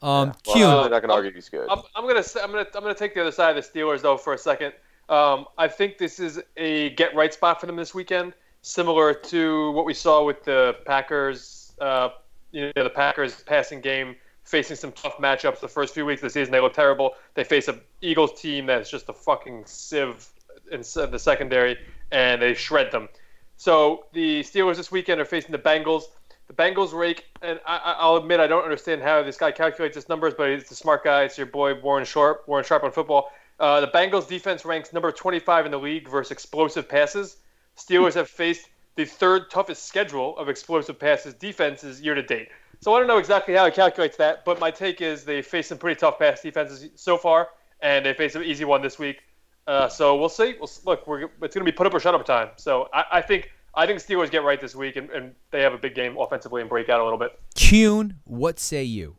Um, 0.00 0.28
Well, 0.46 0.54
Kuhn, 0.54 0.62
I'm 0.84 0.90
not 0.90 1.00
gonna 1.02 1.12
argue 1.14 1.32
he's 1.32 1.48
good. 1.48 1.68
I'm, 1.68 1.80
I'm 1.96 2.06
gonna 2.06 2.22
I'm 2.42 2.50
gonna 2.52 2.66
I'm 2.74 2.82
gonna 2.82 2.94
take 2.94 3.14
the 3.14 3.20
other 3.22 3.32
side 3.32 3.56
of 3.56 3.64
the 3.64 3.78
Steelers 3.80 4.00
though 4.00 4.16
for 4.16 4.32
a 4.32 4.38
second. 4.38 4.72
Um, 5.08 5.46
I 5.58 5.68
think 5.68 5.98
this 5.98 6.18
is 6.18 6.40
a 6.56 6.90
get 6.90 7.14
right 7.14 7.32
spot 7.32 7.60
for 7.60 7.66
them 7.66 7.76
this 7.76 7.94
weekend, 7.94 8.34
similar 8.62 9.12
to 9.12 9.72
what 9.72 9.84
we 9.84 9.94
saw 9.94 10.24
with 10.24 10.44
the 10.44 10.76
Packers 10.86 11.72
uh, 11.80 12.10
you 12.52 12.72
know 12.76 12.84
the 12.84 12.90
Packers 12.90 13.42
passing 13.42 13.80
game 13.80 14.16
facing 14.44 14.76
some 14.76 14.92
tough 14.92 15.16
matchups 15.18 15.60
the 15.60 15.68
first 15.68 15.94
few 15.94 16.04
weeks 16.04 16.22
of 16.22 16.26
the 16.26 16.30
season. 16.30 16.52
They 16.52 16.60
look 16.60 16.74
terrible. 16.74 17.14
They 17.34 17.44
face 17.44 17.68
a 17.68 17.78
Eagles 18.00 18.40
team 18.40 18.66
that's 18.66 18.90
just 18.90 19.08
a 19.08 19.12
fucking 19.12 19.64
sieve 19.66 20.28
in 20.70 20.80
the 20.80 21.18
secondary, 21.18 21.78
and 22.10 22.40
they 22.40 22.54
shred 22.54 22.90
them. 22.92 23.08
So 23.56 24.06
the 24.12 24.40
Steelers 24.40 24.76
this 24.76 24.90
weekend 24.90 25.20
are 25.20 25.24
facing 25.24 25.52
the 25.52 25.58
Bengals. 25.58 26.04
The 26.48 26.54
Bengals 26.54 26.92
rake, 26.92 27.26
and 27.40 27.60
I, 27.66 27.94
I'll 27.98 28.16
admit 28.16 28.40
I 28.40 28.46
don't 28.46 28.64
understand 28.64 29.00
how 29.02 29.22
this 29.22 29.36
guy 29.36 29.52
calculates 29.52 29.94
his 29.94 30.08
numbers, 30.08 30.34
but 30.36 30.50
he's 30.50 30.70
a 30.70 30.74
smart 30.74 31.04
guy. 31.04 31.22
It's 31.22 31.38
your 31.38 31.46
boy 31.46 31.74
Warren 31.80 32.04
Sharp. 32.04 32.44
Warren 32.46 32.64
Sharp 32.64 32.82
on 32.84 32.90
football. 32.90 33.30
Uh, 33.58 33.80
the 33.80 33.88
Bengals 33.88 34.28
defense 34.28 34.64
ranks 34.64 34.92
number 34.92 35.12
25 35.12 35.66
in 35.66 35.72
the 35.72 35.78
league 35.78 36.08
versus 36.08 36.30
explosive 36.30 36.88
passes. 36.88 37.36
Steelers 37.76 38.14
have 38.14 38.28
faced 38.28 38.68
the 38.96 39.04
third 39.04 39.50
toughest 39.50 39.86
schedule 39.86 40.36
of 40.36 40.48
explosive 40.48 40.98
passes 40.98 41.34
defenses 41.34 42.00
year 42.00 42.14
to 42.14 42.22
date. 42.22 42.48
So 42.80 42.94
I 42.94 42.98
don't 42.98 43.06
know 43.06 43.18
exactly 43.18 43.54
how 43.54 43.64
he 43.64 43.70
calculates 43.70 44.16
that, 44.16 44.44
but 44.44 44.58
my 44.58 44.70
take 44.70 45.00
is 45.00 45.24
they 45.24 45.40
face 45.40 45.68
some 45.68 45.78
pretty 45.78 45.98
tough 45.98 46.18
pass 46.18 46.42
defenses 46.42 46.90
so 46.96 47.16
far, 47.16 47.48
and 47.80 48.04
they 48.04 48.12
face 48.12 48.34
an 48.34 48.42
easy 48.42 48.64
one 48.64 48.82
this 48.82 48.98
week. 48.98 49.22
Uh, 49.66 49.88
so 49.88 50.16
we'll 50.16 50.28
see. 50.28 50.56
We'll, 50.58 50.70
look, 50.84 51.04
it's 51.06 51.54
going 51.54 51.64
to 51.64 51.64
be 51.64 51.72
put 51.72 51.86
up 51.86 51.94
or 51.94 52.00
shut 52.00 52.14
up 52.14 52.24
time. 52.26 52.48
So 52.56 52.88
I, 52.92 53.04
I 53.12 53.22
think 53.22 53.52
I 53.74 53.86
think 53.86 54.00
Steelers 54.00 54.30
get 54.30 54.42
right 54.42 54.60
this 54.60 54.74
week, 54.74 54.96
and, 54.96 55.08
and 55.10 55.34
they 55.50 55.62
have 55.62 55.72
a 55.72 55.78
big 55.78 55.94
game 55.94 56.16
offensively 56.18 56.60
and 56.60 56.68
break 56.68 56.88
out 56.88 57.00
a 57.00 57.04
little 57.04 57.18
bit. 57.18 57.38
Kuhn, 57.54 58.16
what 58.24 58.58
say 58.58 58.82
you? 58.82 59.16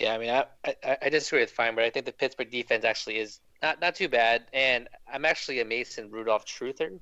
Yeah, 0.00 0.14
I 0.14 0.18
mean, 0.18 0.30
I, 0.30 0.44
I, 0.82 0.96
I 1.02 1.08
disagree 1.10 1.40
with 1.40 1.50
Fine, 1.50 1.74
but 1.74 1.84
I 1.84 1.90
think 1.90 2.06
the 2.06 2.12
Pittsburgh 2.12 2.50
defense 2.50 2.86
actually 2.86 3.18
is 3.18 3.40
not 3.62 3.82
not 3.82 3.94
too 3.94 4.08
bad, 4.08 4.44
and 4.54 4.88
I'm 5.12 5.26
actually 5.26 5.60
a 5.60 5.64
Mason 5.66 6.10
Rudolph 6.10 6.46
truther. 6.46 6.98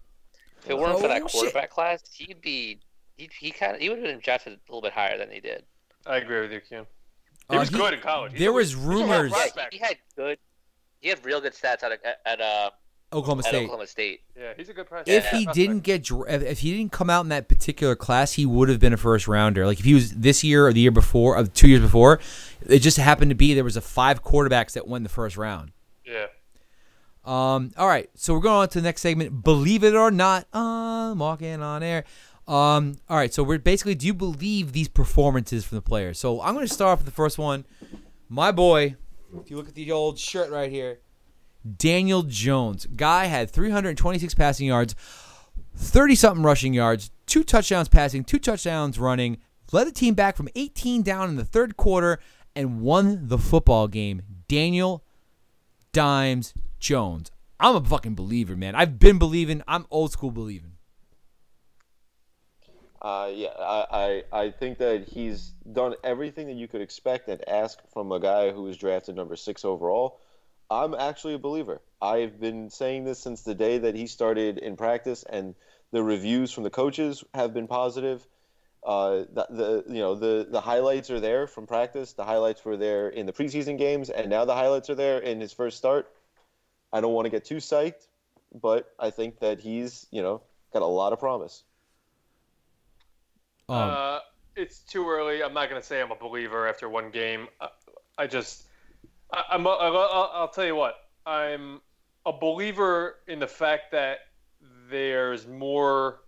If 0.65 0.71
it 0.71 0.77
weren't 0.77 0.97
oh, 0.97 0.99
for 0.99 1.07
that 1.07 1.23
quarterback 1.23 1.65
shit. 1.65 1.71
class, 1.71 2.03
he'd 2.13 2.41
be 2.41 2.81
he 3.17 3.31
he 3.39 3.53
kind 3.53 3.77
of 3.77 3.81
he 3.81 3.89
would 3.89 3.99
have 3.99 4.07
been 4.09 4.19
drafted 4.19 4.55
a 4.55 4.57
little 4.69 4.83
bit 4.83 4.93
higher 4.93 5.17
than 5.17 5.31
he 5.31 5.39
did. 5.39 5.63
I 6.07 6.17
agree 6.17 6.41
with 6.41 6.51
you, 6.51 6.61
Kim. 6.61 6.87
He 7.49 7.57
uh, 7.57 7.61
was 7.61 7.69
he, 7.69 7.77
good 7.77 7.95
in 7.95 8.01
college. 8.01 8.33
He's 8.33 8.41
there 8.41 8.53
was 8.53 8.75
rumors. 8.75 9.33
Yeah, 9.33 9.67
he, 9.71 9.79
he, 9.79 9.85
had 9.85 9.97
good. 10.17 10.39
He 10.99 11.09
had 11.09 11.25
real 11.25 11.41
good 11.41 11.55
stats 11.55 11.85
at 11.85 11.93
at, 11.93 12.21
at 12.27 12.41
uh 12.41 12.71
Oklahoma 13.13 13.43
State. 13.43 13.65
Oklahoma 13.65 13.87
State. 13.87 14.21
Yeah, 14.37 14.53
he's 14.57 14.69
a 14.69 14.75
good 14.75 14.87
prospect. 14.87 15.09
If 15.09 15.27
he 15.31 15.47
didn't 15.47 15.81
get 15.81 16.11
if 16.11 16.59
he 16.59 16.77
didn't 16.77 16.93
come 16.93 17.09
out 17.09 17.23
in 17.23 17.31
that 17.31 17.49
particular 17.49 17.97
class, 17.97 18.35
he 18.35 18.45
would 18.45 18.69
have 18.69 18.81
been 18.81 18.93
a 18.93 18.99
first 18.99 19.27
rounder. 19.27 19.67
Like 19.67 19.79
if 19.79 19.85
he 19.85 19.95
was 19.95 20.13
this 20.13 20.45
year 20.45 20.67
or 20.67 20.73
the 20.73 20.81
year 20.81 20.91
before, 20.91 21.39
or 21.39 21.47
two 21.47 21.69
years 21.69 21.81
before, 21.81 22.21
it 22.67 22.81
just 22.81 22.99
happened 22.99 23.31
to 23.31 23.35
be 23.35 23.55
there 23.55 23.65
was 23.65 23.77
a 23.77 23.81
five 23.81 24.23
quarterbacks 24.23 24.73
that 24.73 24.87
won 24.87 25.05
the 25.05 25.09
first 25.09 25.37
round. 25.39 25.73
Yeah. 26.05 26.27
Um. 27.25 27.73
All 27.79 27.89
right. 27.89 28.11
So 28.15 28.35
we're 28.35 28.41
going 28.41 28.57
on 28.57 28.69
to 28.69 28.81
the 28.81 28.85
next 28.85 29.01
segment. 29.01 29.43
Believe 29.43 29.85
it 29.85 29.95
or 29.95 30.11
not, 30.11 30.47
I'm 30.53 31.19
walking 31.19 31.63
on 31.63 31.83
air. 31.83 32.05
Um. 32.47 32.99
All 33.09 33.17
right. 33.17 33.33
So 33.33 33.43
we're 33.43 33.59
basically, 33.59 33.95
do 33.95 34.07
you 34.07 34.15
believe 34.15 34.73
these 34.73 34.89
performances 34.89 35.65
from 35.65 35.77
the 35.77 35.83
players? 35.83 36.19
So 36.19 36.43
I'm 36.43 36.55
going 36.55 36.67
to 36.67 36.73
start 36.73 36.93
off 36.93 36.99
with 36.99 37.07
the 37.07 37.13
first 37.13 37.39
one. 37.39 37.65
My 38.29 38.53
boy, 38.53 38.97
if 39.41 39.51
you 39.51 39.57
look 39.57 39.69
at 39.69 39.75
the 39.75 39.93
old 39.93 40.19
shirt 40.19 40.51
right 40.51 40.71
here 40.71 41.01
Daniel 41.77 42.23
Jones. 42.23 42.87
Guy 42.87 43.27
had 43.27 43.51
326 43.51 44.35
passing 44.35 44.67
yards, 44.67 44.95
30 45.77 46.15
something 46.15 46.45
rushing 46.45 46.75
yards, 46.75 47.11
two 47.27 47.45
touchdowns 47.45 47.89
passing, 47.89 48.25
two 48.25 48.39
touchdowns 48.39 48.99
running, 48.99 49.39
led 49.73 49.87
the 49.87 49.93
team 49.93 50.15
back 50.15 50.37
from 50.37 50.49
18 50.55 51.03
down 51.03 51.29
in 51.29 51.37
the 51.37 51.45
third 51.45 51.77
quarter, 51.77 52.19
and 52.57 52.81
won 52.81 53.29
the 53.29 53.39
football 53.39 53.87
game. 53.87 54.23
Daniel 54.49 55.05
Dimes 55.93 56.55
Jones. 56.81 57.31
I'm 57.61 57.77
a 57.77 57.85
fucking 57.85 58.15
believer, 58.15 58.57
man. 58.57 58.75
I've 58.75 58.99
been 58.99 59.19
believing. 59.19 59.63
I'm 59.67 59.87
old 59.91 60.13
school 60.13 60.31
believing. 60.31 60.73
Uh, 63.01 63.31
yeah, 63.33 63.51
I, 63.59 64.23
I, 64.33 64.41
I 64.41 64.51
think 64.51 64.79
that 64.79 65.09
he's 65.09 65.53
done 65.73 65.95
everything 66.03 66.49
that 66.49 66.57
you 66.57 66.67
could 66.67 66.81
expect 66.81 67.29
and 67.29 67.47
ask 67.49 67.79
from 67.93 68.11
a 68.11 68.19
guy 68.19 68.51
who 68.51 68.63
was 68.63 68.77
drafted 68.77 69.15
number 69.15 69.37
six 69.37 69.65
overall. 69.65 70.21
I'm 70.71 70.95
actually 70.95 71.35
a 71.35 71.39
believer. 71.39 71.81
I've 72.01 72.39
been 72.39 72.71
saying 72.71 73.05
this 73.05 73.19
since 73.19 73.43
the 73.43 73.55
day 73.55 73.79
that 73.79 73.95
he 73.95 74.07
started 74.07 74.59
in 74.59 74.77
practice, 74.77 75.25
and 75.29 75.55
the 75.93 76.03
reviews 76.03 76.53
from 76.53 76.65
the 76.65 76.71
coaches 76.71 77.25
have 77.35 77.55
been 77.55 77.67
positive. 77.67 78.27
Uh, 78.85 79.25
the, 79.33 79.47
the 79.51 79.85
you 79.89 79.99
know 79.99 80.15
the 80.15 80.47
the 80.49 80.61
highlights 80.61 81.11
are 81.11 81.21
there 81.21 81.47
from 81.47 81.67
practice. 81.67 82.13
The 82.13 82.25
highlights 82.25 82.65
were 82.65 82.77
there 82.77 83.09
in 83.09 83.27
the 83.27 83.33
preseason 83.33 83.79
games, 83.79 84.11
and 84.11 84.31
now 84.31 84.45
the 84.45 84.55
highlights 84.55 84.91
are 84.91 84.95
there 84.95 85.19
in 85.19 85.41
his 85.41 85.53
first 85.53 85.79
start. 85.79 86.13
I 86.93 87.01
don't 87.01 87.13
want 87.13 87.27
to 87.27 87.31
get 87.31 87.45
too 87.45 87.57
psyched, 87.57 88.07
but 88.55 88.95
I 88.99 89.11
think 89.11 89.41
that 89.41 89.61
he's 89.61 90.07
you 90.11 90.23
know 90.23 90.43
got 90.73 90.83
a 90.83 90.87
lot 90.87 91.13
of 91.13 91.19
promise. 91.19 91.65
Um, 93.69 93.77
uh, 93.77 94.19
it's 94.55 94.79
too 94.81 95.09
early. 95.09 95.43
I'm 95.43 95.55
not 95.55 95.71
going 95.71 95.81
to 95.81 95.87
say 95.87 96.01
I'm 96.01 96.13
a 96.13 96.17
believer 96.17 96.69
after 96.69 96.89
one 96.89 97.11
game. 97.11 97.49
I 98.17 98.27
just 98.27 98.68
I, 99.33 99.45
am 99.53 99.67
a, 99.67 99.71
I'll, 99.71 100.31
I'll 100.35 100.49
tell 100.49 100.65
you 100.65 100.77
what. 100.77 100.97
I'm 101.27 101.81
a 102.27 102.33
believer 102.33 103.17
in 103.27 103.39
the 103.39 103.47
fact 103.47 103.93
that 103.93 104.19
there's 104.91 105.47
more. 105.47 106.21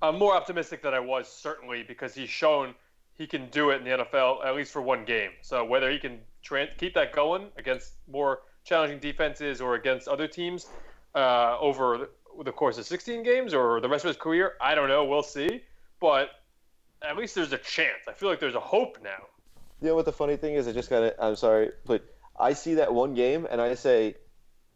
I'm 0.00 0.18
more 0.18 0.34
optimistic 0.34 0.82
than 0.82 0.94
I 0.94 1.00
was 1.00 1.28
certainly 1.28 1.82
because 1.82 2.14
he's 2.14 2.28
shown 2.28 2.74
he 3.14 3.26
can 3.26 3.48
do 3.50 3.70
it 3.70 3.82
in 3.82 3.84
the 3.84 4.04
NFL 4.04 4.44
at 4.44 4.54
least 4.54 4.72
for 4.72 4.80
one 4.80 5.04
game. 5.04 5.30
So 5.42 5.64
whether 5.64 5.90
he 5.90 5.98
can 5.98 6.20
tra- 6.42 6.68
keep 6.78 6.94
that 6.94 7.12
going 7.12 7.48
against 7.56 7.94
more 8.10 8.42
challenging 8.64 9.00
defenses 9.00 9.60
or 9.60 9.74
against 9.74 10.06
other 10.06 10.28
teams 10.28 10.68
uh, 11.16 11.58
over 11.58 12.10
the 12.44 12.52
course 12.52 12.78
of 12.78 12.86
16 12.86 13.24
games 13.24 13.54
or 13.54 13.80
the 13.80 13.88
rest 13.88 14.04
of 14.04 14.08
his 14.08 14.16
career, 14.16 14.52
I 14.60 14.76
don't 14.76 14.88
know. 14.88 15.04
We'll 15.04 15.24
see. 15.24 15.64
But 16.00 16.30
at 17.02 17.16
least 17.16 17.34
there's 17.34 17.52
a 17.52 17.58
chance. 17.58 18.06
I 18.06 18.12
feel 18.12 18.28
like 18.28 18.38
there's 18.38 18.54
a 18.54 18.60
hope 18.60 18.98
now. 19.02 19.26
You 19.80 19.88
know 19.88 19.94
what 19.96 20.04
the 20.04 20.12
funny 20.12 20.36
thing 20.36 20.54
is? 20.54 20.68
I 20.68 20.72
just 20.72 20.90
got 20.90 21.02
it. 21.02 21.16
I'm 21.20 21.36
sorry, 21.36 21.70
but 21.86 22.04
I 22.38 22.52
see 22.52 22.74
that 22.74 22.92
one 22.94 23.14
game 23.14 23.46
and 23.50 23.60
I 23.60 23.74
say, 23.74 24.16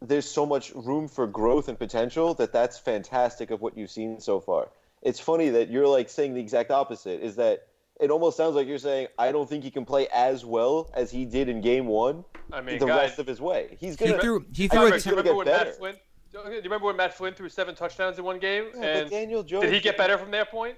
there's 0.01 0.29
so 0.29 0.45
much 0.45 0.73
room 0.75 1.09
for 1.09 1.27
growth 1.27 1.69
and 1.69 1.79
potential 1.79 2.35
that 2.35 2.53
that's 2.53 2.79
fantastic 2.79 3.51
of 3.51 3.61
what 3.61 3.77
you've 3.77 3.91
seen 3.91 4.21
so 4.21 4.41
far. 4.41 4.69
It's 5.03 5.21
funny 5.21 5.49
that 5.51 5.71
you're 5.71 5.87
like 5.87 6.09
saying 6.09 6.35
the 6.35 6.41
exact 6.41 6.71
opposite. 6.71 7.23
Is 7.23 7.37
that 7.37 7.67
it 8.01 8.11
almost 8.11 8.37
sounds 8.37 8.55
like 8.55 8.67
you're 8.67 8.79
saying 8.79 9.09
I 9.19 9.33
don't 9.33 9.49
think 9.49 9.65
he 9.65 9.71
can 9.71 9.85
play 9.85 10.09
as 10.13 10.45
well 10.45 10.91
as 10.95 11.11
he 11.11 11.25
did 11.25 11.49
in 11.49 11.61
game 11.61 11.87
one. 11.87 12.25
I 12.53 12.61
mean, 12.61 12.79
the 12.79 12.87
guys, 12.87 13.09
rest 13.09 13.19
of 13.19 13.27
his 13.27 13.41
way, 13.41 13.77
he's 13.81 13.97
gonna. 13.97 14.15
He 14.15 14.19
threw. 14.19 14.45
He 14.53 14.69
threw. 14.69 14.79
Remember, 14.81 14.99
do 14.99 15.11
you 15.11 15.17
remember 15.17 15.35
when 15.37 15.47
Matt 15.47 15.77
Flynn? 15.77 15.97
Do 16.33 16.39
you 16.39 16.63
remember 16.63 16.87
when 16.87 16.97
Matt 16.97 17.15
Flynn 17.15 17.35
threw 17.35 17.49
seven 17.49 17.75
touchdowns 17.75 18.19
in 18.19 18.25
one 18.25 18.39
game? 18.39 18.67
Yeah, 18.75 18.83
and 18.83 19.11
Daniel 19.11 19.43
Jones. 19.43 19.65
Did 19.65 19.75
he 19.75 19.81
get 19.81 19.97
better 19.97 20.19
from 20.19 20.31
that 20.31 20.51
point? 20.51 20.77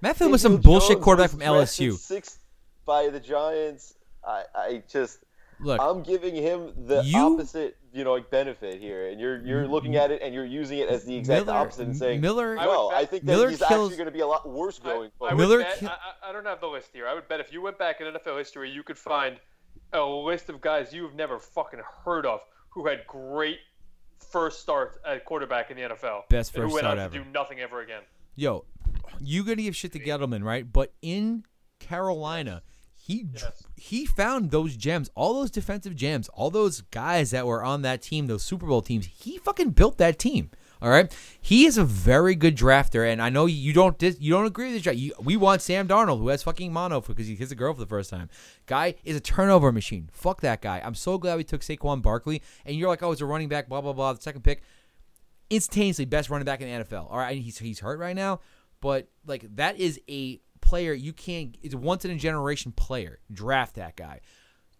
Matt 0.00 0.16
Flynn 0.16 0.30
was 0.30 0.42
some 0.42 0.56
bullshit 0.58 0.96
Jones 0.96 1.04
quarterback 1.04 1.30
from 1.30 1.40
LSU. 1.40 1.94
Sixth 1.94 2.38
by 2.86 3.08
the 3.08 3.20
Giants. 3.20 3.94
I, 4.26 4.44
I 4.54 4.82
just 4.88 5.18
Look, 5.64 5.80
I'm 5.80 6.02
giving 6.02 6.34
him 6.34 6.72
the 6.86 7.02
you- 7.02 7.18
opposite, 7.18 7.76
you 7.92 8.04
know, 8.04 8.12
like 8.12 8.30
benefit 8.30 8.80
here, 8.80 9.08
and 9.08 9.18
you're 9.20 9.40
you're 9.44 9.66
looking 9.66 9.96
at 9.96 10.10
it 10.10 10.20
and 10.22 10.34
you're 10.34 10.44
using 10.44 10.78
it 10.78 10.88
as 10.88 11.04
the 11.04 11.16
exact 11.16 11.46
Miller- 11.46 11.58
opposite 11.58 11.86
and 11.86 11.96
saying, 11.96 12.20
Miller- 12.20 12.58
I 12.58 12.64
"No, 12.66 12.90
bet- 12.90 12.98
I 12.98 13.04
think 13.06 13.24
that 13.24 13.32
Miller 13.32 13.48
he's 13.50 13.58
kills- 13.58 13.70
actually 13.72 13.96
going 13.96 14.06
to 14.06 14.12
be 14.12 14.20
a 14.20 14.26
lot 14.26 14.48
worse 14.48 14.78
going 14.78 15.10
I, 15.20 15.24
I 15.26 15.28
forward." 15.30 15.36
Miller 15.36 15.58
bet, 15.62 15.78
ki- 15.78 15.86
I, 15.86 15.90
I- 15.90 16.30
I 16.30 16.32
don't 16.32 16.44
have 16.44 16.60
the 16.60 16.66
list 16.68 16.90
here. 16.92 17.08
I 17.08 17.14
would 17.14 17.26
bet 17.28 17.40
if 17.40 17.52
you 17.52 17.62
went 17.62 17.78
back 17.78 18.00
in 18.00 18.06
NFL 18.06 18.36
history, 18.38 18.70
you 18.70 18.82
could 18.82 18.98
find 18.98 19.36
a 19.92 20.02
list 20.04 20.48
of 20.50 20.60
guys 20.60 20.92
you've 20.92 21.14
never 21.14 21.38
fucking 21.38 21.80
heard 22.04 22.26
of 22.26 22.40
who 22.70 22.86
had 22.86 23.06
great 23.06 23.58
first 24.30 24.60
starts 24.60 24.98
at 25.06 25.24
quarterback 25.24 25.70
in 25.70 25.76
the 25.76 25.82
NFL. 25.84 26.22
Best 26.28 26.54
and 26.54 26.62
first 26.62 26.70
who 26.70 26.74
went 26.74 26.84
start 26.84 26.98
on 26.98 27.04
ever. 27.04 27.14
to 27.18 27.24
do 27.24 27.30
nothing 27.30 27.60
ever 27.60 27.80
again. 27.80 28.02
Yo, 28.36 28.64
you're 29.20 29.44
gonna 29.44 29.56
give 29.62 29.76
shit 29.76 29.92
to 29.92 30.00
Gettleman, 30.00 30.42
right? 30.42 30.70
But 30.70 30.92
in 31.02 31.44
Carolina, 31.78 32.62
he 33.06 33.26
Yes. 33.34 33.62
he 33.76 34.06
found 34.06 34.50
those 34.50 34.76
gems, 34.76 35.10
all 35.14 35.34
those 35.34 35.50
defensive 35.50 35.94
gems, 35.94 36.28
all 36.30 36.50
those 36.50 36.80
guys 36.80 37.30
that 37.32 37.46
were 37.46 37.62
on 37.62 37.82
that 37.82 38.00
team, 38.02 38.26
those 38.26 38.42
Super 38.42 38.66
Bowl 38.66 38.80
teams. 38.82 39.06
He 39.06 39.38
fucking 39.38 39.70
built 39.70 39.98
that 39.98 40.18
team. 40.18 40.50
All 40.82 40.90
right, 40.90 41.10
he 41.40 41.64
is 41.64 41.78
a 41.78 41.84
very 41.84 42.34
good 42.34 42.56
drafter, 42.56 43.10
and 43.10 43.22
I 43.22 43.30
know 43.30 43.46
you 43.46 43.72
don't 43.72 43.96
dis- 43.96 44.18
you 44.20 44.30
don't 44.32 44.44
agree 44.44 44.66
with 44.66 44.74
this 44.74 44.82
draft. 44.82 44.98
You, 44.98 45.14
we 45.22 45.34
want 45.36 45.62
Sam 45.62 45.88
Darnold, 45.88 46.18
who 46.18 46.28
has 46.28 46.42
fucking 46.42 46.72
mono 46.72 47.00
because 47.00 47.26
he 47.26 47.36
hits 47.36 47.50
a 47.52 47.54
girl 47.54 47.72
for 47.72 47.80
the 47.80 47.86
first 47.86 48.10
time. 48.10 48.28
Guy 48.66 48.94
is 49.02 49.16
a 49.16 49.20
turnover 49.20 49.72
machine. 49.72 50.10
Fuck 50.12 50.42
that 50.42 50.60
guy. 50.60 50.82
I'm 50.84 50.94
so 50.94 51.16
glad 51.16 51.36
we 51.36 51.44
took 51.44 51.62
Saquon 51.62 52.02
Barkley, 52.02 52.42
and 52.66 52.76
you're 52.76 52.88
like, 52.88 53.02
oh, 53.02 53.12
it's 53.12 53.22
a 53.22 53.26
running 53.26 53.48
back, 53.48 53.66
blah 53.68 53.80
blah 53.80 53.94
blah. 53.94 54.12
The 54.12 54.20
second 54.20 54.42
pick, 54.44 54.62
instantaneously 55.50 56.04
best 56.04 56.28
running 56.30 56.44
back 56.44 56.60
in 56.60 56.68
the 56.68 56.84
NFL. 56.84 57.10
All 57.10 57.18
right, 57.18 57.38
he's 57.38 57.58
he's 57.58 57.80
hurt 57.80 57.98
right 57.98 58.16
now, 58.16 58.40
but 58.80 59.08
like 59.26 59.44
that 59.56 59.78
is 59.78 60.00
a 60.08 60.40
player 60.64 60.92
you 60.92 61.12
can't. 61.12 61.56
It's 61.62 61.74
a 61.74 61.78
once 61.78 62.04
in 62.04 62.10
a 62.10 62.16
generation 62.16 62.72
player. 62.72 63.18
Draft 63.32 63.76
that 63.76 63.96
guy. 63.96 64.20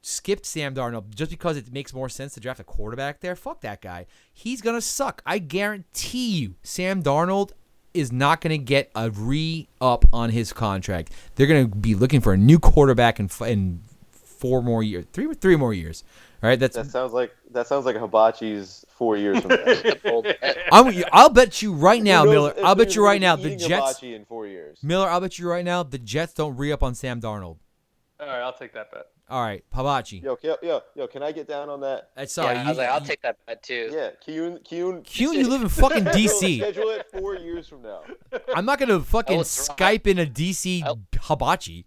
Skip 0.00 0.44
Sam 0.44 0.74
Darnold 0.74 1.14
just 1.14 1.30
because 1.30 1.56
it 1.56 1.72
makes 1.72 1.94
more 1.94 2.08
sense 2.08 2.34
to 2.34 2.40
draft 2.40 2.60
a 2.60 2.64
quarterback 2.64 3.20
there. 3.20 3.36
Fuck 3.36 3.60
that 3.60 3.80
guy. 3.80 4.06
He's 4.32 4.60
gonna 4.60 4.80
suck. 4.80 5.22
I 5.24 5.38
guarantee 5.38 6.30
you, 6.30 6.56
Sam 6.62 7.02
Darnold 7.02 7.52
is 7.94 8.10
not 8.10 8.40
gonna 8.40 8.58
get 8.58 8.90
a 8.94 9.10
re 9.10 9.68
up 9.80 10.04
on 10.12 10.30
his 10.30 10.52
contract. 10.52 11.12
They're 11.36 11.46
gonna 11.46 11.68
be 11.68 11.94
looking 11.94 12.20
for 12.20 12.32
a 12.32 12.36
new 12.36 12.58
quarterback 12.58 13.20
in, 13.20 13.30
in 13.46 13.82
four 14.10 14.62
more 14.62 14.82
years, 14.82 15.06
three 15.12 15.32
three 15.34 15.56
more 15.56 15.72
years. 15.72 16.04
All 16.44 16.50
right, 16.50 16.60
that's 16.60 16.76
That 16.76 16.90
sounds 16.90 17.14
like 17.14 17.34
that 17.52 17.66
sounds 17.66 17.86
like 17.86 17.96
a 17.96 18.00
hibachi's 18.00 18.84
four 18.90 19.16
years 19.16 19.40
from 19.40 19.52
now. 19.52 20.22
I'm, 20.72 21.02
I'll 21.10 21.30
bet 21.30 21.62
you 21.62 21.72
right 21.72 22.02
now, 22.02 22.24
knows 22.24 22.32
Miller. 22.34 22.54
I'll 22.62 22.74
bet 22.74 22.94
you 22.94 23.02
right 23.02 23.18
now 23.18 23.34
the 23.34 23.56
Jets. 23.56 24.02
in 24.02 24.26
four 24.26 24.46
years. 24.46 24.78
Miller, 24.82 25.08
I'll 25.08 25.22
bet 25.22 25.38
you 25.38 25.48
right 25.48 25.64
now 25.64 25.82
the 25.84 25.96
Jets 25.96 26.34
don't 26.34 26.54
re 26.58 26.70
up 26.70 26.82
on 26.82 26.94
Sam 26.94 27.18
Darnold. 27.18 27.60
All 28.20 28.26
right, 28.26 28.40
I'll 28.42 28.52
take 28.52 28.74
that 28.74 28.92
bet. 28.92 29.06
All 29.30 29.40
right, 29.40 29.64
Hibachi. 29.72 30.18
Yo, 30.18 30.36
yo, 30.42 30.56
yo, 30.62 30.82
yo, 30.94 31.06
can 31.06 31.22
I 31.22 31.32
get 31.32 31.48
down 31.48 31.70
on 31.70 31.80
that? 31.80 32.10
Uh, 32.14 32.26
sorry, 32.26 32.56
yeah, 32.56 32.60
I 32.60 32.62
you, 32.64 32.68
was 32.68 32.76
like, 32.76 32.88
I'll 32.90 33.00
you- 33.00 33.06
take 33.06 33.22
that 33.22 33.36
bet 33.46 33.62
too. 33.62 33.88
Yeah, 33.90 34.10
Kiyoon, 34.26 34.62
Kiyoon. 34.68 35.02
Kiyoon, 35.02 35.34
you 35.36 35.48
live 35.48 35.62
in 35.62 35.70
fucking 35.70 36.04
DC. 36.04 36.58
Schedule 36.58 36.90
it 36.90 37.06
four 37.10 37.36
years 37.36 37.66
from 37.66 37.80
now. 37.80 38.02
I'm 38.54 38.66
not 38.66 38.78
gonna 38.78 39.00
fucking 39.00 39.40
Skype 39.40 40.06
in 40.06 40.18
a 40.18 40.26
DC 40.26 40.82
I'll- 40.82 41.00
hibachi. 41.22 41.86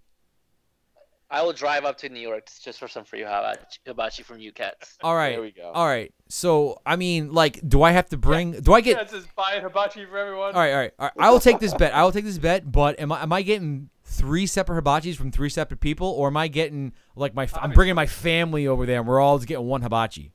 I 1.29 1.41
will 1.43 1.51
drive 1.53 1.83
up 1.83 1.97
to 1.99 2.09
New 2.09 2.21
York 2.21 2.47
just 2.63 2.79
for 2.79 2.87
some 2.87 3.03
free 3.03 3.19
hibachi, 3.21 3.79
hibachi 3.85 4.23
from 4.23 4.39
you 4.39 4.51
cats. 4.53 4.97
All 5.03 5.15
right, 5.15 5.31
There 5.31 5.41
we 5.41 5.51
go. 5.51 5.71
all 5.73 5.85
right. 5.85 6.13
So 6.29 6.81
I 6.85 6.95
mean, 6.95 7.33
like, 7.33 7.59
do 7.67 7.83
I 7.83 7.91
have 7.91 8.07
to 8.09 8.17
bring? 8.17 8.51
Do 8.53 8.73
I 8.73 8.79
get? 8.81 8.95
Yeah, 8.95 9.01
it's 9.03 9.11
just 9.11 9.35
buying 9.35 9.61
hibachi 9.61 10.05
for 10.05 10.17
everyone. 10.17 10.55
All 10.55 10.61
right, 10.61 10.71
all 10.71 10.77
right, 10.79 10.93
all 10.99 11.05
right. 11.07 11.13
I 11.27 11.29
will 11.31 11.39
take 11.41 11.59
this 11.59 11.73
bet. 11.73 11.93
I 11.93 12.03
will 12.03 12.11
take 12.13 12.25
this 12.25 12.37
bet. 12.37 12.71
But 12.71 12.99
am 12.99 13.11
I 13.11 13.21
am 13.23 13.33
I 13.33 13.41
getting 13.41 13.89
three 14.05 14.45
separate 14.45 14.81
hibachis 14.83 15.15
from 15.17 15.31
three 15.31 15.49
separate 15.49 15.81
people, 15.81 16.07
or 16.07 16.27
am 16.27 16.37
I 16.37 16.47
getting 16.47 16.93
like 17.17 17.33
my? 17.35 17.47
I'm 17.55 17.71
bringing 17.71 17.95
my 17.95 18.05
family 18.05 18.65
over 18.67 18.85
there, 18.85 18.99
and 18.99 19.07
we're 19.07 19.19
all 19.19 19.37
just 19.37 19.47
getting 19.49 19.65
one 19.67 19.81
hibachi. 19.81 20.31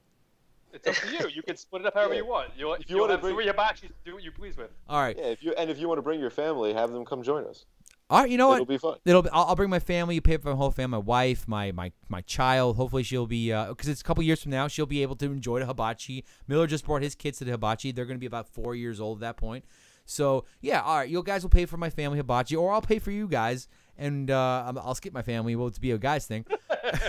It's 0.74 0.86
up 0.86 0.94
to 0.94 1.12
you. 1.12 1.28
You 1.34 1.42
can 1.42 1.56
split 1.56 1.82
it 1.82 1.86
up 1.86 1.94
however 1.94 2.14
Yeah. 2.14 2.20
you 2.20 2.26
want. 2.26 2.50
You'll, 2.56 2.74
If 2.74 2.80
you 2.88 2.96
you'll 2.96 3.00
wanna 3.02 3.12
have 3.14 3.20
bring- 3.20 3.34
three 3.34 3.46
hibachis. 3.46 3.90
Do 4.06 4.14
what 4.14 4.22
you 4.22 4.32
please 4.32 4.56
with. 4.56 4.70
All 4.88 5.00
right, 5.00 5.16
Yeah, 5.16 5.24
if 5.26 5.42
you 5.42 5.52
and 5.56 5.70
if 5.70 5.78
you 5.78 5.86
want 5.88 5.98
to 5.98 6.02
bring 6.02 6.18
your 6.20 6.30
family, 6.30 6.72
have 6.74 6.90
them 6.92 7.04
come 7.04 7.22
join 7.22 7.44
us. 7.46 7.64
All 8.12 8.20
right. 8.20 8.30
You 8.30 8.36
know 8.36 8.52
It'll 8.52 8.66
what? 8.66 8.68
be 8.68 8.76
fun. 8.76 8.96
It'll. 9.06 9.22
Be, 9.22 9.30
I'll, 9.30 9.46
I'll 9.46 9.56
bring 9.56 9.70
my 9.70 9.78
family. 9.78 10.16
You 10.16 10.20
Pay 10.20 10.36
for 10.36 10.50
my 10.50 10.54
whole 10.54 10.70
family. 10.70 10.98
My 10.98 11.02
wife, 11.02 11.48
my 11.48 11.72
my 11.72 11.92
my 12.10 12.20
child. 12.20 12.76
Hopefully, 12.76 13.02
she'll 13.02 13.26
be 13.26 13.48
because 13.48 13.88
it's 13.88 14.02
a 14.02 14.04
couple 14.04 14.22
years 14.22 14.42
from 14.42 14.50
now. 14.50 14.68
She'll 14.68 14.84
be 14.84 15.02
able 15.02 15.16
to 15.16 15.24
enjoy 15.24 15.60
the 15.60 15.66
hibachi. 15.66 16.26
Miller 16.46 16.66
just 16.66 16.84
brought 16.84 17.00
his 17.00 17.14
kids 17.14 17.38
to 17.38 17.44
the 17.46 17.52
hibachi. 17.52 17.90
They're 17.90 18.04
going 18.04 18.18
to 18.18 18.20
be 18.20 18.26
about 18.26 18.48
four 18.48 18.74
years 18.74 19.00
old 19.00 19.18
at 19.18 19.20
that 19.22 19.36
point. 19.38 19.64
So 20.04 20.44
yeah, 20.60 20.82
all 20.82 20.98
right. 20.98 21.08
You 21.08 21.22
guys 21.22 21.42
will 21.42 21.48
pay 21.48 21.64
for 21.64 21.78
my 21.78 21.88
family 21.88 22.18
hibachi, 22.18 22.54
or 22.54 22.70
I'll 22.72 22.82
pay 22.82 22.98
for 22.98 23.10
you 23.10 23.26
guys, 23.26 23.66
and 23.96 24.30
uh, 24.30 24.74
I'll 24.76 24.94
skip 24.94 25.14
my 25.14 25.22
family. 25.22 25.56
Well, 25.56 25.68
it's 25.68 25.78
be 25.78 25.92
a 25.92 25.98
guys 25.98 26.26
thing. 26.26 26.44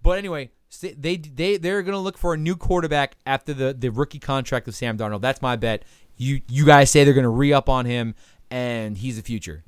but 0.00 0.18
anyway, 0.18 0.50
they 0.80 1.16
they 1.16 1.56
they're 1.56 1.82
going 1.82 1.94
to 1.94 1.98
look 1.98 2.18
for 2.18 2.34
a 2.34 2.36
new 2.36 2.54
quarterback 2.56 3.16
after 3.26 3.52
the 3.52 3.74
the 3.74 3.88
rookie 3.90 4.20
contract 4.20 4.68
of 4.68 4.76
Sam 4.76 4.96
Darnold. 4.96 5.22
That's 5.22 5.42
my 5.42 5.56
bet. 5.56 5.82
You 6.16 6.40
you 6.48 6.64
guys 6.66 6.90
say 6.90 7.04
they're 7.04 7.14
going 7.14 7.24
to 7.24 7.28
re 7.30 7.52
up 7.52 7.68
on 7.68 7.86
him, 7.86 8.14
and 8.50 8.96
he's 8.98 9.16
the 9.16 9.22
future. 9.22 9.64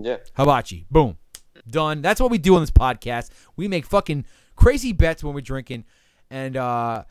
Yeah. 0.00 0.18
Hibachi. 0.36 0.86
Boom. 0.90 1.16
Done. 1.68 2.02
That's 2.02 2.20
what 2.20 2.30
we 2.30 2.38
do 2.38 2.54
on 2.56 2.62
this 2.62 2.70
podcast. 2.70 3.30
We 3.56 3.68
make 3.68 3.86
fucking 3.86 4.24
crazy 4.56 4.92
bets 4.92 5.22
when 5.22 5.34
we're 5.34 5.40
drinking. 5.40 5.84
And 6.30 6.56
uh 6.56 7.04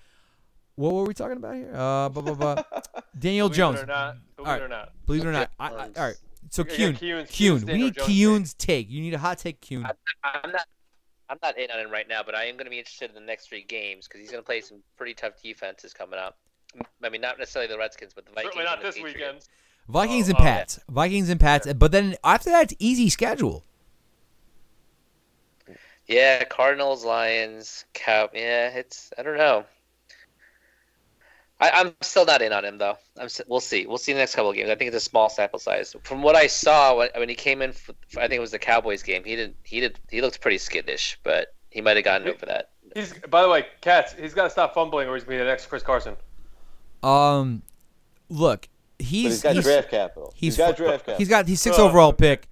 what 0.76 0.94
were 0.94 1.04
we 1.04 1.14
talking 1.14 1.38
about 1.38 1.56
here? 1.56 1.72
Uh 1.74 2.10
blah, 2.10 2.22
blah, 2.22 2.34
blah. 2.34 2.64
Daniel 3.20 3.50
Believe 3.50 3.58
Jones. 3.58 3.80
it 3.80 3.84
or 3.84 3.88
not. 3.88 4.18
Believe 4.36 4.48
All 4.48 4.54
right. 4.54 4.62
it 4.62 4.66
or 4.66 4.68
not. 4.68 4.94
Believe 5.06 5.22
it 5.22 5.28
or 5.28 5.32
not. 5.32 5.52
I, 5.60 5.68
I, 5.68 5.72
all 5.72 5.90
right. 5.98 6.16
So 6.50 6.66
Yeah, 6.68 6.90
Kiyoon, 6.90 7.28
Kiyoon, 7.30 7.64
we 7.66 7.74
need 7.78 7.96
Jones 7.96 8.10
Kiyoon's 8.10 8.54
take. 8.56 8.90
You 8.90 9.02
need 9.02 9.14
a 9.14 9.18
hot 9.20 9.38
take, 9.38 9.62
Kiyoon. 9.62 9.86
I, 9.86 10.40
I'm 10.44 10.52
not. 10.52 10.66
I'm 11.30 11.38
not 11.42 11.58
in 11.58 11.72
on 11.72 11.80
him 11.80 11.90
right 11.90 12.10
now, 12.10 12.24
but 12.26 12.36
I 12.36 12.44
am 12.46 12.56
going 12.56 12.66
to 12.66 12.70
be 12.70 12.78
interested 12.78 13.08
in 13.10 13.16
the 13.16 13.22
next 13.22 13.48
three 13.48 13.64
games 13.64 14.06
because 14.06 14.20
he's 14.20 14.32
going 14.32 14.44
to 14.44 14.46
play 14.46 14.60
some 14.60 14.80
pretty 14.98 15.14
tough 15.14 15.42
defenses 15.42 15.94
coming 15.94 16.20
up. 16.20 16.38
I 17.02 17.08
mean, 17.08 17.22
not 17.22 17.40
necessarily 17.40 17.72
the 17.72 17.78
Redskins, 17.78 18.12
but 18.14 18.26
the 18.26 18.32
Vikings. 18.32 18.54
Certainly 18.54 18.66
not 18.66 18.78
and 18.80 18.82
the 18.82 18.88
this 18.88 18.96
Patriots. 18.96 19.18
weekend. 19.18 19.40
Vikings 19.88 20.28
Oh, 20.28 20.32
and 20.32 20.38
oh. 20.40 20.42
Pats. 20.42 20.80
Vikings 20.90 21.30
and 21.30 21.40
Pats. 21.40 21.72
But 21.74 21.92
then 21.92 22.16
after 22.24 22.50
that, 22.52 22.64
it's 22.64 22.76
easy 22.80 23.10
schedule. 23.10 23.64
Yeah, 26.08 26.44
Cardinals, 26.46 27.06
Lions, 27.06 27.86
Cow. 27.94 28.30
Yeah, 28.34 28.70
it's. 28.70 29.14
I 29.18 29.24
don't 29.24 29.38
know. 29.38 29.66
I, 31.60 31.70
I'm 31.70 31.96
still 32.02 32.26
not 32.26 32.42
in 32.42 32.52
on 32.52 32.66
him 32.66 32.78
though. 32.80 32.98
I'm. 33.20 33.30
We'll 33.48 33.60
see. 33.60 33.86
We'll 33.86 33.98
see 33.98 34.12
the 34.14 34.20
next 34.20 34.36
couple 34.36 34.50
of 34.50 34.56
games. 34.56 34.70
I 34.70 34.76
think 34.76 34.88
it's 34.88 34.98
a 34.98 35.10
small 35.10 35.30
sample 35.30 35.60
size. 35.60 35.96
From 36.04 36.22
what 36.24 36.36
I 36.36 36.48
saw 36.48 36.98
when, 36.98 37.10
when 37.16 37.30
he 37.30 37.36
came 37.36 37.62
in, 37.62 37.72
for, 37.72 37.94
I 38.18 38.22
think 38.28 38.34
it 38.34 38.40
was 38.40 38.52
the 38.52 38.60
Cowboys 38.60 39.04
game. 39.04 39.24
He 39.24 39.36
did. 39.36 39.56
He 39.64 39.80
did. 39.80 40.00
He 40.10 40.22
looked 40.22 40.42
pretty 40.42 40.58
skittish, 40.58 41.20
but 41.24 41.54
he 41.70 41.82
might 41.82 41.96
have 41.98 42.04
gotten 42.06 42.28
over 42.28 42.46
that. 42.48 42.72
He's 42.96 43.14
by 43.14 43.42
the 43.44 43.50
way, 43.50 43.68
Cats. 43.82 44.14
He's 44.14 44.34
got 44.34 44.46
to 44.46 44.50
stop 44.50 44.74
fumbling, 44.74 45.08
or 45.08 45.14
he's 45.16 45.24
gonna 45.24 45.36
be 45.36 45.40
the 45.40 45.46
next 45.46 45.68
Chris 45.68 45.84
Carson. 45.84 46.18
Um 47.04 47.62
look, 48.30 48.68
But 48.68 48.68
he's 49.02 49.34
he's 49.34 49.42
got 49.44 49.56
he's, 49.56 49.64
draft 49.64 49.90
capital. 49.90 50.32
he's 50.36 50.56
he's 50.56 50.58
got 50.58 50.76
draft 50.78 51.00
capital. 51.06 51.18
He's 51.18 51.28
got 51.30 51.48
he's 51.48 51.62
six 51.62 51.78
Oh. 51.78 51.88
overall 51.88 52.14
pick. 52.14 52.48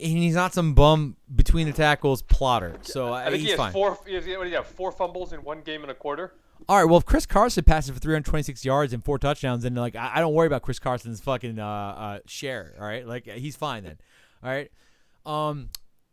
And 0.00 0.18
he's 0.18 0.34
not 0.34 0.52
some 0.52 0.74
bum 0.74 1.16
between 1.32 1.68
the 1.68 1.72
tackles 1.72 2.22
plotter. 2.22 2.74
So 2.82 3.12
I 3.12 3.22
uh, 3.22 3.30
think 3.30 3.36
he's 3.36 3.42
he 3.44 3.50
has 3.50 3.56
fine. 3.58 3.72
four. 3.72 3.98
He 4.04 4.14
has, 4.14 4.26
what 4.26 4.44
do 4.44 4.50
you 4.50 4.56
have? 4.56 4.66
Four 4.66 4.90
fumbles 4.90 5.32
in 5.32 5.44
one 5.44 5.60
game 5.60 5.82
and 5.82 5.92
a 5.92 5.94
quarter. 5.94 6.34
All 6.68 6.76
right. 6.76 6.84
Well, 6.84 6.96
if 6.98 7.04
Chris 7.04 7.24
Carson 7.24 7.62
passes 7.62 7.92
for 7.92 8.00
326 8.00 8.64
yards 8.64 8.92
and 8.92 9.04
four 9.04 9.18
touchdowns, 9.18 9.62
then 9.62 9.74
like 9.76 9.94
I, 9.94 10.12
I 10.16 10.20
don't 10.20 10.34
worry 10.34 10.48
about 10.48 10.62
Chris 10.62 10.80
Carson's 10.80 11.20
fucking 11.20 11.58
uh, 11.58 11.66
uh, 11.66 12.18
share. 12.26 12.74
All 12.80 12.86
right, 12.86 13.06
like 13.06 13.26
he's 13.26 13.54
fine 13.54 13.84
then. 13.84 13.98
All 14.42 14.50
right. 14.50 14.70
Um, 15.24 15.68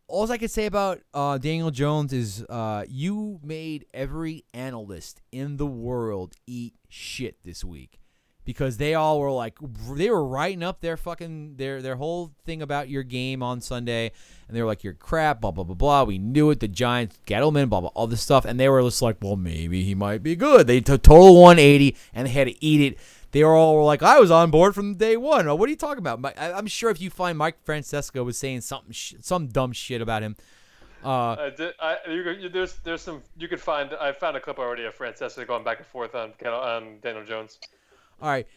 all 0.08 0.32
I 0.32 0.38
can 0.38 0.50
say 0.50 0.66
about 0.66 1.02
uh, 1.14 1.38
Daniel 1.38 1.72
Jones 1.72 2.14
is 2.14 2.44
uh, 2.50 2.84
you 2.88 3.40
made 3.44 3.86
every 3.94 4.44
analyst 4.54 5.22
in 5.32 5.58
the 5.58 5.68
world 5.68 6.36
eat 6.48 6.74
shit 6.90 7.38
this 7.44 7.64
week 7.64 8.00
because 8.50 8.78
they 8.78 8.95
all 8.95 9.20
were 9.20 9.30
like 9.30 9.60
they 9.91 10.10
were 10.10 10.26
writing 10.26 10.64
up 10.64 10.82
their 10.82 10.97
fucking 10.97 11.56
their 11.58 11.84
their 11.84 11.97
whole 11.97 12.32
thing 12.45 12.64
about 12.64 12.89
your 12.89 13.04
game 13.04 13.43
on 13.43 13.62
Sunday 13.62 14.12
and 14.47 14.58
they 14.58 14.62
were 14.64 14.68
like 14.68 14.84
you're 14.84 14.95
crap 14.95 15.41
blah 15.41 15.52
blah 15.52 15.64
blah 15.64 15.76
blah. 15.76 16.04
We 16.04 16.18
knew 16.18 16.50
it. 16.50 16.60
The 16.60 16.68
Giants 16.68 17.20
Gettleman 17.28 17.70
blah 17.70 17.82
blah 17.82 17.91
all 17.93 18.08
this 18.08 18.22
stuff. 18.22 18.45
And 18.45 18.60
they 18.60 18.68
were 18.68 18.82
just 18.82 19.04
like 19.04 19.18
well 19.22 19.36
maybe 19.36 19.84
he 19.84 19.93
might 19.93 20.24
be 20.24 20.36
good. 20.36 20.66
They 20.66 20.82
took 20.82 21.04
total 21.04 21.39
180 21.39 21.95
and 22.12 22.26
they 22.26 22.32
had 22.32 22.47
to 22.47 22.66
eat 22.66 22.93
it. 22.93 23.00
They 23.34 23.43
were 23.43 23.54
all 23.54 23.86
like 23.86 24.02
I 24.02 24.20
was 24.20 24.32
on 24.32 24.50
board 24.50 24.74
from 24.74 24.95
day 24.95 25.16
one. 25.16 25.45
What 25.45 25.68
are 25.68 25.70
you 25.70 25.76
talking 25.76 26.04
about? 26.04 26.34
I'm 26.36 26.66
sure 26.66 26.89
if 26.89 27.00
you 27.00 27.12
find 27.12 27.38
Mike 27.38 27.64
Francesa 27.64 28.26
was 28.26 28.36
saying 28.36 28.62
something 28.62 28.91
some 28.91 29.45
dumb 29.45 29.74
shit 29.74 30.02
about 30.02 30.24
him 30.24 30.36
uh 31.04 31.36
I 31.39 31.50
did, 31.56 31.74
I, 31.80 31.97
you, 32.10 32.50
there's 32.50 32.74
there's 32.84 33.02
some 33.02 33.22
you 33.38 33.47
could 33.47 33.62
find. 33.62 33.93
I 33.93 34.12
found 34.12 34.36
a 34.36 34.41
clip 34.41 34.60
already 34.60 34.84
of 34.84 34.97
Francesa 34.97 35.47
going 35.47 35.64
back 35.64 35.78
and 35.78 35.88
forth 35.88 36.14
on 36.14 36.34
on 36.45 36.97
Daniel 37.02 37.24
Jones. 37.24 37.58
All 38.22 38.30
right, 38.30 38.47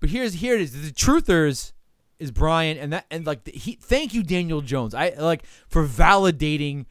but 0.00 0.10
here's 0.10 0.34
here 0.34 0.54
it 0.54 0.60
is. 0.60 0.72
The 0.72 0.90
truthers 0.90 1.72
is 2.18 2.30
Brian, 2.30 2.78
and 2.78 2.92
that 2.92 3.06
and 3.10 3.26
like 3.26 3.44
the, 3.44 3.52
he. 3.52 3.78
Thank 3.80 4.14
you, 4.14 4.22
Daniel 4.22 4.60
Jones. 4.60 4.94
I 4.94 5.10
like 5.10 5.44
for 5.68 5.86
validating, 5.86 6.86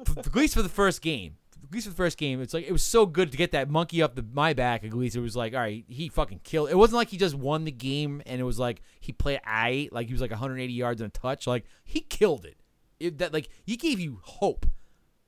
at 0.00 0.34
least 0.34 0.54
for 0.54 0.62
the 0.62 0.68
first 0.68 1.02
game. 1.02 1.36
At 1.64 1.72
least 1.72 1.86
for 1.86 1.90
the 1.90 1.96
first 1.96 2.18
game, 2.18 2.42
it's 2.42 2.52
like 2.52 2.66
it 2.66 2.72
was 2.72 2.82
so 2.82 3.06
good 3.06 3.30
to 3.32 3.38
get 3.38 3.52
that 3.52 3.70
monkey 3.70 4.02
up 4.02 4.14
the, 4.14 4.24
my 4.32 4.52
back. 4.52 4.84
At 4.84 4.92
least 4.92 5.16
it 5.16 5.20
was 5.20 5.34
like, 5.34 5.54
all 5.54 5.60
right, 5.60 5.84
he 5.88 6.08
fucking 6.08 6.40
killed. 6.44 6.70
It 6.70 6.76
wasn't 6.76 6.98
like 6.98 7.08
he 7.08 7.16
just 7.16 7.34
won 7.34 7.64
the 7.64 7.72
game 7.72 8.20
and 8.26 8.40
it 8.40 8.44
was 8.44 8.58
like 8.58 8.82
he 9.00 9.12
played 9.12 9.40
I 9.46 9.88
like 9.90 10.06
he 10.06 10.12
was 10.12 10.20
like 10.20 10.30
180 10.30 10.70
yards 10.72 11.00
and 11.00 11.08
a 11.08 11.18
touch. 11.18 11.46
Like 11.46 11.64
he 11.82 12.00
killed 12.00 12.44
it. 12.44 12.56
it 13.00 13.18
that 13.18 13.32
like 13.32 13.48
he 13.64 13.76
gave 13.76 13.98
you 13.98 14.20
hope. 14.22 14.66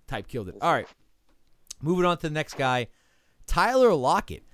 Type 0.06 0.28
killed 0.28 0.48
it. 0.48 0.56
All 0.60 0.72
right, 0.72 0.86
moving 1.80 2.04
on 2.04 2.18
to 2.18 2.28
the 2.28 2.34
next 2.34 2.58
guy, 2.58 2.88
Tyler 3.46 3.94
Lockett. 3.94 4.44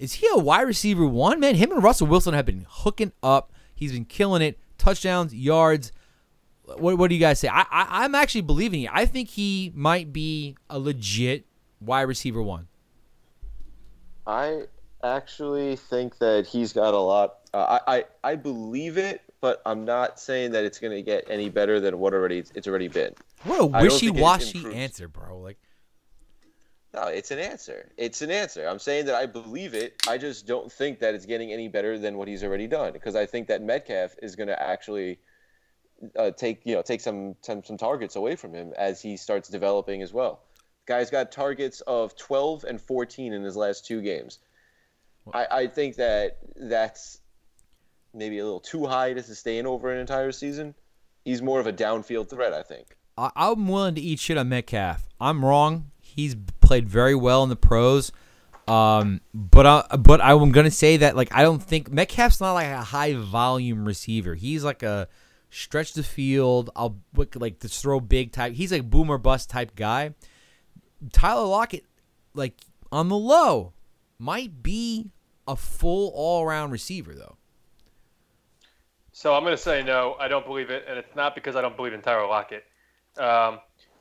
Is 0.00 0.14
he 0.14 0.26
a 0.32 0.38
wide 0.38 0.62
receiver 0.62 1.04
one? 1.04 1.40
Man, 1.40 1.56
him 1.56 1.70
and 1.72 1.82
Russell 1.82 2.06
Wilson 2.06 2.32
have 2.32 2.46
been 2.46 2.64
hooking 2.66 3.12
up. 3.22 3.52
He's 3.74 3.92
been 3.92 4.06
killing 4.06 4.40
it. 4.40 4.58
Touchdowns, 4.78 5.34
yards. 5.34 5.92
What, 6.64 6.96
what 6.96 7.08
do 7.08 7.14
you 7.14 7.20
guys 7.20 7.38
say? 7.38 7.48
I, 7.48 7.66
I 7.70 8.04
I'm 8.04 8.14
actually 8.14 8.40
believing 8.40 8.80
you. 8.80 8.88
I 8.90 9.04
think 9.04 9.28
he 9.28 9.72
might 9.74 10.10
be 10.10 10.56
a 10.70 10.78
legit 10.78 11.44
wide 11.80 12.02
receiver 12.02 12.40
one. 12.40 12.68
I 14.26 14.62
actually 15.04 15.76
think 15.76 16.16
that 16.18 16.46
he's 16.46 16.72
got 16.72 16.94
a 16.94 16.98
lot. 16.98 17.36
Uh, 17.52 17.78
I, 17.86 17.96
I 17.96 18.04
I 18.24 18.34
believe 18.36 18.96
it, 18.96 19.20
but 19.42 19.60
I'm 19.66 19.84
not 19.84 20.18
saying 20.18 20.52
that 20.52 20.64
it's 20.64 20.78
going 20.78 20.96
to 20.96 21.02
get 21.02 21.26
any 21.28 21.50
better 21.50 21.78
than 21.78 21.98
what 21.98 22.14
already 22.14 22.42
it's 22.54 22.66
already 22.66 22.88
been. 22.88 23.12
What 23.44 23.60
a 23.60 23.76
I 23.76 23.82
don't 23.82 24.00
think 24.00 24.16
it 24.16 24.22
wishy-washy 24.22 24.74
answer, 24.74 25.08
bro. 25.08 25.40
Like, 25.40 25.58
No, 26.92 27.04
it's 27.04 27.30
an 27.30 27.38
answer. 27.38 27.90
It's 27.96 28.20
an 28.20 28.30
answer. 28.30 28.66
I'm 28.66 28.80
saying 28.80 29.06
that 29.06 29.14
I 29.14 29.26
believe 29.26 29.74
it. 29.74 30.02
I 30.08 30.18
just 30.18 30.46
don't 30.46 30.70
think 30.72 30.98
that 31.00 31.14
it's 31.14 31.26
getting 31.26 31.52
any 31.52 31.68
better 31.68 31.98
than 31.98 32.18
what 32.18 32.26
he's 32.26 32.42
already 32.42 32.66
done 32.66 32.92
because 32.92 33.14
I 33.14 33.26
think 33.26 33.46
that 33.48 33.62
Metcalf 33.62 34.16
is 34.20 34.34
going 34.34 34.48
to 34.48 34.60
actually 34.60 35.20
uh, 36.18 36.32
take 36.32 36.62
you 36.64 36.74
know 36.74 36.82
take 36.82 37.00
some, 37.00 37.36
some 37.42 37.62
some 37.62 37.76
targets 37.76 38.16
away 38.16 38.34
from 38.34 38.54
him 38.54 38.72
as 38.76 39.00
he 39.00 39.16
starts 39.16 39.48
developing 39.48 40.02
as 40.02 40.12
well. 40.12 40.40
Guy's 40.86 41.10
got 41.10 41.30
targets 41.30 41.80
of 41.82 42.16
12 42.16 42.64
and 42.64 42.80
14 42.80 43.32
in 43.32 43.42
his 43.42 43.56
last 43.56 43.86
two 43.86 44.02
games. 44.02 44.40
I, 45.32 45.46
I 45.50 45.66
think 45.68 45.96
that 45.96 46.38
that's 46.56 47.20
maybe 48.12 48.38
a 48.38 48.44
little 48.44 48.60
too 48.60 48.86
high 48.86 49.12
to 49.12 49.22
sustain 49.22 49.66
over 49.66 49.92
an 49.92 50.00
entire 50.00 50.32
season. 50.32 50.74
He's 51.24 51.42
more 51.42 51.60
of 51.60 51.66
a 51.66 51.72
downfield 51.72 52.30
threat, 52.30 52.52
I 52.52 52.62
think. 52.62 52.96
I, 53.16 53.30
I'm 53.36 53.68
willing 53.68 53.94
to 53.94 54.00
eat 54.00 54.18
shit 54.18 54.38
on 54.38 54.48
Metcalf. 54.48 55.06
I'm 55.20 55.44
wrong. 55.44 55.90
He's 56.14 56.36
played 56.60 56.88
very 56.88 57.14
well 57.14 57.42
in 57.42 57.48
the 57.48 57.56
pros. 57.56 58.12
Um, 58.68 59.20
but 59.34 59.66
I, 59.66 59.96
but 59.96 60.20
I'm 60.20 60.52
gonna 60.52 60.70
say 60.70 60.98
that 60.98 61.16
like 61.16 61.34
I 61.34 61.42
don't 61.42 61.62
think 61.62 61.90
Metcalf's 61.90 62.40
not 62.40 62.52
like 62.52 62.68
a 62.68 62.82
high 62.82 63.14
volume 63.14 63.84
receiver. 63.84 64.34
He's 64.34 64.62
like 64.62 64.82
a 64.82 65.08
stretch 65.50 65.94
the 65.94 66.02
field. 66.02 66.70
I'll 66.76 66.96
like 67.34 67.60
just 67.60 67.82
throw 67.82 67.98
big 68.00 68.32
type. 68.32 68.52
He's 68.52 68.70
like 68.70 68.88
boomer 68.88 69.18
bust 69.18 69.50
type 69.50 69.74
guy. 69.74 70.14
Tyler 71.12 71.46
Lockett, 71.46 71.84
like 72.34 72.54
on 72.92 73.08
the 73.08 73.16
low, 73.16 73.72
might 74.18 74.62
be 74.62 75.10
a 75.48 75.56
full 75.56 76.12
all 76.14 76.44
around 76.44 76.70
receiver 76.70 77.14
though. 77.14 77.36
So 79.12 79.34
I'm 79.34 79.44
to 79.44 79.56
say 79.56 79.82
no. 79.82 80.16
I 80.18 80.28
don't 80.28 80.46
believe 80.46 80.70
it, 80.70 80.84
and 80.88 80.98
it's 80.98 81.14
not 81.16 81.34
because 81.34 81.56
I 81.56 81.60
don't 81.60 81.76
believe 81.76 81.92
in 81.92 82.00
Tyler 82.00 82.26
Lockett. 82.26 82.64
Um, 83.18 83.58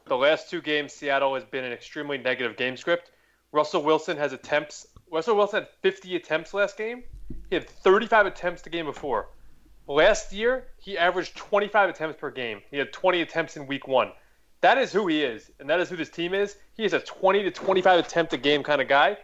the 0.10 0.18
last 0.18 0.50
two 0.50 0.62
games, 0.62 0.92
Seattle 0.92 1.36
has 1.36 1.44
been 1.46 1.64
an 1.64 1.72
extremely 1.72 2.18
negative 2.18 2.58
game 2.58 2.76
script. 2.76 3.12
Russell 3.52 3.84
Wilson 3.84 4.18
has 4.18 4.34
attempts. 4.34 4.88
Russell 5.12 5.36
Wilson 5.36 5.62
had 5.62 5.70
50 5.82 6.16
attempts 6.16 6.54
last 6.54 6.78
game. 6.78 7.04
He 7.50 7.56
had 7.56 7.70
35 7.70 8.26
attempts 8.26 8.62
the 8.62 8.70
game 8.70 8.86
before. 8.86 9.30
Last 9.88 10.34
year, 10.34 10.68
he 10.78 10.98
averaged 10.98 11.36
25 11.36 11.90
attempts 11.90 12.20
per 12.20 12.30
game. 12.30 12.62
He 12.70 12.78
had 12.78 12.94
20 12.94 13.22
attempts 13.22 13.58
in 13.58 13.66
week 13.66 13.88
one. 13.88 14.12
That 14.62 14.78
is 14.78 14.92
who 14.92 15.08
he 15.08 15.24
is, 15.24 15.50
and 15.60 15.70
that 15.70 15.80
is 15.80 15.90
who 15.90 15.96
this 15.96 16.10
team 16.10 16.34
is. 16.34 16.58
He 16.76 16.84
is 16.84 16.94
a 16.94 17.00
20 17.00 17.44
to 17.44 17.52
25 17.52 18.00
attempt 18.00 18.34
a 18.34 18.38
game 18.38 18.62
kind 18.62 18.82
of 18.82 18.88
guy. 18.88 19.18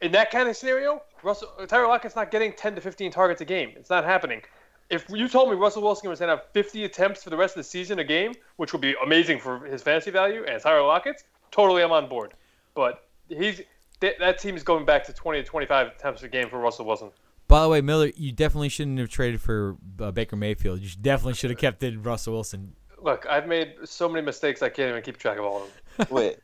In 0.00 0.12
that 0.12 0.30
kind 0.30 0.48
of 0.48 0.56
scenario, 0.56 1.02
Russell 1.22 1.48
Tyler 1.68 1.86
Lockett's 1.86 2.16
not 2.16 2.30
getting 2.30 2.52
10 2.54 2.74
to 2.76 2.80
15 2.80 3.10
targets 3.12 3.40
a 3.40 3.44
game. 3.44 3.72
It's 3.76 3.90
not 3.90 4.04
happening. 4.04 4.42
If 4.90 5.06
you 5.08 5.28
told 5.28 5.50
me 5.50 5.56
Russell 5.56 5.82
Wilson 5.82 6.10
was 6.10 6.18
going 6.18 6.28
to 6.28 6.36
have 6.36 6.46
50 6.52 6.84
attempts 6.84 7.22
for 7.22 7.30
the 7.30 7.36
rest 7.36 7.56
of 7.56 7.60
the 7.60 7.64
season 7.68 7.98
a 7.98 8.04
game, 8.04 8.34
which 8.56 8.72
would 8.72 8.82
be 8.82 8.94
amazing 9.04 9.38
for 9.38 9.60
his 9.60 9.82
fantasy 9.82 10.10
value, 10.10 10.44
and 10.46 10.60
Tyler 10.62 10.82
Lockett's, 10.82 11.24
totally 11.50 11.82
I'm 11.82 11.92
on 11.92 12.08
board. 12.08 12.34
But 12.74 13.08
he's 13.28 13.62
that, 14.00 14.18
that 14.18 14.38
team 14.38 14.56
is 14.56 14.62
going 14.62 14.84
back 14.84 15.04
to 15.04 15.12
20 15.12 15.42
to 15.42 15.48
25 15.48 15.86
attempts 15.88 16.22
a 16.22 16.28
game 16.28 16.48
for 16.48 16.58
Russell 16.58 16.84
Wilson. 16.84 17.10
By 17.48 17.62
the 17.62 17.68
way, 17.68 17.80
Miller, 17.80 18.10
you 18.16 18.32
definitely 18.32 18.68
shouldn't 18.68 18.98
have 18.98 19.08
traded 19.08 19.40
for 19.40 19.76
uh, 20.00 20.10
Baker 20.10 20.36
Mayfield. 20.36 20.80
You 20.80 20.90
definitely 21.00 21.34
should 21.34 21.50
have 21.50 21.58
kept 21.58 21.82
in 21.82 22.02
Russell 22.02 22.34
Wilson. 22.34 22.74
Look, 23.02 23.26
I've 23.28 23.46
made 23.46 23.74
so 23.84 24.08
many 24.08 24.24
mistakes 24.24 24.62
I 24.62 24.70
can't 24.70 24.90
even 24.90 25.02
keep 25.02 25.18
track 25.18 25.38
of 25.38 25.44
all 25.44 25.62
of 25.64 25.70
them. 25.96 26.06
Wait, 26.10 26.38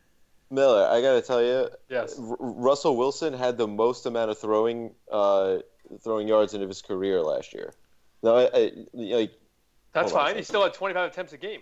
Miller, 0.51 0.87
I 0.87 1.01
gotta 1.01 1.23
tell 1.23 1.43
you, 1.43 1.69
Yes. 1.89 2.19
R- 2.19 2.37
Russell 2.39 2.97
Wilson 2.97 3.33
had 3.33 3.57
the 3.57 3.67
most 3.67 4.05
amount 4.07 4.31
of 4.31 4.39
throwing 4.39 4.95
uh, 5.11 5.59
throwing 6.03 6.29
yards 6.29 6.55
in 6.55 6.61
his 6.61 6.83
career 6.83 7.21
last 7.23 7.55
year. 7.55 7.73
No, 8.23 8.37
I, 8.37 8.51
I, 8.55 8.73
like 8.93 9.33
That's 9.93 10.13
Hold 10.13 10.21
on 10.21 10.27
a 10.27 10.29
fine. 10.31 10.37
He 10.37 10.43
still 10.43 10.63
had 10.63 10.75
25 10.75 11.11
attempts 11.11 11.33
a 11.33 11.39
game. 11.39 11.61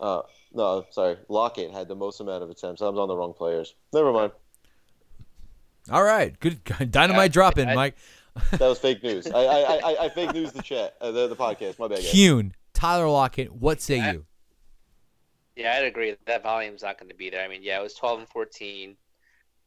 uh, 0.00 0.22
no, 0.52 0.86
sorry, 0.90 1.16
Lockett 1.28 1.72
had 1.72 1.88
the 1.88 1.94
most 1.96 2.20
amount 2.20 2.42
of 2.42 2.50
attempts. 2.50 2.80
I 2.80 2.88
was 2.88 2.98
on 2.98 3.08
the 3.08 3.16
wrong 3.16 3.34
players. 3.34 3.74
Never 3.92 4.12
mind. 4.12 4.32
All 5.90 6.02
right, 6.02 6.38
good 6.40 6.60
dynamite 6.90 7.30
Yeah, 7.30 7.32
drop 7.32 7.58
in, 7.58 7.74
Mike. 7.74 7.96
That 8.52 8.60
was 8.60 8.78
fake 8.78 9.02
news. 9.02 9.26
I 9.26 9.40
I, 9.40 9.74
I, 9.76 10.04
I 10.04 10.08
fake 10.14 10.32
news 10.32 10.52
the 10.52 10.62
chat, 10.62 10.94
uh, 11.00 11.10
the, 11.10 11.26
the 11.28 11.36
podcast. 11.36 11.78
My 11.78 11.88
bad, 11.88 11.98
guys. 11.98 12.12
Kiyoon, 12.12 12.52
Tyler 12.72 13.08
Lockett. 13.08 13.52
What 13.52 13.80
say 13.80 14.00
I- 14.00 14.12
you? 14.12 14.24
Yeah, 15.56 15.74
I'd 15.76 15.86
agree 15.86 16.10
that, 16.10 16.24
that 16.26 16.42
volume's 16.44 16.84
not 16.84 17.00
going 17.00 17.08
to 17.08 17.16
be 17.16 17.30
there. 17.30 17.44
I 17.44 17.48
mean, 17.48 17.64
yeah, 17.64 17.80
it 17.80 17.82
was 17.82 17.94
12 17.94 18.20
and 18.20 18.28
14. 18.28 18.96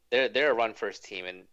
They're 0.10 0.30
they're 0.30 0.52
a 0.52 0.54
run 0.54 0.74
first 0.74 1.04
team, 1.04 1.26
and 1.26 1.44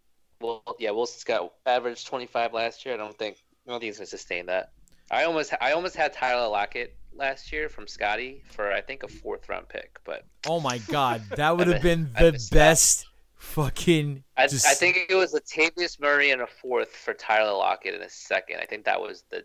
well, 0.40 0.62
yeah, 0.78 0.92
Wilson's 0.92 1.24
got 1.24 1.52
average 1.66 2.06
25 2.06 2.52
last 2.52 2.86
year. 2.86 2.94
I 2.94 2.98
don't 2.98 3.18
think 3.18 3.38
I 3.68 3.72
don't 3.72 3.80
think 3.80 3.88
he's 3.88 3.98
going 3.98 4.06
to 4.06 4.10
sustain 4.10 4.46
that. 4.46 4.72
I 5.10 5.24
almost 5.24 5.52
I 5.60 5.72
almost 5.72 5.94
had 5.94 6.12
Tyler 6.12 6.48
Lockett 6.48 6.96
last 7.14 7.52
year 7.52 7.68
from 7.68 7.86
Scotty 7.86 8.42
for 8.50 8.72
I 8.72 8.80
think 8.80 9.02
a 9.02 9.08
fourth 9.08 9.48
round 9.48 9.68
pick, 9.68 9.98
but 10.04 10.24
Oh 10.46 10.60
my 10.60 10.78
God, 10.78 11.22
that 11.36 11.56
would 11.56 11.66
have 11.66 11.82
been 11.82 12.10
the 12.18 12.32
missed 12.32 12.50
that. 12.50 12.56
best 12.56 13.06
fucking. 13.36 14.24
I, 14.36 14.46
just, 14.46 14.66
I 14.66 14.74
think 14.74 15.06
it 15.08 15.14
was 15.14 15.34
Latavius 15.34 16.00
Murray 16.00 16.30
and 16.30 16.40
a 16.42 16.46
fourth 16.46 16.90
for 16.90 17.14
Tyler 17.14 17.52
Lockett 17.52 17.94
in 17.94 18.02
a 18.02 18.08
second. 18.08 18.58
I 18.60 18.64
think 18.64 18.84
that 18.84 19.00
was 19.00 19.24
the 19.30 19.44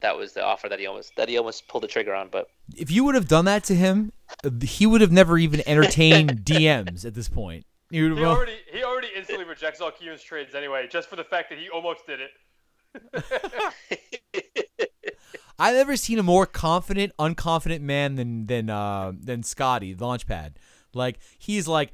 that 0.00 0.16
was 0.16 0.32
the 0.32 0.44
offer 0.44 0.68
that 0.68 0.78
he 0.78 0.86
almost 0.86 1.16
that 1.16 1.28
he 1.28 1.38
almost 1.38 1.66
pulled 1.68 1.84
the 1.84 1.88
trigger 1.88 2.14
on. 2.14 2.28
But 2.30 2.48
if 2.76 2.90
you 2.90 3.04
would 3.04 3.14
have 3.14 3.28
done 3.28 3.46
that 3.46 3.64
to 3.64 3.74
him, 3.74 4.12
uh, 4.44 4.50
he 4.62 4.86
would 4.86 5.00
have 5.00 5.12
never 5.12 5.38
even 5.38 5.62
entertained 5.66 6.30
DMs 6.44 7.06
at 7.06 7.14
this 7.14 7.28
point. 7.28 7.64
He 7.90 7.98
He 7.98 8.24
already 8.24 8.58
he 8.72 8.82
already 8.82 9.08
instantly 9.16 9.44
rejects 9.44 9.80
all 9.80 9.90
Cuban's 9.90 10.22
trades 10.22 10.54
anyway, 10.54 10.88
just 10.90 11.08
for 11.08 11.16
the 11.16 11.24
fact 11.24 11.50
that 11.50 11.58
he 11.58 11.68
almost 11.70 12.06
did 12.06 12.20
it. 12.20 12.30
I've 15.58 15.74
never 15.74 15.96
seen 15.96 16.18
a 16.18 16.22
more 16.22 16.46
confident, 16.46 17.12
unconfident 17.18 17.80
man 17.80 18.16
than 18.16 18.46
than 18.46 18.70
uh, 18.70 19.12
than 19.18 19.42
Scotty 19.42 19.94
Launchpad. 19.94 20.54
Like 20.94 21.18
he's 21.38 21.68
like, 21.68 21.92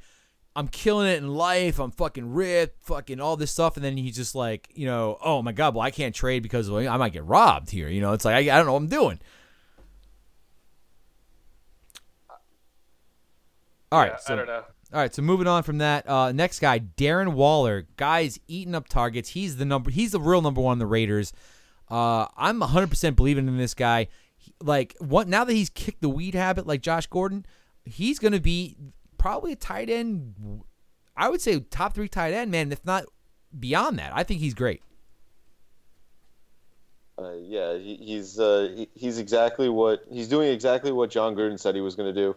I'm 0.55 0.67
killing 0.67 1.07
it 1.07 1.17
in 1.17 1.27
life. 1.29 1.79
I'm 1.79 1.91
fucking 1.91 2.33
ripped, 2.33 2.81
fucking 2.83 3.19
all 3.19 3.37
this 3.37 3.51
stuff, 3.51 3.75
and 3.75 3.83
then 3.83 3.97
he's 3.97 4.15
just 4.15 4.33
like, 4.35 4.69
you 4.73 4.85
know, 4.85 5.17
oh 5.21 5.41
my 5.41 5.51
god, 5.51 5.75
well 5.75 5.83
I 5.83 5.91
can't 5.91 6.15
trade 6.15 6.43
because 6.43 6.69
I 6.69 6.97
might 6.97 7.13
get 7.13 7.25
robbed 7.25 7.69
here. 7.69 7.89
You 7.89 8.01
know, 8.01 8.13
it's 8.13 8.25
like 8.25 8.35
I, 8.35 8.39
I 8.53 8.57
don't 8.57 8.65
know 8.65 8.73
what 8.73 8.79
I'm 8.79 8.87
doing. 8.87 9.19
All 13.91 13.99
right, 13.99 14.11
Yeah, 14.11 14.17
so 14.17 14.33
I 14.33 14.37
don't 14.37 14.47
know. 14.47 14.63
All 14.91 14.99
right, 14.99 15.13
so 15.13 15.21
moving 15.21 15.45
on 15.45 15.61
from 15.61 15.77
that, 15.77 16.09
uh, 16.09 16.31
next 16.31 16.59
guy, 16.59 16.79
Darren 16.79 17.33
Waller. 17.33 17.87
Guy's 17.95 18.39
eating 18.47 18.73
up 18.73 18.87
targets. 18.89 19.29
He's 19.29 19.57
the 19.57 19.65
number. 19.65 19.91
He's 19.91 20.13
the 20.13 20.19
real 20.19 20.41
number 20.41 20.61
one 20.61 20.73
on 20.73 20.79
the 20.79 20.87
Raiders. 20.87 21.31
Uh, 21.91 22.25
I'm 22.35 22.59
100% 22.59 23.15
believing 23.15 23.47
in 23.47 23.57
this 23.57 23.75
guy. 23.75 24.07
He- 24.35 24.53
like 24.61 24.95
what? 24.99 25.27
Now 25.27 25.43
that 25.43 25.53
he's 25.53 25.69
kicked 25.69 26.01
the 26.01 26.09
weed 26.09 26.33
habit, 26.33 26.65
like 26.65 26.81
Josh 26.81 27.05
Gordon, 27.05 27.45
he's 27.85 28.17
going 28.17 28.31
to 28.31 28.39
be 28.39 28.77
probably 29.19 29.51
a 29.51 29.55
tight 29.55 29.91
end. 29.91 30.63
I 31.15 31.29
would 31.29 31.41
say 31.41 31.59
top 31.59 31.93
three 31.93 32.07
tight 32.07 32.33
end, 32.33 32.49
man. 32.49 32.71
If 32.71 32.83
not 32.83 33.05
beyond 33.57 33.99
that, 33.99 34.11
I 34.15 34.23
think 34.23 34.39
he's 34.39 34.55
great. 34.55 34.81
Uh, 37.19 37.33
yeah, 37.33 37.77
he, 37.77 37.95
he's 37.97 38.39
uh, 38.39 38.71
he, 38.75 38.89
he's 38.95 39.19
exactly 39.19 39.69
what 39.69 40.03
he's 40.09 40.27
doing. 40.29 40.49
Exactly 40.49 40.91
what 40.91 41.09
Jon 41.09 41.35
Gruden 41.35 41.59
said 41.59 41.75
he 41.75 41.81
was 41.81 41.95
going 41.95 42.13
to 42.13 42.19
do. 42.19 42.35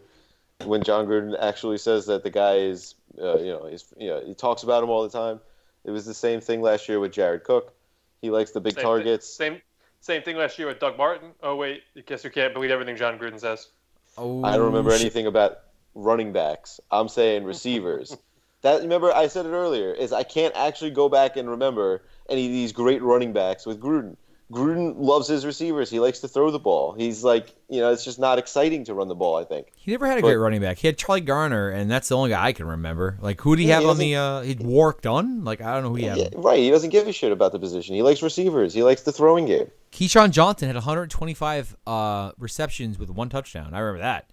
When 0.64 0.82
Jon 0.82 1.06
Gruden 1.06 1.36
actually 1.40 1.78
says 1.78 2.06
that 2.06 2.22
the 2.22 2.30
guy 2.30 2.56
is, 2.56 2.94
uh, 3.20 3.38
you 3.38 3.52
know, 3.52 3.66
he's, 3.66 3.84
you 3.98 4.08
know, 4.08 4.22
he 4.24 4.34
talks 4.34 4.62
about 4.62 4.82
him 4.82 4.90
all 4.90 5.02
the 5.02 5.10
time. 5.10 5.40
It 5.84 5.90
was 5.90 6.06
the 6.06 6.14
same 6.14 6.40
thing 6.40 6.62
last 6.62 6.88
year 6.88 7.00
with 7.00 7.12
Jared 7.12 7.44
Cook. 7.44 7.74
He 8.20 8.30
likes 8.30 8.52
the 8.52 8.60
big 8.60 8.74
Same 8.74 8.84
targets. 8.84 9.36
Thing, 9.36 9.52
same 9.52 9.62
same 10.00 10.22
thing 10.22 10.36
last 10.36 10.58
year 10.58 10.68
with 10.68 10.80
Doug 10.80 10.96
Martin. 10.98 11.30
Oh 11.42 11.56
wait, 11.56 11.82
I 11.96 12.00
guess 12.00 12.24
you 12.24 12.30
can't 12.30 12.52
believe 12.52 12.70
everything 12.70 12.96
Jon 12.96 13.18
Gruden 13.18 13.38
says. 13.38 13.68
Oh, 14.16 14.44
I 14.44 14.56
don't 14.56 14.66
remember 14.66 14.90
shit. 14.92 15.00
anything 15.00 15.26
about 15.26 15.58
running 15.94 16.32
backs. 16.32 16.80
I'm 16.90 17.08
saying 17.08 17.44
receivers. 17.44 18.16
that 18.62 18.82
remember 18.82 19.12
I 19.12 19.28
said 19.28 19.46
it 19.46 19.50
earlier 19.50 19.92
is 19.92 20.12
I 20.12 20.22
can't 20.22 20.54
actually 20.56 20.90
go 20.90 21.08
back 21.08 21.36
and 21.36 21.48
remember 21.48 22.02
any 22.28 22.46
of 22.46 22.52
these 22.52 22.72
great 22.72 23.02
running 23.02 23.32
backs 23.32 23.66
with 23.66 23.80
Gruden. 23.80 24.16
Gruden 24.52 24.94
loves 24.98 25.26
his 25.28 25.46
receivers. 25.46 25.88
He 25.88 25.98
likes 25.98 26.18
to 26.20 26.28
throw 26.28 26.50
the 26.50 26.58
ball. 26.58 26.92
He's 26.92 27.24
like, 27.24 27.54
you 27.70 27.80
know, 27.80 27.90
it's 27.90 28.04
just 28.04 28.18
not 28.18 28.38
exciting 28.38 28.84
to 28.84 28.94
run 28.94 29.08
the 29.08 29.14
ball. 29.14 29.36
I 29.36 29.44
think. 29.44 29.68
He 29.76 29.90
never 29.90 30.06
had 30.06 30.18
a 30.18 30.20
But- 30.20 30.28
great 30.28 30.36
running 30.36 30.60
back. 30.60 30.78
He 30.78 30.86
had 30.88 30.98
Charlie 30.98 31.22
Garner, 31.22 31.70
and 31.70 31.90
that's 31.90 32.08
the 32.08 32.16
only 32.16 32.30
guy 32.30 32.46
I 32.48 32.52
can 32.52 32.66
remember. 32.66 33.16
Like, 33.22 33.40
who 33.40 33.56
did 33.56 33.62
he 33.62 33.68
Yeah, 33.68 33.74
have 33.80 33.84
he 33.84 33.88
on 33.88 33.98
the? 33.98 34.16
Uh, 34.16 34.40
he 34.42 34.54
Warrick 34.60 35.00
Dunn. 35.00 35.42
Like, 35.44 35.60
I 35.62 35.72
don't 35.74 35.82
know 35.84 35.88
who 35.88 35.94
he 35.96 36.04
had. 36.04 36.18
Yeah, 36.18 36.28
right. 36.34 36.58
He 36.58 36.70
doesn't 36.70 36.90
give 36.90 37.08
a 37.08 37.12
shit 37.12 37.32
about 37.32 37.52
the 37.52 37.58
position. 37.58 37.94
He 37.94 38.02
likes 38.02 38.22
receivers. 38.22 38.74
He 38.74 38.82
likes 38.82 39.02
the 39.02 39.12
throwing 39.12 39.46
game. 39.46 39.70
Keyshawn 39.90 40.30
Johnson 40.30 40.66
had 40.68 40.76
125 40.76 41.76
uh, 41.86 42.32
receptions 42.38 42.98
with 42.98 43.10
one 43.10 43.28
touchdown. 43.30 43.72
I 43.74 43.78
remember 43.78 44.02
that. 44.02 44.30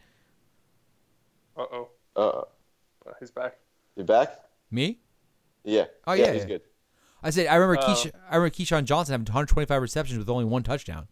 Uh 1.58 1.66
oh, 1.72 1.88
Uh, 2.16 3.12
he's 3.20 3.32
back. 3.32 3.58
you 3.96 4.04
back? 4.04 4.38
Me? 4.72 5.00
Yeah. 5.64 5.86
Oh, 6.08 6.14
yeah, 6.14 6.26
yeah, 6.28 6.32
he's 6.34 6.42
yeah. 6.44 6.48
good. 6.48 6.62
I 7.24 7.30
said 7.32 7.48
I 7.48 7.56
remember 7.56 7.82
Uh, 7.82 7.88
Keish- 7.90 8.12
I 8.30 8.36
remember 8.38 8.50
Keyshawn 8.56 8.86
Johnson 8.86 9.14
having 9.14 9.26
125 9.26 9.82
receptions 9.82 10.18
with 10.18 10.30
only 10.30 10.46
one 10.46 10.64
touchdown. 10.64 11.08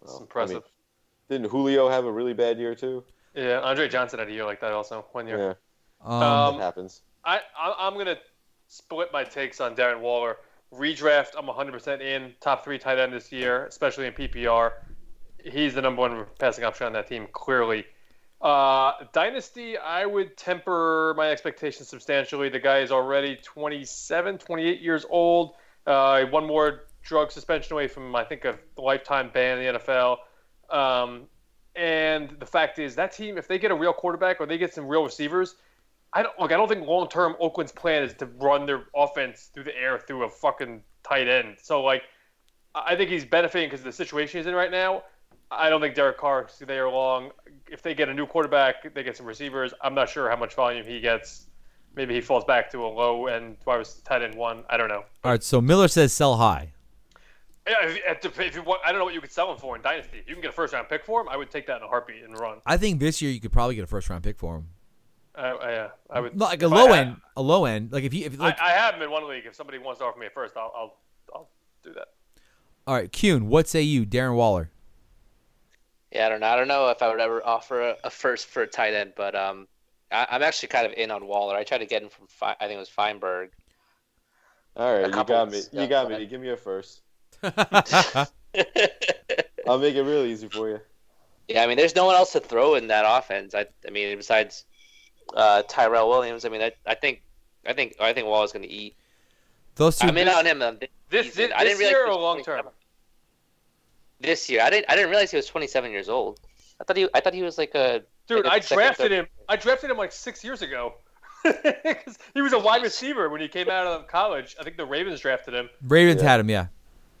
That's 0.00 0.12
Well, 0.12 0.18
I 0.20 0.22
impressive. 0.22 0.54
mean, 0.54 0.62
didn't 1.28 1.50
Julio 1.50 1.88
have 1.88 2.04
a 2.04 2.12
really 2.12 2.32
bad 2.34 2.58
year 2.58 2.74
too? 2.74 3.04
yeah, 3.34 3.60
Andre 3.60 3.88
Johnson 3.88 4.18
had 4.18 4.28
a 4.28 4.32
year 4.32 4.44
like 4.44 4.60
that 4.60 4.72
also 4.72 5.06
one 5.12 5.26
year. 5.26 5.38
Yeah, 5.38 5.54
Um, 6.06 6.22
Um, 6.22 6.56
that 6.58 6.62
happens. 6.64 7.02
I, 7.24 7.40
I 7.58 7.74
I'm 7.78 7.94
gonna 7.96 8.18
split 8.68 9.12
my 9.12 9.24
takes 9.24 9.60
on 9.60 9.74
Darren 9.74 10.00
Waller. 10.00 10.36
Redraft, 10.72 11.30
I'm 11.36 11.46
100% 11.48 12.02
in. 12.02 12.34
Top 12.40 12.62
three 12.64 12.78
tight 12.78 12.98
end 12.98 13.12
this 13.12 13.32
year, 13.32 13.64
especially 13.66 14.06
in 14.06 14.12
PPR. 14.12 14.72
He's 15.42 15.74
the 15.74 15.80
number 15.80 16.00
one 16.00 16.26
passing 16.38 16.64
option 16.64 16.86
on 16.86 16.92
that 16.92 17.06
team, 17.06 17.26
clearly. 17.32 17.86
Uh, 18.40 18.92
Dynasty, 19.12 19.76
I 19.76 20.06
would 20.06 20.36
temper 20.36 21.14
my 21.16 21.30
expectations 21.30 21.88
substantially. 21.88 22.48
The 22.48 22.60
guy 22.60 22.78
is 22.78 22.92
already 22.92 23.36
27, 23.42 24.38
28 24.38 24.80
years 24.80 25.04
old. 25.10 25.54
Uh, 25.86 26.24
one 26.26 26.46
more 26.46 26.84
drug 27.02 27.32
suspension 27.32 27.72
away 27.72 27.88
from, 27.88 28.14
I 28.14 28.24
think, 28.24 28.44
a 28.44 28.58
lifetime 28.76 29.30
ban 29.32 29.58
in 29.58 29.74
the 29.74 29.78
NFL. 29.80 30.18
Um, 30.70 31.24
and 31.74 32.30
the 32.38 32.46
fact 32.46 32.78
is, 32.78 32.94
that 32.96 33.12
team, 33.12 33.38
if 33.38 33.48
they 33.48 33.58
get 33.58 33.70
a 33.70 33.74
real 33.74 33.92
quarterback 33.92 34.40
or 34.40 34.46
they 34.46 34.58
get 34.58 34.74
some 34.74 34.86
real 34.86 35.04
receivers, 35.04 35.56
I 36.12 36.22
don't 36.22 36.38
look. 36.38 36.52
I 36.52 36.56
don't 36.56 36.68
think 36.68 36.86
long 36.86 37.08
term 37.08 37.36
Oakland's 37.38 37.72
plan 37.72 38.02
is 38.02 38.14
to 38.14 38.26
run 38.26 38.66
their 38.66 38.84
offense 38.96 39.50
through 39.52 39.64
the 39.64 39.76
air 39.76 39.98
through 39.98 40.24
a 40.24 40.28
fucking 40.28 40.82
tight 41.02 41.28
end. 41.28 41.56
So 41.62 41.82
like, 41.82 42.02
I 42.74 42.96
think 42.96 43.10
he's 43.10 43.24
benefiting 43.24 43.68
because 43.68 43.84
the 43.84 43.92
situation 43.92 44.38
he's 44.38 44.46
in 44.46 44.54
right 44.54 44.70
now. 44.70 45.02
I 45.50 45.70
don't 45.70 45.80
think 45.80 45.94
Derek 45.94 46.18
Carr 46.18 46.46
is 46.46 46.58
there 46.66 46.88
long. 46.88 47.30
If 47.70 47.82
they 47.82 47.94
get 47.94 48.08
a 48.08 48.14
new 48.14 48.26
quarterback, 48.26 48.94
they 48.94 49.02
get 49.02 49.16
some 49.16 49.26
receivers. 49.26 49.72
I'm 49.80 49.94
not 49.94 50.08
sure 50.08 50.28
how 50.28 50.36
much 50.36 50.54
volume 50.54 50.86
he 50.86 51.00
gets. 51.00 51.46
Maybe 51.94 52.14
he 52.14 52.20
falls 52.20 52.44
back 52.44 52.70
to 52.72 52.84
a 52.84 52.86
low 52.86 53.26
end 53.26 53.56
wide 53.64 53.76
receiver 53.76 54.04
tight 54.04 54.22
end 54.22 54.34
one. 54.34 54.64
I 54.68 54.76
don't 54.76 54.88
know. 54.88 55.04
all 55.24 55.32
right, 55.32 55.42
so 55.42 55.60
Miller 55.60 55.88
says 55.88 56.12
sell 56.12 56.36
high. 56.36 56.72
Yeah, 57.66 57.74
if, 57.82 58.24
if, 58.24 58.40
if 58.40 58.54
you 58.54 58.62
want, 58.62 58.80
I 58.84 58.92
don't 58.92 58.98
know 58.98 59.04
what 59.04 59.14
you 59.14 59.20
could 59.20 59.32
sell 59.32 59.50
him 59.52 59.58
for 59.58 59.76
in 59.76 59.82
Dynasty. 59.82 60.18
If 60.18 60.28
you 60.28 60.34
can 60.34 60.40
get 60.40 60.50
a 60.50 60.54
first 60.54 60.72
round 60.72 60.88
pick 60.88 61.04
for 61.04 61.20
him, 61.20 61.28
I 61.28 61.36
would 61.36 61.50
take 61.50 61.66
that 61.66 61.78
in 61.78 61.82
a 61.82 61.86
heartbeat 61.88 62.24
and 62.24 62.38
run. 62.38 62.58
I 62.64 62.76
think 62.76 63.00
this 63.00 63.20
year 63.20 63.30
you 63.30 63.40
could 63.40 63.52
probably 63.52 63.74
get 63.74 63.84
a 63.84 63.88
first 63.88 64.08
round 64.08 64.22
pick 64.22 64.38
for 64.38 64.56
him. 64.56 64.68
Uh, 65.34 65.40
I, 65.40 65.70
yeah, 65.70 65.88
I 66.10 66.20
would. 66.20 66.38
Like 66.38 66.62
a 66.62 66.66
I 66.66 66.68
low 66.68 66.92
end, 66.92 67.16
a 67.36 67.42
low 67.42 67.64
end. 67.64 67.92
Like 67.92 68.04
if 68.04 68.14
you, 68.14 68.26
if 68.26 68.38
like, 68.38 68.60
I, 68.60 68.68
I 68.68 68.70
have 68.70 68.94
him 68.94 69.02
in 69.02 69.10
one 69.10 69.28
league. 69.28 69.44
If 69.46 69.54
somebody 69.54 69.78
wants 69.78 69.98
to 70.00 70.06
offer 70.06 70.18
me 70.18 70.26
a 70.26 70.30
first, 70.30 70.56
I'll, 70.56 70.72
I'll, 70.74 70.96
I'll 71.34 71.48
do 71.84 71.92
that. 71.92 72.08
all 72.86 72.94
right, 72.94 73.10
Kiyoon, 73.10 73.42
what 73.42 73.68
say 73.68 73.82
you, 73.82 74.06
Darren 74.06 74.34
Waller? 74.34 74.70
Yeah, 76.12 76.26
I 76.26 76.28
don't 76.28 76.40
know. 76.40 76.46
I 76.46 76.56
don't 76.56 76.68
know 76.68 76.88
if 76.88 77.02
I 77.02 77.08
would 77.08 77.20
ever 77.20 77.44
offer 77.44 77.90
a, 77.90 77.96
a 78.04 78.10
first 78.10 78.46
for 78.46 78.62
a 78.62 78.66
tight 78.66 78.94
end, 78.94 79.12
but 79.16 79.34
um, 79.34 79.66
I, 80.10 80.26
I'm 80.30 80.42
actually 80.42 80.68
kind 80.68 80.86
of 80.86 80.92
in 80.94 81.10
on 81.10 81.26
Waller. 81.26 81.56
I 81.56 81.64
tried 81.64 81.78
to 81.78 81.86
get 81.86 82.02
him 82.02 82.08
from 82.08 82.26
Fe- 82.28 82.54
I 82.60 82.66
think 82.66 82.76
it 82.76 82.78
was 82.78 82.88
Feinberg. 82.88 83.50
All 84.76 84.94
right, 84.94 85.06
you 85.06 85.24
got 85.24 85.50
me. 85.50 85.60
You 85.72 85.86
got 85.86 86.08
but- 86.08 86.20
me. 86.20 86.26
Give 86.26 86.40
me 86.40 86.50
a 86.50 86.56
first. 86.56 87.02
I'll 87.42 88.28
make 89.78 89.94
it 89.94 90.02
real 90.02 90.24
easy 90.24 90.48
for 90.48 90.68
you. 90.70 90.80
Yeah, 91.48 91.62
I 91.62 91.66
mean, 91.66 91.76
there's 91.76 91.94
no 91.96 92.06
one 92.06 92.14
else 92.14 92.32
to 92.32 92.40
throw 92.40 92.74
in 92.74 92.86
that 92.88 93.04
offense. 93.06 93.54
I, 93.54 93.66
I 93.86 93.90
mean, 93.90 94.16
besides 94.16 94.64
uh, 95.34 95.62
Tyrell 95.68 96.08
Williams. 96.08 96.44
I 96.44 96.48
mean, 96.48 96.62
I, 96.62 96.72
I 96.86 96.94
think, 96.94 97.22
I 97.66 97.72
think, 97.72 97.96
I 98.00 98.12
think 98.12 98.26
Waller's 98.26 98.52
going 98.52 98.64
to 98.64 98.70
eat. 98.70 98.94
Those 99.76 99.98
two. 99.98 100.08
I'm 100.08 100.18
in 100.18 100.28
on 100.28 100.46
him. 100.46 100.62
um, 100.62 100.78
This, 101.10 101.34
this, 101.34 101.52
I 101.54 101.64
didn't 101.64 101.78
this 101.78 101.80
realize 101.80 101.90
year 101.92 102.04
he 102.06 102.10
or 102.10 102.16
was 102.16 102.22
long 102.22 102.42
term? 102.42 102.66
27. 104.20 104.30
This 104.32 104.50
year, 104.50 104.62
I 104.62 104.70
didn't. 104.70 104.86
I 104.88 104.94
didn't 104.96 105.10
realize 105.10 105.30
he 105.30 105.36
was 105.36 105.46
27 105.46 105.90
years 105.90 106.08
old. 106.08 106.40
I 106.80 106.84
thought 106.84 106.96
he. 106.96 107.08
I 107.14 107.20
thought 107.20 107.34
he 107.34 107.42
was 107.42 107.58
like 107.58 107.74
a. 107.74 108.02
Dude, 108.26 108.44
like 108.44 108.52
a 108.52 108.54
I 108.74 108.76
drafted 108.76 108.96
third- 109.10 109.12
him. 109.12 109.26
I 109.48 109.56
drafted 109.56 109.90
him 109.90 109.96
like 109.96 110.12
six 110.12 110.42
years 110.44 110.62
ago. 110.62 110.94
'Cause 111.44 112.18
he 112.34 112.42
was 112.42 112.52
a 112.52 112.58
wide 112.58 112.82
receiver 112.82 113.28
when 113.28 113.40
he 113.40 113.46
came 113.48 113.70
out 113.70 113.86
of 113.86 114.08
college. 114.08 114.56
I 114.60 114.64
think 114.64 114.76
the 114.76 114.84
Ravens 114.84 115.20
drafted 115.20 115.54
him, 115.54 115.70
Ravens 115.86 116.20
Yeah. 116.20 116.28
had 116.30 116.40
him, 116.40 116.50
yeah. 116.50 116.66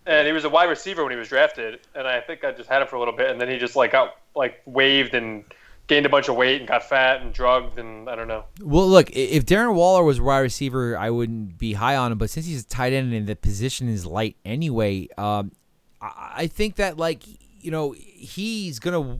and 0.06 0.26
he 0.26 0.32
was 0.32 0.44
a 0.44 0.48
wide 0.48 0.68
receiver 0.68 1.04
when 1.04 1.12
he 1.12 1.16
was 1.18 1.28
drafted. 1.28 1.80
And 1.94 2.06
I 2.06 2.20
think 2.20 2.42
I 2.44 2.50
just 2.50 2.68
had 2.68 2.82
him 2.82 2.88
for 2.88 2.96
a 2.96 2.98
little 2.98 3.14
bit, 3.16 3.30
and 3.30 3.40
then 3.40 3.48
he 3.48 3.58
just 3.58 3.76
like 3.76 3.92
got 3.92 4.16
like 4.34 4.60
waived 4.66 5.14
and 5.14 5.44
gained 5.86 6.04
a 6.04 6.08
bunch 6.08 6.28
of 6.28 6.34
weight 6.34 6.60
and 6.60 6.66
got 6.68 6.82
fat 6.88 7.22
and 7.22 7.32
drugged, 7.32 7.78
and 7.78 8.10
I 8.10 8.16
don't 8.16 8.26
know. 8.28 8.44
Well, 8.60 8.88
look, 8.88 9.08
if 9.12 9.46
Darren 9.46 9.74
Waller 9.74 10.02
was 10.02 10.18
a 10.18 10.22
wide 10.24 10.40
receiver, 10.40 10.98
I 10.98 11.10
wouldn't 11.10 11.56
be 11.56 11.74
high 11.74 11.94
on 11.96 12.10
him. 12.12 12.18
But 12.18 12.28
since 12.28 12.44
he's 12.44 12.64
a 12.64 12.66
tight 12.66 12.92
end 12.92 13.14
and 13.14 13.26
the 13.28 13.36
position 13.36 13.88
is 13.88 14.04
light 14.04 14.36
anyway, 14.44 15.08
um, 15.16 15.52
I, 16.00 16.46
think 16.46 16.76
that 16.76 16.96
like 16.96 17.24
you 17.60 17.70
know 17.70 17.92
he's 17.92 18.78
gonna 18.78 19.18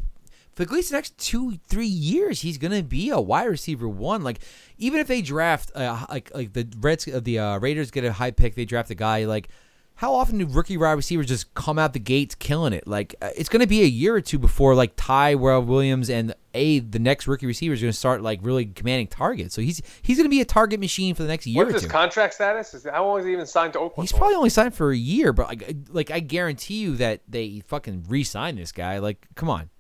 for 0.55 0.63
at 0.63 0.71
least 0.71 0.91
the 0.91 0.97
next 0.97 1.19
two 1.19 1.59
three 1.69 1.87
years 1.87 2.41
he's 2.41 2.59
gonna 2.59 2.83
be 2.83 3.11
a 3.11 3.21
wide 3.21 3.47
receiver 3.47 3.89
one. 3.89 4.23
Like 4.23 4.41
even 4.79 5.01
if 5.01 5.07
they 5.07 5.23
draft 5.23 5.73
uh, 5.75 6.07
like 6.09 6.31
like 6.35 6.53
the 6.53 6.69
Reds 6.79 7.09
uh, 7.09 7.21
the 7.21 7.39
uh, 7.39 7.59
Raiders 7.59 7.91
get 7.91 8.05
a 8.05 8.13
high 8.13 8.31
pick, 8.31 8.55
they 8.55 8.65
draft 8.65 8.91
a 8.91 8.95
guy 8.95 9.25
like. 9.25 9.49
How 9.95 10.15
often 10.15 10.39
do 10.39 10.47
rookie 10.47 10.77
wide 10.77 10.93
receivers 10.93 11.27
just 11.27 11.53
come 11.55 11.77
out 11.77 11.93
the 11.93 11.99
gates 11.99 12.37
killing 12.37 12.73
it? 12.73 12.87
Like 12.87 13.17
uh, 13.21 13.31
it's 13.37 13.49
going 13.49 13.63
to 13.63 13.67
be 13.67 13.83
a 13.83 13.87
year 13.87 14.15
or 14.15 14.21
two 14.21 14.39
before 14.39 14.77
like 14.77 14.93
Ty 14.95 15.35
Williams 15.35 16.09
and 16.09 16.37
a 16.59 16.79
the 16.81 16.99
next 16.99 17.27
rookie 17.27 17.47
receiver 17.47 17.73
is 17.75 17.81
going 17.81 17.93
to 17.93 17.99
start 17.99 18.21
like 18.23 18.41
really 18.43 18.67
commanding 18.67 19.07
targets. 19.07 19.55
So 19.55 19.63
he's 19.63 19.81
he's 20.03 20.17
going 20.19 20.25
to 20.27 20.31
be 20.31 20.41
a 20.41 20.45
target 20.45 20.81
machine 20.81 21.15
for 21.15 21.23
the 21.23 21.29
next 21.29 21.47
year 21.47 21.65
What's 21.65 21.75
his 21.75 21.83
two. 21.85 21.89
contract 21.89 22.35
status? 22.35 22.75
Is 22.75 22.85
how 22.85 23.07
long 23.07 23.21
is 23.21 23.25
he 23.27 23.33
even 23.33 23.47
signed 23.47 23.73
to 23.75 23.79
Oakland? 23.79 24.09
He's 24.09 24.17
probably 24.17 24.35
only 24.37 24.51
signed 24.51 24.75
for 24.75 24.91
a 24.91 24.97
year, 24.97 25.33
but 25.33 25.47
like 25.49 25.77
like 25.91 26.11
I 26.11 26.21
guarantee 26.21 26.79
you 26.81 26.97
that 26.97 27.23
they 27.29 27.63
fucking 27.67 28.05
re-sign 28.09 28.57
this 28.57 28.73
guy. 28.73 28.99
Like, 28.99 29.27
come 29.35 29.49
on. 29.49 29.71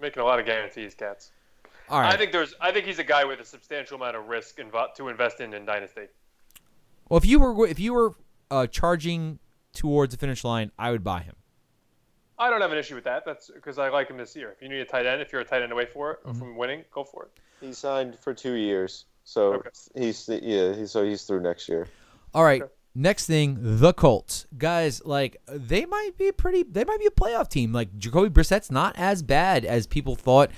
making 0.00 0.22
a 0.22 0.26
lot 0.26 0.40
of 0.40 0.46
guarantees, 0.46 0.94
cats. 0.94 1.32
All 1.88 2.00
right. 2.00 2.12
I 2.12 2.16
think 2.16 2.32
there's. 2.32 2.54
I 2.60 2.72
think 2.72 2.86
he's 2.86 2.98
a 2.98 3.04
guy 3.04 3.24
with 3.24 3.38
a 3.38 3.44
substantial 3.44 3.96
amount 3.96 4.16
of 4.16 4.26
risk 4.26 4.58
invo- 4.58 4.92
to 4.94 5.08
invest 5.08 5.40
in 5.40 5.54
in 5.54 5.64
dynasty. 5.64 6.06
well, 7.08 7.18
if 7.18 7.24
you 7.26 7.38
were 7.38 7.66
if 7.68 7.78
you 7.78 7.92
were 7.92 8.14
uh, 8.50 8.66
charging 8.66 9.38
towards 9.72 10.12
the 10.14 10.18
finish 10.18 10.42
line, 10.42 10.72
I 10.78 10.90
would 10.90 11.04
buy 11.04 11.20
him. 11.20 11.36
I 12.38 12.50
don't 12.50 12.60
have 12.60 12.72
an 12.72 12.78
issue 12.78 12.94
with 12.94 13.04
that. 13.04 13.24
That's 13.24 13.50
because 13.54 13.78
I 13.78 13.88
like 13.88 14.08
him 14.10 14.16
this 14.18 14.36
year. 14.36 14.50
If 14.52 14.60
you 14.62 14.68
need 14.68 14.80
a 14.80 14.84
tight 14.84 15.06
end, 15.06 15.22
if 15.22 15.32
you're 15.32 15.40
a 15.40 15.44
tight 15.44 15.62
end 15.62 15.72
away 15.72 15.86
for 15.86 16.12
it 16.12 16.24
Mm-hmm. 16.24 16.38
from 16.38 16.56
winning, 16.56 16.84
go 16.92 17.02
for 17.04 17.24
it. 17.24 17.30
He 17.60 17.72
signed 17.72 18.18
for 18.20 18.34
two 18.34 18.52
years, 18.54 19.06
so 19.24 19.54
Okay. 19.54 19.70
he's 19.94 20.28
yeah. 20.28 20.74
He's, 20.74 20.90
so 20.90 21.02
he's 21.04 21.22
through 21.24 21.40
next 21.40 21.68
year. 21.68 21.88
All 22.34 22.44
right. 22.44 22.62
Next 22.94 23.26
thing, 23.26 23.58
the 23.60 23.92
Colts. 23.92 24.46
Guys, 24.56 25.04
like 25.04 25.36
they 25.46 25.84
might 25.86 26.12
be 26.18 26.32
pretty 26.32 26.62
they 26.62 26.84
might 26.84 26.98
be 26.98 27.06
a 27.06 27.10
playoff 27.10 27.48
team. 27.48 27.72
Like 27.72 27.96
Jacoby 27.98 28.28
Brissett's 28.28 28.70
not 28.70 28.94
as 28.98 29.22
bad 29.22 29.64
as 29.64 29.86
people 29.86 30.16
thought. 30.16 30.50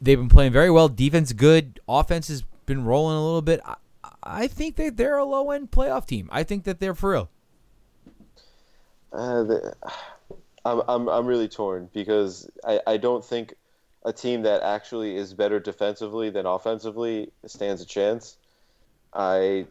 They've 0.00 0.18
been 0.18 0.28
playing 0.28 0.52
very 0.52 0.70
well. 0.70 0.88
Defense 0.88 1.32
good. 1.32 1.78
Offense 1.88 2.26
has 2.28 2.42
been 2.66 2.84
rolling 2.84 3.16
a 3.16 3.24
little 3.24 3.42
bit. 3.42 3.60
I, 3.64 3.74
I 4.22 4.46
think 4.48 4.76
that 4.76 4.96
they're 4.96 5.18
a 5.18 5.24
low 5.24 5.50
end 5.52 5.70
playoff 5.70 6.06
team. 6.06 6.28
I 6.32 6.42
think 6.44 6.64
that 6.64 6.80
they're 6.80 6.94
for 6.94 7.10
real. 7.12 7.30
Uh, 9.12 9.42
the, 9.44 9.74
I'm, 10.64 10.82
I'm 10.88 11.08
I'm 11.08 11.26
really 11.26 11.48
torn 11.48 11.88
because 11.92 12.48
I, 12.64 12.80
I 12.86 12.96
don't 12.96 13.24
think 13.24 13.54
a 14.04 14.12
team 14.12 14.42
that 14.42 14.62
actually 14.62 15.16
is 15.16 15.34
better 15.34 15.60
defensively 15.60 16.30
than 16.30 16.46
offensively 16.46 17.30
stands 17.46 17.82
a 17.82 17.86
chance. 17.86 18.36
I, 19.12 19.66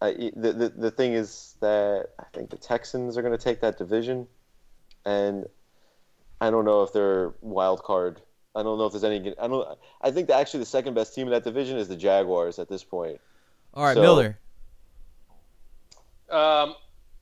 I 0.00 0.30
the, 0.36 0.52
the, 0.52 0.68
the 0.70 0.90
thing 0.90 1.12
is 1.12 1.54
that 1.60 2.08
I 2.18 2.24
think 2.32 2.50
the 2.50 2.56
Texans 2.56 3.16
are 3.16 3.22
going 3.22 3.36
to 3.36 3.42
take 3.42 3.60
that 3.60 3.78
division, 3.78 4.26
and 5.04 5.46
I 6.40 6.50
don't 6.50 6.64
know 6.64 6.82
if 6.82 6.92
they're 6.92 7.32
wild 7.40 7.82
card. 7.82 8.20
I 8.54 8.62
don't 8.62 8.78
know 8.78 8.86
if 8.86 8.92
there's 8.92 9.04
any. 9.04 9.34
I 9.40 9.46
don't. 9.46 9.78
I 10.02 10.10
think 10.10 10.28
that 10.28 10.40
actually 10.40 10.60
the 10.60 10.66
second 10.66 10.94
best 10.94 11.14
team 11.14 11.26
in 11.26 11.32
that 11.32 11.44
division 11.44 11.78
is 11.78 11.88
the 11.88 11.96
Jaguars 11.96 12.58
at 12.58 12.68
this 12.68 12.82
point. 12.82 13.20
All 13.74 13.84
right, 13.84 13.94
So- 13.94 14.02
Miller. 14.02 14.38
Um, 16.30 16.74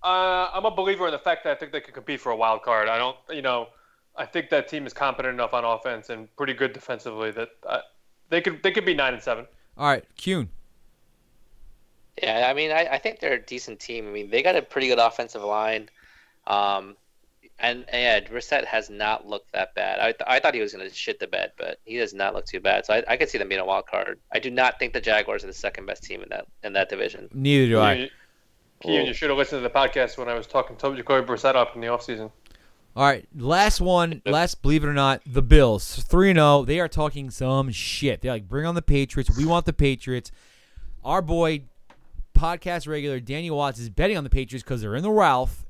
uh, 0.09 0.51
I'm 0.55 0.65
a 0.65 0.71
believer 0.71 1.07
in 1.07 1.13
the 1.13 1.19
fact 1.19 1.45
that 1.45 1.57
I 1.57 1.59
think 1.59 1.73
they 1.73 1.81
can 1.81 1.93
compete 1.93 2.21
for 2.21 2.33
a 2.33 2.37
wild 2.37 2.63
card. 2.63 2.89
I 2.89 2.97
don't, 2.97 3.17
you 3.31 3.43
know, 3.43 3.69
I 4.17 4.25
think 4.25 4.49
that 4.51 4.69
team 4.69 4.87
is 4.87 4.93
competent 4.93 5.35
enough 5.35 5.53
on 5.53 5.65
offense 5.65 6.09
and 6.09 6.35
pretty 6.37 6.55
good 6.55 6.73
defensively 6.73 7.31
that 7.33 7.51
uh, 7.67 7.81
they 8.31 8.41
could 8.41 8.63
they 8.63 8.73
could 8.73 8.87
be 8.87 8.95
nine 8.95 9.15
and 9.15 9.23
seven. 9.23 9.47
All 9.77 9.87
right, 9.87 10.05
Kiyoon. 10.17 10.49
Yeah, 12.23 12.49
I 12.51 12.55
mean, 12.55 12.73
I, 12.73 12.89
I 12.93 12.99
think 12.99 13.21
they're 13.21 13.35
a 13.35 13.43
decent 13.43 13.79
team. 13.79 14.09
I 14.09 14.11
mean, 14.11 14.31
they 14.31 14.43
got 14.43 14.57
a 14.57 14.63
pretty 14.63 14.89
good 14.89 14.99
offensive 14.99 15.43
line. 15.43 15.89
Um, 16.49 16.97
and, 17.61 17.85
and 17.89 18.03
yeah, 18.03 18.21
Brissett 18.21 18.65
has 18.65 18.89
not 18.91 19.27
looked 19.27 19.53
that 19.53 19.75
bad. 19.75 20.01
I, 20.01 20.13
th- 20.13 20.25
I 20.27 20.41
thought 20.41 20.55
he 20.55 20.61
was 20.61 20.73
going 20.73 20.89
to 20.89 20.95
shit 20.95 21.21
the 21.21 21.27
bed, 21.27 21.53
but 21.57 21.79
he 21.85 21.99
does 21.99 22.15
not 22.15 22.35
look 22.35 22.47
too 22.47 22.61
bad. 22.61 22.87
So 22.87 22.95
I, 22.95 23.05
I 23.07 23.17
could 23.17 23.29
see 23.29 23.39
them 23.39 23.49
being 23.49 23.61
a 23.61 23.65
wild 23.65 23.87
card. 23.87 24.19
I 24.33 24.41
do 24.41 24.51
not 24.51 24.79
think 24.79 24.95
the 24.95 25.01
Jaguars 25.01 25.45
are 25.45 25.49
the 25.49 25.53
second 25.53 25.87
best 25.87 26.03
team 26.03 26.23
in 26.23 26.29
that 26.31 26.47
in 26.65 26.73
that 26.73 26.89
division. 26.89 27.29
Neither 27.33 27.67
do 27.67 27.81
I. 27.81 28.11
Kean, 28.83 29.07
you 29.07 29.13
should 29.15 29.29
have 29.31 29.39
listened 29.39 29.59
to 29.63 29.69
the 29.69 29.75
podcast 29.75 30.17
when 30.19 30.29
I 30.29 30.35
was 30.35 30.47
talking 30.47 30.77
to 30.77 30.95
Jacoby 30.97 31.27
Brissett 31.27 31.57
up 31.57 31.75
in 31.75 31.81
the 31.81 31.89
offseason. 31.89 32.31
All 32.97 33.05
right, 33.05 33.27
last 33.37 33.81
one, 33.81 34.23
last 34.27 34.61
believe 34.63 34.83
it 34.83 34.89
or 34.89 34.93
not, 34.93 35.21
the 35.27 35.43
Bills 35.43 36.03
three 36.03 36.33
zero. 36.33 36.65
They 36.65 36.81
are 36.81 36.89
talking 36.89 37.31
some 37.31 37.71
shit. 37.71 38.21
They're 38.23 38.33
like, 38.33 38.49
bring 38.49 38.67
on 38.67 38.75
the 38.75 38.83
Patriots. 38.83 39.37
We 39.37 39.45
want 39.45 39.67
the 39.67 39.73
Patriots. 39.73 40.33
Our 41.05 41.23
boy, 41.23 41.63
podcast 42.35 42.89
regular 42.89 43.21
Daniel 43.21 43.57
Watts 43.57 43.79
is 43.79 43.89
betting 43.89 44.17
on 44.17 44.25
the 44.25 44.31
Patriots 44.31 44.65
because 44.65 44.81
they're 44.81 44.97
in 44.97 45.03
the 45.03 45.11
Ralph. 45.13 45.65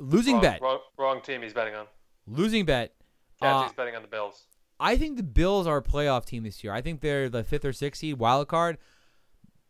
Losing 0.00 0.34
Wrong, 0.34 0.42
bet, 0.42 0.60
Wrong, 0.62 0.78
wrong 0.98 1.20
team 1.22 1.42
he's 1.42 1.52
betting 1.52 1.74
on. 1.74 1.86
losing 2.26 2.64
bet. 2.64 2.92
Cats, 3.40 3.54
Uh, 3.54 3.62
he's 3.64 3.72
betting 3.72 3.94
on 3.94 4.02
the 4.02 4.08
Bills. 4.08 4.44
I 4.80 4.96
think 4.96 5.16
the 5.16 5.22
Bills 5.22 5.68
are 5.68 5.76
a 5.76 5.82
playoff 5.82 6.24
team 6.24 6.42
this 6.42 6.64
year. 6.64 6.72
I 6.72 6.80
think 6.80 7.00
they're 7.00 7.28
the 7.28 7.44
fifth 7.44 7.64
or 7.64 7.72
sixth 7.72 8.00
seed 8.00 8.18
wild 8.18 8.48
card. 8.48 8.78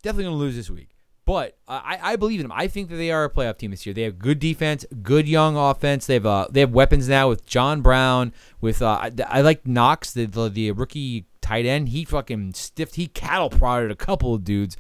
Definitely 0.02 0.24
going 0.24 0.35
to 0.36 0.39
lose 0.39 0.56
this 0.56 0.70
week. 0.70 0.89
But 1.24 1.57
I, 1.69 1.99
I 2.03 2.16
believe 2.16 2.40
in 2.40 2.44
them. 2.44 2.53
I 2.53 2.66
think 2.66 2.89
that 2.89 2.97
they 2.97 3.12
are 3.12 3.24
a 3.24 3.31
playoff 3.31 3.57
team 3.57 3.70
this 3.70 3.86
year. 3.86 3.94
They 3.94 4.03
have 4.03 4.19
good 4.19 4.40
defense, 4.40 4.85
good 5.03 5.28
young 5.28 5.57
offense. 5.57 6.07
They've 6.07 6.27
uh, 6.27 6.49
they 6.51 6.61
have 6.61 6.73
weapons 6.73 7.09
now 7.09 7.28
with 7.28 7.47
John 7.47 7.81
Brown. 7.81 8.32
With 8.61 8.82
uh, 8.82 8.99
I, 9.01 9.12
I 9.28 9.40
like 9.40 9.65
Knox, 9.65 10.12
the, 10.12 10.27
the 10.27 10.49
the 10.49 10.73
rookie 10.73 11.27
tight 11.40 11.65
end. 11.65 11.90
He 11.90 12.05
fucking 12.05 12.55
stiffed. 12.55 12.97
He 12.97 13.07
cattle 13.07 13.51
prodded 13.51 13.93
a 13.93 13.97
couple 13.97 14.35
of 14.35 14.43
dudes. 14.43 14.77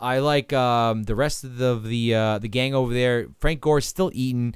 I 0.00 0.18
like 0.18 0.52
um, 0.54 1.02
the 1.02 1.14
rest 1.14 1.44
of 1.44 1.58
the 1.58 1.78
the 1.78 2.14
uh, 2.14 2.38
the 2.38 2.48
gang 2.48 2.74
over 2.74 2.94
there. 2.94 3.28
Frank 3.38 3.60
Gore's 3.60 3.84
still 3.86 4.10
eating. 4.14 4.54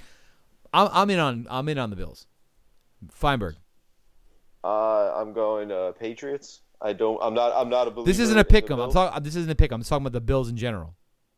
I'm, 0.73 0.89
I'm 0.91 1.11
in 1.11 1.19
on 1.19 1.47
I'm 1.51 1.69
in 1.69 1.77
on 1.77 1.91
the 1.91 1.97
Bills. 1.97 2.27
Feinberg. 3.11 3.57
Uh, 4.65 5.13
I'm 5.15 5.35
going 5.35 5.71
uh, 5.71 5.93
Patriots. 5.93 6.63
I 6.81 6.95
don't. 6.95 7.19
I'm 7.23 7.35
not. 7.35 7.53
I'm 7.55 7.69
not 7.69 7.89
a 7.89 7.91
believer. 7.91 8.11
This 8.11 8.19
isn't 8.21 8.39
a 8.39 8.45
pick 8.45 8.71
'em. 8.71 8.81
I'm 8.81 8.91
talking. 8.91 9.23
This 9.23 9.37
isn't 9.37 9.51
a 9.51 9.55
pick 9.55 9.71
'em. 9.71 9.77
I'm 9.81 9.85
talking 9.85 10.07
about 10.07 10.13
the 10.13 10.21
Bills 10.21 10.49
in 10.49 10.57
general. 10.57 10.95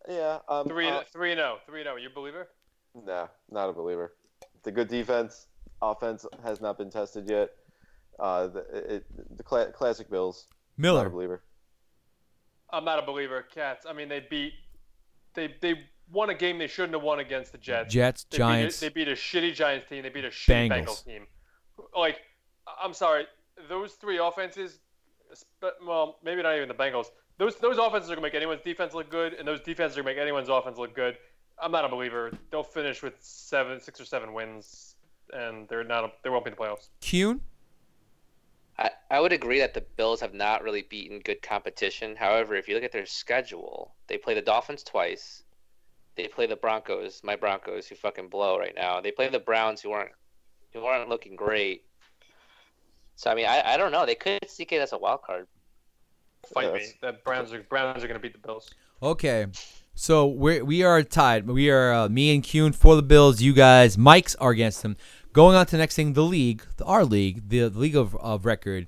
Yeah. 0.09 0.39
Um, 0.49 0.67
Three 0.67 0.89
uh, 0.89 1.03
three 1.13 1.33
and 1.33 1.39
zero. 1.39 1.59
Three 1.67 1.81
and 1.81 1.87
zero. 1.87 1.97
You 1.97 2.09
a 2.09 2.13
believer? 2.15 2.49
Nah, 2.95 3.29
not 3.51 3.69
a 3.69 3.73
believer. 3.73 4.15
The 4.63 4.73
good 4.73 4.89
defense, 4.89 5.47
offense 5.83 6.25
has 6.43 6.61
not 6.61 6.79
been 6.79 6.91
tested 6.91 7.29
yet. 7.29 7.51
Uh, 8.19 8.49
the 8.49 8.95
it, 8.97 9.37
the 9.37 9.43
cla- 9.43 9.71
classic 9.73 10.11
Bills. 10.11 10.49
Miller, 10.77 10.99
Not 10.99 11.01
a 11.01 11.05
Miller. 11.05 11.15
believer. 11.15 11.43
I'm 12.71 12.85
not 12.85 12.99
a 12.99 13.03
believer. 13.07 13.43
Cats. 13.55 13.87
I 13.89 13.93
mean, 13.93 14.09
they 14.09 14.25
beat. 14.29 14.53
They 15.35 15.55
they 15.61 15.75
won 16.11 16.31
a 16.31 16.35
game 16.35 16.59
they 16.59 16.67
shouldn't 16.67 16.95
have 16.95 17.03
won 17.03 17.19
against 17.21 17.53
the 17.53 17.59
Jets. 17.59 17.93
Jets, 17.93 18.25
They 18.31 18.39
Giants. 18.39 18.81
Beat 18.81 18.87
a, 18.87 18.91
they 18.91 18.95
beat 18.95 19.09
a 19.09 19.13
shitty 19.13 19.55
Giants 19.55 19.89
team. 19.89 20.03
They 20.03 20.09
beat 20.09 20.25
a 20.25 20.29
shitty 20.29 20.69
Bengals. 20.71 20.85
Bengals, 20.87 21.05
team. 21.05 21.27
Like, 21.97 22.17
I'm 22.83 22.95
sorry, 22.95 23.25
those 23.69 23.93
three 23.95 24.19
offenses. 24.19 24.79
Well, 25.87 26.19
maybe 26.25 26.43
not 26.43 26.57
even 26.57 26.69
the 26.69 26.75
Bengals. 26.75 27.07
Those 27.39 27.57
those 27.57 27.79
offenses 27.79 28.11
are 28.11 28.15
gonna 28.15 28.27
make 28.27 28.35
anyone's 28.35 28.63
defense 28.63 28.95
look 28.95 29.11
good, 29.11 29.35
and 29.35 29.47
those 29.47 29.61
defenses 29.61 29.97
are 29.97 30.03
gonna 30.03 30.15
make 30.15 30.21
anyone's 30.21 30.49
offense 30.49 30.77
look 30.77 30.95
good. 30.95 31.17
I'm 31.61 31.73
not 31.73 31.85
a 31.85 31.89
believer. 31.89 32.33
They'll 32.51 32.63
finish 32.63 33.03
with 33.03 33.15
seven, 33.21 33.81
six 33.81 34.01
or 34.01 34.05
seven 34.05 34.33
wins. 34.33 34.97
and 35.33 35.69
they're 35.69 35.85
not. 35.85 36.23
They 36.23 36.31
won't 36.31 36.45
be 36.45 36.51
in 36.51 36.57
the 36.57 36.63
playoffs. 36.63 36.89
Kiyoon? 37.03 37.41
I, 38.79 38.91
I 39.11 39.21
would 39.21 39.33
agree 39.33 39.59
that 39.59 39.75
the 39.75 39.81
Bills 39.97 40.21
have 40.21 40.35
not 40.35 40.63
really 40.63 40.83
beaten 40.83 41.19
good 41.19 41.43
competition. 41.43 42.15
However, 42.17 42.55
if 42.55 42.69
you 42.69 42.75
look 42.75 42.85
at 42.85 42.93
their 42.93 43.07
schedule, 43.07 43.95
they 44.07 44.17
play 44.17 44.35
the 44.35 44.43
Dolphins 44.43 44.85
twice. 44.85 45.43
They 46.17 46.29
play 46.29 46.47
the 46.47 46.57
Broncos, 46.57 47.21
my 47.25 47.37
Broncos, 47.37 47.89
who 47.89 47.95
fucking 47.97 48.29
blow 48.29 48.59
right 48.59 48.75
now. 48.75 49.01
They 49.01 49.11
play 49.11 49.29
the 49.29 49.39
Browns, 49.39 49.81
who 49.81 49.93
aren't 49.93 50.13
who 50.73 50.85
aren't 50.85 51.09
looking 51.09 51.37
great. 51.37 51.85
So 53.17 53.31
I 53.31 53.35
mean, 53.35 53.47
I, 53.47 53.75
I 53.75 53.77
don't 53.77 53.93
know. 53.93 54.07
They 54.07 54.15
could 54.15 54.49
sneak 54.49 54.73
it 54.73 54.81
as 54.81 54.93
a 54.93 54.99
wild 54.99 55.23
card. 55.23 55.47
Fight 56.55 56.67
Yeah, 56.67 56.73
me. 56.73 56.79
that's- 56.81 56.95
The 57.01 57.13
Browns 57.25 57.53
are 57.53 57.63
Browns 57.63 58.03
are 58.03 58.07
going 58.09 58.19
to 58.21 58.23
beat 58.23 58.33
the 58.33 58.47
Bills. 58.47 58.71
Okay. 59.03 59.47
So 59.95 60.27
we 60.27 60.63
we 60.63 60.83
are 60.83 61.03
tied. 61.03 61.47
We 61.49 61.71
are 61.71 61.93
uh, 61.93 62.09
me 62.09 62.35
and 62.35 62.43
Kiyoon 62.43 62.75
for 62.75 62.95
the 62.97 63.03
Bills. 63.03 63.41
You 63.43 63.53
guys, 63.53 63.99
Mike's 63.99 64.35
are 64.37 64.51
against 64.51 64.83
them. 64.83 64.97
Going 65.33 65.57
on 65.57 65.67
to 65.67 65.73
the 65.73 65.79
next 65.79 65.95
thing, 65.97 66.15
the 66.15 66.23
league, 66.23 66.63
the, 66.77 66.85
our 66.85 67.05
league, 67.05 67.49
the, 67.49 67.69
the 67.69 67.79
league 67.79 67.97
of, 67.97 68.15
of 68.17 68.45
record. 68.47 68.87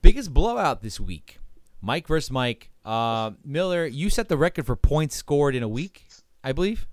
Biggest 0.00 0.32
blowout 0.32 0.80
this 0.82 0.98
week. 0.98 1.38
Mike 1.80 2.06
versus 2.08 2.30
Mike. 2.30 2.70
Uh, 2.84 3.32
Miller, 3.44 3.86
you 3.86 4.10
set 4.10 4.28
the 4.28 4.36
record 4.36 4.64
for 4.66 4.74
points 4.76 5.14
scored 5.14 5.54
in 5.54 5.62
a 5.62 5.68
week, 5.68 6.06
I 6.42 6.52
believe. 6.52 6.86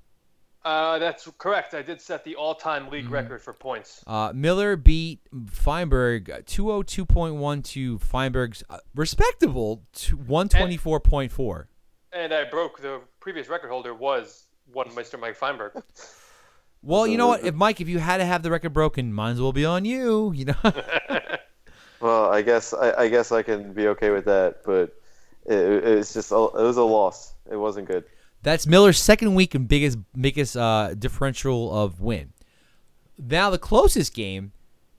Uh, 0.65 0.97
that's 0.99 1.29
correct. 1.37 1.73
I 1.75 1.81
did 1.83 2.01
set 2.01 2.23
the 2.23 2.35
all-time 2.35 2.89
league 2.89 3.05
Mm-hmm. 3.05 3.13
record 3.13 3.41
for 3.41 3.53
points. 3.53 4.03
Uh, 4.07 4.31
Miller 4.35 4.75
beat 4.75 5.21
Feinberg 5.47 6.25
202.1 6.47 7.63
to 7.65 7.99
Feinberg's 7.99 8.63
uh, 8.69 8.79
respectable 8.95 9.83
to 9.93 10.17
124.4. 10.17 11.65
And 12.13 12.33
I 12.33 12.45
broke 12.45 12.81
the 12.81 13.01
previous 13.19 13.47
record 13.47 13.69
holder 13.69 13.93
was 13.93 14.45
one 14.73 14.89
Mr. 14.89 15.19
Mike 15.19 15.37
Feinberg. 15.37 15.71
Well, 16.87 17.07
you 17.07 17.17
know 17.17 17.29
what? 17.29 17.43
If 17.43 17.55
Mike, 17.55 17.81
if 17.81 17.89
you 17.89 17.97
had 17.97 18.17
to 18.17 18.25
have 18.25 18.43
the 18.43 18.51
record 18.51 18.71
broken, 18.71 19.11
might 19.11 19.31
as 19.31 19.41
well 19.41 19.51
be 19.51 19.65
on 19.65 19.85
you. 19.85 20.31
You 20.35 20.45
know. 20.45 20.55
Well, 21.99 22.29
I 22.29 22.43
guess 22.43 22.73
I, 22.75 22.93
I 23.03 23.07
guess 23.07 23.31
I 23.31 23.41
can 23.41 23.73
be 23.73 23.87
okay 23.87 24.11
with 24.11 24.25
that, 24.25 24.57
but 24.63 24.95
it, 25.47 25.55
it's 25.83 26.13
just 26.13 26.31
a, 26.31 26.35
it 26.35 26.61
was 26.61 26.77
a 26.77 26.83
loss. 26.83 27.33
It 27.49 27.55
wasn't 27.55 27.87
good. 27.87 28.03
That's 28.45 28.67
Miller's 28.67 28.99
second 28.99 29.33
week 29.33 29.55
and 29.55 29.67
biggest 29.67 29.97
biggest 30.13 30.55
uh, 30.55 30.93
differential 30.93 31.75
of 31.75 31.99
win. 31.99 32.31
Now 33.17 33.49
the 33.49 33.57
closest 33.57 34.13
game, 34.13 34.51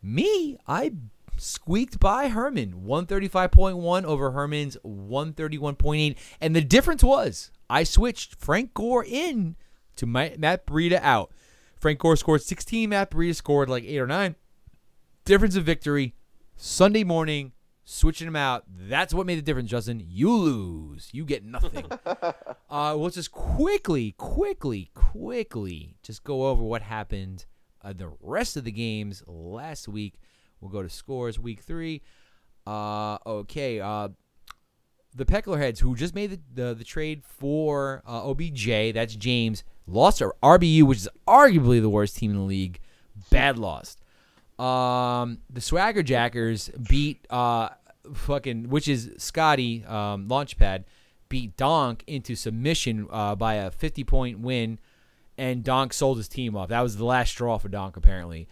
me, 0.03 0.59
I 0.67 0.95
squeaked 1.37 2.01
by 2.01 2.27
Herman, 2.27 2.83
one 2.85 3.07
thirty 3.07 3.29
five 3.29 3.53
point 3.53 3.77
one 3.77 4.05
over 4.05 4.33
Herman's 4.33 4.77
one 4.83 5.33
thirty 5.33 5.59
one 5.59 5.77
point 5.77 6.01
eight, 6.01 6.19
and 6.41 6.57
the 6.57 6.61
difference 6.61 7.05
was 7.05 7.53
I 7.71 7.85
switched 7.85 8.35
Frank 8.35 8.75
Gore 8.75 9.05
in 9.05 9.55
to 9.95 10.07
my, 10.07 10.35
Matt 10.37 10.67
Breida 10.67 10.99
out. 11.01 11.31
Frank 11.77 12.01
Gore 12.01 12.17
scored 12.17 12.43
sixteen. 12.43 12.91
Matt 12.91 13.13
Breida 13.13 13.37
scored 13.37 13.71
like 13.71 13.85
eight 13.85 14.01
or 14.01 14.09
nine. 14.09 14.35
Difference 15.25 15.55
of 15.55 15.63
victory. 15.63 16.17
Sunday 16.57 17.05
morning, 17.05 17.53
switching 17.87 18.27
them 18.27 18.37
out. 18.37 18.65
That's 18.69 19.15
what 19.15 19.27
made 19.27 19.39
the 19.39 19.43
difference, 19.43 19.71
Justin. 19.71 20.05
You 20.07 20.31
lose. 20.37 21.09
You 21.13 21.25
get 21.25 21.45
nothing. 21.45 21.87
Uh, 22.69 22.95
we'll 22.99 23.11
just 23.11 23.31
quickly, 23.31 24.13
quickly, 24.19 24.91
quickly 24.93 25.95
just 26.03 26.25
go 26.25 26.49
over 26.49 26.65
what 26.65 26.83
happened 26.83 27.47
uh, 27.81 27.93
the 27.93 28.11
rest 28.21 28.57
of 28.57 28.65
the 28.65 28.73
games 28.73 29.23
last 29.29 29.87
week. 29.87 30.15
We'll 30.61 30.73
go 30.73 30.83
to 30.83 30.91
scores 30.91 31.39
week 31.39 31.61
three. 31.61 32.03
Uh, 32.67 33.19
okay. 33.25 33.81
Uh, 33.81 34.09
the 35.15 35.25
Pecklerheads, 35.25 35.79
who 35.79 35.95
just 35.95 36.15
made 36.15 36.33
the, 36.33 36.41
the, 36.53 36.75
the 36.75 36.85
trade 36.85 37.23
for 37.25 38.03
uh, 38.05 38.29
OBJ, 38.29 38.93
that's 38.95 39.15
James, 39.15 39.63
lost 39.87 40.19
to 40.19 40.35
RBU, 40.43 40.83
which 40.83 40.99
is 40.99 41.09
arguably 41.27 41.81
the 41.81 41.89
worst 41.89 42.17
team 42.17 42.33
in 42.33 42.37
the 42.37 42.43
league. 42.43 42.81
Bad 43.31 43.59
loss. 43.59 43.97
Um, 44.59 45.39
the 45.51 45.61
Swagger 45.61 46.03
Jackers 46.03 46.71
beat 46.89 47.27
uh, 47.31 47.69
fucking, 48.15 48.69
which 48.69 48.89
is 48.89 49.11
Scotty 49.19 49.85
um, 49.85 50.29
Launchpad, 50.29 50.85
beat 51.29 51.57
Donk 51.57 52.05
into 52.07 52.35
submission 52.37 53.07
uh, 53.11 53.35
by 53.35 53.55
a 53.55 53.71
50 53.71 54.05
point 54.05 54.41
win, 54.41 54.79
and 55.39 55.63
Donk 55.65 55.93
sold 55.93 56.17
his 56.19 56.29
team 56.29 56.57
off. 56.57 56.69
That 56.69 56.81
was 56.83 56.97
the 56.97 57.05
last 57.05 57.31
straw 57.31 57.59
for 57.59 57.69
Donk, 57.69 57.97
apparently. 57.97 58.49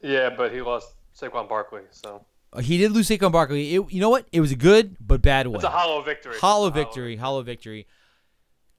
yeah, 0.00 0.30
but 0.30 0.52
he 0.52 0.60
lost 0.62 0.94
Saquon 1.18 1.48
Barkley, 1.48 1.82
so 1.90 2.24
Uh, 2.52 2.60
he 2.60 2.78
did 2.78 2.92
lose 2.92 3.08
Saquon 3.08 3.32
Barkley. 3.32 3.74
It, 3.74 3.90
you 3.92 4.00
know 4.00 4.10
what? 4.10 4.26
It 4.32 4.40
was 4.40 4.52
a 4.52 4.56
good 4.56 4.96
but 5.00 5.22
bad 5.22 5.46
one. 5.46 5.56
it's 5.56 5.64
a 5.64 5.68
hollow 5.70 6.02
victory. 6.02 6.36
Hollow 6.38 6.70
victory, 6.70 7.16
hollow 7.16 7.42
victory. 7.42 7.86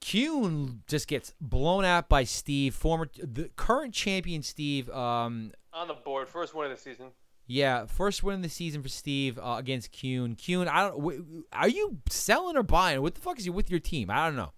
Kiyoon 0.00 0.80
just 0.86 1.08
gets 1.08 1.34
blown 1.40 1.84
out 1.84 2.08
by 2.08 2.24
Steve, 2.24 2.74
former 2.74 3.08
the 3.20 3.50
current 3.56 3.92
champion 3.94 4.42
Steve. 4.42 4.88
Um, 4.90 5.52
On 5.72 5.88
the 5.88 5.94
board, 5.94 6.28
first 6.28 6.54
win 6.54 6.70
of 6.70 6.76
the 6.76 6.82
season. 6.82 7.06
Yeah, 7.48 7.86
first 7.86 8.22
win 8.24 8.36
of 8.36 8.42
the 8.42 8.48
season 8.48 8.82
for 8.82 8.88
Steve 8.88 9.38
uh, 9.38 9.54
against 9.58 9.92
Kiyoon. 9.92 10.36
Kiyoon, 10.36 10.66
I 10.66 10.88
don't. 10.88 10.96
W- 10.98 11.44
are 11.52 11.68
you 11.68 11.98
selling 12.10 12.56
or 12.56 12.64
buying? 12.64 13.00
What 13.02 13.14
the 13.14 13.20
fuck 13.20 13.38
is 13.38 13.46
you 13.46 13.52
with 13.52 13.70
your 13.70 13.78
team? 13.78 14.10
I 14.10 14.26
don't 14.26 14.36
know. 14.36 14.52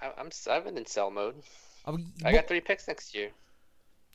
I, 0.00 0.12
I'm 0.16 0.30
seven 0.30 0.76
in 0.78 0.86
sell 0.86 1.10
mode. 1.10 1.34
I, 1.86 1.92
I 2.24 2.32
got 2.32 2.46
three 2.46 2.60
picks 2.60 2.86
next 2.86 3.14
year. 3.14 3.30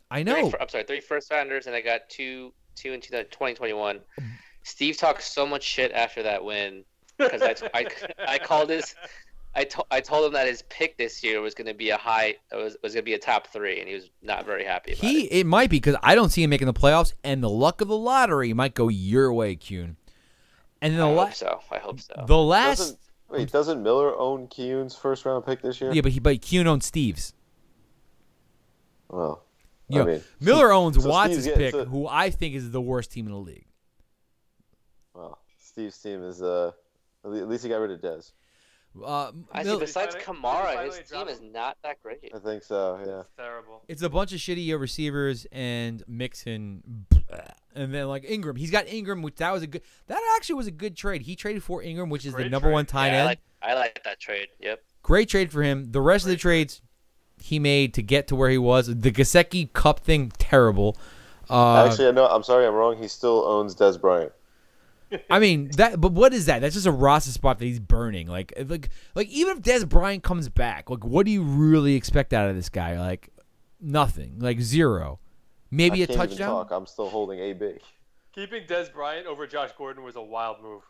I 0.10 0.24
know. 0.24 0.50
fir- 0.50 0.58
I'm 0.62 0.70
sorry, 0.70 0.86
three 0.86 1.02
first 1.02 1.30
rounders, 1.32 1.68
and 1.68 1.76
I 1.76 1.82
got 1.82 2.10
two 2.10 2.54
two 2.76 2.94
in 2.94 3.02
2021. 3.02 4.00
Steve 4.64 4.98
talked 4.98 5.24
so 5.24 5.46
much 5.46 5.64
shit 5.64 5.92
after 5.92 6.24
that 6.24 6.44
win 6.44 6.84
because 7.18 7.42
I, 7.42 7.56
I, 7.74 7.86
I 8.28 8.40
called 8.40 8.70
his. 8.70 8.96
I, 9.56 9.64
to, 9.64 9.84
I 9.90 10.00
told 10.00 10.26
him 10.28 10.34
that 10.34 10.48
his 10.48 10.62
pick 10.70 10.98
this 10.98 11.24
year 11.24 11.42
was 11.42 11.54
going 11.56 11.68
to 11.68 11.74
be 11.74 11.90
a 11.90 11.98
high 11.98 12.36
was 12.52 12.78
was 12.84 12.94
going 12.94 13.02
to 13.04 13.06
be 13.06 13.16
a 13.16 13.20
top 13.20 13.48
three, 13.48 13.80
and 13.80 13.88
he 13.90 13.96
was 13.96 14.10
not 14.22 14.46
very 14.46 14.64
happy 14.64 14.92
about 14.94 15.02
He 15.02 15.22
it. 15.26 15.40
it 15.42 15.46
might 15.48 15.70
be 15.70 15.78
because 15.78 15.96
I 16.04 16.14
don't 16.16 16.30
see 16.30 16.44
him 16.44 16.50
making 16.52 16.68
the 16.68 16.74
playoffs, 16.74 17.14
and 17.24 17.44
the 17.44 17.50
luck 17.50 17.82
of 17.82 17.88
the 17.88 17.98
lottery 17.98 18.54
might 18.54 18.74
go 18.76 18.88
your 18.90 19.34
way, 19.34 19.56
Kiyoon. 19.56 19.96
And 20.82 20.94
then 20.94 20.98
the 20.98 21.06
hope 21.08 21.18
last, 21.18 21.40
so. 21.40 21.60
I 21.72 21.78
hope 21.80 22.00
so. 22.00 22.24
the 22.28 22.38
last, 22.38 22.78
Doesn't 22.78 23.00
wait? 23.30 23.52
Doesn't 23.52 23.82
Miller 23.84 24.18
own 24.18 24.48
Kiyoon's 24.48 24.96
first 24.96 25.26
round 25.26 25.46
pick 25.46 25.62
this 25.62 25.82
year? 25.82 25.92
yeah, 25.92 26.02
but 26.02 26.12
he 26.12 26.20
but 26.20 26.38
Kiyoon 26.38 26.66
owns 26.68 26.86
Steve's. 26.86 27.34
Well, 29.10 29.44
Yeah, 29.88 30.04
I 30.04 30.06
mean, 30.06 30.22
Miller 30.40 30.72
owns 30.72 31.02
so 31.02 31.10
Watts' 31.10 31.34
Steve's 31.42 31.58
pick, 31.58 31.72
so- 31.72 31.86
who 31.86 32.08
I 32.08 32.30
think 32.30 32.56
is 32.56 32.72
the 32.72 32.82
worst 32.82 33.12
team 33.12 33.26
in 33.26 33.34
the 33.34 33.40
league. 33.40 33.66
well, 35.14 35.40
Steve's 35.58 35.98
team 35.98 36.24
is 36.24 36.42
uh, 36.42 36.72
at 37.26 37.32
at 37.32 37.50
least 37.50 37.64
he 37.64 37.70
got 37.70 37.78
rid 37.78 37.92
of 37.92 38.00
Dez. 38.00 38.32
Uh, 39.04 39.32
I 39.52 39.64
see. 39.64 39.70
Mil- 39.70 39.80
Besides 39.80 40.16
Did 40.16 40.24
Kamara, 40.24 40.86
his 40.86 41.10
team 41.10 41.28
is 41.28 41.40
not 41.42 41.78
that 41.84 42.02
great. 42.02 42.32
I 42.34 42.40
think 42.40 42.64
so. 42.64 43.00
Yeah. 43.06 43.20
It's 43.22 43.30
terrible. 43.38 43.82
it's 43.88 44.02
a 44.02 44.10
bunch 44.10 44.34
of 44.34 44.40
shitty 44.40 44.78
receivers 44.80 45.46
and 45.52 46.04
Mixon, 46.08 47.06
and 47.76 47.94
then 47.94 48.08
like 48.08 48.26
Ingram. 48.28 48.56
He's 48.56 48.72
got 48.72 48.88
Ingram, 48.88 49.22
which 49.22 49.36
that 49.36 49.52
was 49.54 49.64
a 49.64 49.68
good. 49.68 49.84
That 50.08 50.20
actually 50.36 50.56
was 50.56 50.68
a 50.68 50.72
good 50.72 50.96
trade. 50.98 51.22
He 51.22 51.36
traded 51.36 51.64
for 51.64 51.84
Ingram, 51.84 52.10
which 52.10 52.26
is 52.26 52.34
the 52.34 52.50
number 52.50 52.68
trade. 52.68 52.74
one 52.74 52.86
tight 52.86 53.08
Yeah, 53.08 53.14
I 53.14 53.18
end. 53.18 53.26
like 53.26 53.40
I 53.62 53.74
like 53.76 54.02
that 54.04 54.20
trade. 54.20 54.48
Yep. 54.60 54.82
Great 55.04 55.30
trade 55.30 55.52
for 55.52 55.62
him. 55.64 55.92
The 55.92 56.02
rest 56.02 56.26
of 56.26 56.30
the 56.30 56.36
Great 56.36 56.40
trade. 56.42 56.68
trades 56.70 56.82
he 57.42 57.60
made 57.60 57.94
to 57.94 58.02
get 58.02 58.28
to 58.28 58.36
where 58.36 58.50
he 58.50 58.58
was. 58.58 58.88
The 58.88 59.12
Gasecki 59.12 59.72
Cup 59.72 60.00
thing, 60.02 60.32
terrible. 60.38 60.98
Uh, 61.50 61.86
Actually, 61.88 62.08
I 62.10 62.12
know. 62.12 62.28
I'm 62.28 62.44
sorry, 62.44 62.66
I'm 62.68 62.74
wrong. 62.74 62.98
He 63.02 63.08
still 63.08 63.46
owns 63.46 63.76
Dez 63.76 64.00
Bryant. 64.02 64.32
I 65.30 65.40
mean 65.40 65.70
that, 65.78 66.00
but 66.00 66.12
what 66.12 66.34
is 66.34 66.46
that? 66.46 66.60
That's 66.60 66.76
just 66.76 66.86
a 66.86 66.92
roster 66.92 67.32
spot 67.32 67.60
that 67.60 67.66
he's 67.66 67.80
burning. 67.80 68.28
Like, 68.28 68.54
like, 68.68 68.90
like 69.16 69.28
even 69.30 69.58
if 69.58 69.64
Dez 69.64 69.88
Bryant 69.88 70.24
comes 70.24 70.50
back, 70.50 70.90
like, 70.90 71.04
what 71.04 71.26
do 71.26 71.32
you 71.32 71.44
really 71.44 71.96
expect 71.96 72.34
out 72.34 72.50
of 72.50 72.56
this 72.56 72.70
guy? 72.70 73.00
Like, 73.00 73.30
nothing. 73.82 74.40
Like 74.40 74.62
zero. 74.62 75.20
Maybe 75.72 76.02
I 76.02 76.04
a 76.04 76.08
can't 76.08 76.18
even 76.18 76.30
touchdown. 76.30 76.50
talk. 76.50 76.72
I'm 76.72 76.86
still 76.86 77.10
holding 77.10 77.40
AB. 77.40 77.78
Keeping 78.34 78.64
Dez 78.66 78.92
Bryant 78.92 79.28
over 79.28 79.48
Josh 79.48 79.72
Gordon 79.78 80.04
was 80.04 80.16
a 80.16 80.22
wild 80.22 80.62
move. 80.62 80.84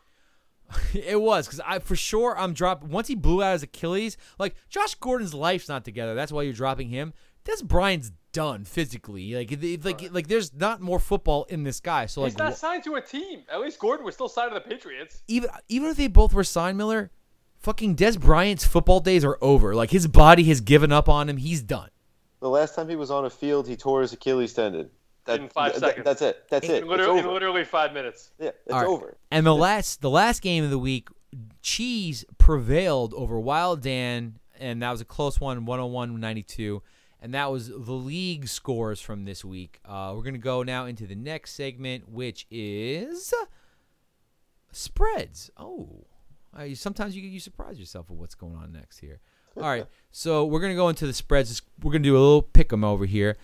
It 0.94 1.20
was 1.20 1.46
because 1.46 1.60
I 1.66 1.78
for 1.80 1.96
sure 1.96 2.38
I'm 2.38 2.52
dropping 2.52 2.90
once 2.90 3.08
he 3.08 3.14
blew 3.14 3.42
out 3.42 3.54
his 3.54 3.62
Achilles. 3.64 4.16
Like 4.38 4.54
Josh 4.68 4.94
Gordon's 4.94 5.34
life's 5.34 5.68
not 5.68 5.84
together. 5.84 6.14
That's 6.14 6.30
why 6.30 6.42
you're 6.42 6.52
dropping 6.52 6.88
him. 6.88 7.12
Dez 7.44 7.62
Bryant's 7.64 8.12
done 8.32 8.64
physically. 8.64 9.34
Like, 9.34 9.50
if- 9.52 9.84
like, 9.84 10.12
like, 10.12 10.28
there's 10.28 10.52
not 10.54 10.80
more 10.80 10.98
football 11.00 11.44
in 11.44 11.64
this 11.64 11.80
guy. 11.80 12.06
So 12.06 12.20
like, 12.20 12.32
He's 12.32 12.38
not 12.38 12.56
signed 12.56 12.84
to 12.84 12.94
a 12.94 13.00
team. 13.00 13.42
At 13.52 13.60
least 13.60 13.78
Gordon 13.78 14.04
was 14.04 14.14
still 14.14 14.28
signed 14.28 14.50
to 14.52 14.54
the 14.54 14.60
Patriots. 14.60 15.22
even 15.28 15.50
even 15.68 15.88
if 15.90 15.96
they 15.96 16.06
both 16.08 16.32
were 16.32 16.44
signed, 16.44 16.78
Miller, 16.78 17.10
fucking 17.58 17.94
Des 17.96 18.18
Bryant's 18.18 18.64
football 18.64 19.00
days 19.00 19.24
are 19.24 19.38
over. 19.40 19.74
Like 19.74 19.90
his 19.90 20.06
body 20.06 20.44
has 20.44 20.60
given 20.60 20.92
up 20.92 21.08
on 21.08 21.28
him. 21.28 21.38
He's 21.38 21.62
done. 21.62 21.88
The 22.40 22.48
last 22.48 22.74
time 22.74 22.88
he 22.88 22.96
was 22.96 23.10
on 23.10 23.24
a 23.26 23.30
field, 23.30 23.66
he 23.68 23.76
tore 23.76 24.00
his 24.00 24.12
Achilles 24.12 24.54
tendon. 24.54 24.90
That, 25.26 25.40
In 25.40 25.48
five 25.50 25.72
th- 25.72 25.80
seconds. 25.80 26.04
That's 26.06 26.22
it. 26.22 26.44
That's 26.48 26.66
it. 26.68 26.86
Literally, 26.86 27.18
in 27.20 27.26
literally 27.26 27.64
five 27.64 27.92
minutes. 27.92 28.30
Yeah, 28.38 28.48
it's 28.64 28.72
All 28.72 28.78
right. 28.80 28.88
over. 28.88 29.16
And 29.30 29.44
the 29.44 29.54
last 29.54 30.00
the 30.00 30.08
last 30.10 30.40
game 30.40 30.64
of 30.64 30.70
the 30.70 30.78
week, 30.78 31.08
Cheese 31.62 32.24
prevailed 32.38 33.12
over 33.14 33.38
Wild 33.38 33.82
Dan, 33.82 34.38
and 34.58 34.82
that 34.82 34.90
was 34.90 35.00
a 35.02 35.04
close 35.04 35.38
one, 35.40 35.66
101-92. 35.66 36.80
And 37.22 37.34
that 37.34 37.50
was 37.50 37.68
the 37.68 37.92
league 37.92 38.48
scores 38.48 39.00
from 39.00 39.24
this 39.24 39.44
week. 39.44 39.80
Uh, 39.84 40.12
we're 40.16 40.22
gonna 40.22 40.38
go 40.38 40.62
now 40.62 40.86
into 40.86 41.06
the 41.06 41.14
next 41.14 41.52
segment, 41.52 42.08
which 42.08 42.46
is 42.50 43.34
spreads. 44.72 45.50
Oh, 45.56 46.06
uh, 46.56 46.74
sometimes 46.74 47.14
you 47.14 47.22
you 47.22 47.40
surprise 47.40 47.78
yourself 47.78 48.08
with 48.08 48.18
what's 48.18 48.34
going 48.34 48.56
on 48.56 48.72
next 48.72 48.98
here. 48.98 49.20
All 49.56 49.64
right, 49.64 49.86
so 50.10 50.46
we're 50.46 50.60
gonna 50.60 50.74
go 50.74 50.88
into 50.88 51.06
the 51.06 51.12
spreads. 51.12 51.60
We're 51.82 51.92
gonna 51.92 52.04
do 52.04 52.16
a 52.16 52.18
little 52.18 52.42
pick 52.42 52.72
'em 52.72 52.84
over 52.84 53.04
here. 53.04 53.36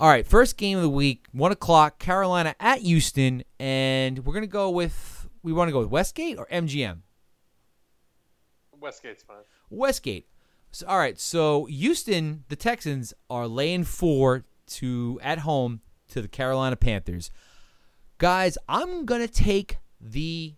All 0.00 0.08
right, 0.08 0.26
first 0.26 0.56
game 0.56 0.78
of 0.78 0.82
the 0.82 0.90
week, 0.90 1.26
one 1.30 1.52
o'clock, 1.52 2.00
Carolina 2.00 2.56
at 2.58 2.80
Houston, 2.80 3.44
and 3.60 4.24
we're 4.24 4.34
gonna 4.34 4.48
go 4.48 4.68
with 4.68 5.28
we 5.42 5.52
want 5.52 5.68
to 5.68 5.72
go 5.72 5.80
with 5.80 5.90
Westgate 5.90 6.38
or 6.38 6.46
MGM. 6.50 7.02
Westgate's 8.80 9.22
fine. 9.22 9.44
Westgate. 9.70 10.28
So, 10.72 10.86
all 10.86 10.98
right, 10.98 11.20
so 11.20 11.66
Houston, 11.66 12.44
the 12.48 12.56
Texans 12.56 13.12
are 13.28 13.46
laying 13.46 13.84
four 13.84 14.44
to 14.68 15.20
at 15.22 15.40
home 15.40 15.82
to 16.08 16.22
the 16.22 16.28
Carolina 16.28 16.76
Panthers. 16.76 17.30
Guys, 18.16 18.56
I'm 18.68 19.04
gonna 19.04 19.28
take 19.28 19.76
the 20.00 20.54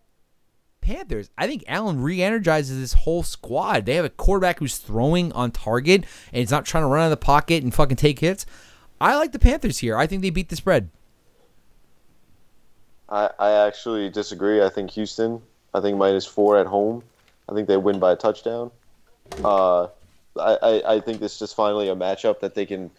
Panthers. 0.81 1.31
I 1.37 1.49
think 1.49 1.65
Allen 1.67 2.01
re-energizes 2.01 2.79
this 2.79 2.93
whole 2.93 3.23
squad. 3.25 3.87
They 3.87 3.97
have 3.97 4.05
a 4.05 4.11
quarterback 4.11 4.61
who's 4.61 4.79
throwing 4.79 5.33
on 5.33 5.51
target 5.51 6.05
and 6.33 6.41
he's 6.41 6.51
not 6.51 6.65
trying 6.65 6.85
to 6.85 6.89
run 6.89 7.01
out 7.01 7.07
of 7.07 7.11
the 7.11 7.17
pocket 7.17 7.65
and 7.65 7.75
fucking 7.75 7.97
take 7.97 8.21
hits. 8.21 8.47
I 9.01 9.17
like 9.17 9.33
the 9.33 9.39
Panthers 9.39 9.79
here. 9.79 9.97
I 9.97 10.07
think 10.07 10.23
they 10.23 10.31
beat 10.31 10.49
the 10.49 10.57
spread. 10.57 10.91
I, 13.09 13.31
I 13.39 13.67
actually 13.67 14.11
disagree. 14.11 14.63
I 14.63 14.69
think 14.69 14.91
Houston. 14.91 15.43
I 15.73 15.81
think 15.81 15.99
minus 15.99 16.27
four 16.27 16.59
at 16.59 16.67
home. 16.67 17.03
I 17.49 17.55
think 17.55 17.67
they 17.67 17.77
win 17.77 17.99
by 17.99 18.13
a 18.13 18.17
touchdown. 18.17 18.71
Uh, 19.43 19.89
I, 20.39 20.83
I, 20.87 21.01
think 21.01 21.21
this 21.21 21.35
is 21.35 21.39
just 21.39 21.57
finally 21.57 21.89
a 21.89 21.95
matchup 21.95 22.41
that 22.41 22.55
they 22.55 22.67
can, 22.67 22.91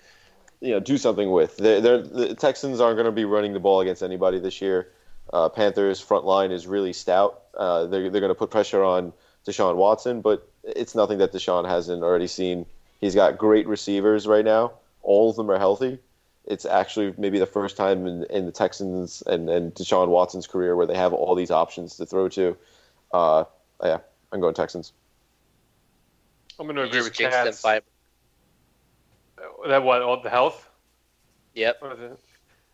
you 0.62 0.72
know, 0.72 0.80
do 0.80 0.98
something 0.98 1.32
with. 1.32 1.58
They're, 1.58 1.82
they're, 1.82 2.02
the 2.02 2.36
Texans 2.36 2.80
aren't 2.80 2.96
going 2.96 3.06
to 3.06 3.12
be 3.12 3.26
running 3.26 3.54
the 3.54 3.60
ball 3.60 3.82
against 3.82 4.02
anybody 4.02 4.40
this 4.40 4.62
year. 4.62 4.90
Uh, 5.34 5.50
Panthers 5.50 6.00
front 6.00 6.26
line 6.26 6.52
is 6.52 6.68
really 6.68 6.94
stout. 6.94 7.44
Uh, 7.58 7.86
they're 7.88 8.10
they're 8.10 8.22
going 8.22 8.30
to 8.30 8.36
put 8.36 8.52
pressure 8.52 8.84
on 8.84 9.12
Deshaun 9.46 9.76
Watson, 9.76 10.22
but 10.22 10.48
it's 10.64 10.96
nothing 10.96 11.18
that 11.18 11.32
Deshaun 11.32 11.68
hasn't 11.68 12.04
already 12.04 12.28
seen. 12.28 12.66
He's 13.02 13.16
got 13.16 13.38
great 13.38 13.68
receivers 13.68 14.28
right 14.28 14.46
now. 14.46 14.74
All 15.02 15.30
of 15.30 15.36
them 15.36 15.50
are 15.52 15.58
healthy. 15.58 16.00
It's 16.46 16.66
actually 16.66 17.14
maybe 17.18 17.40
the 17.40 17.46
first 17.46 17.76
time 17.76 18.06
in, 18.06 18.24
in 18.26 18.46
the 18.46 18.52
Texans 18.52 19.24
and, 19.26 19.50
and 19.50 19.74
Deshaun 19.74 20.10
Watson's 20.10 20.48
career 20.48 20.76
where 20.76 20.86
they 20.86 20.96
have 20.96 21.12
all 21.12 21.36
these 21.36 21.52
options 21.52 21.98
to 21.98 22.06
throw 22.06 22.30
to. 22.30 22.56
Uh, 23.12 23.46
yeah, 23.84 24.00
I'm 24.32 24.42
going 24.42 24.54
Texans. 24.54 24.94
I'm 26.60 26.66
going 26.68 26.76
to 26.78 26.84
agree 26.84 27.02
with 27.02 27.14
jinxed 27.14 27.38
them 27.38 27.46
Cats. 27.48 27.62
by- 27.62 27.82
That 29.68 29.84
what? 29.84 30.02
All 30.02 30.22
the 30.22 30.30
health? 30.30 30.70
Yep. 31.56 31.82
What 31.82 31.92
is 31.94 32.00
it? 32.12 32.20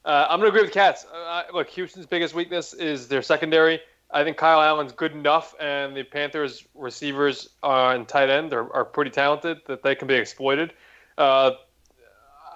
Uh, 0.03 0.25
I'm 0.29 0.39
going 0.39 0.51
to 0.51 0.55
agree 0.55 0.61
with 0.63 0.73
Cats. 0.73 1.05
Uh, 1.05 1.43
look, 1.53 1.69
Houston's 1.69 2.05
biggest 2.07 2.33
weakness 2.33 2.73
is 2.73 3.07
their 3.07 3.21
secondary. 3.21 3.79
I 4.09 4.23
think 4.23 4.35
Kyle 4.37 4.59
Allen's 4.61 4.91
good 4.91 5.13
enough, 5.13 5.55
and 5.59 5.95
the 5.95 6.03
Panthers' 6.03 6.65
receivers 6.75 7.49
uh, 7.63 7.89
and 7.95 8.07
tight 8.07 8.29
end 8.29 8.51
are, 8.53 8.71
are 8.73 8.83
pretty 8.83 9.11
talented 9.11 9.59
that 9.67 9.83
they 9.83 9.95
can 9.95 10.07
be 10.07 10.15
exploited. 10.15 10.73
Uh, 11.17 11.51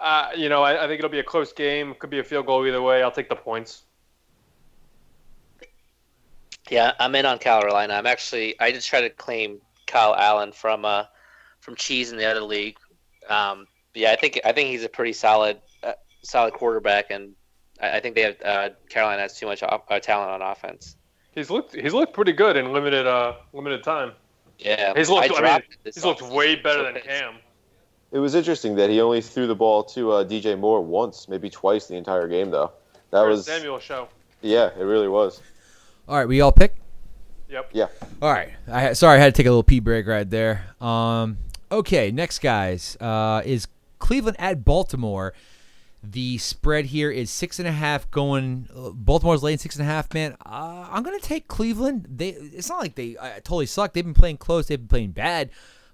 uh, 0.02 0.30
you 0.36 0.50
know, 0.50 0.64
I, 0.64 0.84
I 0.84 0.88
think 0.88 1.00
it'll 1.00 1.10
be 1.10 1.20
a 1.20 1.24
close 1.24 1.54
game. 1.54 1.96
Could 2.00 2.10
be 2.10 2.20
a 2.20 2.24
field 2.24 2.46
goal 2.48 2.66
either 2.68 2.82
way. 2.82 3.02
I'll 3.04 3.12
take 3.12 3.30
the 3.30 3.36
points. 3.36 3.84
Yeah, 6.70 6.94
I'm 7.00 7.14
in 7.16 7.26
on 7.26 7.38
Carolina. 7.38 7.94
I'm 7.94 8.08
actually 8.08 8.60
I 8.60 8.72
just 8.72 8.88
try 8.88 9.02
to 9.02 9.10
claim 9.10 9.62
Kyle 9.86 10.16
Allen 10.16 10.52
from 10.52 10.84
uh 10.84 11.06
from 11.66 11.76
Cheese 11.76 12.12
in 12.12 12.18
the 12.18 12.26
other 12.26 12.42
league. 12.42 12.78
Um, 13.28 13.68
yeah, 13.96 14.12
I 14.12 14.16
think 14.16 14.40
I 14.46 14.52
think 14.52 14.70
he's 14.70 14.84
a 14.84 14.90
pretty 14.90 15.14
solid 15.14 15.58
uh, 15.84 15.94
solid 16.22 16.54
quarterback, 16.54 17.10
and 17.12 17.32
I, 17.82 17.98
I 17.98 18.00
think 18.00 18.16
they 18.16 18.22
have 18.22 18.36
uh, 18.46 18.70
Carolina 18.90 19.24
has 19.24 19.38
too 19.38 19.48
much 19.48 19.64
off, 19.64 19.82
uh, 19.90 20.00
talent 20.00 20.30
on 20.30 20.42
offense. 20.42 20.96
He's 21.34 21.50
looked 21.50 21.76
he's 21.76 21.94
looked 21.94 22.14
pretty 22.14 22.32
good 22.32 22.56
in 22.56 22.72
limited 22.72 23.08
uh 23.08 23.34
limited 23.52 23.84
time. 23.84 24.14
Yeah, 24.60 24.94
He's 24.96 25.10
looked- 25.10 25.26
I 25.26 25.30
mean, 25.34 25.40
dropped 25.42 25.78
it 25.84 25.94
He's 25.96 26.06
looked 26.06 26.22
way 26.22 26.56
better 26.56 26.80
So 26.80 26.84
than 26.86 26.94
pissed. 26.94 27.08
Cam. 27.08 27.36
It 28.14 28.20
was 28.20 28.36
interesting 28.36 28.76
that 28.76 28.90
he 28.90 29.02
only 29.02 29.20
threw 29.20 29.48
the 29.48 29.56
ball 29.56 29.84
to 29.86 30.12
uh, 30.14 30.24
DJ 30.24 30.58
Moore 30.58 30.80
once, 30.82 31.28
maybe 31.28 31.50
twice 31.50 31.88
the 31.88 31.96
entire 31.96 32.30
game, 32.30 32.52
though. 32.52 32.72
That 33.12 33.24
Or 33.26 33.28
was 33.30 33.46
Samuel 33.46 33.80
show. 33.80 34.08
yeah, 34.42 34.70
it 34.80 34.84
really 34.84 35.10
was. 35.10 35.42
All 36.08 36.16
right, 36.18 36.26
we 36.28 36.40
all 36.40 36.54
pick. 36.54 36.76
Yep. 37.50 37.72
Yeah. 37.74 37.88
All 38.22 38.32
right. 38.32 38.50
I 38.72 38.94
sorry 38.94 39.18
I 39.18 39.22
had 39.22 39.34
to 39.36 39.38
take 39.38 39.46
a 39.48 39.50
little 39.50 39.64
pee 39.64 39.82
break 39.82 40.08
right 40.08 40.30
there. 40.30 40.64
Um, 40.80 41.38
okay, 41.80 42.12
next 42.12 42.40
guys 42.40 42.98
uh, 43.00 43.42
is 43.46 43.68
Cleveland 44.00 44.38
at 44.40 44.64
Baltimore. 44.66 45.34
The 46.04 46.38
spread 46.38 46.86
here 46.86 47.10
is 47.10 47.32
six 47.32 47.58
and 47.58 47.68
a 47.68 47.72
half. 47.72 48.10
Going 48.12 48.68
uh, 48.76 48.92
Baltimore's 48.92 49.42
laying 49.42 49.58
six 49.58 49.76
and 49.76 49.84
a 49.84 49.92
half. 49.92 50.14
Man, 50.14 50.36
uh, 50.46 50.88
I'm 50.92 51.02
gonna 51.04 51.20
take 51.20 51.48
Cleveland. 51.48 52.06
They 52.10 52.30
it's 52.30 52.70
not 52.70 52.80
like 52.80 52.96
they 52.96 53.18
uh, 53.18 53.36
totally 53.36 53.66
suck. 53.66 53.94
They've 53.94 54.04
been 54.04 54.14
playing 54.14 54.38
close. 54.38 54.68
They've 54.68 54.80
been 54.80 54.88
playing 54.88 55.12
bad, 55.12 55.50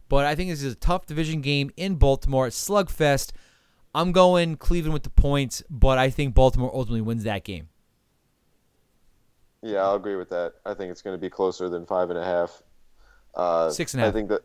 but 0.10 0.26
I 0.26 0.36
think 0.36 0.50
this 0.50 0.64
is 0.64 0.74
a 0.74 0.78
tough 0.78 1.06
division 1.06 1.40
game 1.42 1.72
in 1.78 1.96
Baltimore. 1.96 2.48
Slugfest. 2.48 3.32
I'm 3.94 4.12
going 4.12 4.56
Cleveland 4.58 4.94
with 4.94 5.04
the 5.04 5.10
points, 5.10 5.64
but 5.70 5.98
I 5.98 6.10
think 6.10 6.34
Baltimore 6.34 6.72
ultimately 6.74 7.02
wins 7.02 7.24
that 7.24 7.44
game. 7.44 7.70
Yeah, 9.62 9.80
I'll 9.80 9.96
agree 9.96 10.16
with 10.16 10.30
that. 10.30 10.54
I 10.66 10.74
think 10.74 10.92
it's 10.92 11.02
going 11.02 11.14
to 11.16 11.22
be 11.22 11.30
closer 11.30 11.70
than 11.70 11.86
five 11.86 12.10
and 12.10 12.18
a 12.18 12.24
half. 12.24 12.64
Uh, 13.36 13.70
Six 13.70 13.94
and 13.94 14.02
a 14.02 14.04
I 14.04 14.08
half. 14.08 14.14
think 14.16 14.30
that. 14.30 14.42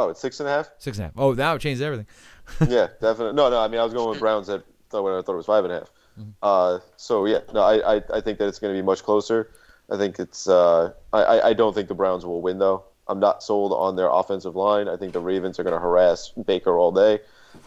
Oh, 0.00 0.08
it's 0.08 0.20
six 0.20 0.40
and 0.40 0.48
a 0.48 0.52
half. 0.52 0.70
Six 0.78 0.96
and 0.98 1.04
a 1.04 1.06
half. 1.08 1.12
Oh, 1.16 1.34
that 1.34 1.52
would 1.52 1.60
change 1.60 1.80
everything. 1.80 2.06
yeah, 2.68 2.88
definitely. 3.00 3.34
No, 3.34 3.50
no. 3.50 3.60
I 3.60 3.68
mean, 3.68 3.80
I 3.80 3.84
was 3.84 3.92
going 3.92 4.08
with 4.08 4.18
Browns 4.18 4.48
at 4.48 4.64
thought 4.88 5.04
when 5.04 5.12
I 5.12 5.20
thought 5.22 5.34
it 5.34 5.36
was 5.36 5.46
five 5.46 5.64
and 5.64 5.72
a 5.72 5.78
half. 5.80 5.90
Mm-hmm. 6.18 6.30
Uh, 6.42 6.78
so 6.96 7.26
yeah, 7.26 7.40
no, 7.52 7.60
I, 7.60 7.96
I, 7.96 8.02
I 8.14 8.20
think 8.20 8.38
that 8.38 8.48
it's 8.48 8.58
going 8.58 8.74
to 8.74 8.80
be 8.80 8.84
much 8.84 9.02
closer. 9.02 9.50
I 9.90 9.96
think 9.98 10.18
it's. 10.18 10.48
Uh, 10.48 10.92
I, 11.12 11.22
I, 11.22 11.48
I 11.48 11.52
don't 11.52 11.74
think 11.74 11.88
the 11.88 11.94
Browns 11.94 12.24
will 12.24 12.40
win 12.40 12.58
though. 12.58 12.84
I'm 13.08 13.20
not 13.20 13.42
sold 13.42 13.72
on 13.72 13.96
their 13.96 14.08
offensive 14.08 14.56
line. 14.56 14.88
I 14.88 14.96
think 14.96 15.12
the 15.12 15.20
Ravens 15.20 15.58
are 15.58 15.64
going 15.64 15.74
to 15.74 15.80
harass 15.80 16.30
Baker 16.46 16.78
all 16.78 16.92
day, 16.92 17.18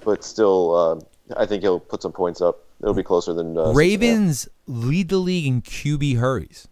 but 0.03 0.23
still, 0.23 0.75
um, 0.75 1.01
I 1.37 1.45
think 1.45 1.61
he'll 1.63 1.79
put 1.81 2.01
some 2.01 2.13
points 2.13 2.41
up. 2.41 2.63
It'll 2.81 2.93
be 2.93 3.03
closer 3.03 3.33
than 3.33 3.57
uh, 3.57 3.65
six 3.65 3.67
and 3.67 3.67
a 3.67 3.69
half. 3.69 3.75
Ravens 3.77 4.47
lead 4.67 5.09
the 5.09 5.17
league 5.17 5.45
in 5.45 5.61
QB 5.61 6.17
hurries. 6.17 6.67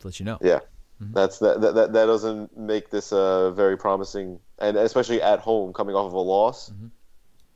To 0.00 0.08
let 0.08 0.18
you 0.18 0.26
know. 0.26 0.38
Yeah, 0.42 0.60
Mm-hmm. 1.02 1.12
that's 1.12 1.40
that, 1.40 1.60
that. 1.60 1.74
That 1.92 2.06
doesn't 2.06 2.56
make 2.56 2.88
this 2.90 3.12
uh, 3.12 3.50
very 3.50 3.76
promising, 3.76 4.38
and 4.58 4.76
especially 4.76 5.20
at 5.22 5.40
home, 5.40 5.72
coming 5.72 5.94
off 5.94 6.06
of 6.06 6.12
a 6.12 6.18
loss. 6.18 6.70
Mm-hmm. 6.70 6.86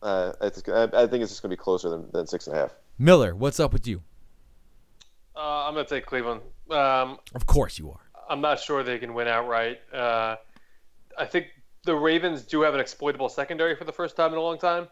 Uh, 0.02 0.32
it's, 0.42 0.62
I, 0.68 0.84
I 0.84 1.06
think 1.06 1.22
it's 1.22 1.32
just 1.32 1.42
going 1.42 1.50
to 1.50 1.56
be 1.56 1.62
closer 1.62 1.88
than, 1.88 2.08
than 2.12 2.26
six 2.26 2.46
and 2.46 2.56
a 2.56 2.60
half. 2.60 2.74
Miller, 2.98 3.34
what's 3.34 3.60
up 3.60 3.72
with 3.72 3.86
you? 3.86 4.02
Uh, 5.36 5.66
I'm 5.68 5.74
gonna 5.74 5.86
take 5.86 6.04
Cleveland. 6.04 6.40
Um, 6.68 7.18
Of 7.32 7.46
course 7.46 7.78
you 7.78 7.90
are. 7.92 8.00
I'm 8.28 8.40
not 8.40 8.58
sure 8.58 8.82
they 8.82 8.98
can 8.98 9.14
win 9.14 9.28
outright. 9.28 9.78
Uh, 9.92 10.34
I 11.16 11.24
think 11.26 11.46
the 11.84 11.94
Ravens 11.94 12.42
do 12.42 12.62
have 12.62 12.74
an 12.74 12.80
exploitable 12.80 13.28
secondary 13.28 13.76
for 13.76 13.84
the 13.84 13.92
first 13.92 14.16
time 14.16 14.32
in 14.32 14.38
a 14.38 14.42
long 14.42 14.58
time, 14.58 14.88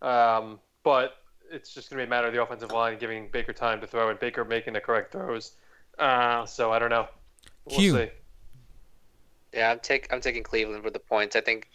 um, 0.00 0.58
but 0.84 1.16
it's 1.52 1.74
just 1.74 1.90
going 1.90 1.98
to 1.98 2.04
be 2.04 2.06
a 2.06 2.10
matter 2.10 2.28
of 2.28 2.32
the 2.32 2.42
offensive 2.42 2.72
line 2.72 2.98
giving 2.98 3.28
Baker 3.30 3.52
time 3.52 3.80
to 3.82 3.86
throw 3.86 4.08
and 4.08 4.18
Baker 4.18 4.44
making 4.44 4.72
the 4.72 4.80
correct 4.80 5.12
throws. 5.12 5.52
Uh, 5.98 6.46
so 6.46 6.72
I 6.72 6.78
don't 6.78 6.90
know. 6.90 7.06
We'll 7.66 7.78
Q. 7.78 7.96
see. 7.98 8.10
Yeah, 9.52 9.70
I'm 9.70 9.80
take 9.80 10.12
I'm 10.12 10.20
taking 10.20 10.42
Cleveland 10.42 10.82
for 10.82 10.90
the 10.90 10.98
points. 10.98 11.36
I 11.36 11.40
think, 11.40 11.68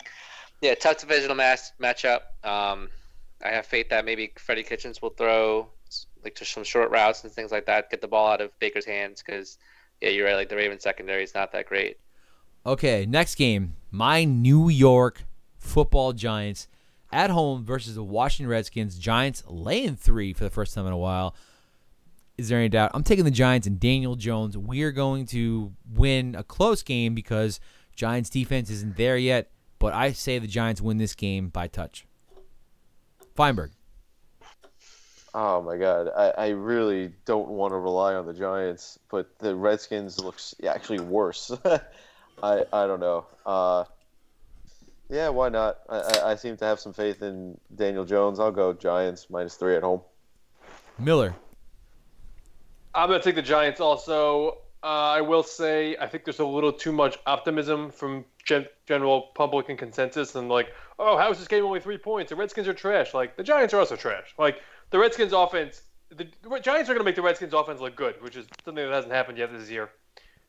yeah, 0.62 0.76
tough 0.76 0.98
divisional 0.98 1.36
match 1.36 1.60
matchup. 1.82 2.22
Um, 2.44 2.90
I 3.44 3.50
have 3.50 3.66
faith 3.66 3.90
that 3.90 4.06
maybe 4.06 4.32
Freddie 4.38 4.64
Kitchens 4.64 5.02
will 5.02 5.10
throw 5.10 5.70
like 6.26 6.36
to 6.36 6.44
some 6.44 6.64
short 6.64 6.90
routes 6.90 7.24
and 7.24 7.32
things 7.32 7.52
like 7.52 7.66
that, 7.68 7.90
get 7.90 8.02
the 8.02 8.08
ball 8.08 8.28
out 8.28 8.42
of 8.42 8.58
Baker's 8.60 8.86
hands 8.86 9.24
because, 9.24 9.58
yeah, 10.02 10.10
you're 10.10 10.26
right. 10.26 10.36
Like 10.36 10.50
the 10.50 10.56
Ravens 10.56 10.84
secondary 10.84 11.24
is 11.24 11.36
not 11.36 11.52
that 11.54 11.68
great. 11.68 11.98
Okay, 12.66 13.06
next 13.06 13.36
game. 13.36 13.76
My 13.92 14.24
New 14.24 14.68
York 14.68 15.24
football 15.58 16.14
Giants 16.14 16.68
at 17.12 17.30
home 17.30 17.64
versus 17.64 17.96
the 17.96 18.04
Washington 18.04 18.50
Redskins. 18.50 18.98
Giants 18.98 19.44
laying 19.48 19.96
three 19.96 20.34
for 20.34 20.44
the 20.44 20.50
first 20.50 20.74
time 20.74 20.88
in 20.88 20.92
a 20.92 20.98
while. 20.98 21.36
Is 22.38 22.49
there 22.49 22.60
any 22.60 22.70
doubt? 22.70 22.91
I'm 22.94 23.03
taking 23.03 23.26
the 23.26 23.32
Giants 23.32 23.66
and 23.66 23.80
Daniel 23.80 24.16
Jones. 24.16 24.57
We 24.57 24.84
are 24.84 24.91
going 24.91 25.26
to 25.28 25.74
win 25.94 26.36
a 26.36 26.44
close 26.44 26.84
game 26.84 27.16
because 27.16 27.60
Giants 27.95 28.30
defense 28.30 28.70
isn't 28.70 28.98
there 28.98 29.18
yet, 29.18 29.52
but 29.80 29.94
I 29.94 30.12
say 30.12 30.38
the 30.40 30.48
Giants 30.48 30.82
win 30.82 30.98
this 30.98 31.16
game 31.16 31.48
by 31.48 31.68
touch. 31.68 32.06
Feinberg. 33.36 33.72
Oh 35.34 35.62
my 35.62 35.76
God, 35.76 36.10
I, 36.16 36.30
I 36.30 36.48
really 36.49 37.12
don't 37.26 37.49
want 37.49 37.74
to 37.74 37.78
rely 37.78 38.16
on 38.16 38.26
the 38.26 38.34
Giants, 38.34 38.98
but 39.10 39.38
the 39.40 39.53
Redskins 39.53 40.18
looks 40.18 40.56
actually 40.66 41.02
worse. 41.02 41.52
I 42.41 42.64
I 42.72 42.88
don't 42.88 43.02
know. 43.02 43.26
Uh, 43.45 43.84
yeah, 45.10 45.28
why 45.30 45.49
not? 45.49 45.80
I, 45.90 45.98
I, 45.98 46.32
I 46.32 46.36
seem 46.36 46.56
to 46.57 46.66
have 46.66 46.80
some 46.80 46.94
faith 46.94 47.22
in 47.22 47.57
Daniel 47.76 48.06
Jones. 48.06 48.40
I'll 48.40 48.52
go 48.52 48.72
Giants 48.72 49.30
minus 49.30 49.56
three 49.56 49.76
at 49.76 49.84
home. 49.84 50.02
Miller. 50.98 51.36
I'm 52.96 53.10
going 53.10 53.20
to 53.20 53.24
take 53.24 53.36
the 53.36 53.42
Giants 53.42 53.80
also. 53.82 54.60
Uh, 54.84 54.88
I 55.18 55.22
will 55.22 55.44
say 55.44 55.98
I 55.98 56.08
think 56.08 56.26
there's 56.26 56.40
a 56.40 56.46
little 56.46 56.72
too 56.72 56.92
much 56.92 57.18
optimism 57.26 57.92
from 57.92 58.24
gen- 58.46 58.68
general 58.88 59.32
public 59.34 59.70
and 59.70 59.78
consensus, 59.78 60.36
and 60.36 60.48
like, 60.48 60.68
oh, 61.00 61.18
how 61.18 61.32
is 61.32 61.40
this 61.40 61.48
game 61.48 61.66
only 61.66 61.80
three 61.80 61.98
points? 61.98 62.30
The 62.30 62.36
Redskins 62.36 62.68
are 62.68 62.74
trash. 62.74 63.14
Like 63.14 63.36
the 63.36 63.44
Giants 63.44 63.74
are 63.74 63.80
also 63.80 63.96
trash. 63.96 64.34
Like 64.38 64.62
the 64.92 65.00
Redskins 65.00 65.34
offense, 65.34 65.82
the, 66.10 66.28
the 66.44 66.60
Giants 66.60 66.90
are 66.90 66.94
going 66.94 67.00
to 67.00 67.04
make 67.04 67.16
the 67.16 67.22
Redskins 67.22 67.54
offense 67.54 67.82
look 67.82 67.96
good, 67.96 68.22
which 68.22 68.36
is 68.36 68.46
something 68.64 68.86
that 68.86 68.94
hasn't 68.94 69.14
happened 69.14 69.38
yet 69.38 69.52
this 69.52 69.70
year. 69.70 69.90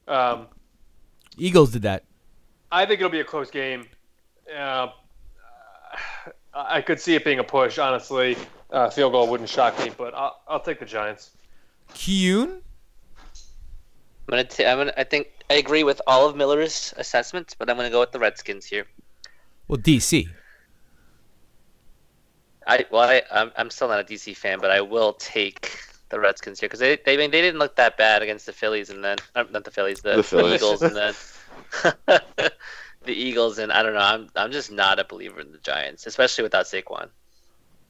Um, 0.06 0.46
Eagles 1.36 1.72
did 1.72 1.82
that. 1.82 2.04
I 2.70 2.84
think 2.86 3.00
it'll 3.00 3.10
be 3.10 3.20
a 3.20 3.24
close 3.24 3.50
game. 3.50 3.86
Uh, 4.54 4.88
I 6.54 6.80
could 6.80 7.00
see 7.00 7.14
it 7.14 7.24
being 7.24 7.38
a 7.38 7.44
push, 7.44 7.78
honestly. 7.78 8.36
Uh, 8.70 8.90
field 8.90 9.12
goal 9.12 9.28
wouldn't 9.28 9.48
shock 9.48 9.78
me, 9.78 9.90
but 9.96 10.14
I'll, 10.14 10.40
I'll 10.48 10.60
take 10.60 10.78
the 10.78 10.86
Giants. 10.86 11.30
Kiyoon? 11.94 12.48
I'm 12.48 12.60
gonna. 14.28 14.44
T- 14.44 14.66
I'm 14.66 14.78
gonna. 14.78 14.92
I 14.96 15.04
think 15.04 15.28
I 15.50 15.54
agree 15.54 15.84
with 15.84 16.00
all 16.06 16.28
of 16.28 16.36
Miller's 16.36 16.92
assessments, 16.96 17.54
but 17.54 17.70
I'm 17.70 17.76
gonna 17.76 17.90
go 17.90 18.00
with 18.00 18.12
the 18.12 18.18
Redskins 18.18 18.64
here. 18.66 18.86
Well, 19.68 19.78
DC. 19.78 20.28
I 22.66 22.84
well, 22.90 23.08
I, 23.08 23.22
I'm 23.30 23.52
I'm 23.56 23.70
still 23.70 23.88
not 23.88 24.00
a 24.00 24.04
DC 24.04 24.36
fan, 24.36 24.58
but 24.60 24.70
I 24.70 24.80
will 24.80 25.12
take 25.14 25.78
the 26.08 26.20
Redskins 26.20 26.60
here 26.60 26.68
because 26.68 26.80
they 26.80 26.96
they 27.04 27.14
I 27.14 27.16
mean, 27.16 27.30
they 27.30 27.40
didn't 27.40 27.58
look 27.58 27.76
that 27.76 27.96
bad 27.96 28.22
against 28.22 28.46
the 28.46 28.52
Phillies 28.52 28.90
and 28.90 29.04
then 29.04 29.18
uh, 29.34 29.44
not 29.50 29.64
the 29.64 29.70
Phillies 29.70 30.00
the, 30.00 30.16
The 30.16 30.22
Phillies. 30.22 30.54
Eagles 30.54 30.82
and 30.82 30.96
then 30.96 31.14
the 33.04 33.12
Eagles 33.12 33.58
and 33.58 33.72
I 33.72 33.82
don't 33.82 33.94
know 33.94 34.00
I'm 34.00 34.28
I'm 34.36 34.52
just 34.52 34.70
not 34.70 34.98
a 34.98 35.04
believer 35.04 35.40
in 35.40 35.52
the 35.52 35.58
Giants, 35.58 36.06
especially 36.06 36.42
without 36.42 36.66
Saquon. 36.66 37.08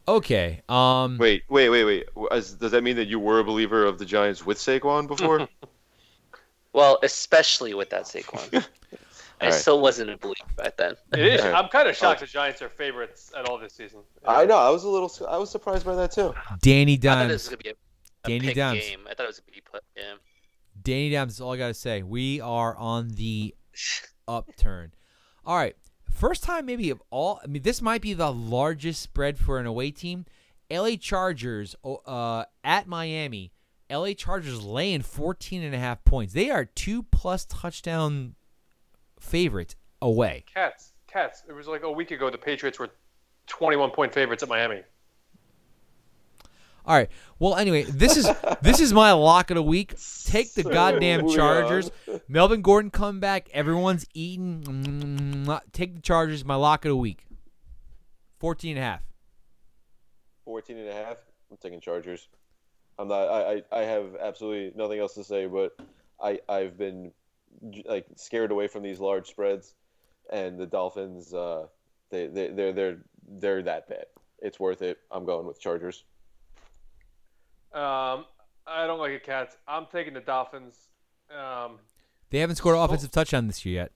Okay. 0.08 0.62
Um. 0.68 1.18
Wait, 1.18 1.42
wait, 1.48 1.68
wait, 1.68 1.84
wait. 1.84 2.04
As- 2.30 2.52
Does 2.54 2.70
that 2.72 2.82
mean 2.82 2.96
that 2.96 3.08
you 3.08 3.18
were 3.18 3.40
a 3.40 3.44
believer 3.44 3.84
of 3.84 3.98
the 3.98 4.04
Giants 4.04 4.44
with 4.46 4.58
Saquon 4.58 5.06
before? 5.08 5.48
Well, 6.72 6.98
especially 7.02 7.72
with 7.72 7.88
that 7.88 8.02
Saquon. 8.04 8.52
I 9.40 9.44
Alright. 9.46 9.54
still 9.60 9.80
wasn't 9.80 10.10
a 10.10 10.18
believer 10.18 10.44
back 10.58 10.76
then. 10.76 10.94
It 11.14 11.20
is. 11.20 11.40
Alright. 11.40 11.54
I'm 11.54 11.70
kind 11.70 11.88
of 11.88 11.96
shocked 11.96 12.20
the 12.20 12.26
Giants 12.26 12.60
are 12.60 12.68
favorites 12.68 13.32
at 13.34 13.46
all 13.48 13.56
this 13.58 13.72
season. 13.72 14.00
I 14.26 14.44
know. 14.44 14.58
I 14.58 14.68
was 14.68 14.84
a 14.84 14.88
little. 14.90 15.10
I 15.26 15.38
was 15.38 15.50
surprised 15.50 15.86
by 15.86 15.94
that 15.94 16.12
too. 16.12 16.34
Danny 16.60 16.92
I 16.92 16.96
thought 16.96 17.28
this 17.28 17.28
Dimes. 17.28 17.30
was 17.30 17.48
gonna 17.48 17.56
be 17.62 17.68
a, 17.70 17.72
a 17.72 18.28
Danny 18.28 18.46
pick 18.48 18.56
Dimes. 18.56 18.80
game. 18.84 19.00
I 19.10 19.14
thought 19.14 19.24
it 19.24 19.28
was 19.28 19.38
a 19.38 19.50
be 19.50 19.62
put. 19.62 19.82
Yeah. 19.96 20.02
Danny 20.82 21.08
Dimes 21.10 21.32
is 21.34 21.40
all 21.40 21.54
I 21.54 21.56
gotta 21.56 21.72
say. 21.72 22.02
We 22.02 22.42
are 22.42 22.76
on 22.76 23.08
the 23.08 23.54
upturn. 24.28 24.92
All 25.46 25.56
right. 25.56 25.76
First 26.16 26.44
time 26.44 26.64
maybe 26.64 26.88
of 26.88 27.02
all 27.10 27.40
I 27.44 27.46
mean 27.46 27.60
this 27.60 27.82
might 27.82 28.00
be 28.00 28.14
the 28.14 28.32
largest 28.32 29.02
spread 29.02 29.38
for 29.38 29.58
an 29.58 29.66
away 29.66 29.90
team. 29.90 30.24
LA 30.70 30.96
Chargers 30.96 31.76
uh, 31.84 32.44
at 32.64 32.88
Miami. 32.88 33.52
LA 33.90 34.14
Chargers 34.14 34.62
laying 34.62 35.02
14 35.02 35.62
and 35.62 35.74
a 35.74 35.78
half 35.78 36.02
points. 36.04 36.32
They 36.32 36.48
are 36.48 36.64
two 36.64 37.02
plus 37.02 37.44
touchdown 37.44 38.34
favorites 39.20 39.76
away. 40.00 40.44
Cats, 40.52 40.92
cats. 41.06 41.42
It 41.48 41.52
was 41.52 41.68
like 41.68 41.82
a 41.82 41.92
week 41.92 42.10
ago. 42.10 42.30
The 42.30 42.38
Patriots 42.38 42.78
were 42.78 42.88
21 43.46 43.90
point 43.90 44.14
favorites 44.14 44.42
at 44.42 44.48
Miami. 44.48 44.82
All 46.86 46.94
right. 46.94 47.10
Well, 47.38 47.56
anyway, 47.56 47.82
this 47.82 48.16
is 48.16 48.28
this 48.62 48.80
is 48.80 48.92
my 48.92 49.12
lock 49.12 49.50
of 49.50 49.56
the 49.56 49.62
week. 49.62 49.94
Take 50.24 50.54
the 50.54 50.62
So 50.62 50.70
goddamn 50.72 51.28
Chargers. 51.28 51.90
Melvin 52.28 52.62
Gordon 52.62 52.90
come 52.90 53.18
back. 53.18 53.48
Everyone's 53.52 54.06
eating. 54.14 54.62
Mm, 54.62 55.60
Take 55.72 55.96
the 55.96 56.00
Chargers. 56.00 56.44
My 56.44 56.54
lock 56.54 56.84
of 56.84 56.90
the 56.90 56.96
week. 56.96 57.26
14 58.38 58.76
and 58.76 58.78
a 58.78 58.82
half. 58.82 59.02
14 60.44 60.78
and 60.78 60.88
a 60.88 60.92
half. 60.94 61.16
I'm 61.50 61.56
taking 61.56 61.80
Chargers. 61.80 62.28
I'm 62.98 63.08
not. 63.08 63.24
I, 63.24 63.62
I, 63.72 63.80
I 63.80 63.82
have 63.82 64.16
absolutely 64.20 64.72
nothing 64.76 65.00
else 65.00 65.14
to 65.14 65.24
say, 65.24 65.46
but 65.46 65.76
I 66.22 66.40
I've 66.48 66.78
been 66.78 67.12
like 67.84 68.06
scared 68.14 68.52
away 68.52 68.68
from 68.68 68.82
these 68.82 69.00
large 69.00 69.28
spreads, 69.28 69.74
and 70.32 70.58
the 70.58 70.66
Dolphins. 70.66 71.34
Uh, 71.34 71.66
they 72.10 72.28
they 72.28 72.48
they're 72.48 72.72
they're 72.72 72.98
they're 73.28 73.62
that 73.62 73.88
bad. 73.88 74.06
It's 74.38 74.60
worth 74.60 74.82
it. 74.82 74.98
I'm 75.10 75.24
going 75.24 75.46
with 75.46 75.60
Chargers. 75.60 76.04
Um, 77.76 78.24
I 78.66 78.86
don't 78.86 78.98
like 78.98 79.12
it, 79.12 79.22
cats. 79.22 79.56
I'm 79.68 79.86
taking 79.92 80.14
the 80.14 80.20
Dolphins. 80.20 80.76
Um, 81.30 81.78
They 82.30 82.38
haven't 82.38 82.56
scored 82.56 82.74
an 82.76 82.80
So- 82.80 82.84
offensive 82.84 83.10
touchdown 83.10 83.46
this 83.46 83.64
year 83.64 83.82
yet. 83.82 83.92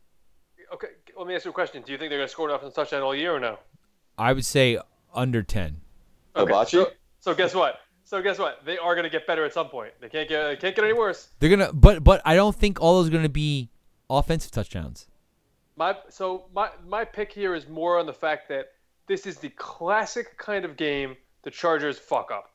okay, 0.73 0.89
let 1.17 1.27
me 1.27 1.35
ask 1.35 1.45
you 1.45 1.51
a 1.51 1.55
question. 1.55 1.83
Do 1.83 1.91
you 1.93 1.99
think 1.99 2.11
they're 2.11 2.19
going 2.19 2.29
to 2.29 2.33
score 2.33 2.49
an 2.49 2.55
offensive 2.55 2.75
touchdown 2.77 3.03
all 3.03 3.15
year 3.15 3.35
or 3.35 3.41
no? 3.41 3.59
I 4.19 4.33
would 4.33 4.45
say 4.45 4.79
under 5.15 5.43
10. 5.43 5.81
Hibachi? 6.37 6.77
So, 6.77 6.91
so 7.21 7.35
guess 7.35 7.55
what? 7.55 7.81
So 8.05 8.21
guess 8.23 8.39
what? 8.39 8.65
They 8.65 8.79
are 8.79 8.95
going 8.95 9.05
to 9.05 9.11
get 9.11 9.27
better 9.27 9.45
at 9.45 9.53
some 9.53 9.69
point. 9.69 9.93
They 10.01 10.09
can't 10.09 10.29
get. 10.29 10.43
They 10.47 10.57
can't 10.57 10.75
get 10.77 10.85
any 10.85 10.93
worse. 10.95 11.29
They're 11.39 11.51
gonna, 11.51 11.73
but 11.73 12.03
but 12.05 12.21
I 12.25 12.35
don't 12.35 12.55
think 12.57 12.81
all 12.81 12.95
those 12.99 13.09
are 13.09 13.13
gonna 13.13 13.29
be 13.29 13.71
offensive 14.09 14.51
touchdowns. 14.51 15.07
My 15.77 15.97
so 16.09 16.47
my 16.55 16.71
my 16.87 17.05
pick 17.05 17.33
here 17.33 17.55
is 17.55 17.69
more 17.69 17.99
on 17.99 18.07
the 18.07 18.13
fact 18.13 18.49
that 18.49 18.73
this 19.07 19.27
is 19.27 19.39
the 19.39 19.51
classic 19.51 20.37
kind 20.39 20.65
of 20.65 20.77
game 20.77 21.17
the 21.43 21.51
Chargers 21.51 21.99
fuck 21.99 22.31
up. 22.33 22.51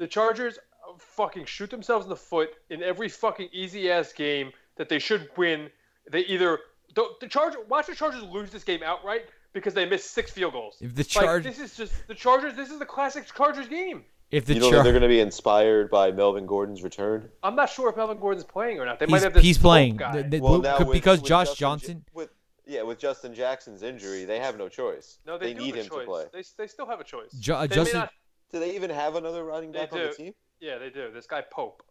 The 0.00 0.06
Chargers 0.08 0.58
fucking 0.98 1.44
shoot 1.44 1.68
themselves 1.70 2.06
in 2.06 2.10
the 2.10 2.16
foot 2.16 2.54
in 2.70 2.82
every 2.82 3.10
fucking 3.10 3.50
easy 3.52 3.90
ass 3.90 4.14
game 4.14 4.50
that 4.76 4.88
they 4.88 4.98
should 4.98 5.28
win. 5.36 5.68
They 6.10 6.20
either 6.20 6.58
the, 6.94 7.04
the 7.20 7.28
Charger 7.28 7.58
watch 7.68 7.86
the 7.86 7.94
Chargers 7.94 8.22
lose 8.22 8.48
this 8.50 8.64
game 8.64 8.80
outright 8.82 9.26
because 9.52 9.74
they 9.74 9.84
missed 9.84 10.12
six 10.12 10.30
field 10.30 10.54
goals. 10.54 10.78
If 10.80 10.94
the 10.94 11.06
Like, 11.20 11.42
this 11.42 11.60
is 11.60 11.76
just 11.76 11.92
the 12.08 12.14
Chargers. 12.14 12.54
This 12.54 12.70
is 12.70 12.78
the 12.78 12.86
classic 12.86 13.26
Chargers 13.26 13.68
game. 13.68 14.04
If 14.30 14.46
the 14.46 14.54
you 14.54 14.60
don't 14.60 14.70
Char- 14.70 14.78
think 14.78 14.84
they're 14.84 14.92
going 14.94 15.02
to 15.02 15.08
be 15.08 15.20
inspired 15.20 15.90
by 15.90 16.12
Melvin 16.12 16.46
Gordon's 16.46 16.82
return? 16.82 17.28
I'm 17.42 17.54
not 17.56 17.68
sure 17.68 17.90
if 17.90 17.96
Melvin 17.96 18.18
Gordon's 18.18 18.44
playing 18.46 18.78
or 18.80 18.86
not. 18.86 19.00
They 19.00 19.06
might 19.06 19.16
he's, 19.18 19.24
have 19.24 19.34
this 19.34 19.42
he's 19.42 19.58
playing 19.58 19.96
guy. 19.98 20.12
Th- 20.12 20.30
th- 20.30 20.42
Well, 20.42 20.60
now 20.60 20.78
with- 20.78 20.92
because 20.92 21.18
with 21.20 21.28
Josh 21.28 21.48
Justin 21.48 21.60
Johnson. 21.60 22.04
Ja- 22.14 22.18
with 22.20 22.30
yeah, 22.66 22.82
with 22.82 22.98
Justin 22.98 23.34
Jackson's 23.34 23.82
injury, 23.82 24.24
they 24.24 24.38
have 24.38 24.56
no 24.56 24.68
choice. 24.68 25.18
no, 25.26 25.36
they, 25.36 25.46
they 25.48 25.54
do 25.54 25.60
need 25.62 25.74
have 25.74 25.84
him 25.84 25.90
choice. 25.90 26.00
to 26.00 26.06
play. 26.06 26.24
They, 26.32 26.44
they 26.56 26.66
still 26.68 26.86
have 26.86 27.00
a 27.00 27.04
choice. 27.04 27.32
Jo- 27.32 27.56
uh, 27.56 27.62
They 27.62 27.68
may 27.68 27.74
Justin- 27.74 27.98
not- 28.00 28.12
Do 28.52 28.58
they 28.60 28.74
even 28.74 28.90
have 28.90 29.14
another 29.16 29.44
running 29.44 29.72
back 29.72 29.92
on 29.92 30.00
the 30.00 30.12
team? 30.12 30.34
yeah, 30.60 30.78
they 30.78 30.90
do. 30.90 31.10
This 31.12 31.26
guy 31.26 31.42
Pope. 31.42 31.82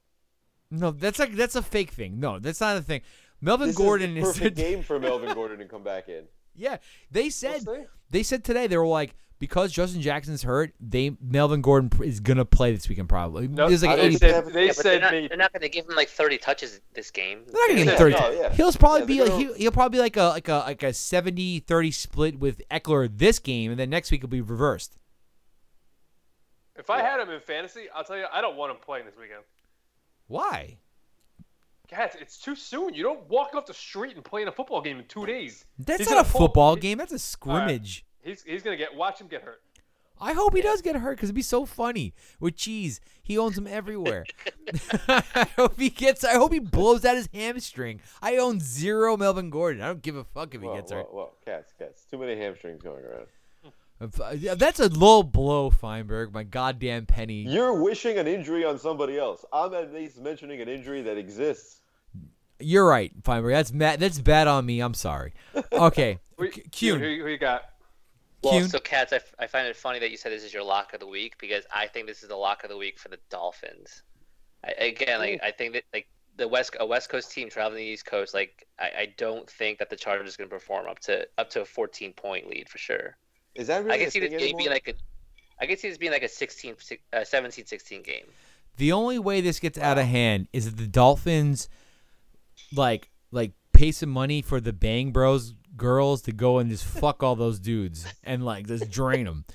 No, 0.71 0.91
that's 0.91 1.17
like 1.19 1.33
that's 1.33 1.55
a 1.55 1.63
fake 1.63 1.91
thing. 1.91 2.19
No, 2.19 2.37
that's 2.39 2.61
not 2.61 2.77
a 2.77 2.81
thing. 2.81 3.01
Melvin 3.41 3.67
This 3.67 3.77
Gordon 3.77 4.17
is 4.17 4.23
the 4.23 4.29
is 4.29 4.37
perfect 4.37 4.57
game 4.69 4.83
for 4.83 4.99
Melvin 4.99 5.33
Gordon 5.33 5.59
to 5.59 5.65
come 5.65 5.83
back 5.83 6.09
in. 6.09 6.25
Yeah, 6.55 6.77
they 7.09 7.29
said 7.29 7.63
We'll 7.65 7.85
they 8.09 8.23
said 8.23 8.43
today 8.43 8.67
they 8.67 8.77
were 8.77 8.85
like 8.85 9.15
because 9.39 9.71
Justin 9.71 10.01
Jackson's 10.01 10.43
hurt, 10.43 10.73
they 10.81 11.15
Melvin 11.21 11.61
Gordon 11.61 11.89
is 12.03 12.19
gonna 12.19 12.43
play 12.43 12.73
this 12.73 12.89
weekend 12.89 13.07
probably. 13.07 13.47
No, 13.47 13.69
There's 13.69 13.81
like 13.83 13.97
they 13.97 14.07
80 14.07 14.15
said, 14.17 14.45
they 14.47 14.65
yeah, 14.65 14.71
said 14.73 14.83
they're, 14.83 15.21
not, 15.21 15.29
they're 15.29 15.37
not 15.37 15.53
going 15.53 15.61
to 15.61 15.69
give 15.69 15.85
him 15.87 15.95
like 15.95 16.09
30 16.09 16.37
touches 16.39 16.81
this 16.93 17.09
game. 17.09 17.43
They're 17.47 17.53
not 17.53 17.69
gonna 17.69 17.85
get 17.85 17.93
Yeah, 17.93 17.97
30. 17.97 18.15
no, 18.15 18.41
yeah. 18.41 18.53
He'll 18.53 18.73
probably 18.73 19.15
Yeah, 19.15 19.23
be 19.23 19.29
like 19.31 19.39
he'll, 19.39 19.53
he'll 19.53 19.71
probably 19.71 19.97
be 19.97 20.01
like 20.01 20.17
a 20.17 20.23
like 20.23 20.49
a 20.49 20.55
like 20.57 20.83
a 20.83 20.87
70-30 20.87 21.93
split 21.93 22.37
with 22.39 22.61
Ekeler 22.69 23.09
this 23.11 23.39
game, 23.39 23.71
and 23.71 23.79
then 23.79 23.89
next 23.89 24.11
week 24.11 24.19
it'll 24.19 24.29
be 24.29 24.41
reversed. 24.41 24.97
If 26.79 26.89
I 26.89 27.01
had 27.01 27.19
him 27.19 27.29
in 27.29 27.39
fantasy, 27.41 27.87
I'll 27.93 28.03
tell 28.03 28.17
you, 28.17 28.25
I 28.31 28.41
don't 28.41 28.55
want 28.55 28.71
him 28.71 28.77
playing 28.83 29.05
this 29.05 29.15
weekend. 29.19 29.43
Why? 30.27 30.77
Cats, 31.87 32.15
it's 32.19 32.37
too 32.39 32.55
soon. 32.55 32.93
You 32.93 33.03
don't 33.03 33.27
walk 33.29 33.53
off 33.55 33.65
the 33.65 33.73
street 33.73 34.15
and 34.15 34.23
play 34.23 34.41
in 34.43 34.47
a 34.47 34.51
football 34.51 34.81
game 34.81 34.97
in 34.99 35.05
two 35.05 35.25
days. 35.25 35.65
That's 35.77 35.99
He's 35.99 36.09
not 36.09 36.25
a 36.25 36.29
pull- 36.29 36.41
football 36.41 36.75
he- 36.75 36.81
game. 36.81 36.97
That's 36.97 37.11
a 37.11 37.19
scrimmage. 37.19 38.05
He's 38.21 38.43
he's 38.43 38.61
gonna 38.63 38.77
get 38.77 38.95
watch 38.95 39.19
him 39.19 39.27
get 39.27 39.41
hurt. 39.41 39.61
I 40.21 40.33
hope 40.33 40.53
he 40.53 40.61
does 40.61 40.81
get 40.81 40.97
hurt 40.97 41.15
because 41.15 41.29
it'd 41.29 41.35
be 41.35 41.41
so 41.41 41.65
funny 41.65 42.13
with 42.41 42.55
cheese. 42.57 42.99
He 43.23 43.37
owns 43.37 43.57
him 43.57 43.65
everywhere. 43.65 44.25
I 45.07 45.47
hope 45.55 45.79
he 45.79 45.89
gets. 45.89 46.23
I 46.25 46.33
hope 46.33 46.51
he 46.53 46.59
blows 46.59 47.05
out 47.05 47.15
his 47.15 47.29
hamstring. 47.33 48.01
I 48.21 48.35
own 48.37 48.59
zero 48.59 49.15
Melvin 49.17 49.49
Gordon. 49.49 49.81
I 49.81 49.87
don't 49.87 50.01
give 50.01 50.17
a 50.17 50.25
fuck 50.25 50.53
if 50.53 50.61
he 50.61 50.67
Well, 50.67 50.75
gets 50.75 50.91
well, 50.91 51.01
hurt. 51.01 51.13
well, 51.13 51.33
cats, 51.45 51.73
cats. 51.79 52.03
Too 52.11 52.17
many 52.17 52.35
hamstrings 52.35 52.81
going 52.83 53.03
around. 53.03 53.27
If- 54.01 54.19
yeah, 54.41 54.55
That's 54.55 54.79
a 54.79 54.87
low 54.89 55.23
blow, 55.23 55.69
Feinberg. 55.69 56.33
My 56.33 56.43
goddamn 56.43 57.05
penny. 57.05 57.41
You're 57.43 57.73
wishing 57.81 58.17
an 58.17 58.27
injury 58.27 58.63
on 58.65 58.79
somebody 58.79 59.17
else. 59.17 59.43
I'm 59.51 59.73
at 59.73 59.93
least 59.93 60.19
mentioning 60.19 60.61
an 60.61 60.69
injury 60.69 61.01
that 61.03 61.17
exists. 61.17 61.81
You're 62.59 62.87
right, 62.87 63.11
Feinberg. 63.23 63.53
That's 63.53 63.71
mad. 63.71 63.99
That's 63.99 64.19
bad 64.19 64.47
on 64.47 64.65
me. 64.65 64.81
I'm 64.81 64.93
sorry. 64.93 65.33
Okay, 65.71 66.19
Who, 66.37 66.49
Q- 66.49 66.63
Q, 66.63 66.69
Q. 66.71 66.93
who, 66.95 67.23
who 67.23 67.29
you 67.29 67.37
got? 67.37 67.63
Well, 68.43 68.53
Kiyoon? 68.53 68.69
so 68.69 68.79
Cats, 68.79 69.11
I, 69.11 69.17
f- 69.17 69.35
I 69.37 69.47
find 69.47 69.67
it 69.67 69.75
funny 69.75 69.99
that 69.99 70.11
you 70.11 70.17
said 70.17 70.31
this 70.31 70.43
is 70.43 70.53
your 70.53 70.63
lock 70.63 70.93
of 70.93 71.01
the 71.01 71.07
week 71.07 71.37
because 71.39 71.65
I 71.73 71.87
think 71.87 72.07
this 72.07 72.23
is 72.23 72.29
the 72.29 72.35
lock 72.37 72.63
of 72.63 72.69
the 72.69 72.77
week 72.77 72.97
for 72.97 73.09
the 73.09 73.19
Dolphins. 73.29 74.03
I, 74.63 74.71
again, 74.71 75.19
like 75.19 75.41
I 75.43 75.51
think 75.51 75.73
that 75.73 75.83
like 75.93 76.07
the 76.37 76.47
West 76.47 76.75
a 76.79 76.85
West 76.85 77.09
Coast 77.09 77.31
team 77.31 77.49
traveling 77.49 77.77
the 77.83 77.89
East 77.89 78.05
Coast, 78.05 78.33
like 78.33 78.65
I, 78.79 78.85
I 78.97 79.13
don't 79.17 79.49
think 79.49 79.79
that 79.79 79.89
the 79.89 79.95
Chargers 79.97 80.35
are 80.35 80.37
going 80.37 80.49
to 80.49 80.55
perform 80.55 80.87
up 80.87 80.99
to 80.99 81.27
up 81.37 81.49
to 81.51 81.61
a 81.61 81.65
14 81.65 82.13
point 82.13 82.49
lead 82.49 82.69
for 82.69 82.77
sure. 82.77 83.17
Is 83.59 83.67
that 83.67 83.83
really 83.83 83.95
I 83.95 84.03
can 84.03 84.11
see 84.11 84.19
this 84.19 84.29
game 84.29 84.39
anymore? 84.39 84.57
being 84.57 84.69
like 84.71 84.87
a 84.87 84.93
I 85.61 85.65
can 85.65 85.77
see 85.77 85.89
this 85.89 85.97
being 85.97 86.11
like 86.11 86.23
a 86.23 86.29
16, 86.29 86.75
uh, 87.11 87.23
17, 87.23 87.65
16 87.65 88.01
game. 88.01 88.23
The 88.77 88.93
only 88.93 89.19
way 89.19 89.41
this 89.41 89.59
gets 89.59 89.77
out 89.77 89.97
of 89.97 90.05
hand 90.05 90.47
is 90.53 90.67
if 90.67 90.77
the 90.77 90.87
Dolphins, 90.87 91.67
like, 92.73 93.09
like 93.31 93.51
pay 93.73 93.91
some 93.91 94.09
money 94.09 94.41
for 94.41 94.61
the 94.61 94.71
Bang 94.71 95.11
Bros 95.11 95.53
girls 95.75 96.21
to 96.23 96.31
go 96.31 96.59
and 96.59 96.69
just 96.69 96.85
fuck 96.99 97.21
all 97.21 97.35
those 97.35 97.59
dudes 97.59 98.05
and 98.23 98.45
like 98.45 98.67
just 98.67 98.89
drain 98.89 99.25
them. 99.25 99.45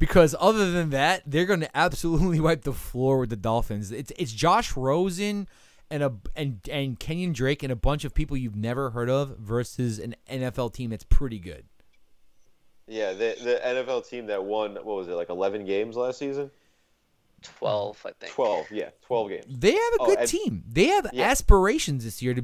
Because 0.00 0.34
other 0.40 0.72
than 0.72 0.90
that, 0.90 1.22
they're 1.24 1.46
going 1.46 1.60
to 1.60 1.76
absolutely 1.76 2.40
wipe 2.40 2.64
the 2.64 2.72
floor 2.72 3.18
with 3.18 3.30
the 3.30 3.36
Dolphins. 3.36 3.92
It's 3.92 4.12
it's 4.18 4.32
Josh 4.32 4.76
Rosen 4.76 5.46
and 5.88 6.02
a 6.02 6.12
and 6.34 6.58
and 6.68 6.98
Kenyan 6.98 7.32
Drake 7.32 7.62
and 7.62 7.70
a 7.70 7.76
bunch 7.76 8.04
of 8.04 8.12
people 8.12 8.36
you've 8.36 8.56
never 8.56 8.90
heard 8.90 9.08
of 9.08 9.38
versus 9.38 10.00
an 10.00 10.16
NFL 10.28 10.74
team 10.74 10.90
that's 10.90 11.04
pretty 11.04 11.38
good. 11.38 11.66
Yeah, 12.86 13.12
the 13.12 13.36
the 13.42 13.60
NFL 13.64 14.08
team 14.08 14.26
that 14.26 14.44
won 14.44 14.74
what 14.74 14.84
was 14.96 15.08
it 15.08 15.12
like 15.14 15.30
11 15.30 15.64
games 15.64 15.96
last 15.96 16.18
season? 16.18 16.50
12, 17.42 18.02
I 18.06 18.10
think. 18.20 18.32
12, 18.32 18.70
yeah, 18.70 18.88
12 19.06 19.28
games. 19.28 19.44
They 19.48 19.72
have 19.72 19.92
a 19.94 19.96
Oh, 20.00 20.06
good 20.06 20.18
and- 20.20 20.28
team. 20.28 20.64
They 20.66 20.86
have 20.86 21.08
Yeah. 21.12 21.26
aspirations 21.30 22.04
this 22.04 22.22
year 22.22 22.32
to 22.34 22.42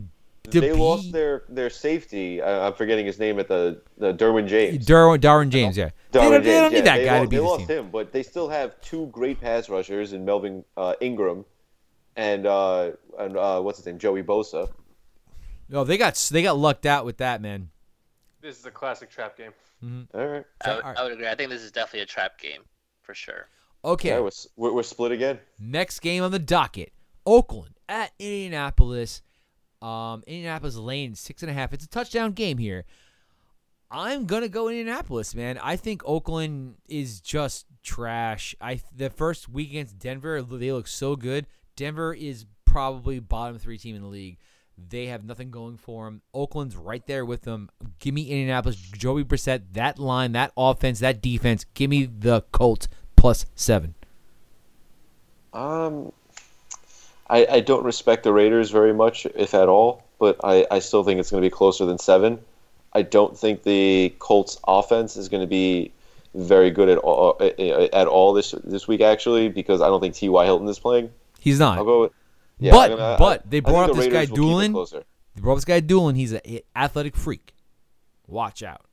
To 0.51 0.61
they 0.61 0.73
be- 0.73 0.77
lost 0.77 1.13
their 1.13 1.45
their 1.49 1.71
safety. 1.71 2.41
I, 2.43 2.67
I'm 2.67 2.73
forgetting 2.75 3.07
his 3.07 3.19
name 3.19 3.39
at 3.39 3.49
the 3.49 3.81
the 3.99 4.13
Derwin 4.13 4.47
James. 4.49 4.87
Derwin, 4.87 5.19
Derwin 5.19 5.49
James, 5.51 5.77
yeah. 5.77 5.91
they 6.11 6.21
don't, 6.21 6.31
they 6.31 6.37
don't 6.39 6.45
James, 6.45 6.73
need 6.73 6.77
yeah, 6.79 6.83
that 6.85 6.97
they 6.99 7.05
guy 7.05 7.19
lo- 7.19 7.25
to 7.25 7.29
be 7.31 7.37
They 7.37 7.43
the 7.43 7.49
lost 7.49 7.67
team. 7.69 7.79
him, 7.79 7.91
but 7.91 8.13
they 8.13 8.23
still 8.23 8.49
have 8.49 8.81
two 8.81 9.07
great 9.09 9.41
pass 9.41 9.69
rushers 9.69 10.13
in 10.15 10.25
Melvin 10.25 10.65
uh, 10.77 10.95
Ingram 11.01 11.45
and 12.17 12.47
uh, 12.47 12.93
and 13.19 13.37
uh, 13.37 13.61
what's 13.61 13.79
his 13.79 13.87
name, 13.87 13.99
Joey 13.99 14.23
Bosa. 14.23 14.71
Oh, 15.73 15.85
they 15.85 15.97
got 15.99 16.17
they 16.33 16.43
got 16.43 16.59
lucked 16.59 16.85
out 16.87 17.05
with 17.05 17.19
that, 17.19 17.41
man. 17.41 17.71
This 18.41 18.59
is 18.59 18.65
a 18.67 18.71
classic 18.71 19.11
trap 19.11 19.37
game. 19.37 19.53
All 19.83 20.27
right, 20.27 20.45
I 20.65 20.75
would, 20.75 20.83
Alright. 20.85 20.99
I 20.99 21.03
would 21.03 21.13
agree. 21.13 21.29
I 21.29 21.35
think 21.35 21.51
this 21.51 21.63
is 21.63 21.73
definitely 21.73 22.01
a 22.01 22.07
trap 22.07 22.39
game 22.39 22.63
for 23.03 23.15
sure. 23.15 23.49
Okay, 23.85 24.11
yeah, 24.11 24.21
we're, 24.21 24.31
we're, 24.57 24.73
we're 24.75 24.83
split 24.83 25.13
again. 25.13 25.39
next 25.59 26.01
game 26.01 26.23
on 26.23 26.31
the 26.31 26.39
docket: 26.39 26.93
Oakland 27.27 27.75
at 27.89 28.13
Indianapolis. 28.19 29.23
Um, 29.81 30.23
Indianapolis 30.27 30.77
laying 30.77 31.15
six 31.15 31.43
and 31.43 31.51
a 31.51 31.55
half. 31.55 31.73
It's 31.73 31.85
a 31.85 31.89
touchdown 31.89 32.33
game 32.33 32.59
here. 32.59 32.85
I'm 33.91 34.27
gonna 34.27 34.49
go 34.49 34.69
Indianapolis, 34.69 35.35
man. 35.35 35.59
I 35.63 35.77
think 35.77 36.03
Oakland 36.05 36.77
is 36.89 37.21
just 37.21 37.67
trash. 37.83 38.55
I 38.61 38.81
the 38.95 39.11
first 39.11 39.49
week 39.49 39.71
against 39.71 39.99
Denver, 39.99 40.43
they 40.43 40.73
look 40.73 40.87
so 40.87 41.17
good. 41.17 41.47
Denver 41.77 42.13
is 42.15 42.45
probably 42.67 43.19
bottom 43.19 43.59
three 43.59 43.79
team 43.79 43.97
in 43.97 44.03
the 44.03 44.09
league. 44.09 44.39
They 44.89 45.07
have 45.07 45.25
nothing 45.25 45.51
going 45.51 45.77
for 45.77 46.07
them. 46.07 46.23
Oakland's 46.35 46.77
right 46.77 47.07
there 47.07 47.25
with 47.25 47.43
them. 47.43 47.71
Give 47.99 48.15
me 48.15 48.23
Indianapolis, 48.23 48.77
Joey 48.77 49.25
Brissett, 49.25 49.63
that 49.73 49.99
line, 49.99 50.33
that 50.33 50.53
offense, 50.57 51.01
that 51.01 51.21
defense. 51.21 51.65
Give 51.75 51.91
me 51.91 52.07
the 52.07 52.43
Colts 52.53 52.89
plus 53.17 53.47
seven. 53.55 53.95
Um, 55.53 56.13
I, 57.29 57.47
I 57.47 57.61
don't 57.61 57.85
respect 57.85 58.25
the 58.25 58.33
Raiders 58.33 58.71
very 58.71 58.93
much, 58.93 59.27
if 59.35 59.55
at 59.55 59.69
all, 59.69 60.05
but 60.19 60.37
I, 60.43 60.67
I 60.71 60.79
still 60.79 61.05
think 61.05 61.21
it's 61.21 61.31
going 61.31 61.43
to 61.43 61.47
be 61.47 61.51
closer 61.51 61.87
than 61.87 61.99
seven. 61.99 62.41
I 62.93 63.03
don't 63.03 63.37
think 63.39 63.63
the 63.63 64.15
Colts 64.19 64.59
offense 64.67 65.17
is 65.17 65.29
going 65.29 65.43
to 65.43 65.47
be 65.47 65.93
very 66.35 66.71
good 66.71 66.89
at 66.89 66.99
all 66.99 67.37
at 67.41 68.07
all 68.07 68.33
this 68.33 68.55
this 68.63 68.87
week 68.87 69.01
actually 69.01 69.49
because 69.49 69.81
I 69.81 69.89
don't 69.89 70.01
think 70.01 70.15
T.Y. 70.15 70.45
Hilton 70.45 70.69
is 70.69 70.79
playing. 70.79 71.11
He's 71.41 71.59
not. 71.59 71.79
I'll 71.79 71.85
go 71.85 72.03
with 72.03 72.13
yeah, 72.61 72.73
But- 72.73 72.93
I 72.93 72.95
mean, 72.95 73.03
I- 73.05 73.17
but 73.19 73.51
they 73.51 73.61
brought 73.61 73.91
up 73.91 73.97
the 73.97 74.03
this 74.03 74.13
guy 74.13 74.21
Raiders 74.21 74.31
will 74.31 74.37
Dulin. 74.37 74.73
They 75.35 75.41
brought 75.43 75.55
this 75.57 75.65
guy 75.65 75.81
Dulin. 75.81 76.15
He's 76.17 76.33
an 76.33 76.41
athletic 76.77 77.17
freak. 77.17 77.55
Watch 78.27 78.63
out. 78.63 78.87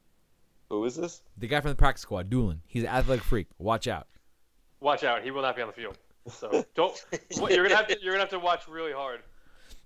Who 0.70 0.84
is 0.86 0.96
this? 0.96 1.22
The 1.38 1.48
guy 1.48 1.62
from 1.62 1.70
the 1.70 1.76
practice 1.76 2.02
squad, 2.02 2.30
Dulin. 2.30 2.62
He's 2.66 2.84
an 2.84 2.90
athletic 2.90 3.24
freak. 3.24 3.48
Watch 3.58 3.88
out. 3.88 4.08
Watch 4.80 5.04
out, 5.04 5.24
he 5.24 5.32
will 5.32 5.42
not 5.42 5.56
be 5.56 5.62
on 5.62 5.68
the 5.70 5.74
field. 5.74 5.98
So 6.30 6.66
don't. 6.76 7.06
what- 7.38 7.52
you're 7.54 7.64
gonna 7.64 7.76
have 7.78 7.88
to. 7.88 7.98
You're 8.02 8.14
gonna 8.14 8.24
have 8.24 8.30
to 8.32 8.40
watch 8.40 8.68
really 8.68 8.92
hard. 8.92 9.22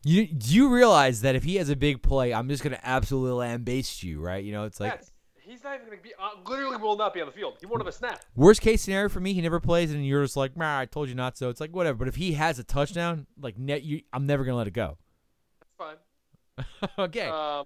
You 0.03 0.25
do 0.25 0.55
you 0.55 0.69
realize 0.73 1.21
that 1.21 1.35
if 1.35 1.43
he 1.43 1.57
has 1.57 1.69
a 1.69 1.75
big 1.75 2.01
play, 2.01 2.33
I'm 2.33 2.49
just 2.49 2.63
gonna 2.63 2.79
absolutely 2.81 3.45
lambaste 3.45 4.01
you, 4.03 4.19
right? 4.19 4.43
You 4.43 4.51
know, 4.51 4.63
it's 4.65 4.79
like 4.79 4.93
That's, 4.93 5.10
he's 5.61 5.69
not 5.69 5.75
even 5.75 5.87
gonna 5.87 6.01
be. 6.01 6.13
Uh, 6.19 6.49
literally, 6.49 6.77
will 6.77 6.97
not 6.97 7.13
be 7.13 7.21
on 7.21 7.27
the 7.27 7.33
field. 7.33 7.57
He 7.59 7.65
won't 7.65 7.81
have 7.81 7.87
a 7.87 7.91
snap. 7.91 8.23
worst 8.35 8.61
case 8.61 8.81
scenario 8.81 9.09
for 9.09 9.19
me. 9.19 9.33
He 9.33 9.41
never 9.41 9.59
plays, 9.59 9.91
and 9.91 10.05
you're 10.05 10.23
just 10.23 10.37
like, 10.37 10.57
"Nah, 10.57 10.79
I 10.79 10.85
told 10.85 11.09
you 11.09 11.15
not." 11.15 11.37
So 11.37 11.49
it's 11.49 11.61
like 11.61 11.71
whatever. 11.71 11.97
But 11.97 12.07
if 12.07 12.15
he 12.15 12.33
has 12.33 12.59
a 12.59 12.63
touchdown, 12.63 13.27
like 13.39 13.57
net, 13.57 13.83
you, 13.83 14.01
I'm 14.11 14.25
never 14.25 14.43
gonna 14.43 14.57
let 14.57 14.67
it 14.67 14.73
go. 14.73 14.97
That's 15.59 15.73
fine. 15.77 16.89
okay. 17.05 17.27
Um, 17.27 17.65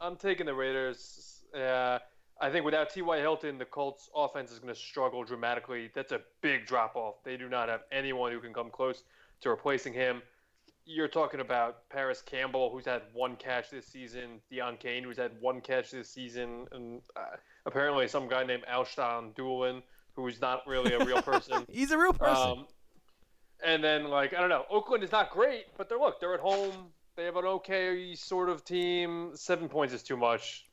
I'm 0.00 0.16
taking 0.16 0.46
the 0.46 0.54
Raiders. 0.54 1.42
Uh, 1.54 1.98
I 2.40 2.50
think 2.50 2.64
without 2.64 2.90
T.Y. 2.90 3.18
Hilton, 3.18 3.58
the 3.58 3.64
Colts' 3.64 4.10
offense 4.16 4.50
is 4.50 4.58
going 4.58 4.74
to 4.74 4.78
struggle 4.80 5.22
dramatically. 5.22 5.90
That's 5.94 6.10
a 6.10 6.20
big 6.40 6.66
drop 6.66 6.96
off. 6.96 7.22
They 7.22 7.36
do 7.36 7.48
not 7.48 7.68
have 7.68 7.82
anyone 7.92 8.32
who 8.32 8.40
can 8.40 8.52
come 8.52 8.68
close 8.68 9.04
to 9.42 9.50
replacing 9.50 9.92
him. 9.92 10.22
You're 10.84 11.08
talking 11.08 11.40
about 11.40 11.88
Parris 11.90 12.22
Campbell, 12.22 12.70
who's 12.70 12.84
had 12.84 13.02
one 13.12 13.36
catch 13.36 13.70
this 13.70 13.86
season, 13.86 14.40
Deon 14.50 14.78
Cain, 14.78 15.04
who's 15.04 15.16
had 15.16 15.32
one 15.40 15.60
catch 15.60 15.90
this 15.90 16.08
season, 16.08 16.66
and 16.72 17.00
uh, 17.16 17.36
apparently 17.66 18.08
some 18.08 18.28
guy 18.28 18.44
named 18.44 18.64
Ashton 18.66 19.32
Dulin, 19.36 19.82
who's 20.14 20.40
not 20.40 20.62
really 20.66 20.92
a 20.92 21.04
real 21.04 21.22
person. 21.22 21.66
He's 21.70 21.92
a 21.92 21.98
real 21.98 22.12
person. 22.12 22.50
Um, 22.50 22.66
and 23.64 23.82
then 23.82 24.04
like 24.04 24.34
I 24.34 24.40
don't 24.40 24.48
know, 24.48 24.64
Oakland 24.70 25.04
is 25.04 25.12
not 25.12 25.30
great, 25.30 25.66
but 25.76 25.88
they're 25.88 25.98
look, 25.98 26.20
they're 26.20 26.34
at 26.34 26.40
home. 26.40 26.90
They 27.16 27.24
have 27.24 27.36
an 27.36 27.44
okay 27.44 28.14
sort 28.14 28.48
of 28.48 28.64
team. 28.64 29.32
Seven 29.34 29.68
points 29.68 29.94
is 29.94 30.02
too 30.02 30.16
much. 30.16 30.66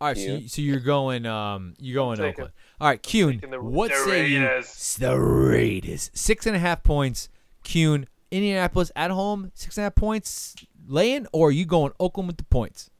All 0.00 0.08
right, 0.08 0.16
so, 0.16 0.22
you, 0.22 0.48
so 0.48 0.62
you're 0.62 0.80
going, 0.80 1.24
um, 1.26 1.74
you're 1.78 1.94
going 1.94 2.16
taking- 2.18 2.30
Oakland. 2.30 2.52
All 2.80 2.88
right, 2.88 3.02
Kuhn, 3.02 3.34
taking 3.34 3.50
the- 3.50 3.60
what 3.62 3.90
the 3.90 3.96
say 3.98 4.26
you? 4.28 4.42
Raiders. 4.42 4.64
S- 4.66 4.96
The 5.00 5.18
Raiders, 5.18 6.10
six 6.14 6.46
and 6.46 6.54
a 6.56 6.58
half 6.58 6.82
points. 6.82 7.28
Kuhn, 7.64 8.06
Indianapolis 8.30 8.90
at 8.94 9.10
home, 9.10 9.50
six 9.54 9.76
and 9.78 9.82
a 9.82 9.84
half 9.86 9.94
points, 9.94 10.54
laying, 10.86 11.26
or 11.32 11.48
are 11.48 11.52
you 11.52 11.64
going 11.64 11.92
Oakland 11.98 12.26
with 12.28 12.36
the 12.36 12.44
points? 12.44 12.90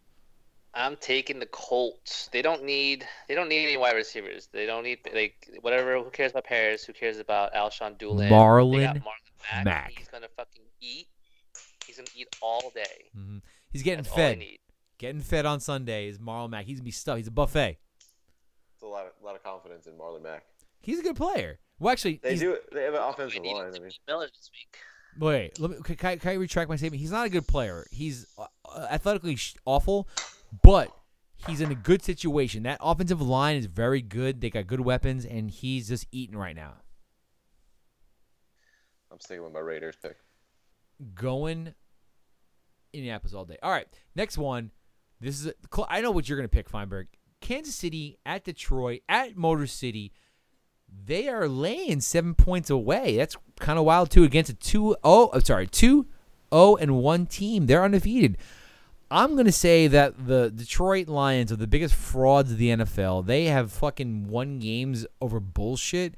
I'm 0.75 0.97
taking 0.97 1.39
the 1.39 1.47
Colts. 1.47 2.29
They 2.33 2.43
don't 2.43 2.63
need 2.63 3.07
they 3.29 3.35
don't 3.35 3.49
need 3.49 3.65
any 3.67 3.77
wide 3.79 3.95
receivers. 3.97 4.49
They 4.53 4.67
don't 4.67 4.83
need 4.85 4.99
like 5.15 5.49
whatever. 5.63 5.97
Who 6.03 6.11
cares 6.11 6.33
about 6.33 6.45
Parris? 6.45 6.85
Who 6.85 6.93
cares 6.93 7.19
about 7.19 7.55
Ashton 7.55 7.95
Dulin? 7.95 8.29
Marlon 8.29 8.73
they 8.77 9.01
Marlon 9.01 9.03
Mack. 9.55 9.65
Mack. 9.65 9.93
He's 9.97 10.09
gonna 10.09 10.29
fucking 10.37 10.63
eat. 10.83 11.07
He's 11.87 11.97
gonna 11.97 12.09
eat 12.15 12.29
all 12.43 12.71
day. 12.75 13.11
Mm-hmm. 13.17 13.39
He's 13.73 13.83
getting 13.83 14.03
That's 14.05 14.13
all 14.19 14.23
I 14.23 14.35
fed. 14.35 14.39
Need. 15.01 15.07
Getting 15.07 15.21
fed 15.21 15.47
on 15.47 15.61
Sunday 15.61 16.09
is 16.09 16.19
Marlon 16.19 16.51
Mack. 16.51 16.67
He's 16.67 16.79
gonna 16.79 16.85
be 16.85 16.91
stuffed. 16.91 17.19
He's 17.19 17.27
a 17.29 17.33
buffet. 17.33 17.79
It's 18.75 18.83
a 18.83 18.87
lot 18.87 19.07
of, 19.07 19.13
lot 19.23 19.35
of 19.37 19.43
confidence 19.43 19.87
in 19.87 19.95
Marlon 19.95 20.23
Mack. 20.23 20.45
He's 20.81 20.99
a 20.99 21.03
good 21.03 21.17
player. 21.17 21.59
Well, 21.79 21.93
actually, 21.93 22.21
They 22.23 22.37
do. 22.37 22.59
They 22.73 22.85
have 22.85 22.95
an 22.95 23.03
offensive 23.03 23.43
line. 23.45 23.67
I 23.67 23.71
to 23.71 23.81
mean, 23.81 23.89
beat 23.89 23.99
Miller 24.07 24.27
this 24.27 24.51
week. 24.53 24.77
wait. 25.19 25.59
Let 25.61 25.71
me. 25.71 25.77
Can, 25.83 25.97
can 25.97 26.09
I, 26.11 26.17
can 26.17 26.31
I 26.31 26.35
retract 26.35 26.69
my 26.71 26.77
statement? 26.77 27.01
He's 27.01 27.11
not 27.11 27.27
a 27.27 27.31
good 27.31 27.47
player. 27.47 27.87
He's 27.91 28.27
uh, 28.39 28.47
uh, 28.67 28.87
athletically 28.91 29.37
awful, 29.65 30.09
but 30.63 30.91
he's 31.47 31.61
in 31.61 31.71
a 31.71 31.75
good 31.75 32.03
situation. 32.03 32.63
That 32.63 32.79
offensive 32.81 33.21
line 33.21 33.57
is 33.57 33.67
very 33.67 34.01
good. 34.01 34.41
They 34.41 34.49
got 34.51 34.67
good 34.67 34.81
weapons, 34.81 35.25
and 35.27 35.51
he's 35.51 35.89
just 35.89 36.07
eating 36.13 36.37
right 36.37 36.57
now. 36.57 36.75
I'm 39.11 39.21
sticking 39.21 39.43
with 39.45 39.53
my 39.53 39.61
Raiders 39.61 39.97
pick. 40.01 40.17
going 41.15 41.75
Indianapolis 42.93 43.35
all 43.35 43.45
day. 43.45 43.57
All 43.63 43.71
right, 43.71 43.87
next 44.15 44.39
one. 44.39 44.71
This 45.21 45.41
is 45.41 45.47
a, 45.47 45.55
I 45.89 46.01
know 46.01 46.11
what 46.11 46.29
you're 46.29 46.39
going 46.39 46.49
to 46.49 46.55
pick, 46.55 46.69
Feinberg. 46.69 47.09
Kansas 47.41 47.75
City 47.75 48.19
at 48.27 48.45
Detroit 48.45 49.03
at 49.09 49.37
Motor 49.37 49.67
City. 49.67 50.13
They 51.05 51.29
are 51.29 51.49
laying 51.49 52.01
seven 52.01 52.35
points 52.35 52.71
away. 52.71 53.17
That's 53.17 53.37
kind 53.61 53.79
of 53.79 53.85
wild 53.85 54.11
too. 54.11 54.25
Against 54.25 54.51
a 54.51 54.55
two 54.55 54.97
oh, 55.05 55.31
I'm 55.33 55.45
sorry, 55.45 55.67
two 55.67 56.07
oh 56.51 56.77
and 56.77 56.97
one 56.97 57.27
team. 57.27 57.67
They're 57.67 57.85
undefeated. 57.85 58.39
I'm 59.11 59.37
gonna 59.37 59.53
say 59.53 59.87
that 59.89 60.27
the 60.27 60.51
Detroit 60.51 61.09
Lions 61.09 61.53
are 61.53 61.57
the 61.57 61.67
biggest 61.67 61.95
frauds 61.95 62.51
of 62.51 62.59
the 62.59 62.71
NFL. 62.71 63.27
They 63.27 63.45
have 63.45 63.71
fucking 63.73 64.29
won 64.29 64.59
games 64.59 65.07
over 65.21 65.39
bullshit. 65.39 66.15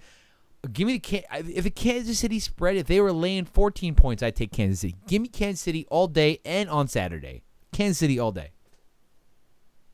Give 0.72 0.86
me 0.86 0.98
the 0.98 1.24
if 1.54 1.66
a 1.66 1.70
Kansas 1.70 2.18
City 2.18 2.40
spread. 2.40 2.76
If 2.76 2.86
they 2.86 3.00
were 3.00 3.12
laying 3.12 3.44
14 3.44 3.94
points, 3.94 4.22
I'd 4.22 4.36
take 4.36 4.52
Kansas 4.52 4.80
City. 4.80 4.96
Give 5.06 5.22
me 5.22 5.28
Kansas 5.28 5.60
City 5.60 5.86
all 5.90 6.06
day 6.06 6.40
and 6.44 6.68
on 6.68 6.88
Saturday. 6.88 7.42
Kansas 7.72 7.98
City 7.98 8.18
all 8.18 8.32
day. 8.32 8.50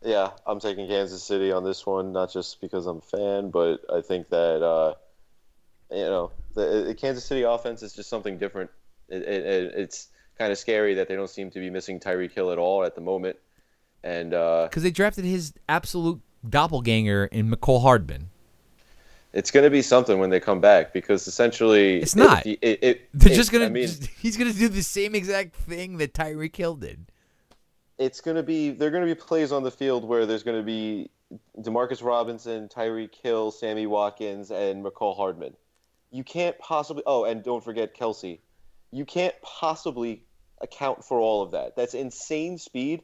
Yeah, 0.05 0.31
I'm 0.47 0.61
taking 0.61 0.87
Kansas 0.87 1.23
City 1.23 1.51
on 1.51 1.65
this 1.65 1.87
one, 1.87 2.13
not 2.13 2.31
just 2.31 2.61
because 2.61 2.87
I'm 2.87 2.99
a 2.99 3.01
fan, 3.01 3.51
but 3.51 3.81
I 3.93 4.03
think 4.03 4.29
that 4.29 4.63
uh, 4.63 4.95
you 5.91 6.05
know 6.05 6.31
the, 6.55 6.85
the 6.87 6.95
Kansas 6.95 7.25
City 7.25 7.43
offense 7.43 7.83
is 7.83 7.95
just 7.95 8.11
something 8.11 8.37
different. 8.37 8.71
It, 9.09 9.23
it, 9.23 9.47
it, 9.47 9.75
it's 9.75 10.09
kind 10.39 10.53
of 10.53 10.59
scary 10.59 10.95
that 10.95 11.09
they 11.09 11.17
don't 11.17 11.31
seem 11.31 11.51
to 11.51 11.59
be 11.59 11.71
missing 11.71 12.01
Tyreek 12.01 12.33
Hill 12.33 12.51
at 12.51 12.59
all 12.59 12.85
at 12.85 12.95
the 12.95 13.01
moment, 13.01 13.37
and 14.03 14.35
uh, 14.35 14.67
Because 14.69 14.83
they 14.83 14.91
drafted 14.91 15.25
his 15.25 15.55
absolute 15.71 16.21
doppelganger 16.47 17.27
in 17.27 17.51
Mecole 17.51 17.81
Hardman. 17.81 18.29
it's 19.33 19.51
going 19.51 19.65
to 19.65 19.71
be 19.71 19.81
something 19.81 20.19
when 20.19 20.29
they 20.29 20.41
come 20.41 20.61
back 20.61 20.93
because 20.93 21.27
essentially 21.27 22.03
It's 22.03 22.15
not. 22.15 22.45
It, 22.45 23.09
They're 23.15 23.35
just 23.35 23.51
gonna. 23.51 23.71
He's 24.19 24.37
gonna 24.37 24.53
do 24.53 24.69
the 24.69 24.83
same 24.83 25.15
exact 25.15 25.55
thing 25.55 25.97
that 25.97 26.13
Tyreek 26.13 26.55
Hill 26.55 26.77
did. 26.77 27.07
It's 27.99 28.21
going 28.21 28.37
to 28.37 28.43
be 28.43 28.71
there 28.71 28.89
are 28.89 28.91
going 28.91 29.07
to 29.07 29.15
be 29.15 29.19
plays 29.19 29.53
on 29.53 29.63
the 29.63 29.71
field 29.71 30.05
where 30.05 30.27
there's 30.27 30.43
going 30.43 30.59
to 30.59 30.65
be 30.65 31.11
Demarcus 31.59 32.03
Robinson, 32.03 32.69
Tyreek 32.69 33.15
Hill, 33.23 33.51
Sammy 33.51 33.87
Watkins, 33.87 34.51
and 34.51 34.85
Mecole 34.85 35.17
Hardman. 35.17 35.55
You 36.11 36.25
can't 36.25 36.59
possibly. 36.59 37.03
Oh, 37.07 37.25
and 37.25 37.43
don't 37.43 37.63
forget 37.63 37.97
Kelce. 37.97 38.41
You 38.91 39.05
can't 39.05 39.35
possibly 39.43 40.25
account 40.61 41.05
for 41.05 41.19
all 41.19 41.43
of 41.43 41.53
that. 41.53 41.77
That's 41.77 41.95
insane 41.95 42.59
speed 42.59 43.03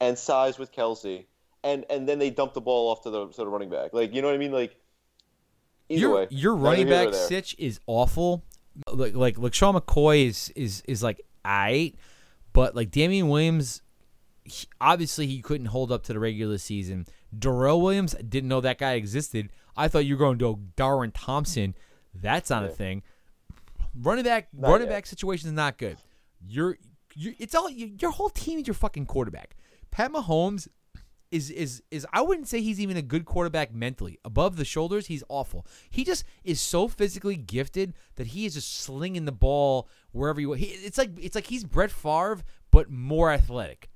and 0.00 0.18
size 0.18 0.58
with 0.58 0.72
Kelce, 0.72 1.26
and 1.64 1.84
and 1.90 2.08
then 2.08 2.18
they 2.18 2.30
dump 2.30 2.54
the 2.54 2.60
ball 2.60 2.90
off 2.90 3.02
to 3.02 3.10
the 3.10 3.28
to 3.28 3.36
the 3.36 3.48
running 3.48 3.70
back. 3.70 3.92
Like 3.92 4.14
you 4.14 4.22
know 4.22 4.28
what 4.28 4.34
I 4.34 4.38
mean? 4.38 4.52
Like 4.52 4.76
either 5.88 6.00
your 6.00 6.14
way, 6.14 6.26
your 6.30 6.54
running 6.56 6.88
back 6.88 7.14
sitch 7.14 7.54
is 7.58 7.80
awful. 7.86 8.44
Like 8.90 9.14
like 9.14 9.38
like 9.38 9.54
Sean 9.54 9.74
McCoy 9.74 10.26
is 10.26 10.52
is 10.56 10.82
is 10.86 11.02
like 11.02 11.20
I, 11.44 11.94
but 12.52 12.74
like 12.74 12.90
Damien 12.90 13.28
Williams, 13.28 13.82
he- 14.46 14.66
obviously 14.80 15.26
he 15.26 15.40
couldn't 15.42 15.66
hold 15.66 15.90
up 15.92 16.02
to 16.04 16.12
the 16.12 16.18
regular 16.18 16.58
season. 16.58 17.06
Darrel 17.36 17.80
Williams 17.80 18.14
didn't 18.28 18.48
know 18.48 18.60
that 18.60 18.78
guy 18.78 18.92
existed. 18.94 19.50
I 19.76 19.88
thought 19.88 20.06
you 20.06 20.14
were 20.14 20.18
going 20.18 20.38
to 20.38 20.42
go 20.44 20.60
Darwin 20.76 21.10
Thompson. 21.12 21.74
That's 22.14 22.48
not 22.50 22.64
a 22.64 22.68
thing. 22.68 23.02
Running 23.98 24.24
back 24.24 24.48
Not 24.52 24.70
running 24.70 24.88
yet. 24.88 24.94
back 24.94 25.06
situation 25.06 25.48
is 25.48 25.54
not 25.54 25.78
good. 25.78 25.96
You're, 26.46 26.78
you 27.14 27.34
it's 27.38 27.54
all 27.54 27.70
you, 27.70 27.92
your 28.00 28.10
whole 28.10 28.28
team 28.30 28.58
is 28.58 28.66
your 28.66 28.74
fucking 28.74 29.06
quarterback. 29.06 29.56
Pat 29.90 30.12
Mahomes 30.12 30.68
is 31.30 31.50
is 31.50 31.82
is 31.90 32.06
I 32.12 32.20
wouldn't 32.20 32.46
say 32.46 32.60
he's 32.60 32.78
even 32.80 32.96
a 32.96 33.02
good 33.02 33.24
quarterback 33.24 33.74
mentally. 33.74 34.18
Above 34.24 34.56
the 34.56 34.64
shoulders, 34.64 35.06
he's 35.06 35.24
awful. 35.28 35.66
He 35.90 36.04
just 36.04 36.24
is 36.44 36.60
so 36.60 36.88
physically 36.88 37.36
gifted 37.36 37.94
that 38.16 38.28
he 38.28 38.44
is 38.46 38.54
just 38.54 38.80
slinging 38.80 39.24
the 39.24 39.32
ball 39.32 39.88
wherever 40.12 40.40
you. 40.40 40.52
He, 40.52 40.66
it's 40.66 40.98
like 40.98 41.10
it's 41.20 41.34
like 41.34 41.46
he's 41.46 41.64
Brett 41.64 41.90
Favre 41.90 42.42
but 42.70 42.90
more 42.90 43.30
athletic. 43.30 43.88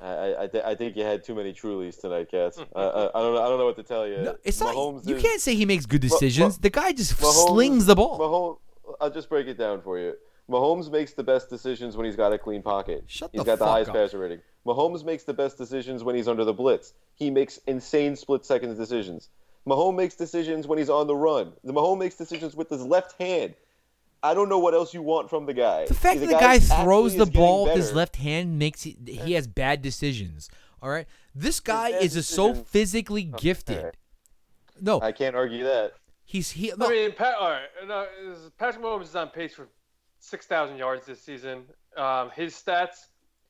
I 0.00 0.06
I, 0.06 0.42
I, 0.44 0.46
th- 0.46 0.64
I 0.64 0.74
think 0.74 0.96
you 0.96 1.02
had 1.04 1.22
too 1.24 1.34
many 1.34 1.52
Trulies 1.52 2.00
tonight, 2.00 2.30
Cats. 2.30 2.58
I, 2.74 2.80
I, 2.80 3.08
I 3.18 3.22
don't 3.22 3.34
know, 3.34 3.42
I 3.42 3.48
don't 3.48 3.58
know 3.58 3.66
what 3.66 3.76
to 3.76 3.82
tell 3.82 4.06
you. 4.06 4.18
No, 4.18 4.36
it's 4.44 4.60
not. 4.60 4.74
You 5.06 5.16
is- 5.16 5.22
can't 5.22 5.40
say 5.40 5.54
he 5.54 5.66
makes 5.66 5.86
good 5.86 6.00
decisions. 6.00 6.58
Ma- 6.58 6.62
the 6.62 6.70
guy 6.70 6.92
just 6.92 7.14
Mahomes- 7.18 7.46
slings 7.48 7.86
the 7.86 7.94
ball. 7.94 8.18
Mahomes, 8.18 8.94
I'll 9.00 9.10
just 9.10 9.28
break 9.28 9.46
it 9.46 9.58
down 9.58 9.82
for 9.82 9.98
you. 9.98 10.14
Mahomes 10.48 10.90
makes 10.90 11.12
the 11.12 11.22
best 11.22 11.48
decisions 11.48 11.96
when 11.96 12.06
he's 12.06 12.16
got 12.16 12.32
a 12.32 12.38
clean 12.38 12.60
pocket. 12.62 13.04
Shut 13.06 13.30
He's 13.32 13.40
the 13.40 13.44
got 13.44 13.58
the 13.60 13.66
highest 13.66 13.90
up. 13.90 13.96
passer 13.96 14.18
rating. 14.18 14.40
Mahomes 14.66 15.04
makes 15.04 15.22
the 15.22 15.32
best 15.32 15.56
decisions 15.56 16.02
when 16.02 16.16
he's 16.16 16.26
under 16.26 16.44
the 16.44 16.52
blitz. 16.52 16.92
He 17.14 17.30
makes 17.30 17.58
insane 17.68 18.16
split 18.16 18.44
second 18.44 18.76
decisions. 18.76 19.28
Mahomes 19.66 19.94
makes 19.96 20.16
decisions 20.16 20.66
when 20.66 20.78
he's 20.78 20.90
on 20.90 21.06
the 21.06 21.14
run. 21.14 21.52
The 21.62 21.72
Mahomes 21.72 21.98
makes 22.00 22.16
decisions 22.16 22.56
with 22.56 22.68
his 22.68 22.82
left 22.84 23.14
hand. 23.20 23.54
I 24.22 24.34
don't 24.34 24.48
know 24.48 24.58
what 24.58 24.74
else 24.74 24.92
you 24.92 25.02
want 25.02 25.30
from 25.30 25.46
the 25.46 25.54
guy. 25.54 25.86
The 25.86 25.94
fact 25.94 26.20
that 26.20 26.26
the 26.26 26.32
guy 26.34 26.58
guy 26.58 26.82
throws 26.82 27.14
the 27.14 27.22
is 27.22 27.28
getting 27.30 27.40
ball 27.40 27.64
with 27.64 27.76
his 27.76 27.92
left 27.92 28.16
hand 28.16 28.58
makes 28.58 28.82
he, 28.82 28.96
he 29.06 29.32
has 29.32 29.46
bad 29.46 29.80
decisions. 29.82 30.50
All 30.82 30.90
right, 30.90 31.06
this 31.34 31.60
guy 31.60 31.92
bad 31.92 32.02
is 32.02 32.14
just 32.14 32.30
so 32.30 32.54
physically 32.54 33.24
gifted. 33.24 33.78
alright. 33.78 33.94
No, 34.80 35.00
I 35.00 35.12
can't 35.12 35.36
argue 35.36 35.64
that. 35.64 35.92
he's 36.24 36.50
he. 36.50 36.72
I 36.72 36.88
mean, 36.88 37.12
Pat, 37.12 37.34
all 37.38 37.50
right, 37.50 37.68
no, 37.86 38.06
Patrick 38.58 38.82
Mahomes 38.82 39.04
is 39.04 39.16
on 39.16 39.28
pace 39.28 39.54
for 39.54 39.68
six 40.20 40.46
thousand 40.46 40.76
yards 40.78 41.04
this 41.06 41.20
season. 41.22 41.64
Um, 41.96 42.30
his 42.34 42.54
stats, 42.54 43.06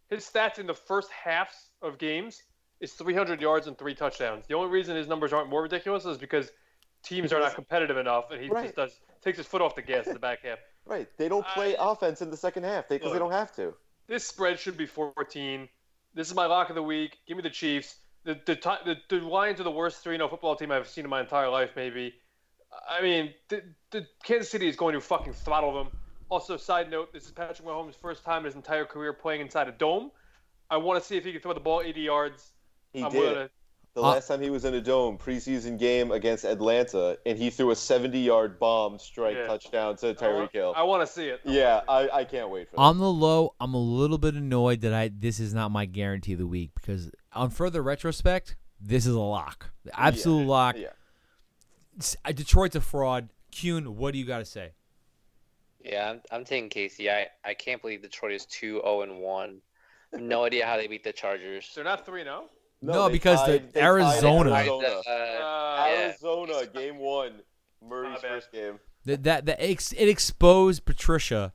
his 0.09 0.24
stats 0.28 0.59
in 0.59 0.66
the 0.66 0.74
first 0.74 1.10
halves 1.10 1.70
of 1.82 1.98
games 1.98 2.42
is 2.80 2.92
three 2.94 3.14
hundred 3.14 3.40
yards 3.40 3.66
and 3.68 3.76
three 3.78 3.94
touchdowns. 3.94 4.47
The 4.48 4.55
only 4.55 4.70
reason 4.70 4.97
his 4.97 5.06
numbers 5.09 5.32
aren't 5.32 5.51
more 5.51 5.62
ridiculous 5.62 6.05
is 6.05 6.16
because 6.18 6.51
teams 7.05 7.32
are 7.32 7.40
not 7.40 7.55
competitive 7.55 7.97
enough, 7.97 8.30
and 8.32 8.42
he 8.42 8.48
Right. 8.48 8.64
just 8.64 8.76
does 8.76 9.01
takes 9.22 9.38
his 9.38 9.47
foot 9.47 9.62
off 9.62 9.74
the 9.74 9.82
gas 9.82 10.06
in 10.06 10.14
the 10.14 10.18
back 10.20 10.44
half. 10.44 10.59
Right. 10.86 11.06
They 11.18 11.28
don't 11.28 11.47
play 11.48 11.76
I- 11.76 11.92
offense 11.92 12.22
in 12.22 12.30
the 12.30 12.36
second 12.38 12.64
half 12.64 12.88
because 12.88 13.12
they 13.12 13.18
don't 13.18 13.30
have 13.30 13.55
to. 13.56 13.74
This 14.09 14.26
spread 14.26 14.59
should 14.59 14.76
be 14.78 14.86
fourteen. 14.86 15.68
This 16.14 16.26
is 16.26 16.34
my 16.34 16.47
lock 16.47 16.70
of 16.70 16.74
the 16.74 16.82
week. 16.82 17.18
Give 17.28 17.36
me 17.36 17.42
the 17.42 17.51
Chiefs. 17.51 17.97
The 18.24 18.34
the 18.47 18.55
the, 18.84 18.97
the 19.09 19.24
Lions 19.24 19.60
are 19.60 19.64
the 19.64 19.70
worst 19.70 20.02
three 20.02 20.16
0 20.16 20.28
football 20.28 20.56
team 20.56 20.72
I've 20.72 20.88
seen 20.88 21.05
in 21.05 21.10
my 21.10 21.20
entire 21.20 21.48
life, 21.51 21.70
maybe. 21.76 22.14
I 22.88 23.02
mean, 23.02 23.34
the, 23.48 23.62
the 23.90 24.06
Kansas 24.24 24.51
City 24.51 24.68
is 24.68 24.74
going 24.74 24.94
to 24.94 25.01
fucking 25.01 25.34
throttle 25.34 25.74
them. 25.74 25.92
Also, 26.28 26.56
side 26.56 26.90
note, 26.90 27.12
this 27.12 27.24
is 27.26 27.30
Patrick 27.30 27.66
Mahomes' 27.68 27.94
first 27.94 28.24
time 28.24 28.40
in 28.40 28.44
his 28.47 28.55
entire 28.55 28.84
career 28.84 29.12
playing 29.12 29.42
inside 29.42 29.68
a 29.68 29.72
dome. 29.72 30.10
I 30.70 30.76
want 30.78 31.01
to 31.01 31.06
see 31.06 31.16
if 31.16 31.24
he 31.24 31.32
can 31.32 31.40
throw 31.40 31.52
the 31.52 31.60
ball 31.60 31.82
80 31.82 32.01
yards. 32.01 32.52
He 32.92 33.02
I'm 33.02 33.10
did. 33.10 33.34
to. 33.34 33.51
The 33.95 34.03
Uh, 34.03 34.11
last 34.12 34.29
time 34.29 34.41
he 34.41 34.51
was 34.51 34.65
in 34.65 34.75
a 34.75 34.81
dome, 34.81 35.19
preseason 35.19 35.77
game 35.79 36.12
against 36.12 36.45
Atlanta, 36.45 37.19
and 37.27 37.37
he 37.37 37.51
threw 37.51 37.73
a 37.73 37.75
70-yard 37.75 38.61
bomb 38.61 38.99
strike 39.01 39.37
Yeah. 39.37 39.47
touchdown 39.49 39.97
to 39.97 40.11
I 40.11 40.12
Tyreek 40.15 40.53
Hill. 40.53 40.73
I 40.77 40.85
want 40.85 41.05
to 41.07 41.12
see 41.12 41.27
it. 41.27 41.41
I 41.45 41.51
Yeah, 41.51 41.81
wanna 41.89 42.09
I, 42.12 42.19
I 42.21 42.25
can't 42.25 42.51
wait 42.51 42.69
for 42.71 42.77
that. 42.77 42.83
on 42.83 42.99
the 42.99 43.11
low, 43.11 43.55
I'm 43.61 43.75
a 43.75 43.81
little 43.83 44.19
bit 44.19 44.35
annoyed 44.35 44.81
that 44.83 44.93
I 44.95 45.09
this 45.12 45.41
is 45.41 45.53
not 45.53 45.71
my 45.73 45.87
guarantee 45.87 46.35
of 46.35 46.39
the 46.39 46.47
week 46.47 46.71
because 46.75 47.11
on 47.33 47.51
further 47.51 47.83
retrospect, 47.83 48.55
this 48.81 49.07
is 49.07 49.15
a 49.15 49.21
lock, 49.21 49.71
the 49.85 49.99
absolute 49.99 50.47
lock. 50.47 50.77
yeah. 50.79 50.91
S- 51.99 52.17
uh, 52.25 52.31
Detroit's 52.33 52.77
a 52.77 52.81
fraud. 52.81 53.29
Kuhn, 53.51 53.97
what 53.97 54.12
do 54.12 54.19
you 54.19 54.25
got 54.25 54.39
to 54.39 54.45
say? 54.45 54.71
Yeah, 55.85 56.11
I'm, 56.11 56.23
I'm 56.31 56.45
taking 56.45 56.69
Casey. 56.69 57.11
I, 57.11 57.27
I 57.45 57.55
can't 57.55 57.83
believe 57.83 58.03
Detroit 58.03 58.33
is 58.33 58.47
2 58.47 58.81
0 58.85 59.03
and 59.03 59.19
1. 59.19 59.61
No 60.12 60.45
idea 60.45 60.65
how 60.65 60.77
they 60.77 60.87
beat 60.87 61.03
the 61.03 61.12
Chargers. 61.12 61.69
They're 61.75 61.83
not 61.85 62.07
3 62.07 62.23
0. 62.23 62.45
No, 62.82 63.07
they 63.09 63.12
because 63.12 63.44
the 63.47 63.59
tied- 63.59 63.73
they 63.73 63.81
tied 63.81 63.86
Arizona- 63.86 64.55
Arizona. 64.55 64.89
Uh, 65.07 65.11
Uh, 65.11 65.86
yeah. 65.89 66.65
Game 66.73 66.98
one. 66.98 67.43
Murray's 67.82 68.20
first 68.20 68.52
game. 68.52 68.78
That 69.07 69.23
that 69.24 69.47
that 69.47 69.62
ex, 69.62 69.93
it 69.93 70.09
exposed 70.09 70.85
Patricia 70.85 71.52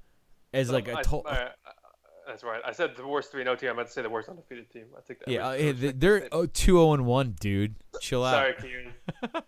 as 0.53 0.71
like 0.71 0.87
a 0.87 0.97
I- 0.97 1.01
to- 1.03 1.09
all 1.17 1.23
right, 1.23 1.41
uh, 1.47 1.71
That's 2.27 2.43
right. 2.43 2.59
I 2.65 2.71
said 2.71 2.95
the 2.95 3.05
worst 3.05 3.31
3 3.31 3.43
0 3.43 3.55
team. 3.55 3.69
I 3.69 3.73
meant 3.73 3.87
to 3.87 3.93
say 3.93 4.01
the 4.01 4.09
worst 4.09 4.29
undefeated 4.29 4.71
team. 4.71 4.85
I 4.97 5.01
think 5.01 5.19
that. 5.19 5.27
yeah. 5.29 5.47
uh, 5.49 5.51
they- 5.55 5.91
They're 5.91 6.27
oh, 6.31 6.47
2-0 6.47 6.95
and 6.95 7.05
one, 7.05 7.35
dude. 7.39 7.75
Chill 8.01 8.23
out. 8.23 8.31
Sorry, 8.33 8.53
Kieran. 8.59 8.93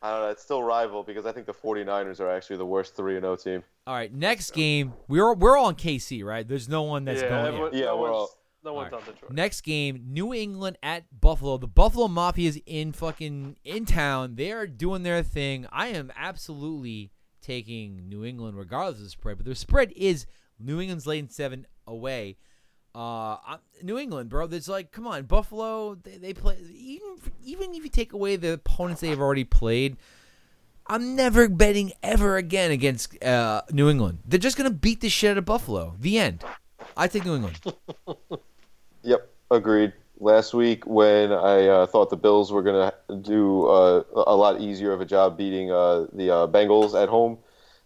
I 0.00 0.12
don't 0.12 0.20
know. 0.22 0.28
It's 0.28 0.42
still 0.42 0.62
rival 0.62 1.02
because 1.02 1.26
I 1.26 1.32
think 1.32 1.46
the 1.46 1.52
49ers 1.54 2.20
are 2.20 2.30
actually 2.30 2.58
the 2.58 2.66
worst 2.66 2.94
3 2.94 3.14
0 3.18 3.34
team. 3.34 3.64
All 3.88 3.94
right, 3.94 4.14
next 4.14 4.52
game. 4.52 4.92
We're 5.08 5.34
we're 5.34 5.56
all 5.56 5.66
on 5.66 5.74
KC, 5.74 6.22
right? 6.24 6.46
There's 6.46 6.68
no 6.68 6.82
one 6.82 7.04
that's 7.04 7.20
yeah, 7.22 7.28
going. 7.30 7.46
everyone- 7.46 7.74
Yeah, 7.74 7.86
no 7.86 7.96
we're 7.96 8.12
all- 8.12 8.30
no 8.64 8.72
one's 8.74 8.92
All 8.92 8.98
on 9.00 9.04
Detroit. 9.04 9.32
Next 9.32 9.60
game, 9.62 10.04
New 10.08 10.34
England 10.34 10.78
at 10.82 11.04
Buffalo. 11.20 11.58
The 11.58 11.66
Buffalo 11.66 12.08
Mafia 12.08 12.48
is 12.48 12.60
in 12.66 12.92
fucking 12.92 13.56
in 13.64 13.84
town. 13.86 14.34
They 14.34 14.52
are 14.52 14.66
doing 14.66 15.02
their 15.02 15.22
thing. 15.22 15.66
I 15.72 15.88
am 15.88 16.12
absolutely 16.16 17.12
taking 17.40 18.08
New 18.08 18.24
England 18.24 18.58
regardless 18.58 18.98
of 18.98 19.04
the 19.04 19.10
spread, 19.10 19.38
but 19.38 19.46
the 19.46 19.54
spread 19.54 19.92
is 19.96 20.26
New 20.58 20.80
England's 20.80 21.06
laying 21.06 21.28
seven 21.28 21.66
away. 21.86 22.36
Uh, 22.94 23.36
New 23.82 23.98
England, 23.98 24.28
bro. 24.28 24.46
There's 24.46 24.68
like, 24.68 24.90
come 24.90 25.06
on, 25.06 25.24
Buffalo. 25.24 25.94
They, 25.94 26.16
they 26.16 26.34
play 26.34 26.58
even 26.74 27.16
even 27.44 27.74
if 27.74 27.84
you 27.84 27.90
take 27.90 28.12
away 28.12 28.36
the 28.36 28.54
opponents 28.54 29.00
they 29.00 29.08
have 29.08 29.20
already 29.20 29.44
played. 29.44 29.96
I'm 30.90 31.14
never 31.14 31.48
betting 31.48 31.92
ever 32.02 32.38
again 32.38 32.70
against 32.70 33.22
uh, 33.22 33.62
New 33.70 33.90
England. 33.90 34.20
They're 34.24 34.38
just 34.38 34.56
gonna 34.56 34.70
beat 34.70 35.00
the 35.00 35.10
shit 35.10 35.32
out 35.32 35.38
of 35.38 35.44
Buffalo. 35.44 35.94
The 36.00 36.18
end. 36.18 36.44
I 36.98 37.06
take 37.08 37.24
New 37.24 37.36
England. 37.36 37.58
Yep, 39.02 39.30
agreed. 39.50 39.92
Last 40.20 40.52
week, 40.52 40.84
when 40.86 41.32
I 41.32 41.66
uh, 41.68 41.86
thought 41.86 42.10
the 42.10 42.16
Bills 42.16 42.50
were 42.50 42.62
going 42.62 42.90
to 43.08 43.16
do 43.16 43.66
uh, 43.66 44.02
a 44.26 44.34
lot 44.34 44.60
easier 44.60 44.92
of 44.92 45.00
a 45.00 45.06
job 45.06 45.38
beating 45.38 45.70
uh, 45.70 46.06
the 46.12 46.30
uh, 46.30 46.46
Bengals 46.48 47.00
at 47.00 47.08
home, 47.08 47.38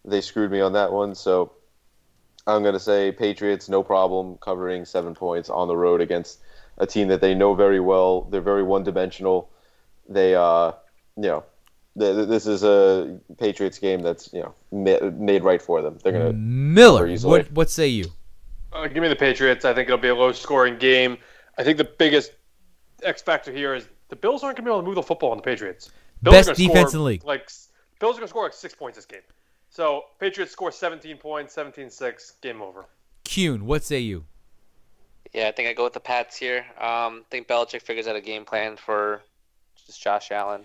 they 0.05 0.22
screwed 0.22 0.51
me 0.51 0.60
on 0.60 0.72
that 0.72 0.90
one. 0.90 1.14
So 1.14 1.52
I'm 2.47 2.62
going 2.62 2.72
to 2.72 2.80
say 2.80 3.12
Patriots, 3.12 3.68
no 3.68 3.82
problem, 3.82 4.39
covering 4.39 4.84
seven 4.86 5.14
points 5.14 5.51
on 5.51 5.68
the 5.68 5.76
road 5.76 6.01
against 6.01 6.40
a 6.78 6.86
team 6.86 7.09
that 7.09 7.20
they 7.20 7.34
know 7.34 7.55
very 7.55 7.80
well. 7.80 8.22
They're 8.22 8.40
very 8.40 8.62
one 8.62 8.82
dimensional. 8.82 9.51
They, 10.09 10.34
uh, 10.34 10.72
you 11.16 11.28
know, 11.28 11.44
th- 11.98 12.16
th- 12.16 12.28
this 12.28 12.47
is 12.47 12.64
a 12.64 13.18
Patriots 13.39 13.78
game 13.78 14.01
that's, 14.01 14.32
you 14.32 14.40
know, 14.40 14.55
ma- 14.72 15.10
made 15.10 15.44
right 15.44 15.60
for 15.60 15.82
them. 15.82 15.98
They're 16.02 16.12
going 16.12 16.32
to. 16.32 16.32
Miller, 16.32 17.14
what 17.18 17.52
what 17.52 17.70
say 17.70 17.89
you? 17.89 18.06
Uh, 18.73 18.86
give 18.86 19.03
me 19.03 19.09
the 19.09 19.16
Patriots. 19.16 19.65
I 19.65 19.74
think 19.74 19.89
it'll 19.89 19.99
be 19.99 20.09
a 20.09 20.15
low 20.15 20.32
scoring 20.32 20.78
game. 20.78 21.19
I 21.59 21.65
think 21.65 21.78
the 21.78 21.85
biggest 21.85 22.32
X 23.03 23.23
factor 23.23 23.53
here 23.53 23.74
is 23.74 23.89
the 24.09 24.16
Bills 24.16 24.43
aren't 24.43 24.57
going 24.57 24.65
to 24.65 24.70
be 24.70 24.73
able 24.73 24.81
to 24.81 24.86
move 24.86 24.94
the 24.94 25.03
football 25.03 25.31
on 25.31 25.36
the 25.36 25.43
Patriots. 25.43 25.90
Bills 26.23 26.47
Best 26.47 26.59
defense 26.59 26.90
score, 26.90 27.01
in 27.01 27.05
the 27.05 27.05
league. 27.05 27.24
Like 27.24 27.51
Bills 28.01 28.16
are 28.16 28.20
going 28.20 28.27
to 28.27 28.28
score 28.28 28.44
like 28.44 28.55
six 28.55 28.74
points 28.74 28.97
this 28.97 29.07
game. 29.07 29.20
So 29.69 30.05
Patriots 30.20 30.53
score 30.53 30.70
17 30.70 31.16
points, 31.16 31.57
17-6, 31.57 32.40
game 32.43 32.61
over. 32.61 32.85
Kuhn, 33.24 33.65
what 33.65 33.82
say 33.82 34.01
you? 34.01 34.27
Yeah, 35.32 35.49
I 35.49 35.53
think 35.53 35.69
I 35.69 35.73
go 35.73 35.85
with 35.85 35.94
the 35.94 36.01
Pats 36.01 36.36
here. 36.36 36.59
Um, 36.78 37.20
I 37.20 37.31
think 37.31 37.49
Belichick 37.49 37.82
figures 37.82 38.07
out 38.07 38.16
a 38.16 38.20
game 38.20 38.44
plan 38.44 38.77
for 38.77 39.23
just 39.86 40.03
Josh 40.03 40.31
Allen. 40.31 40.62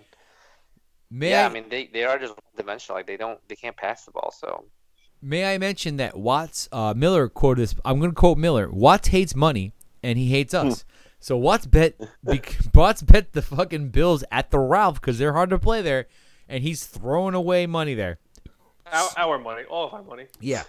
May 1.10 1.30
yeah, 1.30 1.44
I, 1.44 1.46
I 1.46 1.48
mean 1.48 1.64
they, 1.70 1.86
they 1.86 2.04
are 2.04 2.18
just 2.18 2.34
dimensional. 2.56 2.98
Like 2.98 3.06
they 3.06 3.16
don't 3.16 3.40
they 3.48 3.56
can't 3.56 3.76
pass 3.76 4.04
the 4.04 4.10
ball. 4.10 4.30
So 4.30 4.64
may 5.22 5.54
I 5.54 5.58
mention 5.58 5.96
that 5.96 6.16
Watts 6.16 6.68
uh, 6.72 6.94
Miller 6.96 7.28
quoted 7.28 7.62
this. 7.62 7.74
I'm 7.84 7.98
going 7.98 8.10
to 8.10 8.14
quote 8.14 8.38
Miller. 8.38 8.70
Watts 8.70 9.08
hates 9.08 9.34
money 9.34 9.72
and 10.02 10.18
he 10.18 10.28
hates 10.28 10.54
us. 10.54 10.84
so 11.20 11.36
Watts 11.36 11.66
bet 11.66 11.94
bec- 12.22 12.56
Watts 12.74 13.02
bet 13.02 13.32
the 13.32 13.42
fucking 13.42 13.88
Bills 13.90 14.24
at 14.30 14.50
the 14.50 14.58
Ralph 14.58 15.00
because 15.00 15.18
they're 15.18 15.32
hard 15.32 15.50
to 15.50 15.58
play 15.58 15.82
there, 15.82 16.06
and 16.48 16.62
he's 16.62 16.86
throwing 16.86 17.34
away 17.34 17.66
money 17.66 17.94
there. 17.94 18.18
Our, 18.90 19.08
our 19.16 19.38
money, 19.38 19.64
all 19.64 19.86
of 19.86 19.94
our 19.94 20.02
money. 20.02 20.26
Yeah. 20.40 20.62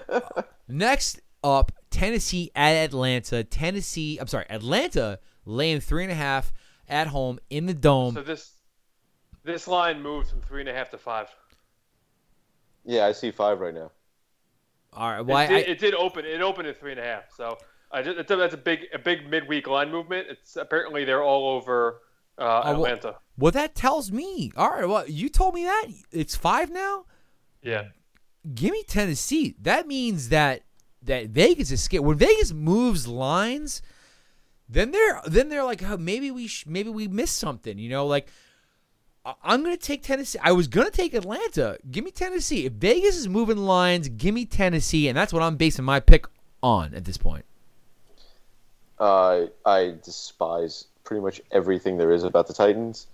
Next 0.68 1.20
up, 1.42 1.72
Tennessee 1.90 2.50
at 2.54 2.72
Atlanta. 2.72 3.42
Tennessee, 3.42 4.18
I'm 4.18 4.28
sorry, 4.28 4.46
Atlanta 4.48 5.18
laying 5.44 5.80
three 5.80 6.04
and 6.04 6.12
a 6.12 6.16
half 6.16 6.52
at 6.88 7.08
home 7.08 7.38
in 7.50 7.66
the 7.66 7.74
dome. 7.74 8.14
So 8.14 8.22
this 8.22 8.52
this 9.42 9.66
line 9.66 10.02
moved 10.02 10.28
from 10.30 10.40
three 10.42 10.60
and 10.60 10.68
a 10.68 10.74
half 10.74 10.90
to 10.90 10.98
five. 10.98 11.28
Yeah, 12.86 13.04
I 13.06 13.12
see 13.12 13.30
five 13.30 13.60
right 13.60 13.74
now. 13.74 13.90
All 14.92 15.10
right. 15.10 15.20
It, 15.20 15.26
Well, 15.26 15.36
I, 15.36 15.46
did, 15.46 15.68
it 15.68 15.78
did 15.78 15.94
open. 15.94 16.24
It 16.24 16.40
opened 16.40 16.68
at 16.68 16.78
three 16.80 16.92
and 16.92 17.00
a 17.00 17.04
half. 17.04 17.24
So 17.36 17.58
I 17.92 18.02
just, 18.02 18.18
it's 18.18 18.30
a- 18.30 18.36
that's 18.36 18.54
a 18.54 18.58
big 18.58 18.86
a 18.94 18.98
big 18.98 19.28
midweek 19.28 19.66
line 19.66 19.90
movement. 19.90 20.28
It's 20.30 20.56
apparently 20.56 21.04
they're 21.04 21.22
all 21.22 21.48
over 21.56 22.00
uh, 22.38 22.42
Oh, 22.42 22.72
well- 22.72 22.74
Atlanta. 22.86 23.16
well, 23.36 23.52
that 23.52 23.74
tells 23.74 24.10
me. 24.12 24.52
All 24.56 24.70
right. 24.70 24.88
Well, 24.88 25.08
you 25.08 25.28
told 25.28 25.54
me 25.54 25.64
that 25.64 25.86
it's 26.12 26.36
five 26.36 26.70
now. 26.70 27.04
Yeah. 27.62 27.88
Give 28.54 28.70
me 28.72 28.84
Tennessee. 28.84 29.56
That 29.60 29.86
means 29.88 30.28
that 30.28 30.62
that 31.02 31.26
Vegas 31.30 31.70
is 31.72 31.82
scared. 31.82 32.04
When 32.04 32.16
Vegas 32.16 32.52
moves 32.52 33.06
lines, 33.08 33.82
then 34.68 34.92
they're 34.92 35.20
then 35.26 35.48
they're 35.48 35.64
like, 35.64 35.82
oh, 35.82 35.96
maybe 35.96 36.30
we 36.30 36.46
sh- 36.46 36.64
maybe 36.66 36.88
we 36.90 37.08
missed 37.08 37.36
something. 37.38 37.76
You 37.78 37.88
know, 37.90 38.06
like 38.06 38.28
I'm 39.42 39.62
gonna 39.62 39.76
take 39.76 40.02
Tennessee. 40.02 40.38
I 40.42 40.52
was 40.52 40.68
gonna 40.68 40.90
take 40.90 41.14
Atlanta. 41.14 41.78
Give 41.90 42.04
me 42.04 42.10
Tennessee. 42.10 42.66
If 42.66 42.74
Vegas 42.74 43.16
is 43.16 43.28
moving 43.28 43.56
lines, 43.56 44.08
give 44.08 44.34
me 44.34 44.44
Tennessee, 44.44 45.08
and 45.08 45.16
that's 45.16 45.32
what 45.32 45.42
I'm 45.42 45.56
basing 45.56 45.84
my 45.84 45.98
pick 45.98 46.26
on 46.62 46.94
at 46.94 47.04
this 47.04 47.16
point. 47.16 47.44
Uh, 48.98 49.46
I 49.64 49.94
despise 50.04 50.86
pretty 51.04 51.22
much 51.22 51.40
everything 51.50 51.98
there 51.98 52.12
is 52.12 52.22
about 52.22 52.46
the 52.46 52.54
Titans. 52.54 53.08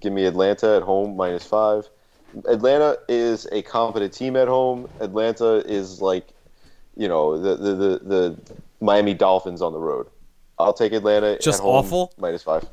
Give 0.00 0.12
me 0.12 0.24
Atlanta 0.24 0.76
at 0.76 0.82
home 0.82 1.16
minus 1.16 1.44
five. 1.44 1.88
Atlanta 2.46 2.98
is 3.08 3.46
a 3.52 3.62
competent 3.62 4.12
team 4.12 4.36
at 4.36 4.48
home. 4.48 4.88
Atlanta 5.00 5.56
is 5.66 6.00
like, 6.00 6.28
you 6.96 7.08
know, 7.08 7.38
the 7.38 7.56
the, 7.56 7.74
the, 7.74 7.98
the 8.04 8.38
Miami 8.80 9.14
Dolphins 9.14 9.60
on 9.60 9.72
the 9.72 9.78
road. 9.78 10.06
I'll 10.58 10.72
take 10.72 10.92
Atlanta. 10.92 11.38
Just 11.38 11.60
at 11.60 11.64
home, 11.64 11.76
awful? 11.76 12.12
minus 12.18 12.42
five. 12.42 12.66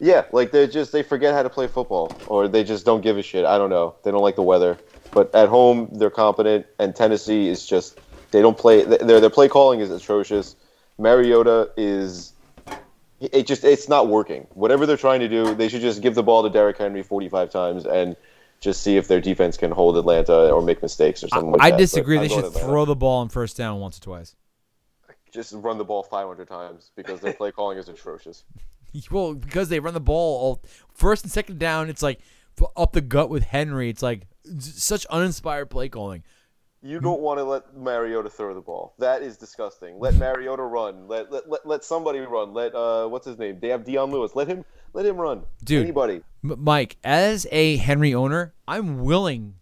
Yeah, 0.00 0.24
like 0.32 0.50
they 0.50 0.66
just 0.66 0.92
they 0.92 1.02
forget 1.02 1.34
how 1.34 1.42
to 1.42 1.50
play 1.50 1.66
football, 1.66 2.10
or 2.26 2.48
they 2.48 2.64
just 2.64 2.86
don't 2.86 3.02
give 3.02 3.18
a 3.18 3.22
shit. 3.22 3.44
I 3.44 3.58
don't 3.58 3.68
know. 3.68 3.94
They 4.02 4.10
don't 4.10 4.22
like 4.22 4.34
the 4.34 4.42
weather, 4.42 4.78
but 5.12 5.32
at 5.34 5.48
home 5.50 5.90
they're 5.92 6.08
competent, 6.10 6.66
and 6.78 6.96
Tennessee 6.96 7.48
is 7.48 7.66
just 7.66 8.00
they 8.30 8.40
don't 8.40 8.56
play. 8.56 8.82
Their 8.82 9.20
their 9.20 9.30
play 9.30 9.48
calling 9.48 9.80
is 9.80 9.90
atrocious. 9.90 10.56
Mariota 10.98 11.70
is 11.76 12.32
it 13.20 13.46
just 13.46 13.62
it's 13.62 13.90
not 13.90 14.08
working. 14.08 14.46
Whatever 14.54 14.86
they're 14.86 14.96
trying 14.96 15.20
to 15.20 15.28
do, 15.28 15.54
they 15.54 15.68
should 15.68 15.82
just 15.82 16.00
give 16.00 16.14
the 16.14 16.22
ball 16.22 16.42
to 16.42 16.48
Derrick 16.48 16.78
Henry 16.78 17.02
45 17.02 17.50
times 17.50 17.84
and 17.84 18.16
just 18.60 18.82
see 18.82 18.96
if 18.96 19.06
their 19.06 19.20
defense 19.20 19.58
can 19.58 19.70
hold 19.70 19.98
Atlanta 19.98 20.50
or 20.50 20.62
make 20.62 20.80
mistakes 20.80 21.22
or 21.22 21.28
something 21.28 21.52
like 21.52 21.60
I 21.60 21.70
that. 21.70 21.76
I 21.76 21.78
disagree. 21.78 22.16
But 22.16 22.22
They 22.22 22.28
should 22.28 22.52
throw 22.54 22.86
the 22.86 22.96
ball 22.96 23.20
on 23.20 23.28
first 23.28 23.56
down 23.56 23.80
once 23.80 23.98
or 23.98 24.02
twice. 24.02 24.34
just 25.30 25.52
run 25.52 25.76
the 25.78 25.84
ball 25.84 26.02
500 26.02 26.48
times 26.48 26.90
because 26.96 27.20
their 27.20 27.34
play 27.34 27.52
calling 27.52 27.76
is 27.78 27.88
atrocious. 27.88 28.44
Well, 29.10 29.34
because 29.34 29.68
they 29.68 29.80
run 29.80 29.94
the 29.94 30.00
ball 30.00 30.40
all 30.40 30.62
first 30.94 31.24
and 31.24 31.32
second 31.32 31.58
down, 31.58 31.88
it's 31.88 32.02
like 32.02 32.20
up 32.76 32.92
the 32.92 33.00
gut 33.00 33.30
with 33.30 33.44
Henry. 33.44 33.88
It's 33.88 34.02
like 34.02 34.26
such 34.58 35.06
uninspired 35.06 35.70
play 35.70 35.88
calling. 35.88 36.22
You 36.82 36.98
don't 36.98 37.20
want 37.20 37.38
to 37.38 37.44
let 37.44 37.76
Mariota 37.76 38.30
throw 38.30 38.54
the 38.54 38.62
ball. 38.62 38.94
That 38.98 39.22
is 39.22 39.36
disgusting. 39.36 39.98
Let 39.98 40.14
Mariota 40.14 40.62
run. 40.62 41.08
Let 41.08 41.30
let, 41.30 41.48
let, 41.48 41.66
let 41.66 41.84
somebody 41.84 42.20
run. 42.20 42.54
Let 42.54 42.74
uh 42.74 43.06
what's 43.06 43.26
his 43.26 43.38
name? 43.38 43.58
They 43.60 43.68
have 43.68 43.84
Dion 43.84 44.10
Lewis. 44.10 44.32
Let 44.34 44.48
him 44.48 44.64
let 44.94 45.04
him 45.04 45.16
run. 45.16 45.42
Dude. 45.62 45.82
Anybody. 45.82 46.22
M- 46.42 46.56
Mike, 46.58 46.96
as 47.04 47.46
a 47.50 47.76
Henry 47.76 48.14
owner, 48.14 48.54
I'm 48.66 49.00
willing 49.00 49.56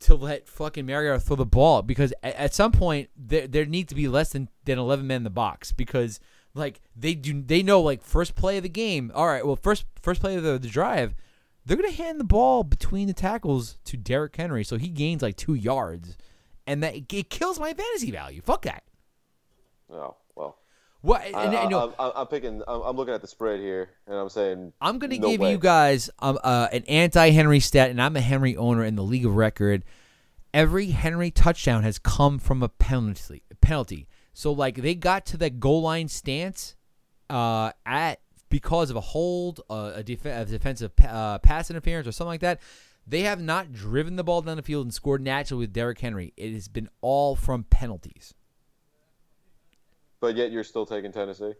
to 0.00 0.14
let 0.14 0.46
fucking 0.46 0.84
Mariota 0.84 1.20
throw 1.20 1.36
the 1.36 1.46
ball 1.46 1.80
because 1.82 2.12
a- 2.22 2.38
at 2.38 2.54
some 2.54 2.72
point 2.72 3.08
there 3.16 3.46
there 3.46 3.64
need 3.64 3.88
to 3.88 3.94
be 3.94 4.06
less 4.06 4.32
than, 4.32 4.50
than 4.64 4.78
11 4.78 5.06
men 5.06 5.18
in 5.18 5.24
the 5.24 5.30
box 5.30 5.72
because 5.72 6.20
like 6.58 6.80
they 6.96 7.14
do 7.14 7.42
they 7.42 7.62
know 7.62 7.80
like 7.80 8.02
first 8.02 8.34
play 8.34 8.56
of 8.56 8.62
the 8.62 8.68
game. 8.68 9.10
All 9.14 9.26
right, 9.26 9.46
well 9.46 9.56
first 9.56 9.84
first 10.02 10.20
play 10.20 10.36
of 10.36 10.42
the, 10.42 10.58
the 10.58 10.68
drive, 10.68 11.14
they're 11.64 11.76
gonna 11.76 11.90
hand 11.90 12.18
the 12.18 12.24
ball 12.24 12.64
between 12.64 13.06
the 13.06 13.14
tackles 13.14 13.78
to 13.84 13.96
Derrick 13.96 14.36
Henry, 14.36 14.64
so 14.64 14.76
he 14.76 14.88
gains 14.88 15.22
like 15.22 15.36
two 15.36 15.54
yards, 15.54 16.16
and 16.66 16.82
that 16.82 16.94
it 16.96 17.30
kills 17.30 17.58
my 17.58 17.72
fantasy 17.72 18.10
value. 18.10 18.40
Fuck 18.42 18.62
that. 18.62 18.84
Oh, 19.90 20.16
well. 20.34 20.58
What? 21.00 21.22
I, 21.22 21.26
And, 21.26 21.54
and, 21.54 21.62
you 21.64 21.68
know, 21.70 21.94
am 21.98 22.12
I'm 22.16 22.26
picking 22.26 22.62
I'm, 22.66 22.82
I'm 22.82 22.96
looking 22.96 23.14
at 23.14 23.20
the 23.20 23.28
spread 23.28 23.60
here 23.60 23.90
and 24.06 24.16
I'm 24.16 24.28
saying 24.28 24.72
I'm 24.80 24.98
gonna 24.98 25.18
no 25.18 25.30
give 25.30 25.40
way. 25.40 25.52
you 25.52 25.58
guys 25.58 26.10
um, 26.18 26.38
uh, 26.42 26.68
an 26.72 26.84
anti-Henry 26.88 27.60
stat, 27.60 27.90
and 27.90 28.02
I'm 28.02 28.16
a 28.16 28.20
Henry 28.20 28.56
owner 28.56 28.84
in 28.84 28.96
the 28.96 29.04
league 29.04 29.24
of 29.26 29.36
record. 29.36 29.84
Every 30.52 30.86
Henry 30.86 31.30
touchdown 31.30 31.82
has 31.82 31.98
come 31.98 32.38
from 32.38 32.62
a 32.62 32.68
penalty. 32.68 33.42
Penalty. 33.60 34.08
So 34.38 34.52
like 34.52 34.76
they 34.76 34.94
got 34.94 35.26
to 35.26 35.36
that 35.38 35.58
goal 35.58 35.82
line 35.82 36.06
stance 36.06 36.76
uh, 37.28 37.72
at 37.84 38.20
because 38.48 38.88
of 38.88 38.94
a 38.94 39.00
hold, 39.00 39.60
uh, 39.68 39.90
a, 39.96 40.04
def- 40.04 40.24
a 40.26 40.44
defensive 40.44 40.92
uh, 41.04 41.38
pass 41.38 41.70
interference, 41.70 42.06
or 42.06 42.12
something 42.12 42.28
like 42.28 42.42
that. 42.42 42.60
They 43.04 43.22
have 43.22 43.40
not 43.40 43.72
driven 43.72 44.14
the 44.14 44.22
ball 44.22 44.42
down 44.42 44.56
the 44.56 44.62
field 44.62 44.86
and 44.86 44.94
scored 44.94 45.22
naturally 45.22 45.62
with 45.62 45.72
Derrick 45.72 45.98
Henry. 45.98 46.34
It 46.36 46.52
has 46.52 46.68
been 46.68 46.88
all 47.00 47.34
from 47.34 47.64
penalties. 47.64 48.32
But 50.20 50.36
yet 50.36 50.52
you're 50.52 50.62
still 50.62 50.86
taking 50.86 51.10
Tennessee. 51.10 51.54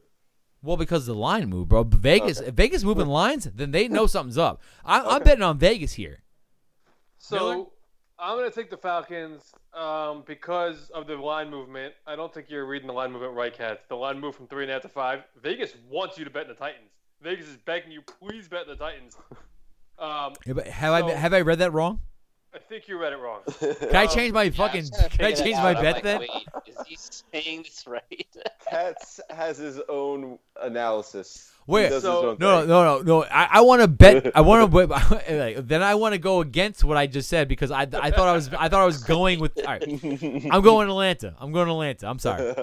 Well, 0.63 0.77
because 0.77 1.05
the 1.05 1.17
line 1.17 1.49
moved, 1.49 1.71
bro. 1.71 1.83
Vegas, 1.83 2.39
if 2.39 2.55
Vegas 2.55 2.85
moving 2.85 3.09
lines, 3.09 3.49
then 3.53 3.73
they 3.73 3.89
know 3.89 4.07
something's 4.07 4.39
up. 4.39 4.63
I, 4.85 5.01
I'm 5.01 5.25
betting 5.25 5.43
on 5.43 5.59
Vegas 5.59 5.95
here. 5.95 6.21
So 7.19 7.37
Miller? 7.37 7.65
I'm 8.21 8.37
going 8.37 8.51
to 8.51 8.55
take 8.55 8.69
the 8.69 8.77
Falcons 8.77 9.53
um, 9.75 10.25
because 10.27 10.91
of 10.91 11.07
the 11.07 11.15
line 11.15 11.51
movement. 11.51 11.95
I 12.07 12.17
don't 12.17 12.35
think 12.35 12.51
you're 12.51 12.67
reading 12.67 12.89
the 12.89 12.93
line 12.93 13.13
movement 13.13 13.35
right, 13.35 13.57
Cats. 13.57 13.85
The 13.89 13.95
line 13.95 14.19
moved 14.19 14.37
from 14.37 14.49
three 14.49 14.65
and 14.65 14.71
a 14.71 14.75
half 14.75 14.83
to 14.83 14.89
five. 14.89 15.23
Vegas 15.41 15.75
wants 15.89 16.19
you 16.19 16.25
to 16.25 16.31
bet 16.31 16.43
in 16.43 16.49
the 16.49 16.55
Titans. 16.55 16.91
Vegas 17.23 17.47
is 17.47 17.57
begging 17.59 17.93
you, 17.93 18.03
please 18.03 18.49
bet 18.49 18.63
in 18.63 18.69
the 18.69 18.77
Titans. 18.77 19.17
Um, 20.01 20.35
Yeah, 20.47 20.53
but 20.53 20.69
have 20.69 20.93
I 20.93 21.11
have 21.11 21.35
I 21.35 21.41
read 21.41 21.59
that 21.59 21.73
wrong? 21.73 21.99
I 22.55 22.59
think 22.59 22.89
you 22.89 22.99
read 22.99 23.13
it 23.13 23.19
wrong. 23.19 23.41
Can 23.59 23.95
I 23.97 24.05
um, 24.05 24.09
change 24.09 24.33
my 24.33 24.49
fucking? 24.51 24.81
was 24.81 24.91
trying 24.91 25.11
to 25.11 25.17
Can 25.17 25.25
I 25.27 25.33
change 25.33 25.57
my 25.57 25.75
bet 25.75 25.95
like, 25.97 26.03
then? 26.03 26.21
Wait, 26.21 26.31
is 26.67 26.77
he 26.87 26.97
saying 26.97 27.63
this 27.63 27.87
right? 27.87 28.27
Katz 28.71 29.21
has 29.31 29.59
his 29.59 29.81
own 29.89 30.39
analysis. 30.63 31.53
Wait, 31.67 31.93
He 31.93 32.01
so- 32.01 32.37
No, 32.41 32.65
no, 32.65 32.85
no, 32.85 33.03
no. 33.03 33.25
I, 33.25 33.49
I 33.53 33.61
want 33.61 33.83
to 33.83 33.89
bet. 33.89 34.35
I 34.35 34.41
want 34.41 34.73
to. 34.73 34.87
like, 35.37 35.69
then 35.69 35.83
I 35.83 35.95
want 35.95 36.15
to 36.15 36.19
go 36.19 36.41
against 36.41 36.85
what 36.85 36.97
I 36.97 37.07
just 37.07 37.29
said 37.29 37.49
because 37.49 37.71
I, 37.71 37.83
I 37.83 38.11
thought 38.11 38.29
I 38.29 38.33
was 38.33 38.49
I 38.49 38.69
thought 38.69 38.83
I 38.83 38.87
was 38.87 39.03
going 39.05 39.41
with. 39.41 39.59
All 39.59 39.65
right, 39.65 39.83
I'm 40.51 40.63
going 40.63 40.89
Atlanta. 40.89 41.35
I'm 41.39 41.53
going 41.53 41.69
Atlanta. 41.69 42.09
I'm 42.09 42.19
sorry. 42.19 42.55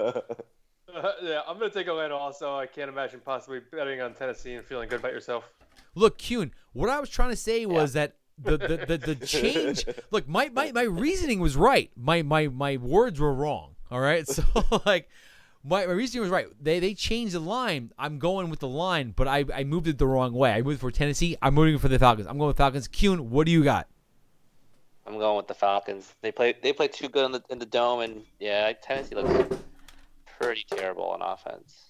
yeah, 1.22 1.42
I'm 1.46 1.58
going 1.58 1.70
to 1.70 1.76
take 1.78 1.86
Atlanta 1.86 2.16
also. 2.16 2.56
I 2.56 2.66
can't 2.66 2.88
imagine 2.88 3.20
possibly 3.24 3.60
betting 3.70 4.00
on 4.00 4.14
Tennessee 4.14 4.54
and 4.54 4.64
feeling 4.64 4.88
good 4.88 4.98
about 4.98 5.12
yourself. 5.12 5.48
Look, 5.94 6.18
Kuhn, 6.18 6.52
what 6.72 6.90
I 6.90 6.98
was 6.98 7.08
trying 7.08 7.30
to 7.30 7.36
say 7.36 7.64
was 7.64 7.92
that 7.92 8.16
the, 8.38 8.56
the, 8.56 8.76
the, 8.98 9.14
the 9.14 9.26
change. 9.26 9.84
Look, 10.10 10.28
my, 10.28 10.48
my, 10.50 10.72
my 10.72 10.82
reasoning 10.82 11.40
was 11.40 11.56
right. 11.56 11.90
My, 11.96 12.22
my 12.22 12.48
my 12.48 12.76
words 12.76 13.18
were 13.20 13.32
wrong. 13.32 13.76
All 13.90 14.00
right, 14.00 14.26
so 14.26 14.42
like. 14.86 15.08
My, 15.68 15.84
my 15.84 15.94
reasoning 15.94 16.20
was 16.20 16.30
right. 16.30 16.46
They 16.62 16.78
they 16.78 16.94
changed 16.94 17.34
the 17.34 17.40
line. 17.40 17.90
I'm 17.98 18.20
going 18.20 18.50
with 18.50 18.60
the 18.60 18.68
line, 18.68 19.12
but 19.16 19.26
I, 19.26 19.44
I 19.52 19.64
moved 19.64 19.88
it 19.88 19.98
the 19.98 20.06
wrong 20.06 20.32
way. 20.32 20.52
I 20.52 20.62
moved 20.62 20.78
for 20.78 20.92
Tennessee. 20.92 21.36
I'm 21.42 21.54
moving 21.54 21.76
for 21.78 21.88
the 21.88 21.98
Falcons. 21.98 22.28
I'm 22.28 22.38
going 22.38 22.46
with 22.46 22.56
Falcons. 22.56 22.86
Kuhn, 22.86 23.30
what 23.30 23.46
do 23.46 23.50
you 23.50 23.64
got? 23.64 23.88
I'm 25.06 25.18
going 25.18 25.36
with 25.36 25.46
the 25.48 25.54
Falcons. 25.54 26.14
They 26.20 26.32
play 26.32 26.54
they 26.62 26.72
play 26.72 26.88
too 26.88 27.08
good 27.08 27.24
in 27.24 27.32
the 27.32 27.42
in 27.50 27.58
the 27.58 27.66
dome, 27.66 28.00
and 28.00 28.22
yeah, 28.38 28.72
Tennessee 28.80 29.14
looks 29.14 29.56
pretty 30.38 30.64
terrible 30.70 31.04
on 31.04 31.22
offense. 31.22 31.85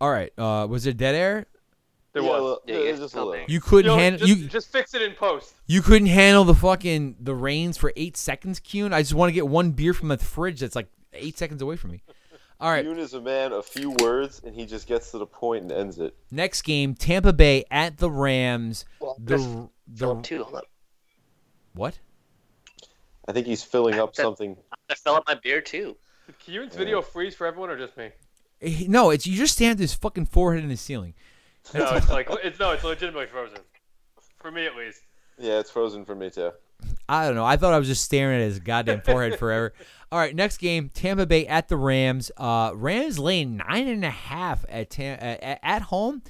All 0.00 0.10
right. 0.10 0.32
Uh, 0.38 0.66
was 0.68 0.84
there 0.84 0.92
dead 0.92 1.14
air? 1.14 1.46
There 2.12 2.22
Yeah, 2.22 2.28
was. 2.28 2.58
Yeah, 2.66 2.74
yeah, 2.78 2.90
you 2.92 2.96
just 2.96 3.14
a 3.14 3.24
little. 3.24 3.44
You 3.48 3.60
couldn't 3.60 3.90
Yo, 3.90 3.96
handle 3.98 4.26
just, 4.26 4.40
you. 4.40 4.48
just 4.48 4.72
fix 4.72 4.94
it 4.94 5.02
in 5.02 5.12
post. 5.14 5.54
You 5.66 5.82
couldn't 5.82 6.08
handle 6.08 6.44
the 6.44 6.54
fucking 6.54 7.16
the 7.20 7.34
reins 7.34 7.76
for 7.76 7.92
eight 7.96 8.16
seconds, 8.16 8.60
Kuhn. 8.60 8.92
I 8.92 9.02
just 9.02 9.14
want 9.14 9.28
to 9.28 9.32
get 9.34 9.46
one 9.48 9.72
beer 9.72 9.92
from 9.92 10.08
the 10.08 10.18
fridge 10.18 10.60
that's 10.60 10.74
like 10.76 10.88
eight 11.12 11.36
seconds 11.38 11.60
away 11.62 11.76
from 11.76 11.90
me. 11.92 12.02
All 12.58 12.70
right. 12.70 12.86
Yoon 12.86 12.96
is 12.98 13.12
a 13.12 13.20
man 13.20 13.52
of 13.52 13.66
few 13.66 13.90
words, 14.02 14.40
and 14.44 14.54
he 14.54 14.64
just 14.64 14.86
gets 14.86 15.10
to 15.10 15.18
the 15.18 15.26
point 15.26 15.64
and 15.64 15.72
ends 15.72 15.98
it. 15.98 16.16
Next 16.30 16.62
game, 16.62 16.94
Tampa 16.94 17.34
Bay 17.34 17.64
at 17.70 17.98
the 17.98 18.10
Rams. 18.10 18.86
Well, 18.98 19.16
The 19.22 19.68
the 19.86 20.10
up 20.10 20.22
too. 20.22 20.42
Hold 20.42 20.56
up. 20.56 20.64
what? 21.74 21.98
I 23.28 23.32
think 23.32 23.46
he's 23.46 23.62
filling 23.62 23.98
up 23.98 24.14
something. 24.16 24.56
I 24.88 24.94
fill 24.94 25.16
up 25.16 25.24
my 25.26 25.34
beer 25.34 25.60
too. 25.60 25.96
Did 26.26 26.38
Kieran's 26.38 26.74
video 26.76 27.02
freeze 27.02 27.34
for 27.34 27.46
everyone 27.46 27.68
or 27.70 27.76
just 27.76 27.96
me? 27.96 28.10
No, 28.62 29.10
it's 29.10 29.26
you 29.26 29.36
just 29.36 29.54
stand 29.54 29.78
his 29.78 29.94
fucking 29.94 30.26
forehead 30.26 30.62
in 30.62 30.70
the 30.70 30.76
ceiling. 30.76 31.14
No, 31.74 31.94
it's 31.94 32.08
like 32.08 32.28
it's 32.44 32.58
no, 32.58 32.72
it's 32.72 32.84
legitimately 32.84 33.26
frozen. 33.26 33.58
For 34.38 34.50
me 34.50 34.66
at 34.66 34.76
least. 34.76 35.02
Yeah, 35.38 35.58
it's 35.58 35.70
frozen 35.70 36.04
for 36.04 36.14
me 36.14 36.30
too. 36.30 36.52
I 37.08 37.26
don't 37.26 37.34
know. 37.34 37.44
I 37.44 37.56
thought 37.56 37.72
I 37.72 37.78
was 37.78 37.88
just 37.88 38.04
staring 38.04 38.40
at 38.40 38.44
his 38.44 38.60
goddamn 38.60 39.00
forehead 39.00 39.38
forever. 39.38 39.72
All 40.12 40.18
right, 40.18 40.34
next 40.34 40.58
game, 40.58 40.90
Tampa 40.92 41.26
Bay 41.26 41.46
at 41.46 41.68
the 41.68 41.76
Rams. 41.76 42.30
Uh, 42.36 42.72
Rams 42.74 43.18
laying 43.18 43.56
nine 43.56 43.88
and 43.88 44.04
a 44.04 44.10
half 44.10 44.64
at 44.68 44.90
Tam- 44.90 45.18
at, 45.20 45.58
at 45.62 45.82
home. 45.82 46.22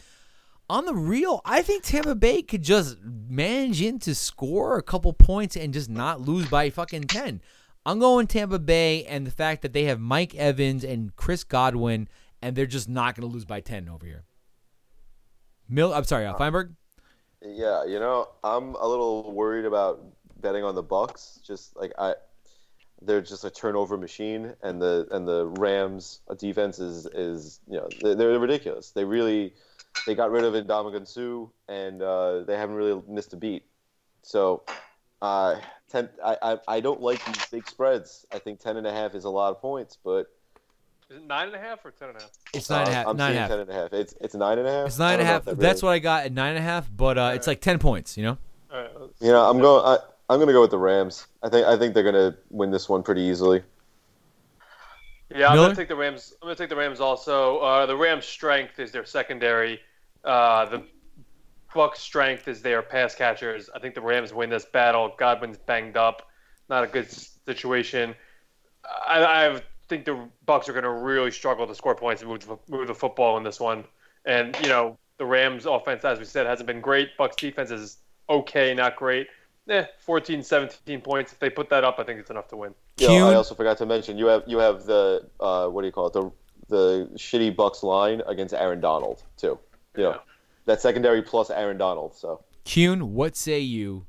On 0.68 0.84
the 0.84 0.94
real, 0.94 1.42
I 1.44 1.62
think 1.62 1.84
Tampa 1.84 2.14
Bay 2.16 2.42
could 2.42 2.62
just 2.62 2.96
manage 3.02 3.80
in 3.80 4.00
to 4.00 4.14
score 4.14 4.78
a 4.78 4.82
couple 4.82 5.12
points 5.12 5.56
and 5.56 5.72
just 5.72 5.88
not 5.88 6.20
lose 6.20 6.48
by 6.48 6.70
fucking 6.70 7.04
ten. 7.04 7.40
I'm 7.86 8.00
going 8.00 8.26
Tampa 8.26 8.58
Bay 8.58 9.04
and 9.04 9.24
the 9.24 9.30
fact 9.30 9.62
that 9.62 9.72
they 9.72 9.84
have 9.84 10.00
Mike 10.00 10.34
Evans 10.34 10.82
and 10.82 11.14
Chris 11.14 11.44
Godwin, 11.44 12.08
and 12.42 12.56
they're 12.56 12.66
just 12.66 12.88
not 12.88 13.14
going 13.14 13.28
to 13.28 13.32
lose 13.32 13.44
by 13.44 13.60
ten 13.60 13.88
over 13.88 14.04
here. 14.04 14.24
Mill, 15.68 15.94
I'm 15.94 16.02
sorry, 16.02 16.26
uh, 16.26 16.34
Feinberg. 16.34 16.74
Yeah, 17.40 17.84
you 17.84 18.00
know, 18.00 18.28
I'm 18.42 18.74
a 18.74 18.88
little 18.88 19.32
worried 19.32 19.66
about 19.66 20.02
betting 20.40 20.64
on 20.64 20.74
the 20.74 20.82
Bucks. 20.82 21.38
Just 21.46 21.76
like 21.76 21.92
I, 21.96 22.14
they're 23.02 23.22
just 23.22 23.44
a 23.44 23.50
turnover 23.50 23.96
machine, 23.96 24.54
and 24.64 24.82
the 24.82 25.06
and 25.12 25.26
the 25.26 25.46
Rams 25.46 26.22
defense 26.38 26.80
is 26.80 27.06
is 27.14 27.60
you 27.70 27.76
know 27.76 27.88
they're, 28.00 28.16
they're 28.16 28.38
ridiculous. 28.40 28.90
They 28.90 29.04
really 29.04 29.54
they 30.08 30.16
got 30.16 30.32
rid 30.32 30.42
of 30.42 30.54
Ndamukong 30.54 31.06
Suh, 31.06 31.48
and 31.72 32.02
uh, 32.02 32.40
they 32.40 32.56
haven't 32.56 32.74
really 32.74 33.00
missed 33.06 33.32
a 33.32 33.36
beat. 33.36 33.64
So, 34.22 34.64
uh, 35.22 35.60
ten, 35.96 36.08
I, 36.24 36.36
I 36.42 36.58
I 36.68 36.80
don't 36.80 37.00
like 37.00 37.24
these 37.24 37.46
big 37.46 37.68
spreads. 37.68 38.26
I 38.32 38.38
think 38.38 38.60
ten 38.60 38.76
and 38.76 38.86
a 38.86 38.92
half 38.92 39.14
is 39.14 39.24
a 39.24 39.30
lot 39.30 39.50
of 39.50 39.60
points, 39.60 39.96
but 40.04 40.30
Is 41.10 41.16
it 41.18 41.26
nine 41.26 41.46
and 41.48 41.56
a 41.56 41.58
half 41.58 41.84
or 41.84 41.90
ten 41.90 42.08
and 42.10 42.18
a 42.18 42.20
half? 42.22 42.30
It's 42.54 42.68
nine 42.70 42.80
and 42.82 42.90
a 42.90 42.94
half. 42.94 43.06
Uh, 43.06 43.10
I'm 43.10 43.16
nine 43.16 43.30
and 43.30 43.38
a 43.38 43.38
seeing 43.38 43.40
half. 43.40 43.50
ten 43.50 43.60
and 43.60 43.70
a 43.70 43.74
half. 43.74 43.92
It's 43.92 44.14
it's 44.20 44.34
nine 44.34 44.58
and 44.58 44.68
a 44.68 44.70
half. 44.72 44.86
It's 44.86 44.98
nine 44.98 45.12
and 45.14 45.22
a 45.22 45.24
half. 45.24 45.44
That's 45.44 45.82
what 45.82 45.90
I 45.90 45.98
got 45.98 46.26
at 46.26 46.32
nine 46.32 46.50
and 46.50 46.58
a 46.58 46.62
half, 46.62 46.88
but 46.94 47.16
uh, 47.18 47.32
it's 47.34 47.46
like 47.46 47.60
ten 47.60 47.78
points. 47.78 48.16
You 48.16 48.24
know. 48.24 48.38
All 48.72 48.80
right, 48.82 49.00
let's- 49.00 49.20
You 49.22 49.28
know, 49.32 49.48
I'm 49.48 49.60
going. 49.60 49.84
I, 49.86 49.98
I'm 50.28 50.38
going 50.38 50.48
to 50.48 50.52
go 50.52 50.60
with 50.62 50.72
the 50.72 50.78
Rams. 50.78 51.26
I 51.42 51.48
think 51.48 51.66
I 51.66 51.76
think 51.78 51.94
they're 51.94 52.02
going 52.02 52.14
to 52.32 52.36
win 52.50 52.70
this 52.72 52.88
one 52.88 53.02
pretty 53.04 53.22
easily. 53.22 53.62
Yeah, 55.34 55.48
I'm 55.48 55.56
gonna 55.56 55.74
take 55.74 55.88
the 55.88 55.96
Rams. 55.96 56.34
I'm 56.40 56.46
gonna 56.46 56.54
take 56.54 56.68
the 56.68 56.76
Rams 56.76 57.00
also. 57.00 57.58
Uh, 57.58 57.84
the 57.86 57.96
Rams' 57.96 58.24
strength 58.26 58.78
is 58.78 58.92
their 58.92 59.04
secondary. 59.04 59.80
Uh, 60.24 60.66
the 60.66 60.82
Bucks' 61.74 62.00
strength 62.00 62.48
is 62.48 62.62
their 62.62 62.82
pass 62.82 63.14
catchers. 63.14 63.68
I 63.74 63.78
think 63.78 63.94
the 63.94 64.00
Rams 64.00 64.32
win 64.32 64.50
this 64.50 64.64
battle. 64.64 65.14
Godwin's 65.18 65.58
banged 65.58 65.96
up, 65.96 66.28
not 66.68 66.84
a 66.84 66.86
good 66.86 67.08
situation. 67.44 68.14
I, 69.06 69.24
I 69.24 69.62
think 69.88 70.04
the 70.04 70.28
Bucks 70.44 70.68
are 70.68 70.72
gonna 70.72 70.92
really 70.92 71.30
struggle 71.30 71.66
to 71.66 71.74
score 71.74 71.94
points 71.94 72.22
and 72.22 72.30
move 72.30 72.46
the, 72.46 72.58
move 72.68 72.86
the 72.86 72.94
football 72.94 73.36
in 73.36 73.42
this 73.42 73.60
one. 73.60 73.84
And 74.24 74.56
you 74.62 74.68
know, 74.68 74.98
the 75.18 75.26
Rams' 75.26 75.66
offense, 75.66 76.04
as 76.04 76.18
we 76.18 76.24
said, 76.24 76.46
hasn't 76.46 76.66
been 76.66 76.80
great. 76.80 77.16
Bucks' 77.16 77.36
defense 77.36 77.70
is 77.70 77.98
okay, 78.28 78.74
not 78.74 78.96
great. 78.96 79.28
Eh, 79.68 79.84
14, 80.00 80.42
17 80.42 81.00
points. 81.00 81.32
If 81.32 81.40
they 81.40 81.50
put 81.50 81.68
that 81.70 81.82
up, 81.82 81.98
I 81.98 82.04
think 82.04 82.20
it's 82.20 82.30
enough 82.30 82.48
to 82.48 82.56
win. 82.56 82.74
Yo, 82.98 83.08
Kuhn? 83.08 83.22
I 83.22 83.34
also 83.34 83.54
forgot 83.54 83.78
to 83.78 83.86
mention 83.86 84.16
you 84.16 84.26
have 84.26 84.44
you 84.46 84.58
have 84.58 84.84
the 84.84 85.28
uh, 85.40 85.66
what 85.68 85.82
do 85.82 85.86
you 85.86 85.92
call 85.92 86.06
it 86.06 86.12
the 86.12 86.30
the 86.68 87.10
shitty 87.16 87.54
Bucks 87.54 87.82
line 87.82 88.22
against 88.26 88.54
Aaron 88.54 88.80
Donald 88.80 89.22
too. 89.36 89.58
You 89.96 90.02
know, 90.02 90.10
Yeah. 90.10 90.16
That 90.66 90.80
secondary 90.80 91.22
plus 91.22 91.50
Aaron 91.50 91.78
Donald. 91.78 92.14
So 92.14 92.44
Kuhn, 92.64 93.14
what 93.14 93.36
say 93.36 93.58
you? 93.60 94.06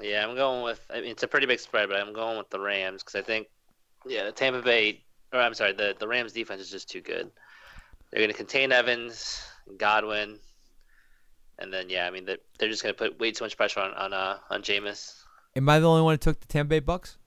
Yeah, 0.00 0.26
I'm 0.26 0.34
going 0.34 0.62
with. 0.64 0.80
I 0.92 1.00
mean, 1.00 1.10
it's 1.10 1.22
a 1.22 1.28
pretty 1.28 1.46
big 1.46 1.60
spread, 1.60 1.88
but 1.88 1.98
I'm 2.00 2.12
going 2.12 2.36
with 2.38 2.50
the 2.50 2.58
Rams 2.58 3.02
because 3.02 3.14
I 3.14 3.22
think, 3.22 3.46
yeah, 4.06 4.24
the 4.24 4.32
Tampa 4.32 4.62
Bay, 4.62 5.02
or 5.32 5.40
I'm 5.40 5.54
sorry, 5.54 5.72
the 5.72 5.94
the 5.98 6.08
Rams 6.08 6.32
defense 6.32 6.60
is 6.60 6.70
just 6.70 6.88
too 6.90 7.00
good. 7.00 7.30
They're 8.10 8.18
going 8.20 8.30
to 8.30 8.36
contain 8.36 8.72
Evans, 8.72 9.42
Godwin, 9.78 10.38
and 11.58 11.72
then 11.72 11.88
yeah, 11.88 12.06
I 12.06 12.10
mean 12.10 12.24
they're, 12.24 12.38
they're 12.58 12.68
just 12.68 12.82
going 12.82 12.94
to 12.94 12.98
put 12.98 13.18
way 13.20 13.30
too 13.30 13.44
much 13.44 13.56
pressure 13.56 13.80
on 13.80 13.92
on 13.94 14.12
uh, 14.12 14.38
on 14.50 14.62
Jameis. 14.62 15.22
Am 15.54 15.68
I 15.68 15.78
the 15.78 15.88
only 15.88 16.02
one 16.02 16.14
who 16.14 16.18
took 16.18 16.40
the 16.40 16.46
Tampa 16.46 16.70
Bay 16.70 16.80
Bucks? 16.80 17.18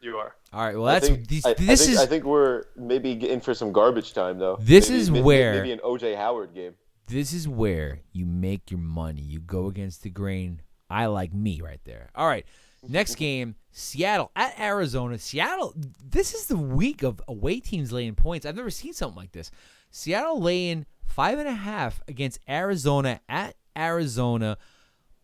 You 0.00 0.16
are. 0.16 0.34
All 0.52 0.64
right. 0.66 0.74
Well, 0.76 0.88
I 0.88 0.94
that's 0.94 1.08
think, 1.08 1.28
these, 1.28 1.46
I, 1.46 1.50
I 1.50 1.54
this 1.54 1.80
think, 1.86 1.92
is 1.92 1.98
I 2.00 2.06
think 2.06 2.24
we're 2.24 2.64
maybe 2.76 3.12
in 3.30 3.40
for 3.40 3.54
some 3.54 3.70
garbage 3.72 4.14
time 4.14 4.38
though. 4.38 4.56
This 4.60 4.88
Maybe- 4.88 5.00
is 5.00 5.10
may- 5.10 5.18
may- 5.18 5.22
where- 5.24 5.54
maybe 5.54 5.72
an 5.72 5.78
OJ 5.80 6.16
Howard 6.16 6.54
game. 6.54 6.74
This 7.12 7.32
is 7.32 7.48
where 7.48 8.00
you 8.12 8.26
make 8.26 8.70
your 8.70 8.80
money. 8.80 9.22
You 9.22 9.40
go 9.40 9.66
against 9.66 10.02
the 10.02 10.10
grain. 10.10 10.62
I 10.88 11.06
like 11.06 11.32
me 11.32 11.60
right 11.60 11.80
there. 11.84 12.10
All 12.14 12.26
right. 12.26 12.46
Next 12.88 13.14
game, 13.16 13.54
Seattle 13.70 14.30
at 14.34 14.58
Arizona. 14.58 15.18
Seattle, 15.18 15.74
this 16.02 16.34
is 16.34 16.46
the 16.46 16.56
week 16.56 17.02
of 17.02 17.20
away 17.28 17.60
teams 17.60 17.92
laying 17.92 18.14
points. 18.14 18.46
I've 18.46 18.56
never 18.56 18.70
seen 18.70 18.92
something 18.92 19.16
like 19.16 19.32
this. 19.32 19.50
Seattle 19.90 20.40
laying 20.40 20.86
five 21.06 21.38
and 21.38 21.48
a 21.48 21.52
half 21.52 22.00
against 22.08 22.40
Arizona 22.48 23.20
at 23.28 23.54
Arizona. 23.76 24.58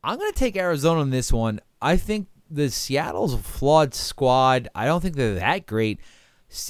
I'm 0.04 0.18
going 0.18 0.32
to 0.32 0.38
take 0.38 0.56
Arizona 0.56 1.00
on 1.00 1.10
this 1.10 1.32
one. 1.32 1.60
I 1.80 1.96
think 1.96 2.28
the 2.50 2.70
Seattle's 2.70 3.34
a 3.34 3.38
flawed 3.38 3.94
squad. 3.94 4.68
I 4.74 4.86
don't 4.86 5.00
think 5.00 5.16
they're 5.16 5.34
that 5.36 5.66
great. 5.66 6.00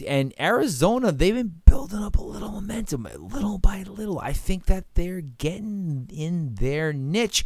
And 0.07 0.35
Arizona, 0.41 1.13
they've 1.13 1.35
been 1.35 1.61
building 1.65 2.03
up 2.03 2.17
a 2.17 2.23
little 2.23 2.51
momentum, 2.51 3.07
little 3.19 3.59
by 3.59 3.85
little. 3.85 4.19
I 4.19 4.33
think 4.33 4.67
that 4.67 4.95
they're 4.95 5.21
getting 5.21 6.11
in 6.13 6.55
their 6.57 6.93
niche. 6.93 7.45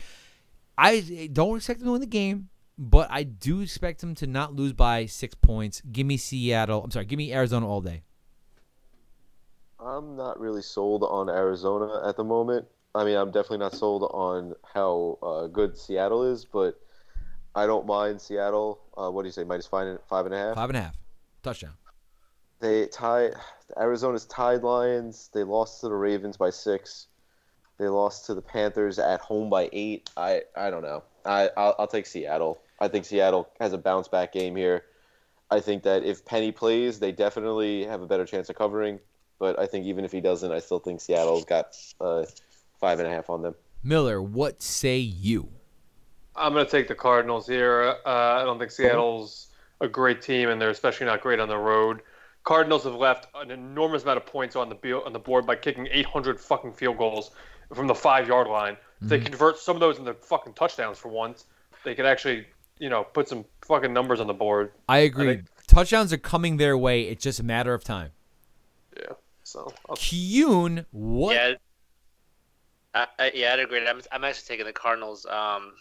I 0.79 1.29
don't 1.33 1.57
expect 1.59 1.81
them 1.81 1.89
to 1.89 1.93
win 1.93 2.01
the 2.01 2.07
game, 2.07 2.49
but 2.79 3.09
I 3.11 3.25
do 3.25 3.61
expect 3.61 4.01
them 4.01 4.15
to 4.17 4.27
not 4.27 4.55
lose 4.55 4.73
by 4.73 5.05
six 5.07 5.35
points. 5.35 5.83
Give 5.93 6.07
me 6.07 6.17
Seattle. 6.17 6.83
I'm 6.83 6.91
sorry, 6.91 7.05
give 7.05 7.19
me 7.19 7.35
Arizona 7.35 7.69
all 7.69 7.83
day. 7.83 8.03
I'm 9.79 10.17
not 10.17 10.41
really 10.41 10.63
sold 10.63 11.03
on 11.05 11.29
Arizona 11.29 12.09
at 12.09 12.17
the 12.17 12.25
moment. 12.25 12.67
I 12.95 13.05
mean, 13.05 13.17
I'm 13.17 13.31
definitely 13.31 13.59
not 13.59 13.75
sold 13.75 14.05
on 14.15 14.55
how 14.73 15.19
uh, 15.23 15.47
good 15.49 15.77
Seattle 15.77 16.25
is, 16.25 16.45
but 16.45 16.81
I 17.55 17.67
don't 17.67 17.87
mind 17.87 18.21
Seattle. 18.21 18.81
Uh, 18.97 19.11
what 19.11 19.23
do 19.23 19.29
you 19.29 19.33
say, 19.33 19.45
minus 19.45 19.67
five 19.67 19.87
and, 19.87 19.99
five 20.09 20.25
and 20.27 20.35
a 20.35 20.39
half? 20.39 20.55
Five 20.55 20.71
and 20.71 20.79
a 20.79 20.83
half. 20.83 20.97
Touchdown. 21.43 21.73
They 22.63 22.87
tied 22.87 23.33
Arizona's 23.77 24.25
tied 24.27 24.63
Lions. 24.63 25.31
They 25.35 25.43
lost 25.43 25.81
to 25.81 25.89
the 25.89 25.97
Ravens 25.97 26.37
by 26.37 26.51
six. 26.51 27.09
They 27.77 27.89
lost 27.89 28.27
to 28.27 28.35
the 28.35 28.41
Panthers 28.41 29.01
at 29.01 29.21
home 29.21 29.51
by 29.51 29.69
eight. 29.73 30.09
I 30.17 30.43
I 30.57 30.71
don't 30.71 30.83
know. 30.83 31.03
I 31.27 31.51
I'll, 31.57 31.75
I'll 31.81 31.87
take 31.89 32.07
Seattle. 32.07 32.61
I 32.81 32.87
think 32.87 33.05
Seattle 33.05 33.51
has 33.59 33.73
a 33.73 33.79
bounce 33.79 34.07
back 34.07 34.33
game 34.33 34.55
here. 34.55 34.85
I 35.51 35.59
think 35.59 35.83
that 35.83 36.05
if 36.05 36.25
Penny 36.25 36.53
plays, 36.53 37.01
they 37.01 37.11
definitely 37.11 37.85
have 37.85 38.01
a 38.01 38.07
better 38.07 38.25
chance 38.25 38.49
of 38.49 38.55
covering. 38.55 39.01
But 39.41 39.59
I 39.59 39.67
think 39.67 39.87
even 39.87 40.05
if 40.05 40.13
he 40.13 40.21
doesn't, 40.21 40.53
I 40.53 40.61
still 40.61 40.79
think 40.79 41.01
Seattle's 41.01 41.45
got 41.45 41.77
uh, 42.01 42.27
five 42.79 43.01
and 43.01 43.09
a 43.09 43.11
half 43.11 43.29
on 43.29 43.43
them. 43.43 43.57
Miller, 43.83 44.23
what 44.23 44.63
say 44.63 44.99
you? 44.99 45.49
I'm 46.37 46.53
going 46.53 46.65
to 46.65 46.71
take 46.71 46.87
the 46.87 46.95
Cardinals 46.95 47.49
here. 47.49 47.97
Uh, 48.07 48.09
I 48.09 48.45
don't 48.45 48.61
think 48.61 48.71
Seattle's 48.71 49.49
a 49.81 49.89
great 49.89 50.23
team, 50.23 50.49
and 50.49 50.63
they're 50.63 50.71
especially 50.71 51.07
not 51.07 51.21
great 51.21 51.41
on 51.41 51.49
the 51.49 51.59
road. 51.59 52.03
Cardinals 52.45 52.85
have 52.85 52.95
left 52.95 53.29
an 53.35 53.51
enormous 53.51 54.03
amount 54.03 54.19
of 54.19 54.27
points 54.27 54.57
on 54.57 54.69
the 54.69 54.75
be- 54.75 54.93
on 54.93 55.13
the 55.13 55.19
board 55.19 55.47
by 55.47 55.55
kicking 55.57 55.87
800 55.91 56.41
fucking 56.41 56.73
field 56.73 56.99
goals 56.99 57.31
from 57.75 57.87
the 57.87 57.95
five 57.95 58.27
yard 58.27 58.49
line. 58.49 58.77
If 59.01 59.09
they 59.09 59.19
convert 59.21 59.59
some 59.59 59.77
of 59.77 59.81
those 59.81 59.99
into 59.99 60.15
fucking 60.15 60.55
touchdowns 60.55 60.99
for 60.99 61.09
once, 61.09 61.45
they 61.85 61.95
could 61.95 62.07
actually, 62.07 62.47
you 62.79 62.89
know, 62.89 63.03
put 63.05 63.29
some 63.29 63.45
fucking 63.67 63.93
numbers 63.93 64.21
on 64.21 64.27
the 64.29 64.35
board. 64.35 64.73
I 64.89 64.99
agree. 64.99 65.37
think- 65.37 65.47
Touchdowns 65.67 66.13
are 66.13 66.19
coming 66.19 66.57
their 66.59 66.77
way. 66.77 67.03
It's 67.03 67.23
just 67.23 67.41
a 67.41 67.43
matter 67.45 67.73
of 67.75 67.83
time. 67.83 68.11
Yeah. 68.97 69.13
So 69.43 69.73
I'll, 69.89 69.97
Kuhn, 69.97 70.85
what? 70.91 71.35
Yeah, 71.35 71.55
I, 72.95 73.07
I, 73.19 73.33
yeah, 73.35 73.55
I'd 73.55 73.61
agree. 73.61 73.87
I'm, 73.87 74.01
I'm 74.13 74.23
actually 74.25 74.47
taking 74.49 74.67
the 74.67 74.73
Cardinals. 74.73 75.25
Um, 75.27 75.73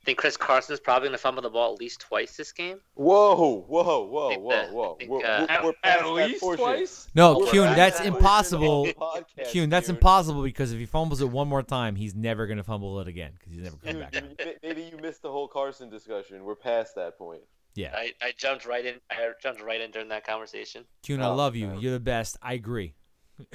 I 0.00 0.04
think 0.06 0.16
Chris 0.18 0.36
Carson 0.36 0.72
is 0.72 0.80
probably 0.80 1.08
going 1.08 1.18
to 1.18 1.22
fumble 1.22 1.42
the 1.42 1.50
ball 1.50 1.74
at 1.74 1.78
least 1.78 2.00
twice 2.00 2.34
this 2.34 2.52
game. 2.52 2.78
Whoa, 2.94 3.34
whoa, 3.68 4.06
whoa, 4.06 4.38
whoa, 4.38 4.68
whoa! 4.70 4.94
I 4.94 4.98
think, 4.98 5.10
We're, 5.10 5.26
uh, 5.26 5.46
we're, 5.62 5.62
we're 5.64 5.70
at, 5.70 5.82
past 5.82 5.98
at 5.98 6.00
that 6.00 6.08
least 6.10 6.40
portion. 6.40 6.64
twice. 6.64 7.08
No, 7.14 7.38
We're 7.40 7.50
Kuhn, 7.50 7.76
that's 7.76 7.98
that 7.98 8.06
impossible. 8.06 8.84
portion 8.94 8.94
podcast, 9.38 9.52
Kuhn, 9.52 9.68
that's 9.68 9.88
dude. 9.88 9.96
impossible 9.96 10.42
because 10.42 10.72
if 10.72 10.78
he 10.78 10.86
fumbles 10.86 11.20
it 11.20 11.28
one 11.28 11.48
more 11.48 11.62
time, 11.62 11.96
he's 11.96 12.14
never 12.14 12.46
going 12.46 12.56
to 12.56 12.64
fumble 12.64 12.98
it 13.00 13.08
again 13.08 13.32
because 13.38 13.52
he's 13.52 13.62
never 13.62 13.76
coming 13.76 14.00
back. 14.00 14.14
Maybe 14.62 14.82
you 14.90 14.96
missed 15.02 15.20
the 15.20 15.30
whole 15.30 15.46
Carson 15.48 15.90
discussion. 15.90 16.44
We're 16.44 16.54
past 16.56 16.94
that 16.94 17.18
point. 17.18 17.42
Yeah. 17.74 17.92
I, 17.94 18.12
I 18.22 18.32
jumped 18.38 18.64
right 18.64 18.86
in. 18.86 18.94
I 19.10 19.30
jumped 19.42 19.60
right 19.62 19.80
in 19.82 19.90
during 19.90 20.08
that 20.08 20.26
conversation. 20.26 20.84
Kuhn, 21.06 21.20
I 21.20 21.28
Oh, 21.28 21.34
love 21.34 21.54
you. 21.54 21.66
man. 21.68 21.80
You're 21.80 21.92
the 21.92 22.00
best. 22.00 22.38
I 22.42 22.54
agree. 22.54 22.94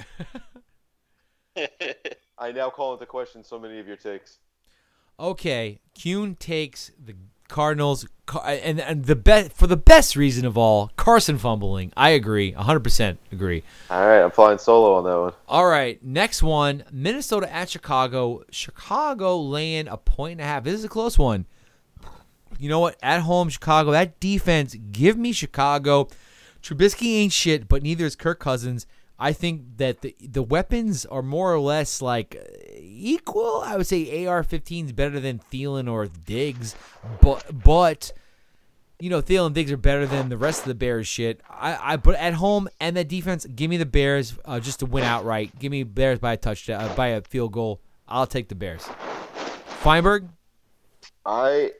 I 2.38 2.52
now 2.52 2.70
call 2.70 2.92
into 2.92 3.06
question 3.06 3.42
so 3.42 3.58
many 3.58 3.78
of 3.80 3.86
your 3.88 3.96
takes. 3.96 4.38
Okay, 5.18 5.80
Kuhn 5.94 6.34
takes 6.36 6.90
the 7.02 7.14
Cardinals, 7.48 8.06
and 8.44 8.80
and 8.80 9.04
the 9.04 9.16
best 9.16 9.52
for 9.52 9.66
the 9.66 9.76
best 9.76 10.16
reason 10.16 10.44
of 10.44 10.58
all, 10.58 10.90
Carson 10.96 11.38
fumbling. 11.38 11.92
I 11.96 12.10
agree, 12.10 12.52
100% 12.52 13.18
agree. 13.32 13.62
All 13.88 14.06
right, 14.06 14.22
I'm 14.22 14.30
flying 14.30 14.58
solo 14.58 14.94
on 14.94 15.04
that 15.04 15.18
one. 15.18 15.32
All 15.48 15.66
right, 15.66 16.02
next 16.04 16.42
one, 16.42 16.84
Minnesota 16.90 17.50
at 17.52 17.70
Chicago. 17.70 18.42
Chicago 18.50 19.40
laying 19.40 19.88
a 19.88 19.96
point 19.96 20.32
and 20.32 20.40
a 20.40 20.44
half. 20.44 20.64
This 20.64 20.74
is 20.74 20.84
a 20.84 20.88
close 20.88 21.18
one. 21.18 21.46
You 22.58 22.68
know 22.68 22.80
what? 22.80 22.96
At 23.02 23.20
home, 23.20 23.48
Chicago. 23.48 23.92
That 23.92 24.18
defense, 24.20 24.76
give 24.92 25.16
me 25.16 25.32
Chicago. 25.32 26.08
Trubisky 26.62 27.14
ain't 27.14 27.32
shit, 27.32 27.68
but 27.68 27.82
neither 27.82 28.04
is 28.04 28.16
Kirk 28.16 28.40
Cousins. 28.40 28.86
I 29.18 29.32
think 29.32 29.78
that 29.78 30.02
the 30.02 30.14
the 30.20 30.42
weapons 30.42 31.06
are 31.06 31.22
more 31.22 31.52
or 31.52 31.60
less 31.60 32.02
like 32.02 32.36
equal. 32.76 33.62
I 33.64 33.76
would 33.76 33.86
say 33.86 34.26
AR-15 34.26 34.86
is 34.86 34.92
better 34.92 35.20
than 35.20 35.40
Thielen 35.50 35.90
or 35.90 36.06
Diggs, 36.06 36.76
but 37.22 37.62
but 37.64 38.12
you 38.98 39.08
know 39.08 39.22
Thielen 39.22 39.46
and 39.46 39.54
Diggs 39.54 39.72
are 39.72 39.78
better 39.78 40.06
than 40.06 40.28
the 40.28 40.36
rest 40.36 40.60
of 40.60 40.68
the 40.68 40.74
Bears 40.74 41.08
shit. 41.08 41.40
I, 41.48 41.92
I 41.92 41.96
but 41.96 42.16
at 42.16 42.34
home 42.34 42.68
and 42.78 42.96
that 42.96 43.08
defense, 43.08 43.46
give 43.46 43.70
me 43.70 43.78
the 43.78 43.86
Bears 43.86 44.34
uh, 44.44 44.60
just 44.60 44.80
to 44.80 44.86
win 44.86 45.04
outright. 45.04 45.58
Give 45.58 45.72
me 45.72 45.82
Bears 45.82 46.18
by 46.18 46.34
a 46.34 46.36
touchdown, 46.36 46.82
uh, 46.82 46.94
by 46.94 47.08
a 47.08 47.22
field 47.22 47.52
goal. 47.52 47.80
I'll 48.06 48.26
take 48.26 48.48
the 48.48 48.54
Bears. 48.54 48.86
Feinberg, 49.80 50.28
I 51.24 51.72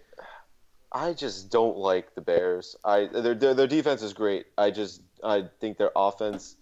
I 0.90 1.12
just 1.12 1.50
don't 1.50 1.76
like 1.76 2.14
the 2.14 2.22
Bears. 2.22 2.76
I 2.82 3.06
their, 3.12 3.34
their 3.34 3.66
defense 3.66 4.02
is 4.02 4.14
great. 4.14 4.46
I 4.56 4.70
just 4.70 5.02
I 5.22 5.44
think 5.60 5.76
their 5.76 5.90
offense 5.94 6.56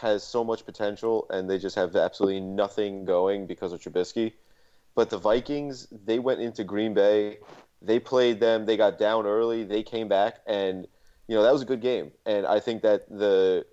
has 0.00 0.22
so 0.22 0.44
much 0.44 0.64
potential 0.64 1.26
and 1.30 1.48
they 1.48 1.58
just 1.58 1.76
have 1.76 1.94
absolutely 1.96 2.40
nothing 2.40 3.04
going 3.04 3.46
because 3.46 3.72
of 3.72 3.80
Trubisky. 3.80 4.32
But 4.94 5.10
the 5.10 5.18
Vikings, 5.18 5.86
they 6.04 6.18
went 6.18 6.40
into 6.40 6.64
Green 6.64 6.94
Bay, 6.94 7.38
they 7.80 8.00
played 8.00 8.40
them, 8.40 8.66
they 8.66 8.76
got 8.76 8.98
down 8.98 9.26
early, 9.26 9.64
they 9.64 9.82
came 9.82 10.08
back 10.08 10.40
and 10.46 10.86
you 11.28 11.36
know, 11.36 11.44
that 11.44 11.52
was 11.52 11.62
a 11.62 11.66
good 11.66 11.80
game. 11.80 12.10
And 12.26 12.44
I 12.44 12.58
think 12.58 12.82
that 12.82 13.08
the 13.08 13.64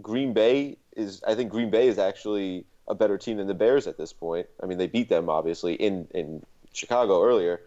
Green 0.00 0.32
Bay 0.32 0.78
is 0.96 1.22
I 1.26 1.34
think 1.34 1.50
Green 1.50 1.70
Bay 1.70 1.88
is 1.88 1.98
actually 1.98 2.64
a 2.88 2.94
better 2.94 3.18
team 3.18 3.36
than 3.36 3.46
the 3.46 3.54
Bears 3.54 3.86
at 3.86 3.98
this 3.98 4.12
point. 4.12 4.46
I 4.62 4.66
mean, 4.66 4.78
they 4.78 4.86
beat 4.86 5.08
them 5.08 5.28
obviously 5.28 5.74
in 5.74 6.08
in 6.14 6.42
Chicago 6.72 7.22
earlier. 7.22 7.60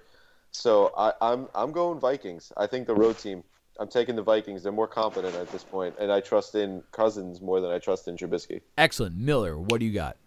So 0.51 0.91
I, 0.97 1.13
I'm 1.21 1.47
I'm 1.53 1.71
going 1.71 1.99
Vikings. 1.99 2.51
I 2.57 2.67
think 2.67 2.87
the 2.87 2.95
road 2.95 3.17
team. 3.17 3.43
I'm 3.79 3.87
taking 3.87 4.15
the 4.15 4.23
Vikings. 4.23 4.63
They're 4.63 4.71
more 4.71 4.87
competent 4.87 5.35
at 5.35 5.51
this 5.51 5.63
point, 5.63 5.95
and 5.99 6.11
I 6.11 6.19
trust 6.19 6.55
in 6.55 6.83
Cousins 6.91 7.41
more 7.41 7.61
than 7.61 7.71
I 7.71 7.79
trust 7.79 8.07
in 8.07 8.17
Trubisky. 8.17 8.61
Excellent. 8.77 9.15
Miller, 9.15 9.59
what 9.59 9.79
do 9.79 9.85
you 9.85 9.93
got? 9.93 10.17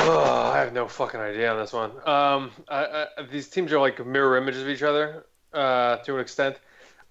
Oh, 0.00 0.50
I 0.54 0.58
have 0.58 0.72
no 0.72 0.88
fucking 0.88 1.20
idea 1.20 1.52
on 1.52 1.58
this 1.58 1.72
one. 1.72 1.90
Um, 2.06 2.50
I, 2.68 3.06
I, 3.18 3.22
these 3.30 3.48
teams 3.48 3.72
are 3.72 3.80
like 3.80 4.04
mirror 4.06 4.38
images 4.38 4.62
of 4.62 4.68
each 4.68 4.82
other 4.82 5.26
uh, 5.52 5.96
to 5.98 6.14
an 6.14 6.20
extent. 6.20 6.56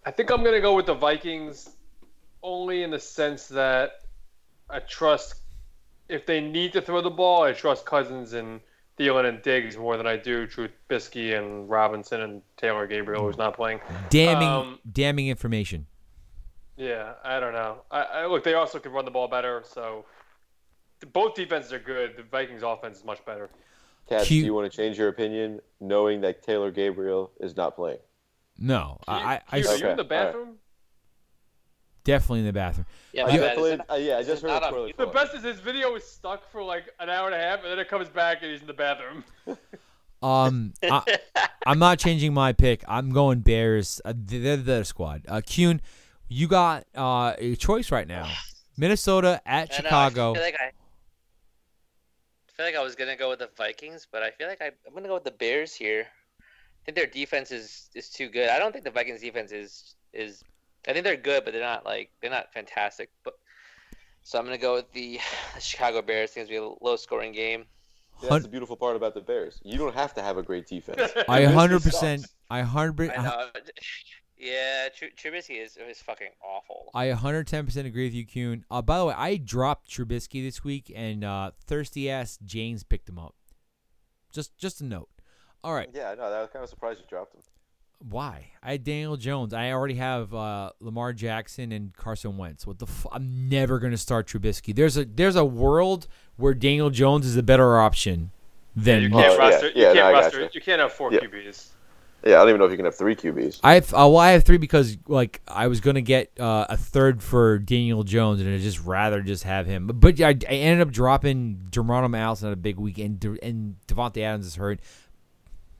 I 0.06 0.12
think 0.12 0.32
I'm 0.32 0.44
gonna 0.44 0.62
go 0.62 0.76
with 0.76 0.88
the 0.88 0.96
Vikings, 0.96 1.70
only 2.42 2.84
in 2.84 2.92
the 2.92 3.00
sense 3.00 3.48
that 3.50 3.92
I 4.70 4.80
trust 4.80 5.42
if 6.10 6.26
they 6.26 6.42
need 6.42 6.74
to 6.74 6.82
throw 6.82 7.02
the 7.02 7.10
ball, 7.10 7.44
I 7.44 7.54
trust 7.54 7.86
Cousins 7.86 8.34
and 8.34 8.62
Thielen 8.98 9.26
and 9.26 9.42
Diggs 9.42 9.78
more 9.78 9.96
than 9.98 10.08
I 10.08 10.18
do 10.18 10.48
Trubisky 10.48 11.38
and 11.38 11.70
Robinson 11.70 12.22
and 12.22 12.42
Taylor 12.58 12.88
Gabriel, 12.88 13.24
who's 13.26 13.38
not 13.38 13.56
playing. 13.56 13.80
Damning, 14.10 14.48
Um, 14.48 14.80
damning 14.92 15.28
information. 15.28 15.86
Yeah, 16.78 17.14
I 17.24 17.40
don't 17.40 17.54
know. 17.54 17.82
I, 17.92 18.02
I 18.04 18.26
look, 18.28 18.44
they 18.44 18.54
also 18.54 18.80
can 18.80 18.92
run 18.92 19.06
the 19.06 19.12
ball 19.12 19.28
better, 19.28 19.64
so 19.66 20.06
both 21.14 21.36
defenses 21.36 21.74
are 21.74 21.80
good. 21.80 22.18
The 22.18 22.24
Vikings 22.24 22.64
offense 22.64 23.00
is 23.00 23.06
much 23.06 23.24
better. 23.26 23.50
Cats, 24.10 24.28
Cute. 24.28 24.42
do 24.44 24.46
you 24.46 24.54
want 24.54 24.72
to 24.72 24.76
change 24.76 24.98
your 24.98 25.10
opinion 25.10 25.60
knowing 25.80 26.22
that 26.22 26.42
Taylor 26.44 26.72
Gabriel 26.72 27.32
is 27.40 27.56
not 27.58 27.76
playing? 27.76 27.98
No, 28.58 29.00
I, 29.08 29.14
I, 29.14 29.42
I 29.52 29.60
Hugh, 29.60 29.68
are 29.70 29.74
s- 29.74 29.80
you 29.82 29.88
in 29.90 29.98
the 29.98 30.04
Okay, 30.04 30.16
all 30.18 30.24
right. 30.24 30.26
bathroom? 30.34 30.56
Definitely 32.08 32.40
in 32.40 32.46
the 32.46 32.54
bathroom. 32.54 32.86
Yeah, 33.14 33.26
I 33.26 33.28
bad. 33.28 33.38
definitely, 33.38 33.80
uh, 33.90 33.96
yeah, 33.96 34.18
I 34.18 34.24
just 34.24 34.42
heard 34.42 34.48
not 34.48 34.64
a 34.64 34.70
toilet? 34.72 34.98
The 34.98 35.06
best 35.08 35.36
is 35.36 35.44
his 35.44 35.60
video 35.60 35.94
is 35.96 36.04
stuck 36.04 36.50
for 36.52 36.64
like 36.64 36.86
an 37.00 37.10
hour 37.10 37.28
and 37.28 37.36
a 37.36 37.38
half, 37.38 37.62
and 37.62 37.72
then 37.72 37.78
it 37.78 37.90
comes 37.90 38.10
back 38.10 38.42
and 38.42 38.52
he's 38.52 38.62
in 38.62 38.68
the 38.68 38.74
bathroom. 38.74 39.24
Um, 40.20 40.74
I, 40.82 41.20
I'm 41.68 41.78
not 41.78 42.00
changing 42.00 42.34
my 42.34 42.52
pick. 42.52 42.84
I'm 42.88 43.12
going 43.12 43.42
Bears. 43.42 44.02
Uh, 44.04 44.14
they're 44.16 44.58
the 44.58 44.84
squad. 44.84 45.22
Uh, 45.28 45.42
Kuhn, 45.42 45.80
you 46.28 46.48
got 46.48 46.86
uh, 46.96 47.34
a 47.38 47.56
choice 47.56 47.92
right 47.92 48.08
now. 48.08 48.28
Minnesota 48.78 49.40
at 49.46 49.54
I 49.56 49.60
know, 49.62 49.76
Chicago. 49.76 50.32
I 50.32 50.34
feel 50.34 50.44
like 50.44 50.56
I, 50.60 50.66
I 50.66 50.72
feel 52.52 52.66
like 52.66 52.76
I 52.76 52.82
was 52.82 52.96
gonna 52.96 53.16
go 53.16 53.30
with 53.30 53.38
the 53.38 53.50
Vikings, 53.56 54.08
but 54.12 54.24
I 54.24 54.32
feel 54.32 54.48
like 54.48 54.60
I, 54.60 54.72
I'm 54.88 54.94
gonna 54.96 55.08
go 55.08 55.14
with 55.14 55.24
the 55.24 55.30
Bears 55.30 55.76
here. 55.76 56.08
I 56.42 56.82
think 56.84 56.96
their 56.96 57.06
defense 57.06 57.52
is 57.52 57.92
is 57.94 58.10
too 58.10 58.28
good. 58.28 58.50
I 58.50 58.58
don't 58.58 58.72
think 58.72 58.86
the 58.86 58.92
Vikings 58.92 59.22
defense 59.22 59.52
is 59.52 59.94
is. 60.14 60.44
I 60.88 60.94
think 60.94 61.04
they're 61.04 61.18
good, 61.18 61.44
but 61.44 61.54
they're 61.54 61.62
not 61.62 61.86
like 61.86 62.12
they're 62.22 62.32
not 62.32 62.54
fantastic. 62.54 63.10
But 63.24 63.34
so 64.24 64.40
I'm 64.40 64.46
gonna 64.46 64.58
go 64.58 64.76
with 64.76 64.92
the 64.94 65.20
Chicago 65.60 66.02
Bears. 66.02 66.32
I 66.32 66.34
think 66.34 66.50
it's 66.50 66.52
gonna 66.58 66.70
be 66.70 66.76
a 66.82 66.86
low 66.86 66.96
scoring 66.96 67.32
game. 67.32 67.66
Yeah, 68.22 68.30
That's 68.30 68.44
the 68.44 68.50
beautiful 68.50 68.76
part 68.76 68.96
about 68.96 69.14
the 69.14 69.22
Bears. 69.22 69.60
You 69.64 69.78
don't 69.78 69.94
have 69.94 70.14
to 70.16 70.24
have 70.24 70.38
a 70.38 70.44
great 70.44 70.66
defense. 70.68 71.12
I 71.30 71.46
100. 71.46 71.84
percent. 71.84 72.26
I 72.50 72.60
100. 72.60 73.12
I 73.12 73.24
know. 73.24 73.46
Yeah, 74.40 74.90
Tr- 74.96 75.06
Trubisky 75.18 75.60
is 75.60 75.78
is 75.78 76.00
fucking 76.00 76.30
awful. 76.44 76.92
I 76.94 77.08
110 77.08 77.66
percent 77.66 77.88
agree 77.88 78.06
with 78.06 78.14
you, 78.14 78.24
Kuhn. 78.26 78.66
Uh, 78.70 78.84
by 78.84 79.00
the 79.00 79.06
way, 79.06 79.16
I 79.18 79.38
dropped 79.38 79.90
Trubisky 79.90 80.44
this 80.44 80.64
week, 80.64 80.92
and 80.96 81.24
uh, 81.24 81.52
thirsty 81.66 82.08
ass 82.10 82.38
James 82.46 82.84
picked 82.84 83.10
him 83.10 83.18
up. 83.18 83.34
Just, 84.32 84.56
just 84.56 84.80
a 84.82 84.86
note. 84.86 85.10
All 85.64 85.74
right. 85.74 85.90
Yeah, 85.92 86.14
no, 86.16 86.30
that 86.30 86.40
was 86.40 86.50
kind 86.54 86.62
of 86.62 86.70
surprised 86.70 87.00
you 87.00 87.06
dropped 87.10 87.34
him. 87.34 87.42
Why? 88.00 88.52
I 88.62 88.74
had 88.74 88.84
Daniel 88.84 89.18
Jones. 89.18 89.54
I 89.54 89.72
already 89.72 89.96
have 89.96 90.34
uh, 90.34 90.72
Lamar 90.80 91.14
Jackson 91.14 91.72
and 91.72 91.96
Carson 91.96 92.38
Wentz. 92.38 92.68
What 92.68 92.80
the? 92.80 92.86
F- 92.86 93.08
I'm 93.12 93.50
never 93.50 93.80
gonna 93.80 93.98
start 93.98 94.28
Trubisky. 94.28 94.76
There's 94.76 94.98
a 94.98 95.06
there's 95.06 95.36
a 95.36 95.46
world 95.46 96.08
where 96.36 96.54
Daniel 96.54 96.90
Jones 96.92 97.26
is 97.26 97.36
a 97.38 97.44
better 97.44 97.80
option 97.80 98.32
than 98.76 99.02
you 99.02 99.10
Mar- 99.10 99.24
can't 99.24 99.34
Oh, 99.34 99.38
roster. 99.40 99.72
yeah, 99.74 99.74
you 99.74 99.82
no, 99.84 99.90
I 99.90 99.94
can't 99.94 100.14
got 100.16 100.24
roster. 100.24 100.42
you. 100.42 100.50
You 100.54 100.62
can't 100.62 100.80
have 100.82 100.94
four 100.94 101.12
Yeah. 101.12 101.20
QBs. 101.22 101.70
Yeah, 102.26 102.36
I 102.36 102.40
don't 102.40 102.50
even 102.50 102.60
know 102.60 102.66
if 102.66 102.72
you 102.72 102.78
can 102.78 102.86
have 102.86 102.96
three 102.96 103.16
QBs. 103.16 103.60
I 103.64 103.76
have, 103.76 103.94
uh, 103.94 103.98
well, 103.98 104.18
I 104.18 104.32
have 104.32 104.44
three 104.44 104.58
because 104.58 104.98
like 105.08 105.42
I 105.48 105.68
was 105.68 105.80
gonna 105.82 106.02
get 106.02 106.32
uh, 106.40 106.66
a 106.70 106.78
third 106.78 107.24
for 107.24 107.58
Daniel 107.58 108.04
Jones, 108.04 108.42
and 108.42 108.54
I 108.54 108.58
just 108.60 108.84
rather 108.84 109.22
just 109.22 109.44
have 109.44 109.66
him. 109.66 109.88
But, 109.88 110.00
but 110.00 110.22
I, 110.22 110.30
I 110.30 110.54
ended 110.56 110.86
up 110.88 110.92
dropping 110.94 111.68
Geronimo 111.72 112.18
Allison 112.18 112.50
at 112.50 112.54
a 112.54 112.58
big 112.58 112.78
week, 112.78 112.98
and 113.00 113.20
De- 113.20 113.44
and 113.44 113.76
Davante 113.88 114.22
Adams 114.22 114.46
is 114.46 114.56
hurt. 114.56 114.80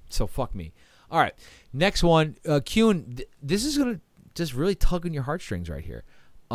So 0.10 0.26
fuck 0.26 0.56
me. 0.56 0.74
All 1.10 1.20
right, 1.20 1.34
next 1.74 2.04
one, 2.04 2.38
uh, 2.48 2.60
Kuhn. 2.60 3.16
Th- 3.16 3.30
this 3.42 3.64
is 3.66 3.78
gonna 3.78 4.00
just 4.36 4.54
really 4.54 4.76
tug 4.76 5.06
on 5.06 5.14
your 5.14 5.24
heartstrings 5.24 5.70
right 5.70 5.84
here. 5.84 6.04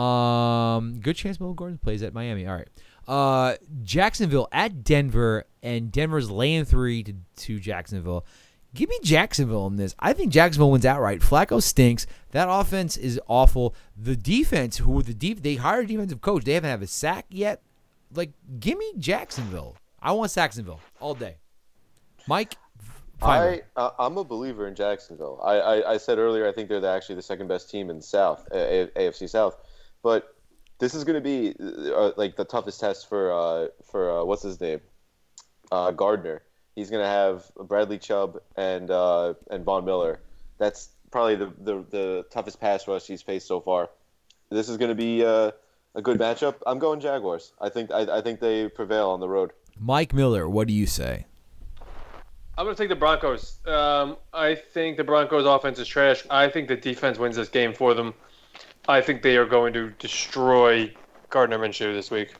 Um, 0.00 1.00
good 1.00 1.16
chance 1.16 1.38
Melvin 1.38 1.56
Gordon 1.56 1.78
plays 1.78 2.02
at 2.02 2.14
Miami. 2.14 2.46
All 2.46 2.54
right. 2.54 2.68
Uh, 3.06 3.56
Jacksonville 3.82 4.48
at 4.52 4.84
Denver, 4.84 5.44
and 5.62 5.90
Denver's 5.90 6.30
laying 6.30 6.64
three 6.64 7.02
to, 7.02 7.14
to 7.36 7.58
Jacksonville. 7.58 8.24
Give 8.74 8.88
me 8.88 8.98
Jacksonville 9.02 9.66
in 9.66 9.76
this. 9.76 9.94
I 9.98 10.14
think 10.14 10.32
Jacksonville 10.32 10.70
wins 10.70 10.86
outright. 10.86 11.20
Flacco 11.20 11.62
stinks. 11.62 12.06
That 12.30 12.48
offense 12.50 12.96
is 12.96 13.20
awful. 13.28 13.74
The 13.96 14.16
defense, 14.16 14.78
who 14.78 15.02
the 15.02 15.12
deep, 15.12 15.42
they 15.42 15.56
hired 15.56 15.84
a 15.84 15.88
defensive 15.88 16.22
coach. 16.22 16.44
They 16.44 16.54
haven't 16.54 16.70
had 16.70 16.82
a 16.82 16.86
sack 16.86 17.26
yet. 17.28 17.60
Like, 18.14 18.30
give 18.60 18.78
me 18.78 18.92
Jacksonville. 18.98 19.76
I 20.00 20.12
want 20.12 20.30
Saxonville 20.30 20.80
all 21.00 21.14
day. 21.14 21.36
Mike, 22.26 22.54
I 23.24 23.62
uh, 23.76 23.90
I'm 23.98 24.18
a 24.18 24.24
believer 24.24 24.66
in 24.66 24.74
Jacksonville. 24.74 25.40
I, 25.42 25.58
I, 25.58 25.92
I 25.94 25.96
said 25.96 26.18
earlier 26.18 26.48
I 26.48 26.52
think 26.52 26.68
they're 26.68 26.80
the, 26.80 26.88
actually 26.88 27.16
the 27.16 27.22
second 27.22 27.48
best 27.48 27.70
team 27.70 27.90
in 27.90 28.00
South, 28.00 28.46
A- 28.52 28.88
A- 28.96 29.10
AFC 29.10 29.28
South. 29.28 29.56
But 30.02 30.34
this 30.78 30.94
is 30.94 31.04
going 31.04 31.14
to 31.14 31.20
be 31.20 31.54
uh, 31.92 32.12
like 32.16 32.36
the 32.36 32.44
toughest 32.44 32.80
test 32.80 33.08
for 33.08 33.32
uh, 33.32 33.68
for 33.90 34.20
uh, 34.20 34.24
what's 34.24 34.42
his 34.42 34.60
name, 34.60 34.80
uh, 35.70 35.92
Gardner. 35.92 36.42
He's 36.74 36.90
going 36.90 37.02
to 37.02 37.08
have 37.08 37.50
Bradley 37.54 37.98
Chubb 37.98 38.40
and 38.56 38.90
uh, 38.90 39.34
and 39.50 39.64
Von 39.64 39.84
Miller. 39.84 40.20
That's 40.58 40.90
probably 41.10 41.36
the, 41.36 41.52
the 41.58 41.84
the 41.90 42.26
toughest 42.30 42.60
pass 42.60 42.88
rush 42.88 43.06
he's 43.06 43.22
faced 43.22 43.46
so 43.46 43.60
far. 43.60 43.90
This 44.50 44.68
is 44.68 44.76
going 44.76 44.90
to 44.90 44.94
be 44.94 45.24
uh, 45.24 45.52
a 45.94 46.02
good 46.02 46.18
matchup. 46.18 46.56
I'm 46.66 46.78
going 46.78 47.00
Jaguars. 47.00 47.52
I 47.60 47.68
think 47.68 47.90
I, 47.92 48.18
I 48.18 48.20
think 48.20 48.40
they 48.40 48.68
prevail 48.68 49.10
on 49.10 49.20
the 49.20 49.28
road. 49.28 49.52
Mike 49.78 50.12
Miller, 50.12 50.48
what 50.48 50.68
do 50.68 50.74
you 50.74 50.86
say? 50.86 51.26
I'm 52.62 52.66
going 52.66 52.76
to 52.76 52.80
take 52.80 52.90
the 52.90 52.94
Broncos. 52.94 53.58
Um, 53.66 54.18
I 54.32 54.54
think 54.54 54.96
the 54.96 55.02
Broncos' 55.02 55.46
offense 55.46 55.80
is 55.80 55.88
trash. 55.88 56.22
I 56.30 56.48
think 56.48 56.68
the 56.68 56.76
defense 56.76 57.18
wins 57.18 57.34
this 57.34 57.48
game 57.48 57.74
for 57.74 57.92
them. 57.92 58.14
I 58.86 59.00
think 59.00 59.20
they 59.20 59.36
are 59.36 59.46
going 59.46 59.72
to 59.72 59.90
destroy 59.98 60.94
Gardner 61.28 61.58
Minshew 61.58 61.92
this 61.92 62.12
week. 62.12 62.34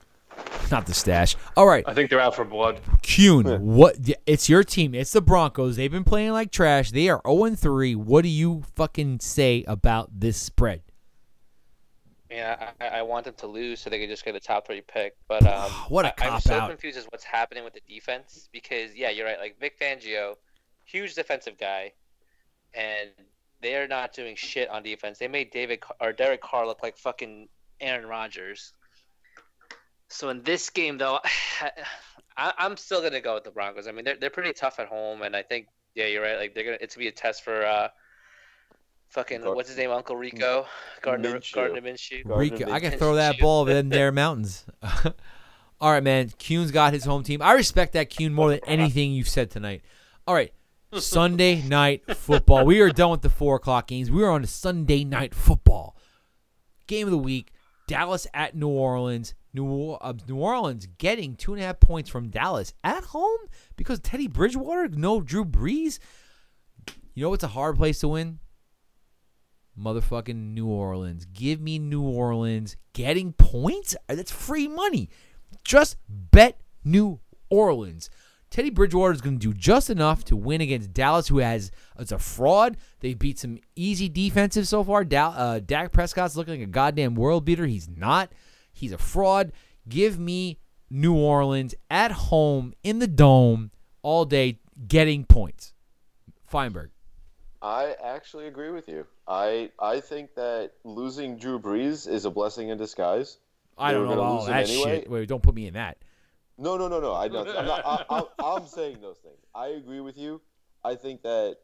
Not 0.71 0.87
the 0.87 0.95
stash. 0.95 1.35
All 1.57 1.67
right. 1.67 1.83
I 1.89 1.95
think 1.95 2.09
they're 2.09 2.21
out 2.21 2.37
for 2.37 2.45
blood. 2.45 2.79
Kuhn, 3.03 3.67
what? 3.67 3.97
It's 4.25 4.49
your 4.49 4.63
team. 4.63 4.95
It's 4.95 5.11
the 5.11 5.21
Broncos. 5.21 5.75
They've 5.75 5.91
been 5.91 6.05
playing 6.05 6.31
like 6.31 6.53
trash. 6.53 6.93
They 6.93 7.09
are 7.09 7.21
0 7.27 7.57
3. 7.57 7.97
What 7.97 8.23
do 8.23 8.29
you 8.29 8.63
fucking 8.77 9.19
say 9.19 9.65
about 9.67 10.21
this 10.21 10.37
spread? 10.37 10.83
Yeah, 12.33 12.71
I, 12.81 12.87
I 12.87 13.03
want 13.03 13.27
them 13.27 13.35
to 13.39 13.47
lose 13.47 13.81
so 13.81 13.91
they 13.91 13.99
can 13.99 14.09
just 14.09 14.25
get 14.25 14.33
the 14.33 14.41
top 14.41 14.67
three 14.67 14.81
pick. 14.81 15.17
But 15.29 15.47
um, 15.47 15.71
What 15.89 16.07
a 16.07 16.25
I, 16.25 16.31
I'm 16.31 16.41
so 16.41 16.67
confused 16.67 16.97
as 16.97 17.05
what's 17.11 17.25
happening 17.25 17.63
with 17.63 17.75
the 17.75 17.83
defense 17.87 18.49
because 18.53 18.95
yeah, 18.95 19.11
you're 19.11 19.27
right. 19.27 19.39
Like 19.39 19.61
Vic 19.61 19.79
Fangio, 19.79 20.37
huge 20.85 21.15
defensive 21.15 21.59
guy, 21.59 21.93
and 22.73 23.11
they 23.61 23.77
are 23.77 23.87
not 23.87 24.15
doing 24.15 24.35
shit 24.35 24.71
on 24.71 24.83
defense. 24.83 25.19
They 25.19 25.29
made 25.29 25.51
David 25.51 25.83
or 26.01 26.13
Derek 26.13 26.41
Carr 26.41 26.67
look 26.67 26.83
like 26.83 26.97
fucking 26.97 27.49
Aaron 27.81 28.07
Rodgers. 28.07 28.73
So 30.09 30.31
in 30.31 30.43
this 30.43 30.71
game 30.71 30.97
though, 30.97 31.19
I, 32.37 32.55
I'm 32.57 32.79
still 32.79 33.03
gonna 33.03 33.21
go 33.21 33.35
with 33.35 33.45
the 33.45 33.51
Broncos. 33.51 33.87
I 33.87 33.93
mean, 33.93 34.07
they're 34.07 34.17
they're 34.17 34.31
pretty 34.31 34.55
tough 34.55 34.79
at 34.79 34.89
home, 34.89 35.21
and 35.21 35.37
I 35.37 35.43
think 35.43 35.67
yeah, 35.95 36.07
you're 36.07 36.23
right. 36.23 36.39
Like 36.39 36.55
they're 36.55 36.65
gonna 36.65 36.79
it's 36.81 36.95
gonna 36.95 37.05
be 37.05 37.09
a 37.09 37.13
test 37.13 37.45
for. 37.45 37.67
uh 37.67 37.89
Fucking 39.13 39.43
Gar- 39.43 39.55
what's 39.55 39.69
his 39.69 39.77
name, 39.77 39.91
Uncle 39.91 40.17
Rico, 40.17 40.67
Gardner 41.03 41.39
Minshew. 41.39 41.55
Gardner 41.55 41.83
Minshew. 41.83 42.27
Gardner 42.27 42.57
Rico, 42.57 42.73
I 42.73 42.81
can 42.81 42.93
throw 42.99 43.17
that 43.17 43.39
ball 43.39 43.69
in 43.69 43.91
their 43.91 44.11
mountains. 44.13 44.65
All 45.81 45.91
right, 45.91 46.03
man. 46.03 46.31
Kuhn's 46.39 46.71
got 46.71 46.95
his 46.95 47.05
home 47.05 47.23
team. 47.23 47.43
I 47.43 47.53
respect 47.53 47.93
that 47.93 48.09
Kuhn 48.09 48.33
more 48.33 48.51
than 48.51 48.61
anything 48.67 49.13
you've 49.13 49.29
said 49.29 49.51
tonight. 49.51 49.83
All 50.27 50.35
right. 50.35 50.53
Sunday 50.95 51.61
night 51.63 52.03
football. 52.17 52.65
We 52.65 52.81
are 52.81 52.91
done 52.91 53.11
with 53.11 53.23
the 53.23 53.31
four 53.31 53.57
o'clock 53.57 53.87
games. 53.87 54.11
We 54.11 54.23
are 54.23 54.31
on 54.31 54.43
to 54.43 54.47
Sunday 54.47 55.05
night 55.05 55.35
football. 55.35 55.97
Game 56.87 57.07
of 57.07 57.11
the 57.11 57.19
week. 57.19 57.53
Dallas 57.89 58.27
at 58.33 58.55
New 58.55 58.69
Orleans. 58.69 59.35
New, 59.55 59.93
uh, 59.93 60.15
New 60.29 60.37
Orleans 60.37 60.87
getting 60.99 61.35
two 61.35 61.53
and 61.53 61.63
a 61.63 61.67
half 61.67 61.81
points 61.81 62.09
from 62.09 62.29
Dallas 62.29 62.73
at 62.83 63.05
home 63.05 63.41
because 63.77 64.01
Teddy 64.01 64.27
Bridgewater, 64.27 64.89
no 64.89 65.21
Drew 65.21 65.45
Brees. 65.45 65.99
You 67.15 67.25
know 67.25 67.31
what's 67.31 67.45
a 67.45 67.49
hard 67.49 67.77
place 67.77 68.01
to 68.01 68.09
win? 68.09 68.39
Motherfucking 69.79 70.55
New 70.55 70.67
Orleans. 70.67 71.25
Give 71.27 71.61
me 71.61 71.79
New 71.79 72.03
Orleans 72.03 72.77
getting 72.93 73.33
points. 73.33 73.97
That's 74.09 74.31
free 74.31 74.69
money. 74.69 75.09
Just 75.65 75.97
bet 76.09 76.61
New 76.85 77.21
Orleans. 77.51 78.11
Teddy 78.51 78.69
Bridgewater 78.69 79.15
is 79.15 79.23
going 79.23 79.39
to 79.39 79.53
do 79.53 79.55
just 79.55 79.89
enough 79.89 80.25
to 80.27 80.37
win 80.37 80.61
against 80.61 80.93
Dallas, 80.93 81.29
who 81.29 81.39
has 81.39 81.71
it's 81.99 82.13
a 82.13 82.19
fraud. 82.19 82.77
They 83.01 83.15
beat 83.15 83.39
some 83.39 83.59
easy 83.75 84.11
defensive 84.11 84.69
so 84.69 84.85
far. 84.85 85.05
Dal, 85.05 85.33
uh, 85.35 85.61
Dak 85.61 85.91
Prescott's 85.91 86.37
looking 86.37 86.61
like 86.61 86.69
a 86.69 86.71
goddamn 86.71 87.15
world 87.15 87.47
beater. 87.47 87.67
He's 87.67 87.89
not. 87.89 88.31
He's 88.71 88.93
a 88.93 88.99
fraud. 88.99 89.53
Give 89.89 90.19
me 90.19 90.59
New 90.91 91.15
Orleans 91.15 91.75
at 91.91 92.13
home 92.13 92.75
in 92.83 92.99
the 92.99 93.07
dome 93.07 93.71
all 94.03 94.27
day, 94.27 94.59
getting 94.87 95.25
points. 95.25 95.73
Feinberg. 96.45 96.91
I 97.63 97.95
actually 98.03 98.49
agree 98.49 98.71
with 98.71 98.89
you. 98.89 99.07
I 99.27 99.71
I 99.79 100.01
think 100.01 100.35
that 100.35 100.73
losing 100.85 101.39
Drew 101.39 101.61
Brees 101.61 102.09
is 102.09 102.25
a 102.25 102.31
blessing 102.31 102.71
in 102.71 102.79
disguise. 102.79 103.39
I 103.79 103.93
don't 103.93 104.09
know 104.09 104.21
all 104.21 104.45
that 104.47 104.69
anyway. 104.69 105.01
shit. 105.01 105.11
Wait, 105.11 105.29
don't 105.29 105.43
put 105.43 105.55
me 105.55 105.67
in 105.67 105.75
that. 105.75 105.99
No, 106.59 106.77
no, 106.77 106.89
no, 106.89 107.01
no. 107.01 107.15
I 107.15 107.29
don't, 107.29 107.49
I'm 107.49 107.67
not. 107.67 107.83
I, 107.85 108.05
I, 108.11 108.27
I'm 108.57 108.67
saying 108.67 109.01
those 109.01 109.19
things. 109.19 109.39
I 109.55 109.69
agree 109.69 110.01
with 110.01 110.19
you. 110.19 110.41
I 110.85 110.97
think 110.97 111.23
that 111.23 111.57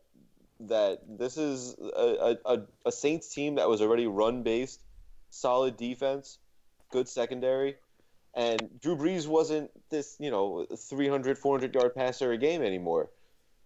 that 0.61 1.01
this 1.19 1.37
is 1.37 1.75
a, 1.79 2.37
a, 2.47 2.55
a- 2.55 2.67
a 2.87 2.93
Saints 2.93 3.33
team 3.33 3.57
that 3.57 3.69
was 3.69 3.81
already 3.81 4.07
run 4.07 4.43
based, 4.43 4.83
solid 5.31 5.77
defense, 5.77 6.39
good 6.91 7.09
secondary, 7.09 7.77
and 8.35 8.69
Drew 8.81 8.97
Brees 8.97 9.27
wasn't 9.27 9.71
this 9.91 10.17
you 10.21 10.31
know 10.31 10.65
300 10.77 11.39
400 11.39 11.75
yard 11.75 11.95
passer 11.95 12.33
a 12.33 12.39
game 12.39 12.63
anymore. 12.63 13.11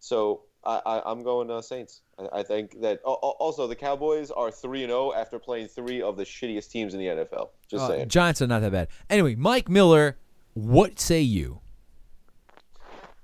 So 0.00 0.42
I, 0.64 0.80
I, 0.86 1.10
I'm 1.10 1.22
going 1.22 1.51
uh, 1.51 1.60
Saints. 1.60 2.02
I, 2.18 2.40
I 2.40 2.43
think 2.43 2.80
that 2.80 3.01
al- 3.06 3.18
al- 3.22 3.36
also 3.40 3.66
the 3.66 3.74
Cowboys 3.76 4.30
are 4.30 4.51
three 4.51 4.82
and 4.82 4.90
zero 4.90 5.12
after 5.12 5.39
playing 5.39 5.68
three 5.68 6.01
of 6.02 6.16
the 6.16 6.24
shittiest 6.24 6.70
teams 6.70 6.94
in 6.94 7.01
the 7.01 7.06
NFL. 7.06 7.48
Just 7.68 7.84
Uh, 7.84 7.89
saying. 7.89 8.09
Giants 8.09 8.40
are 8.43 8.47
not 8.47 8.60
that 8.60 8.72
bad. 8.72 8.89
Anyway, 9.10 9.34
Mike 9.34 9.68
Miller, 9.68 10.18
what 10.55 11.01
say 11.01 11.20
you? 11.20 11.60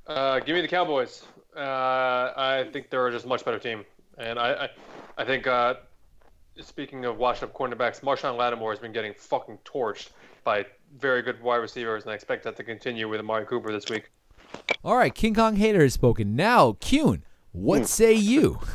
Uh, 0.06 0.40
give 0.40 0.54
me 0.54 0.60
the 0.62 0.68
Cowboys. 0.68 1.22
Uh, 1.56 1.60
I 2.36 2.68
think 2.72 2.90
they're 2.90 3.10
just 3.10 3.24
a 3.24 3.28
much 3.28 3.44
better 3.44 3.58
team, 3.58 3.84
and 4.16 4.38
I, 4.38 4.52
I, 4.64 4.68
I 5.18 5.24
think. 5.24 5.46
Uh, 5.46 5.74
speaking 6.60 7.04
of 7.04 7.18
washed 7.18 7.42
up 7.44 7.52
cornerbacks, 7.52 8.00
Marshon 8.00 8.36
Lattimore 8.36 8.72
has 8.72 8.80
been 8.80 8.92
getting 8.92 9.14
fucking 9.14 9.58
torched 9.64 10.08
by 10.42 10.66
very 10.98 11.22
good 11.22 11.40
wide 11.42 11.56
receivers, 11.58 12.02
and 12.04 12.10
I 12.10 12.14
expect 12.14 12.42
that 12.44 12.56
to 12.56 12.64
continue 12.64 13.08
with 13.08 13.20
Amari 13.20 13.44
Cooper 13.46 13.70
this 13.70 13.88
week. 13.88 14.10
All 14.82 14.96
right, 14.96 15.14
King 15.14 15.34
Kong 15.34 15.56
Hater 15.56 15.82
has 15.82 15.94
spoken. 15.94 16.34
Now, 16.34 16.72
Kuhn, 16.80 17.22
what 17.52 17.78
hmm. 17.78 17.84
say 17.84 18.14
you? 18.14 18.60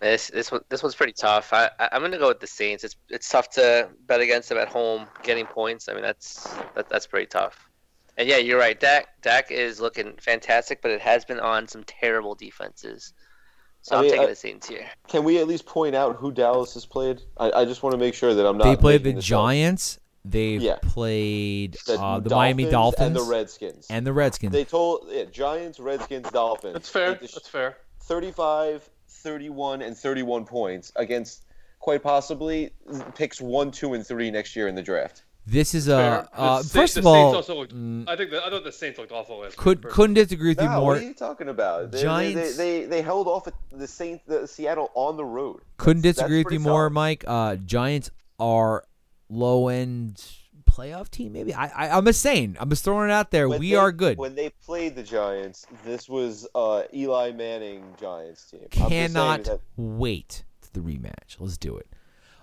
This 0.00 0.28
this 0.28 0.52
one 0.52 0.60
this 0.68 0.82
one's 0.82 0.94
pretty 0.94 1.12
tough. 1.12 1.52
I, 1.52 1.70
I 1.78 1.88
I'm 1.92 2.02
gonna 2.02 2.18
go 2.18 2.28
with 2.28 2.40
the 2.40 2.46
Saints. 2.46 2.84
It's 2.84 2.96
it's 3.08 3.28
tough 3.28 3.50
to 3.50 3.88
bet 4.06 4.20
against 4.20 4.48
them 4.48 4.58
at 4.58 4.68
home, 4.68 5.06
getting 5.24 5.44
points. 5.44 5.88
I 5.88 5.94
mean 5.94 6.02
that's 6.02 6.44
that, 6.76 6.88
that's 6.88 7.06
pretty 7.06 7.26
tough. 7.26 7.68
And 8.16 8.28
yeah, 8.28 8.36
you're 8.36 8.58
right. 8.60 8.78
Dak 8.78 9.20
Dak 9.22 9.50
is 9.50 9.80
looking 9.80 10.14
fantastic, 10.20 10.82
but 10.82 10.92
it 10.92 11.00
has 11.00 11.24
been 11.24 11.40
on 11.40 11.66
some 11.66 11.82
terrible 11.84 12.36
defenses. 12.36 13.12
So 13.82 13.96
I 13.96 13.98
I'm 13.98 14.02
mean, 14.02 14.10
taking 14.12 14.26
I- 14.26 14.30
the 14.30 14.36
Saints 14.36 14.68
here. 14.68 14.86
Can 15.08 15.24
we 15.24 15.38
at 15.38 15.48
least 15.48 15.66
point 15.66 15.96
out 15.96 16.14
who 16.16 16.30
Dallas 16.30 16.74
has 16.74 16.86
played? 16.86 17.20
I, 17.36 17.50
I 17.50 17.64
just 17.64 17.82
want 17.82 17.92
to 17.92 17.98
make 17.98 18.14
sure 18.14 18.34
that 18.34 18.46
I'm 18.46 18.56
not. 18.56 18.64
They 18.64 18.76
played 18.76 19.02
the 19.02 19.08
making 19.08 19.18
up. 19.18 19.24
Giants. 19.24 19.98
They've 20.30 20.60
Yeah. 20.62 20.76
played 20.82 21.76
The, 21.86 22.00
uh, 22.00 22.20
the 22.20 22.30
Miami 22.30 22.66
Dolphins 22.66 23.06
and 23.06 23.16
the 23.16 23.22
Redskins. 23.22 23.86
and 23.90 24.06
the 24.06 24.12
Redskins. 24.12 24.52
they 24.52 24.64
told 24.64 25.06
yeah, 25.10 25.24
Giants, 25.24 25.80
Redskins, 25.80 26.30
Dolphins. 26.30 26.74
That's 26.74 26.88
fair. 26.88 27.14
They- 27.14 27.26
That's 27.26 27.48
fair. 27.48 27.76
35, 28.02 28.88
31, 29.08 29.82
and 29.82 29.96
31 29.96 30.44
points 30.44 30.92
against 30.96 31.44
quite 31.80 32.02
possibly 32.02 32.70
picks 33.14 33.40
one, 33.40 33.70
two, 33.70 33.94
and 33.94 34.06
three 34.06 34.30
next 34.30 34.56
year 34.56 34.66
in 34.68 34.74
the 34.74 34.82
draft. 34.82 35.22
this 35.46 35.74
is 35.74 35.88
a 35.88 36.28
uh, 36.34 36.60
The 36.62 36.68
first 36.68 36.94
the 36.94 37.00
of 37.00 37.06
all. 37.06 37.34
Also 37.36 37.54
looked, 37.54 37.74
mm, 37.74 38.06
I 38.08 38.16
think 38.16 38.30
the, 38.30 38.44
I 38.44 38.50
thought 38.50 38.64
the 38.64 38.72
Saints 38.72 38.98
looked 38.98 39.12
awful 39.12 39.38
last 39.38 39.56
could 39.56 39.82
week. 39.84 39.92
couldn't 39.94 40.14
disagree 40.14 40.50
with 40.50 40.60
you 40.60 40.68
No, 40.68 40.80
more. 40.80 40.92
what 40.94 40.98
are 40.98 41.04
you 41.06 41.14
talking 41.14 41.48
about? 41.48 41.90
They, 41.90 42.02
Giants- 42.02 42.56
They, 42.56 42.80
they, 42.80 42.80
they, 42.80 42.86
they 42.86 43.02
held 43.02 43.26
off 43.28 43.48
the 43.72 43.86
Saints, 43.86 44.22
the 44.26 44.46
Seattle 44.46 44.90
on 44.94 45.16
the 45.16 45.24
road. 45.24 45.60
Couldn't 45.78 46.02
That's- 46.02 46.16
disagree 46.16 46.38
that's 46.40 46.44
with 46.46 46.52
you 46.54 46.58
pretty 46.60 46.70
more. 46.70 46.90
Mike. 46.90 47.24
Uh, 47.26 47.56
Giants 47.56 48.10
are 48.38 48.84
low 49.28 49.68
end 49.68 50.22
playoff 50.64 51.10
team. 51.10 51.32
Maybe 51.32 51.54
I, 51.54 51.66
I 51.66 51.96
I'm 51.96 52.04
just 52.04 52.20
saying. 52.20 52.56
I'm 52.60 52.68
just 52.70 52.84
throwing 52.84 53.10
it 53.10 53.12
out 53.12 53.30
there. 53.30 53.48
When 53.48 53.60
we 53.60 53.70
they- 53.70 53.76
are 53.76 53.92
good. 53.92 54.18
When 54.18 54.34
they 54.34 54.50
played 54.64 54.94
the 54.94 55.02
Giants, 55.02 55.66
this 55.84 56.08
was 56.08 56.46
uh, 56.54 56.82
Eli 56.94 57.32
Manning 57.32 57.82
Giants 58.00 58.50
team. 58.50 58.60
I'm 58.62 58.68
just 58.70 58.88
saying 58.88 59.08
Cannot 59.08 59.44
that- 59.44 59.60
wait 59.76 60.44
to 60.62 60.72
the 60.72 60.80
rematch. 60.80 61.36
Let's 61.38 61.58
do 61.58 61.76
it. 61.76 61.88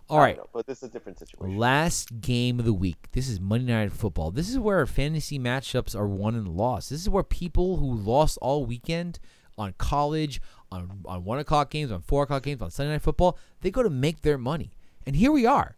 All 0.07 0.19
right, 0.19 0.37
know, 0.37 0.47
but 0.53 0.67
this 0.67 0.83
is 0.83 0.89
a 0.89 0.91
different 0.91 1.17
situation. 1.17 1.57
Last 1.57 2.21
game 2.21 2.59
of 2.59 2.65
the 2.65 2.73
week. 2.73 3.07
This 3.13 3.27
is 3.27 3.39
Monday 3.39 3.73
Night 3.73 3.91
Football. 3.91 4.29
This 4.29 4.51
is 4.51 4.59
where 4.59 4.85
fantasy 4.85 5.39
matchups 5.39 5.95
are 5.95 6.07
won 6.07 6.35
and 6.35 6.47
lost. 6.47 6.91
This 6.91 7.01
is 7.01 7.09
where 7.09 7.23
people 7.23 7.77
who 7.77 7.91
lost 7.91 8.37
all 8.39 8.67
weekend 8.67 9.17
on 9.57 9.73
college, 9.79 10.41
on, 10.71 11.01
on 11.05 11.23
1 11.23 11.39
o'clock 11.39 11.71
games, 11.71 11.91
on 11.91 12.01
4 12.01 12.23
o'clock 12.23 12.43
games, 12.43 12.61
on 12.61 12.69
Sunday 12.69 12.91
Night 12.91 13.01
Football, 13.01 13.39
they 13.61 13.71
go 13.71 13.81
to 13.81 13.89
make 13.89 14.21
their 14.21 14.37
money. 14.37 14.69
And 15.07 15.15
here 15.15 15.31
we 15.31 15.47
are 15.47 15.74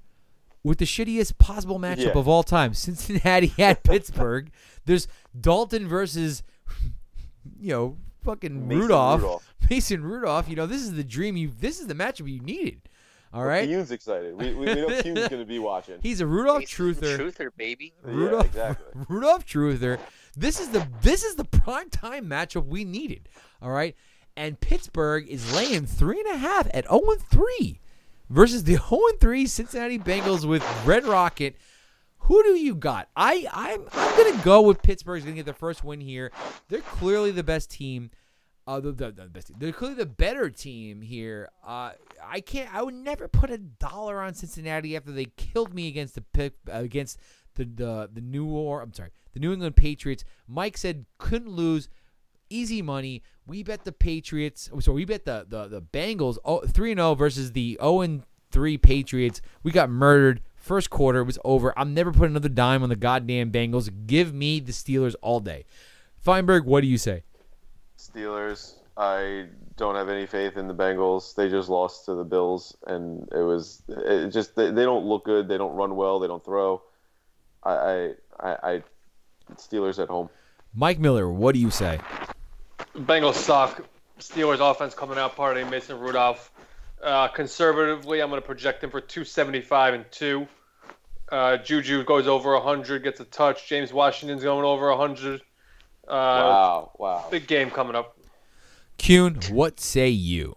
with 0.67 0.77
the 0.79 0.85
shittiest 0.85 1.37
possible 1.37 1.79
matchup 1.79 2.13
Yeah. 2.13 2.19
of 2.19 2.27
all 2.27 2.43
time 2.43 2.73
Cincinnati 2.85 3.53
at 3.57 3.83
Pittsburgh. 3.91 4.51
There's 4.85 5.07
Dalton 5.39 5.87
versus, 5.87 6.43
you 7.59 7.69
know, 7.69 7.97
fucking 8.23 8.67
Mason 8.67 8.81
Rudolph. 8.81 9.21
Rudolph. 9.21 9.53
Mason 9.69 10.03
Rudolph. 10.03 10.49
You 10.49 10.55
know, 10.55 10.65
this 10.67 10.81
is 10.81 10.93
the 10.93 11.03
dream 11.03 11.37
you, 11.37 11.51
this 11.59 11.79
is 11.79 11.87
the 11.87 11.93
matchup 11.93 12.31
you 12.31 12.39
needed. 12.41 12.81
All 13.33 13.43
right? 13.43 13.67
Kuhn's 13.67 13.91
excited. 13.91 14.35
We, 14.35 14.53
we, 14.53 14.65
we 14.65 14.73
know 14.75 14.87
Kuhn's 15.01 15.27
going 15.27 15.41
to 15.41 15.45
be 15.45 15.59
watching. 15.59 15.95
He's 16.01 16.21
a 16.21 16.25
Rudolph 16.27 16.59
Mason 16.59 16.93
truther. 16.93 17.17
Truther, 17.17 17.49
baby. 17.57 17.93
Yeah, 18.05 18.11
Rudolph, 18.13 18.45
exactly. 18.45 19.01
Rudolph 19.09 19.45
Truther. 19.45 19.99
This 20.35 20.59
is 20.59 20.69
the 20.69 20.87
this 21.01 21.23
is 21.23 21.35
the 21.35 21.43
prime 21.45 21.89
time 21.89 22.29
matchup 22.29 22.67
we 22.67 22.85
needed. 22.85 23.27
All 23.61 23.71
right, 23.71 23.95
and 24.37 24.59
Pittsburgh 24.59 25.27
is 25.27 25.53
laying 25.53 25.85
three 25.85 26.19
and 26.21 26.35
a 26.35 26.37
half 26.37 26.67
at 26.73 26.85
zero 26.85 27.01
and 27.11 27.21
three 27.21 27.79
versus 28.29 28.63
the 28.63 28.75
zero 28.75 29.01
and 29.09 29.19
three 29.19 29.45
Cincinnati 29.45 29.99
Bengals 29.99 30.45
with 30.45 30.65
Red 30.85 31.05
Rocket. 31.05 31.57
Who 32.21 32.43
do 32.43 32.55
you 32.55 32.75
got? 32.75 33.07
I 33.15 33.47
I'm 33.53 33.85
I'm 33.93 34.17
gonna 34.17 34.43
go 34.43 34.61
with 34.61 34.81
Pittsburgh's 34.81 35.23
gonna 35.23 35.35
get 35.35 35.45
their 35.45 35.53
first 35.53 35.83
win 35.83 36.01
here. 36.01 36.31
They're 36.67 36.81
clearly 36.81 37.31
the 37.31 37.43
best 37.43 37.71
team. 37.71 38.11
Uh, 38.65 38.81
the, 38.81 38.91
the, 38.91 39.11
the 39.11 39.27
best 39.27 39.47
team. 39.47 39.55
They're 39.59 39.71
clearly 39.71 39.95
the 39.95 40.05
better 40.05 40.49
team 40.49 41.01
here. 41.01 41.47
Uh, 41.65 41.91
I 42.21 42.41
can't. 42.41 42.73
I 42.75 42.83
would 42.83 42.95
never 42.95 43.29
put 43.29 43.49
a 43.49 43.57
dollar 43.57 44.21
on 44.21 44.33
Cincinnati 44.33 44.97
after 44.97 45.13
they 45.13 45.27
killed 45.37 45.73
me 45.73 45.87
against 45.87 46.15
the 46.15 46.21
pick 46.21 46.55
against 46.67 47.17
the 47.55 47.63
the 47.63 48.09
the 48.11 48.19
New 48.19 48.47
or 48.47 48.81
I'm 48.81 48.93
sorry, 48.93 49.11
the 49.33 49.39
New 49.39 49.53
England 49.53 49.77
Patriots. 49.77 50.25
Mike 50.47 50.77
said 50.77 51.05
couldn't 51.17 51.51
lose. 51.51 51.87
Easy 52.49 52.81
money. 52.81 53.23
We 53.45 53.63
bet 53.63 53.83
the 53.83 53.91
Patriots. 53.91 54.69
oh, 54.73 54.79
Sorry, 54.79 54.95
we 54.95 55.05
bet 55.05 55.25
the 55.25 55.45
the 55.47 55.67
the 55.67 55.81
Bengals 55.81 56.37
oh, 56.45 56.61
three 56.61 56.91
and 56.91 56.99
zero 56.99 57.15
versus 57.15 57.51
the 57.51 57.77
zero 57.79 58.01
and 58.01 58.23
three 58.51 58.77
Patriots. 58.77 59.41
We 59.63 59.71
got 59.71 59.89
murdered. 59.89 60.41
First 60.55 60.89
quarter 60.89 61.23
was 61.23 61.39
over. 61.45 61.77
I'm 61.77 61.93
never 61.93 62.11
putting 62.11 62.31
another 62.31 62.49
dime 62.49 62.83
on 62.83 62.89
the 62.89 62.95
goddamn 62.95 63.51
Bengals. 63.51 63.89
Give 64.05 64.33
me 64.33 64.59
the 64.59 64.73
Steelers 64.73 65.15
all 65.21 65.39
day. 65.39 65.65
Feinberg, 66.19 66.65
what 66.65 66.81
do 66.81 66.87
you 66.87 66.97
say? 66.97 67.23
Steelers. 67.97 68.73
I 68.97 69.45
don't 69.77 69.95
have 69.95 70.09
any 70.09 70.25
faith 70.25 70.57
in 70.57 70.67
the 70.67 70.73
Bengals. 70.73 71.35
They 71.35 71.49
just 71.49 71.69
lost 71.69 72.05
to 72.05 72.15
the 72.15 72.23
Bills, 72.23 72.75
and 72.87 73.27
it 73.31 73.43
was 73.43 73.83
it 73.87 74.29
just 74.29 74.55
they, 74.55 74.71
they 74.71 74.83
don't 74.83 75.05
look 75.05 75.23
good. 75.23 75.47
They 75.47 75.57
don't 75.57 75.75
run 75.75 75.95
well. 75.95 76.19
They 76.19 76.27
don't 76.27 76.43
throw. 76.43 76.81
I, 77.63 78.13
I, 78.39 78.49
I 78.63 78.83
Steelers 79.55 80.01
at 80.01 80.09
home. 80.09 80.29
Mike 80.73 80.99
Miller, 80.99 81.29
what 81.29 81.53
do 81.53 81.59
you 81.59 81.69
say? 81.71 81.99
Bengals 82.95 83.35
suck. 83.35 83.85
Steelers 84.19 84.59
offense 84.59 84.93
coming 84.93 85.17
out 85.17 85.35
party. 85.35 85.63
Mason 85.63 85.99
Rudolph. 85.99 86.51
Uh, 87.01 87.27
conservatively, 87.27 88.21
I'm 88.21 88.29
going 88.29 88.41
to 88.41 88.45
project 88.45 88.83
him 88.83 88.89
for 88.89 88.99
275 89.01 89.93
and 89.93 90.05
two. 90.11 90.47
Uh, 91.31 91.57
Juju 91.57 92.03
goes 92.05 92.27
over 92.27 92.53
100, 92.53 93.03
gets 93.03 93.19
a 93.19 93.25
touch. 93.25 93.67
James 93.67 93.93
Washington's 93.93 94.43
going 94.43 94.65
over 94.65 94.89
100. 94.89 95.41
Uh, 95.41 95.43
wow, 96.07 96.91
wow. 96.97 97.25
Big 97.29 97.47
game 97.47 97.69
coming 97.69 97.95
up. 97.95 98.17
Kuhn, 98.97 99.39
what 99.51 99.79
say 99.79 100.09
you? 100.09 100.55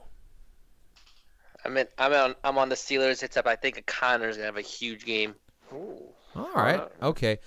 I'm 1.64 1.76
in, 1.76 1.86
I'm 1.98 2.12
on 2.14 2.34
I'm 2.42 2.56
on 2.56 2.68
the 2.70 2.74
Steelers. 2.74 3.22
It's 3.22 3.36
up. 3.36 3.46
I 3.46 3.56
think 3.56 3.84
Conner's 3.84 4.36
gonna 4.36 4.46
have 4.46 4.56
a 4.56 4.62
huge 4.62 5.04
game. 5.04 5.34
Ooh. 5.74 5.98
All 6.34 6.50
right. 6.54 6.80
Okay. 7.02 7.38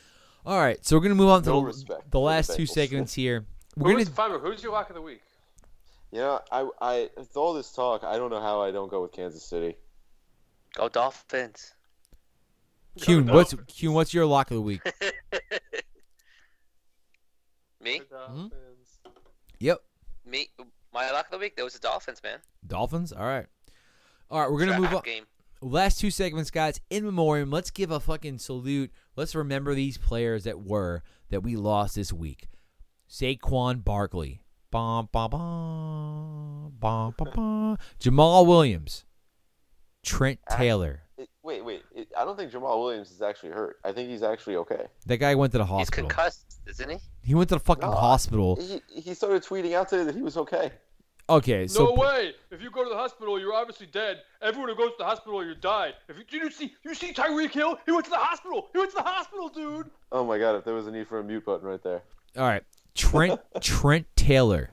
All 0.46 0.60
right. 0.60 0.84
So 0.86 0.96
we're 0.96 1.02
gonna 1.02 1.16
move 1.16 1.30
on 1.30 1.42
to 1.44 1.50
No 1.50 1.72
the, 1.72 2.00
the 2.12 2.20
last 2.20 2.56
two 2.56 2.64
Bengals. 2.64 2.70
segments 2.70 3.14
here. 3.14 3.46
We're 3.76 3.94
Who's, 3.94 4.06
gonna 4.06 4.16
Fiber, 4.16 4.40
who's 4.40 4.62
your 4.62 4.72
lock 4.72 4.90
of 4.90 4.96
the 4.96 5.02
week? 5.02 5.22
You 6.12 6.20
know, 6.20 6.40
I 6.52 6.70
I 6.80 7.10
with 7.18 7.36
all 7.36 7.54
this 7.54 7.72
talk, 7.72 8.04
I 8.04 8.18
don't 8.18 8.30
know 8.30 8.40
how 8.40 8.62
I 8.62 8.72
don't 8.72 8.90
go 8.90 9.02
with 9.02 9.12
Kansas 9.12 9.44
City. 9.44 9.76
Go 10.76 10.88
Dolphins. 10.90 11.74
Kuhn. 13.02 13.26
What's 13.26 13.52
Dolphins. 13.52 13.80
Kuhn? 13.80 13.94
What's 13.94 14.14
your 14.14 14.28
lock 14.28 14.52
of 14.52 14.56
the 14.56 14.62
week? 14.62 14.82
Me? 17.82 18.02
The 18.10 18.16
hmm? 18.18 18.42
Dolphins. 18.42 19.00
Yep. 19.60 19.80
Me? 20.26 20.50
My 20.94 21.10
lock 21.12 21.26
of 21.26 21.32
the 21.32 21.40
week. 21.40 21.56
That 21.56 21.64
was 21.64 21.74
the 21.74 21.80
Dolphins, 21.80 22.22
man. 22.24 22.38
Dolphins. 22.66 23.12
All 23.12 23.26
right. 23.26 23.48
All 24.30 24.40
right. 24.40 24.52
We're 24.52 24.66
gonna 24.66 24.80
move 24.80 24.94
on. 24.94 25.02
Game. 25.02 25.26
Last 25.62 26.00
two 26.00 26.12
segments, 26.12 26.52
guys. 26.52 26.80
In 26.92 27.06
memoriam. 27.06 27.50
Let's 27.50 27.72
give 27.72 27.90
a 27.90 28.00
fucking 28.00 28.38
salute. 28.38 28.92
Let's 29.16 29.34
remember 29.34 29.74
these 29.74 29.98
players 29.98 30.44
that 30.44 30.62
were 30.62 31.02
that 31.30 31.42
we 31.42 31.56
lost 31.56 31.96
this 31.96 32.14
week. 32.14 32.50
Saquon 33.14 33.84
Barkley. 33.84 34.42
Bum, 34.72 35.08
bum, 35.12 35.30
bum, 35.30 36.74
bum, 36.80 37.14
bum, 37.16 37.30
bum. 37.36 37.78
Jamaal 38.00 38.48
Williams. 38.48 39.06
Trent 40.04 40.40
Taylor. 40.50 41.04
It, 41.20 41.30
wait, 41.44 41.64
wait. 41.64 41.84
It, 41.94 42.08
I 42.18 42.26
don't 42.26 42.36
think 42.36 42.52
Jamaal 42.52 42.80
Williams 42.80 43.12
is 43.12 43.22
actually 43.22 43.52
hurt. 43.52 43.78
I 43.86 43.92
think 43.92 44.10
he's 44.10 44.24
actually 44.24 44.56
okay. 44.56 44.88
That 45.06 45.18
guy 45.18 45.36
went 45.36 45.52
to 45.52 45.60
the 45.60 45.66
hospital. 45.66 46.10
He's 46.10 46.16
hospital. 46.16 46.50
concussed, 46.50 46.60
isn't 46.68 46.90
he? 46.90 46.98
He 47.24 47.36
went 47.36 47.50
to 47.50 47.56
the 47.56 47.60
fucking 47.60 47.88
No, 47.88 47.92
hospital. 47.92 48.56
He 48.56 48.82
he 49.00 49.14
started 49.14 49.44
tweeting 49.44 49.74
out 49.74 49.90
today 49.90 50.06
that 50.06 50.16
he 50.16 50.24
was 50.24 50.36
okay. 50.36 50.72
Okay, 51.30 51.68
so 51.68 51.86
no 51.86 51.94
way! 51.94 52.34
If 52.50 52.64
you 52.64 52.72
go 52.72 52.84
to 52.84 52.90
the 52.90 52.98
hospital, 52.98 53.40
you're 53.40 53.54
obviously 53.54 53.86
dead. 53.86 54.22
Everyone 54.42 54.70
who 54.70 54.76
goes 54.76 54.90
to 54.90 54.96
the 55.00 55.06
hospital, 55.06 55.46
you 55.46 55.54
die. 55.54 55.94
If 56.10 56.18
you, 56.18 56.24
did 56.24 56.42
you 56.42 56.52
see, 56.52 56.74
you 56.84 56.96
see 56.96 57.14
Tyreek 57.14 57.52
Hill? 57.52 57.78
He 57.86 57.92
went 57.92 58.06
to 58.06 58.12
the 58.12 58.18
hospital. 58.18 58.70
He 58.74 58.80
went 58.80 58.90
to 58.90 58.98
the 58.98 59.04
hospital, 59.04 59.50
dude. 59.50 59.92
Oh 60.12 60.26
my 60.26 60.40
god, 60.40 60.56
if 60.56 60.66
there 60.66 60.74
was 60.74 60.88
a 60.88 60.92
need 60.92 61.08
for 61.08 61.20
a 61.20 61.24
mute 61.24 61.46
button 61.46 61.66
right 61.66 61.82
there. 61.82 62.02
all 62.38 62.44
right, 62.44 62.64
Trent 62.96 63.40
Trent 63.62 64.06
Taylor, 64.16 64.72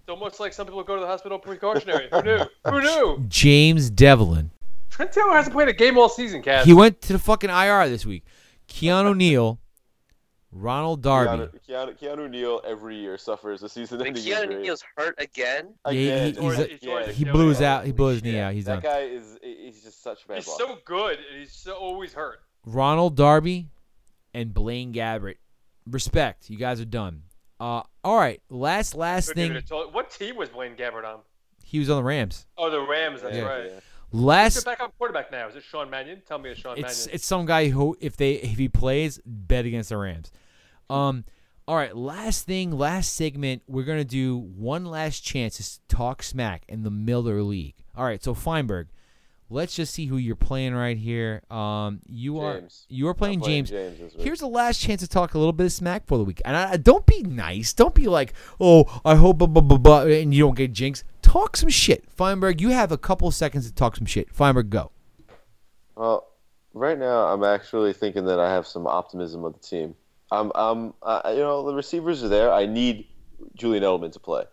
It's 0.00 0.08
almost 0.08 0.40
like 0.40 0.52
some 0.52 0.66
people 0.66 0.82
go 0.82 0.94
to 0.94 1.00
the 1.00 1.06
hospital 1.06 1.38
precautionary. 1.38 2.08
Who 2.12 2.22
knew? 2.22 2.38
Who 2.66 2.80
knew? 2.80 3.24
James 3.28 3.90
Develin. 3.90 4.50
Trent 4.90 5.12
Taylor 5.12 5.34
hasn't 5.34 5.54
played 5.54 5.68
a 5.68 5.72
game 5.72 5.98
all 5.98 6.08
season, 6.08 6.42
Cass. 6.42 6.64
He 6.64 6.72
went 6.72 7.00
to 7.02 7.12
the 7.12 7.18
fucking 7.18 7.50
IR 7.50 7.88
this 7.88 8.06
week. 8.06 8.24
Keanu 8.68 9.14
Neal, 9.16 9.58
Ronald 10.50 11.02
Darby. 11.02 11.44
Keanu, 11.44 11.60
Keanu, 11.68 11.98
Keanu 11.98 12.30
Neal 12.30 12.60
every 12.66 12.96
year 12.96 13.18
suffers 13.18 13.62
a 13.62 13.68
season-ending 13.68 14.14
Keanu 14.22 14.44
injury. 14.44 14.62
Neal's 14.62 14.82
hurt 14.96 15.14
again, 15.18 15.74
Yeah, 15.86 15.92
he- 15.92 16.08
Again, 16.08 16.26
he's 16.28 16.36
a- 16.58 16.62
again. 16.62 16.78
he's 16.80 17.08
a- 17.08 17.12
He 17.12 17.24
blew 17.24 17.48
his 17.48 17.60
out. 17.60 17.84
He 17.84 17.92
blew 17.92 18.08
his 18.08 18.22
knee 18.24 18.38
out. 18.38 18.54
He's 18.54 18.64
that 18.64 18.82
done. 18.82 18.92
guy 18.92 19.00
is 19.00 19.38
he's 19.42 19.82
just 19.82 20.02
such 20.02 20.26
bad 20.26 20.36
He's 20.38 20.48
luck. 20.48 20.58
so 20.58 20.78
good, 20.86 21.18
and 21.30 21.38
he's 21.40 21.52
so 21.52 21.74
always 21.74 22.14
hurt. 22.14 22.40
Ronald 22.66 23.14
Darby 23.14 23.68
and 24.34 24.52
Blaine 24.54 24.92
Gabbert. 24.92 25.36
Respect. 25.86 26.50
You 26.50 26.56
guys 26.58 26.80
are 26.80 26.84
done. 26.86 27.22
Uh, 27.60 27.82
all 28.04 28.16
right. 28.16 28.40
Last 28.50 28.94
last 28.94 29.28
Couldn't 29.28 29.52
thing. 29.54 29.62
told- 29.62 29.92
What 29.94 30.10
team 30.10 30.36
was 30.36 30.48
Blaine 30.48 30.76
Gabbert 30.76 31.04
on? 31.04 31.20
He 31.64 31.78
was 31.78 31.90
on 31.90 31.96
the 31.96 32.02
Rams. 32.02 32.46
Oh, 32.56 32.70
the 32.70 32.80
Rams. 32.80 33.20
That's 33.22 33.36
Yeah. 33.36 33.42
right. 33.42 33.70
Who's 34.10 34.22
Last. 34.22 34.54
the 34.54 34.62
backup 34.62 34.96
quarterback 34.96 35.30
now? 35.30 35.48
Is 35.48 35.56
it 35.56 35.64
Sean 35.64 35.90
Mannion? 35.90 36.22
Tell 36.26 36.38
me 36.38 36.50
it's 36.50 36.60
Sean 36.60 36.78
It's 36.78 36.82
Mannion. 36.82 37.14
it's 37.14 37.26
some 37.26 37.44
guy 37.44 37.68
who 37.68 37.96
if 38.00 38.16
they 38.16 38.34
if 38.34 38.56
he 38.58 38.68
plays 38.68 39.20
bet 39.26 39.66
against 39.66 39.90
the 39.90 39.96
Rams. 39.98 40.30
Um. 40.88 41.24
All 41.66 41.76
right. 41.76 41.94
Last 41.94 42.46
thing. 42.46 42.70
Last 42.70 43.12
segment. 43.12 43.62
We're 43.66 43.84
gonna 43.84 44.04
do 44.04 44.38
one 44.38 44.86
last 44.86 45.20
chance 45.20 45.58
to 45.58 45.94
talk 45.94 46.22
smack 46.22 46.62
in 46.68 46.82
the 46.84 46.90
Miller 46.90 47.42
League. 47.42 47.74
All 47.96 48.04
right. 48.04 48.22
So 48.22 48.32
Feinberg. 48.34 48.86
Let's 49.50 49.74
just 49.74 49.94
see 49.94 50.06
who 50.06 50.18
you're 50.18 50.36
playing 50.36 50.74
right 50.74 50.96
here. 50.96 51.42
Um. 51.50 52.00
You 52.06 52.38
are 52.40 52.62
you 52.88 53.08
are 53.08 53.14
playing 53.14 53.40
playing 53.40 53.64
James. 53.64 53.98
James. 53.98 54.14
Here's 54.18 54.40
the 54.40 54.48
last 54.48 54.80
chance 54.80 55.00
to 55.00 55.08
talk 55.08 55.34
a 55.34 55.38
little 55.38 55.52
bit 55.52 55.66
of 55.66 55.72
smack 55.72 56.06
for 56.06 56.18
the 56.18 56.24
week. 56.24 56.42
And 56.44 56.54
I, 56.54 56.76
don't 56.76 57.06
be 57.06 57.22
nice. 57.22 57.72
Don't 57.72 57.94
be 57.94 58.08
like, 58.08 58.34
oh, 58.60 59.00
I 59.04 59.14
hope, 59.14 59.38
blah, 59.38 59.46
blah, 59.46 59.62
blah, 59.62 59.78
blah, 59.78 60.02
and 60.02 60.34
you 60.34 60.44
don't 60.44 60.56
get 60.56 60.72
jinxed. 60.72 61.04
Talk 61.22 61.56
some 61.56 61.70
shit. 61.70 62.10
Feinberg, 62.10 62.60
you 62.60 62.70
have 62.70 62.92
a 62.92 62.98
couple 62.98 63.30
seconds 63.30 63.66
to 63.66 63.74
talk 63.74 63.96
some 63.96 64.06
shit. 64.06 64.34
Feinberg, 64.34 64.70
go. 64.70 64.90
Well, 65.96 66.28
right 66.74 66.98
now 66.98 67.26
I'm 67.26 67.42
actually 67.42 67.92
thinking 67.92 68.26
that 68.26 68.38
I 68.38 68.52
have 68.52 68.66
some 68.66 68.86
optimism 68.86 69.44
of 69.44 69.54
the 69.54 69.60
team. 69.60 69.94
I'm, 70.30 70.52
I'm, 70.54 70.92
uh, 71.02 71.22
you 71.30 71.40
know, 71.40 71.66
the 71.66 71.74
receivers 71.74 72.22
are 72.22 72.28
there. 72.28 72.52
I 72.52 72.66
need 72.66 73.06
Julian 73.54 73.82
Edelman 73.82 74.12
to 74.12 74.20
play. 74.20 74.44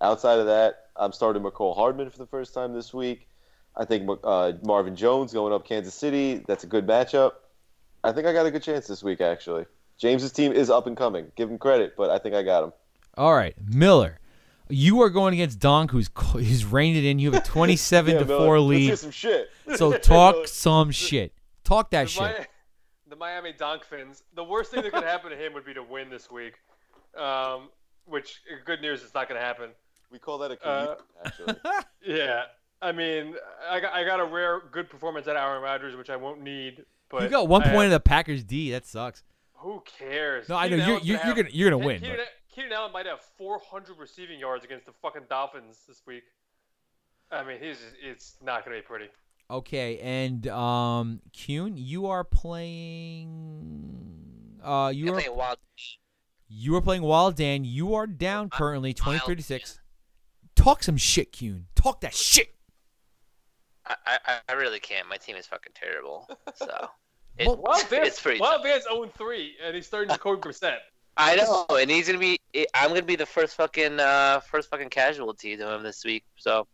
Outside 0.00 0.38
of 0.38 0.46
that, 0.46 0.90
I'm 0.96 1.12
starting 1.12 1.42
Mecole 1.42 1.74
Hardman 1.74 2.10
for 2.10 2.18
the 2.18 2.26
first 2.26 2.54
time 2.54 2.72
this 2.72 2.94
week. 2.94 3.28
I 3.76 3.84
think 3.84 4.08
uh, 4.22 4.52
Marvin 4.62 4.94
Jones 4.96 5.32
going 5.32 5.52
up 5.52 5.66
Kansas 5.66 5.94
City. 5.94 6.44
That's 6.46 6.64
a 6.64 6.66
good 6.66 6.86
matchup. 6.86 7.32
I 8.04 8.12
think 8.12 8.26
I 8.26 8.32
got 8.32 8.46
a 8.46 8.50
good 8.50 8.62
chance 8.62 8.86
this 8.86 9.02
week, 9.02 9.20
actually. 9.20 9.64
James's 9.98 10.32
team 10.32 10.52
is 10.52 10.70
up 10.70 10.86
and 10.86 10.96
coming. 10.96 11.30
Give 11.36 11.50
him 11.50 11.58
credit, 11.58 11.94
but 11.96 12.10
I 12.10 12.18
think 12.18 12.34
I 12.34 12.42
got 12.42 12.64
him. 12.64 12.72
All 13.16 13.34
right. 13.34 13.54
Miller, 13.66 14.18
you 14.68 15.00
are 15.02 15.10
going 15.10 15.34
against 15.34 15.58
Donk, 15.60 15.90
who's, 15.90 16.10
who's 16.32 16.64
reined 16.64 16.96
it 16.96 17.04
in. 17.04 17.18
You 17.18 17.32
have 17.32 17.42
a 17.42 17.46
27 17.46 18.12
Yeah, 18.12 18.18
to 18.20 18.24
Miller, 18.26 18.38
4 18.46 18.60
let's 18.60 18.78
hear 18.80 18.90
lead. 18.90 18.98
some 18.98 19.10
shit. 19.10 19.50
So 19.76 19.92
talk 19.98 20.46
some 20.48 20.90
shit. 20.90 21.32
Talk 21.64 21.90
that 21.90 22.04
the, 22.04 22.08
shit. 22.10 22.38
Mi- 22.38 22.44
the 23.08 23.16
Miami 23.16 23.52
Donk 23.52 23.84
Fins. 23.84 24.22
The 24.34 24.44
worst 24.44 24.70
thing 24.70 24.82
that 24.82 24.92
could 24.92 25.04
happen 25.04 25.30
to 25.30 25.36
him 25.36 25.52
would 25.54 25.64
be 25.64 25.74
to 25.74 25.82
win 25.82 26.10
this 26.10 26.30
week. 26.30 26.54
Um, 27.18 27.68
which 28.06 28.42
good 28.66 28.82
news, 28.82 29.02
it's 29.02 29.14
not 29.14 29.28
going 29.28 29.40
to 29.40 29.44
happen. 29.46 29.70
We 30.10 30.18
call 30.18 30.38
that 30.38 30.50
a 30.50 30.66
Uh, 30.68 30.96
actually. 31.24 31.54
Yeah, 32.06 32.42
I 32.84 32.92
mean, 32.92 33.34
I 33.70 33.80
got, 33.80 33.94
I 33.94 34.04
got 34.04 34.20
a 34.20 34.24
rare 34.26 34.60
good 34.70 34.90
performance 34.90 35.26
at 35.26 35.36
Aaron 35.36 35.62
Rodgers, 35.62 35.96
which 35.96 36.10
I 36.10 36.16
won't 36.16 36.42
need. 36.42 36.84
But 37.08 37.22
You 37.22 37.28
got 37.30 37.48
one 37.48 37.62
I- 37.62 37.72
point 37.72 37.86
of 37.86 37.92
the 37.92 38.00
Packers 38.00 38.44
D. 38.44 38.70
That 38.72 38.84
sucks. 38.86 39.22
Who 39.54 39.82
cares? 39.98 40.50
No, 40.50 40.56
I 40.56 40.68
know 40.68 40.76
you're 40.76 40.98
you're, 40.98 41.16
gonna 41.16 41.26
you're 41.26 41.34
gonna 41.34 41.48
you're 41.50 41.70
gonna 41.70 41.84
win. 41.86 42.00
Keenan, 42.02 42.18
Keenan 42.54 42.72
Allen 42.72 42.92
might 42.92 43.06
have 43.06 43.22
400 43.38 43.96
receiving 43.98 44.38
yards 44.38 44.62
against 44.62 44.84
the 44.84 44.92
fucking 45.00 45.22
Dolphins 45.30 45.78
this 45.88 46.02
week. 46.06 46.24
I 47.32 47.42
mean, 47.42 47.56
he's 47.60 47.78
it's 48.02 48.36
not 48.42 48.66
gonna 48.66 48.76
be 48.76 48.82
pretty. 48.82 49.06
Okay, 49.50 49.98
and 50.00 50.46
um, 50.48 51.20
Kuhn, 51.32 51.78
you 51.78 52.06
are 52.08 52.24
playing. 52.24 53.30
Uh, 54.62 54.92
you 54.94 55.06
you're 55.06 55.14
are 55.14 55.20
playing 55.20 55.36
wild. 55.36 55.58
you 56.48 56.76
are 56.76 56.82
playing 56.82 57.02
Wild 57.02 57.36
Dan. 57.36 57.64
You 57.64 57.94
are 57.94 58.06
down 58.06 58.50
currently, 58.50 58.92
twenty 58.92 59.20
thirty 59.20 59.42
six. 59.42 59.80
Talk 60.54 60.82
some 60.82 60.98
shit, 60.98 61.32
Kuhn. 61.32 61.66
Talk 61.74 62.02
that 62.02 62.14
shit. 62.14 62.53
I, 63.86 63.96
I, 64.26 64.38
I 64.48 64.52
really 64.52 64.80
can't. 64.80 65.08
My 65.08 65.16
team 65.16 65.36
is 65.36 65.46
fucking 65.46 65.72
terrible. 65.74 66.28
So 66.54 66.66
it, 67.38 67.46
Well, 67.46 67.56
Wild 67.56 67.86
Vance, 67.88 68.08
it's 68.08 68.20
pretty. 68.20 68.40
Wild 68.40 68.62
tough. 68.62 68.64
Vance 68.64 68.84
0 68.84 69.10
3, 69.16 69.56
and 69.64 69.74
he's 69.74 69.86
starting 69.86 70.08
to 70.08 70.14
Jacoby 70.14 70.40
Brissett. 70.40 70.78
I 71.16 71.36
know, 71.36 71.66
and 71.76 71.88
he's 71.90 72.08
gonna 72.08 72.18
be. 72.18 72.40
I'm 72.74 72.88
gonna 72.88 73.02
be 73.02 73.14
the 73.14 73.26
first 73.26 73.54
fucking 73.54 74.00
uh 74.00 74.40
first 74.40 74.68
fucking 74.68 74.90
casualty 74.90 75.56
to 75.56 75.74
him 75.74 75.84
this 75.84 76.04
week. 76.04 76.24
So 76.36 76.66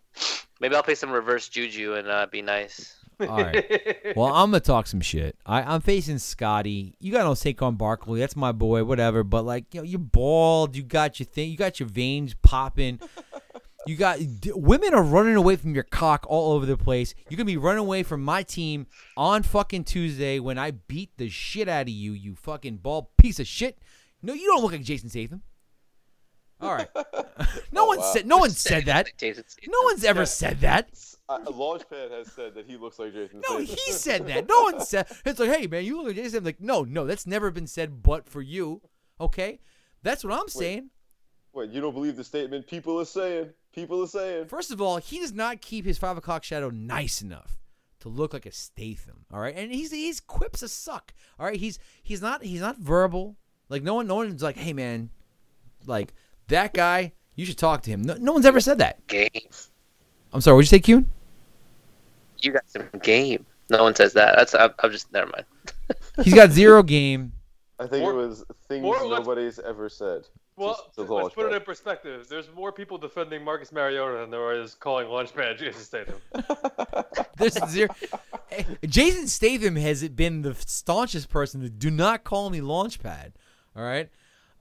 maybe 0.61 0.75
I'll 0.75 0.83
play 0.83 0.95
some 0.95 1.11
reverse 1.11 1.49
juju 1.49 1.95
and 1.95 2.09
uh, 2.09 2.27
be 2.31 2.41
nice. 2.41 2.97
All 3.21 3.37
right. 3.37 4.17
Well, 4.17 4.29
I'm 4.29 4.51
gonna 4.51 4.61
talk 4.61 4.87
some 4.87 5.03
shit. 5.03 5.37
I, 5.45 5.63
I'm 5.63 5.83
facing 5.83 6.17
Scotty. 6.19 6.95
You 7.01 7.13
got 7.13 7.25
no 7.25 7.33
Saquon 7.33 7.77
Barkley. 7.77 8.19
That's 8.19 8.35
my 8.35 8.53
boy. 8.53 8.85
Whatever. 8.85 9.25
But 9.25 9.45
like, 9.45 9.75
you 9.75 9.81
know, 9.83 9.85
you're 9.85 9.99
bald. 9.99 10.75
You 10.75 10.83
got 10.83 11.21
your 11.21 11.27
thing. 11.27 11.51
You 11.51 11.59
got 11.59 11.81
your 11.81 11.89
veins 11.89 12.35
popping. 12.41 12.99
You 13.87 13.97
got 13.97 14.19
d- 14.41 14.53
women 14.55 14.93
are 14.95 15.03
running 15.03 15.37
away 15.37 15.57
from 15.57 15.75
your 15.75 15.85
cock 15.85 16.27
all 16.29 16.53
over 16.53 16.67
the 16.67 16.77
place. 16.77 17.15
You're 17.29 17.37
gonna 17.39 17.47
be 17.47 17.57
running 17.57 17.81
away 17.81 18.03
from 18.03 18.23
my 18.23 18.43
team 18.43 18.87
on 19.17 19.43
fucking 19.43 19.85
Tuesday 19.85 20.39
when 20.39 20.59
I 20.59 20.73
beat 20.73 21.17
the 21.17 21.29
shit 21.31 21.69
out 21.69 21.83
of 21.83 21.89
you. 21.89 22.13
You 22.13 22.35
fucking 22.35 22.79
bald 22.79 23.17
piece 23.17 23.41
of 23.41 23.47
shit. 23.47 23.79
No, 24.23 24.35
you 24.35 24.47
don't 24.47 24.63
look 24.63 24.73
like 24.73 24.83
Jason 24.83 25.09
Statham. 25.09 25.43
All 26.61 26.75
right. 26.75 26.89
no 27.73 27.85
Oh, 27.85 27.87
one 27.87 27.99
wow. 28.01 28.13
said. 28.13 28.27
No 28.27 28.37
one 28.37 28.51
said 28.69 28.85
that. 28.85 29.09
No 29.23 29.79
one's 29.85 30.05
ever 30.05 30.27
said 30.27 30.61
that. 30.61 30.91
Uh, 31.27 31.39
Launchpad 31.47 32.11
has 32.11 32.31
said 32.33 32.55
that 32.57 32.67
he 32.67 32.77
looks 32.77 32.99
like 32.99 33.15
Jason 33.15 33.41
No, 33.49 33.61
Statham. 33.65 33.77
he 33.87 33.93
said 33.93 34.27
that. 34.27 34.47
No 34.47 34.63
one 34.65 34.81
said. 34.81 35.07
It's 35.25 35.39
like, 35.41 35.51
hey 35.51 35.67
man, 35.67 35.85
you 35.87 35.97
look 35.97 36.09
like 36.09 36.17
Jason. 36.17 36.39
I'm 36.39 36.45
like, 36.45 36.61
no, 36.61 36.83
no, 36.83 37.07
that's 37.07 37.27
never 37.27 37.51
been 37.51 37.67
said, 37.67 38.03
but 38.03 38.29
for 38.29 38.43
you, 38.43 38.83
okay. 39.19 39.61
That's 40.03 40.23
what 40.23 40.35
I'm 40.39 40.49
saying. 40.49 40.91
Wait, 41.55 41.71
you 41.71 41.81
don't 41.81 41.95
believe 41.95 42.17
the 42.17 42.25
statement 42.25 42.67
people 42.67 43.01
are 43.01 43.05
saying? 43.07 43.51
People 43.75 44.03
are 44.03 44.07
saying. 44.09 44.47
First 44.47 44.71
of 44.71 44.81
all, 44.81 44.97
he 44.97 45.19
does 45.21 45.33
not 45.33 45.61
keep 45.61 45.85
his 45.85 45.99
five 45.99 46.17
o'clock 46.17 46.43
shadow 46.45 46.71
nice 46.71 47.23
enough 47.23 47.57
to 48.01 48.09
look 48.09 48.33
like 48.33 48.47
a 48.47 48.53
Statham. 48.53 49.25
All 49.33 49.41
right, 49.41 49.55
and 49.57 49.73
he's 49.73 49.91
he's 49.93 50.21
quips 50.21 50.63
a 50.63 50.69
suck. 50.69 51.13
All 51.39 51.47
right, 51.47 51.57
he's 51.59 51.79
he's 52.03 52.21
not 52.23 52.43
he's 52.43 52.61
not 52.61 52.79
verbal. 52.79 53.37
Like 53.69 53.83
no 53.83 53.95
one 53.95 54.07
no 54.07 54.17
one's 54.17 54.43
like, 54.43 54.57
hey 54.57 54.73
man, 54.73 55.11
like 55.87 56.13
that 56.49 56.75
guy. 56.75 57.13
You 57.37 57.47
should 57.47 57.59
talk 57.59 57.83
to 57.83 57.91
him. 57.91 58.03
No, 58.03 58.15
no 58.15 58.33
one's 58.33 58.45
ever 58.45 58.61
said 58.61 58.79
that. 58.79 59.07
game. 59.07 59.29
I'm 60.33 60.41
sorry. 60.41 60.57
What'd 60.57 60.71
you 60.71 60.77
say, 60.79 60.81
Kuhn? 60.81 61.09
You 62.43 62.53
got 62.53 62.69
some 62.69 62.89
game. 63.03 63.47
No 63.71 63.85
one 63.85 63.95
says 63.95 64.13
that. 64.15 64.35
That's 64.37 64.55
I'm, 64.55 64.71
I'm 64.81 64.91
just 64.91 65.11
never 65.13 65.31
mind. 65.31 65.45
He's 66.25 66.35
got 66.35 66.51
zero 66.53 66.83
game. 66.83 67.33
I 67.79 67.87
think 67.87 68.03
More- 68.03 68.13
it 68.13 68.27
was 68.29 68.45
things 68.69 68.83
more 68.83 68.99
or 68.99 69.07
less- 69.07 69.21
nobody's 69.21 69.59
ever 69.61 69.89
said. 69.89 70.27
Well, 70.61 70.75
Just 70.75 70.95
to 70.97 71.15
let's 71.15 71.35
put 71.35 71.51
it 71.51 71.55
in 71.55 71.63
perspective. 71.63 72.29
There's 72.29 72.51
more 72.55 72.71
people 72.71 72.99
defending 72.99 73.43
Marcus 73.43 73.73
Mariota 73.73 74.19
than 74.19 74.31
there 74.31 74.61
is 74.61 74.75
calling 74.75 75.07
Launchpad 75.07 75.59
Jason 75.59 75.81
Statham. 75.81 76.21
There's 77.39 77.59
zero. 77.71 77.89
Jason 78.85 79.27
Statham 79.27 79.77
has 79.77 80.07
been 80.11 80.43
the 80.43 80.55
staunchest 80.55 81.31
person 81.31 81.63
to 81.63 81.71
do 81.71 81.91
not 81.91 82.25
call 82.25 82.51
me 82.51 82.61
Launchpad. 82.61 83.33
All 83.75 83.83
right. 83.83 84.11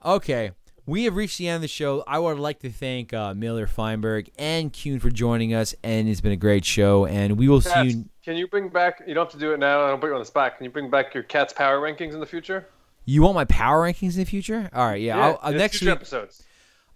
Okay. 0.02 0.52
We 0.86 1.04
have 1.04 1.16
reached 1.16 1.36
the 1.36 1.48
end 1.48 1.56
of 1.56 1.62
the 1.62 1.68
show. 1.68 2.02
I 2.06 2.18
would 2.18 2.38
like 2.38 2.60
to 2.60 2.70
thank 2.70 3.12
uh, 3.12 3.34
Miller 3.34 3.66
Feinberg 3.66 4.30
and 4.38 4.72
Kuhn 4.72 5.00
for 5.00 5.10
joining 5.10 5.52
us, 5.52 5.74
and 5.84 6.08
it's 6.08 6.22
been 6.22 6.32
a 6.32 6.36
great 6.36 6.64
show. 6.64 7.04
And 7.04 7.36
we 7.36 7.46
will 7.46 7.60
see 7.60 7.82
you. 7.82 8.04
can 8.24 8.38
you 8.38 8.48
bring 8.48 8.70
back? 8.70 9.02
You 9.06 9.12
don't 9.12 9.26
have 9.26 9.32
to 9.32 9.38
do 9.38 9.52
it 9.52 9.58
now. 9.58 9.84
I 9.84 9.90
don't 9.90 10.00
put 10.00 10.06
you 10.06 10.14
on 10.14 10.20
the 10.20 10.24
spot. 10.24 10.56
Can 10.56 10.64
you 10.64 10.70
bring 10.70 10.88
back 10.88 11.12
your 11.12 11.24
Cats 11.24 11.52
power 11.52 11.78
rankings 11.78 12.14
in 12.14 12.20
the 12.20 12.26
future? 12.26 12.66
You 13.04 13.22
want 13.22 13.34
my 13.34 13.44
power 13.46 13.82
rankings 13.86 14.12
in 14.14 14.20
the 14.20 14.24
future? 14.24 14.70
All 14.72 14.86
right. 14.86 15.00
Yeah. 15.00 15.18
I'll, 15.18 15.38
uh, 15.42 15.50
next 15.50 15.80
week. 15.80 15.90
episodes. 15.90 16.44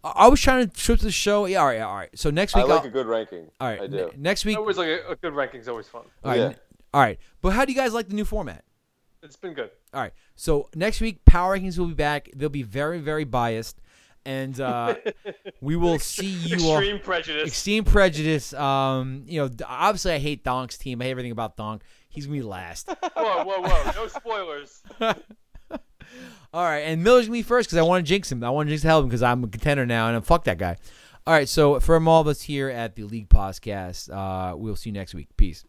I 0.05 0.13
I 0.17 0.29
was 0.29 0.41
trying 0.41 0.69
to 0.69 0.73
trip 0.77 1.01
the 1.01 1.11
show. 1.11 1.47
Yeah. 1.47 1.61
All 1.61 1.67
right. 1.67 1.81
All 1.81 1.95
right. 1.97 2.11
So 2.19 2.31
next 2.31 2.55
I 2.55 2.61
week. 2.61 2.69
like 2.69 2.81
I'll, 2.83 2.87
a 2.87 2.91
good 2.91 3.07
ranking. 3.07 3.51
all 3.61 3.69
right. 3.69 3.81
I 3.83 3.87
ne- 3.87 3.97
do. 3.97 4.11
next 4.17 4.45
week. 4.45 4.57
Always 4.59 4.77
like 4.79 4.89
a, 4.89 5.11
a 5.13 5.17
good 5.17 5.35
ranking's 5.35 5.67
always 5.69 5.89
fun. 5.89 6.03
All 6.23 6.31
right. 6.31 6.39
Yeah. 6.39 6.45
n- 6.47 6.57
All 6.93 7.01
right. 7.01 7.19
But 7.41 7.51
how 7.55 7.65
do 7.65 7.73
you 7.73 7.79
guys 7.79 7.93
like 7.95 8.09
the 8.09 8.15
new 8.15 8.25
format? 8.25 8.65
It's 9.23 9.37
been 9.37 9.55
good. 9.55 9.71
All 9.95 10.03
right. 10.03 10.13
So 10.37 10.69
next 10.75 11.01
week, 11.01 11.25
Power 11.25 11.57
Rankings 11.59 11.79
will 11.79 11.87
be 11.87 11.95
back. 11.95 12.29
They'll 12.37 12.51
be 12.51 12.63
very, 12.63 12.99
very 12.99 13.25
biased, 13.25 13.81
and 14.27 14.61
uh, 14.61 14.97
we 15.63 15.77
will 15.77 15.99
see 15.99 16.27
you 16.27 16.59
all. 16.69 16.77
Extreme 16.79 17.01
prejudice. 17.01 17.49
Extreme 17.49 17.85
prejudice. 17.85 18.53
Um, 18.53 19.23
you 19.27 19.41
know, 19.41 19.51
obviously, 19.67 20.13
I 20.13 20.19
hate 20.19 20.45
Donk's 20.45 20.77
team. 20.77 21.01
I 21.01 21.05
hate 21.07 21.13
everything 21.13 21.33
about 21.33 21.57
Donk. 21.57 21.81
He's 22.11 22.27
gonna 22.27 22.37
be 22.37 22.43
last. 22.43 22.89
whoa, 23.17 23.45
whoa, 23.45 23.63
whoa! 23.63 23.91
No 23.95 24.09
spoilers. 24.09 24.83
All 26.53 26.65
right, 26.65 26.81
and 26.81 27.03
Miller's 27.03 27.27
gonna 27.27 27.39
be 27.39 27.43
first 27.43 27.69
because 27.69 27.79
I 27.79 27.83
want 27.83 28.05
to 28.05 28.09
jinx 28.09 28.31
him. 28.31 28.45
I 28.45 28.51
want 28.51 28.69
to 28.69 28.71
jinx 28.71 28.85
of 28.85 29.03
him 29.03 29.09
because 29.09 29.23
I'm 29.23 29.43
a 29.43 29.49
contender 29.49 29.85
now, 29.85 30.07
and 30.07 30.17
I'm 30.17 30.23
fuck 30.23 30.45
that 30.45 30.59
guy. 30.59 30.77
All 31.27 31.35
right, 31.35 31.49
so 31.49 31.81
from 31.81 32.07
all 32.07 32.21
of 32.21 32.29
us 32.29 32.43
here 32.43 32.69
at 32.69 32.97
the 32.97 33.05
League 33.05 33.29
Podcast, 33.29 34.11
uh, 34.13 34.57
we'll 34.57 34.77
see 34.77 34.91
you 34.91 34.95
next 34.95 35.15
week. 35.15 35.29
Peace. 35.37 35.65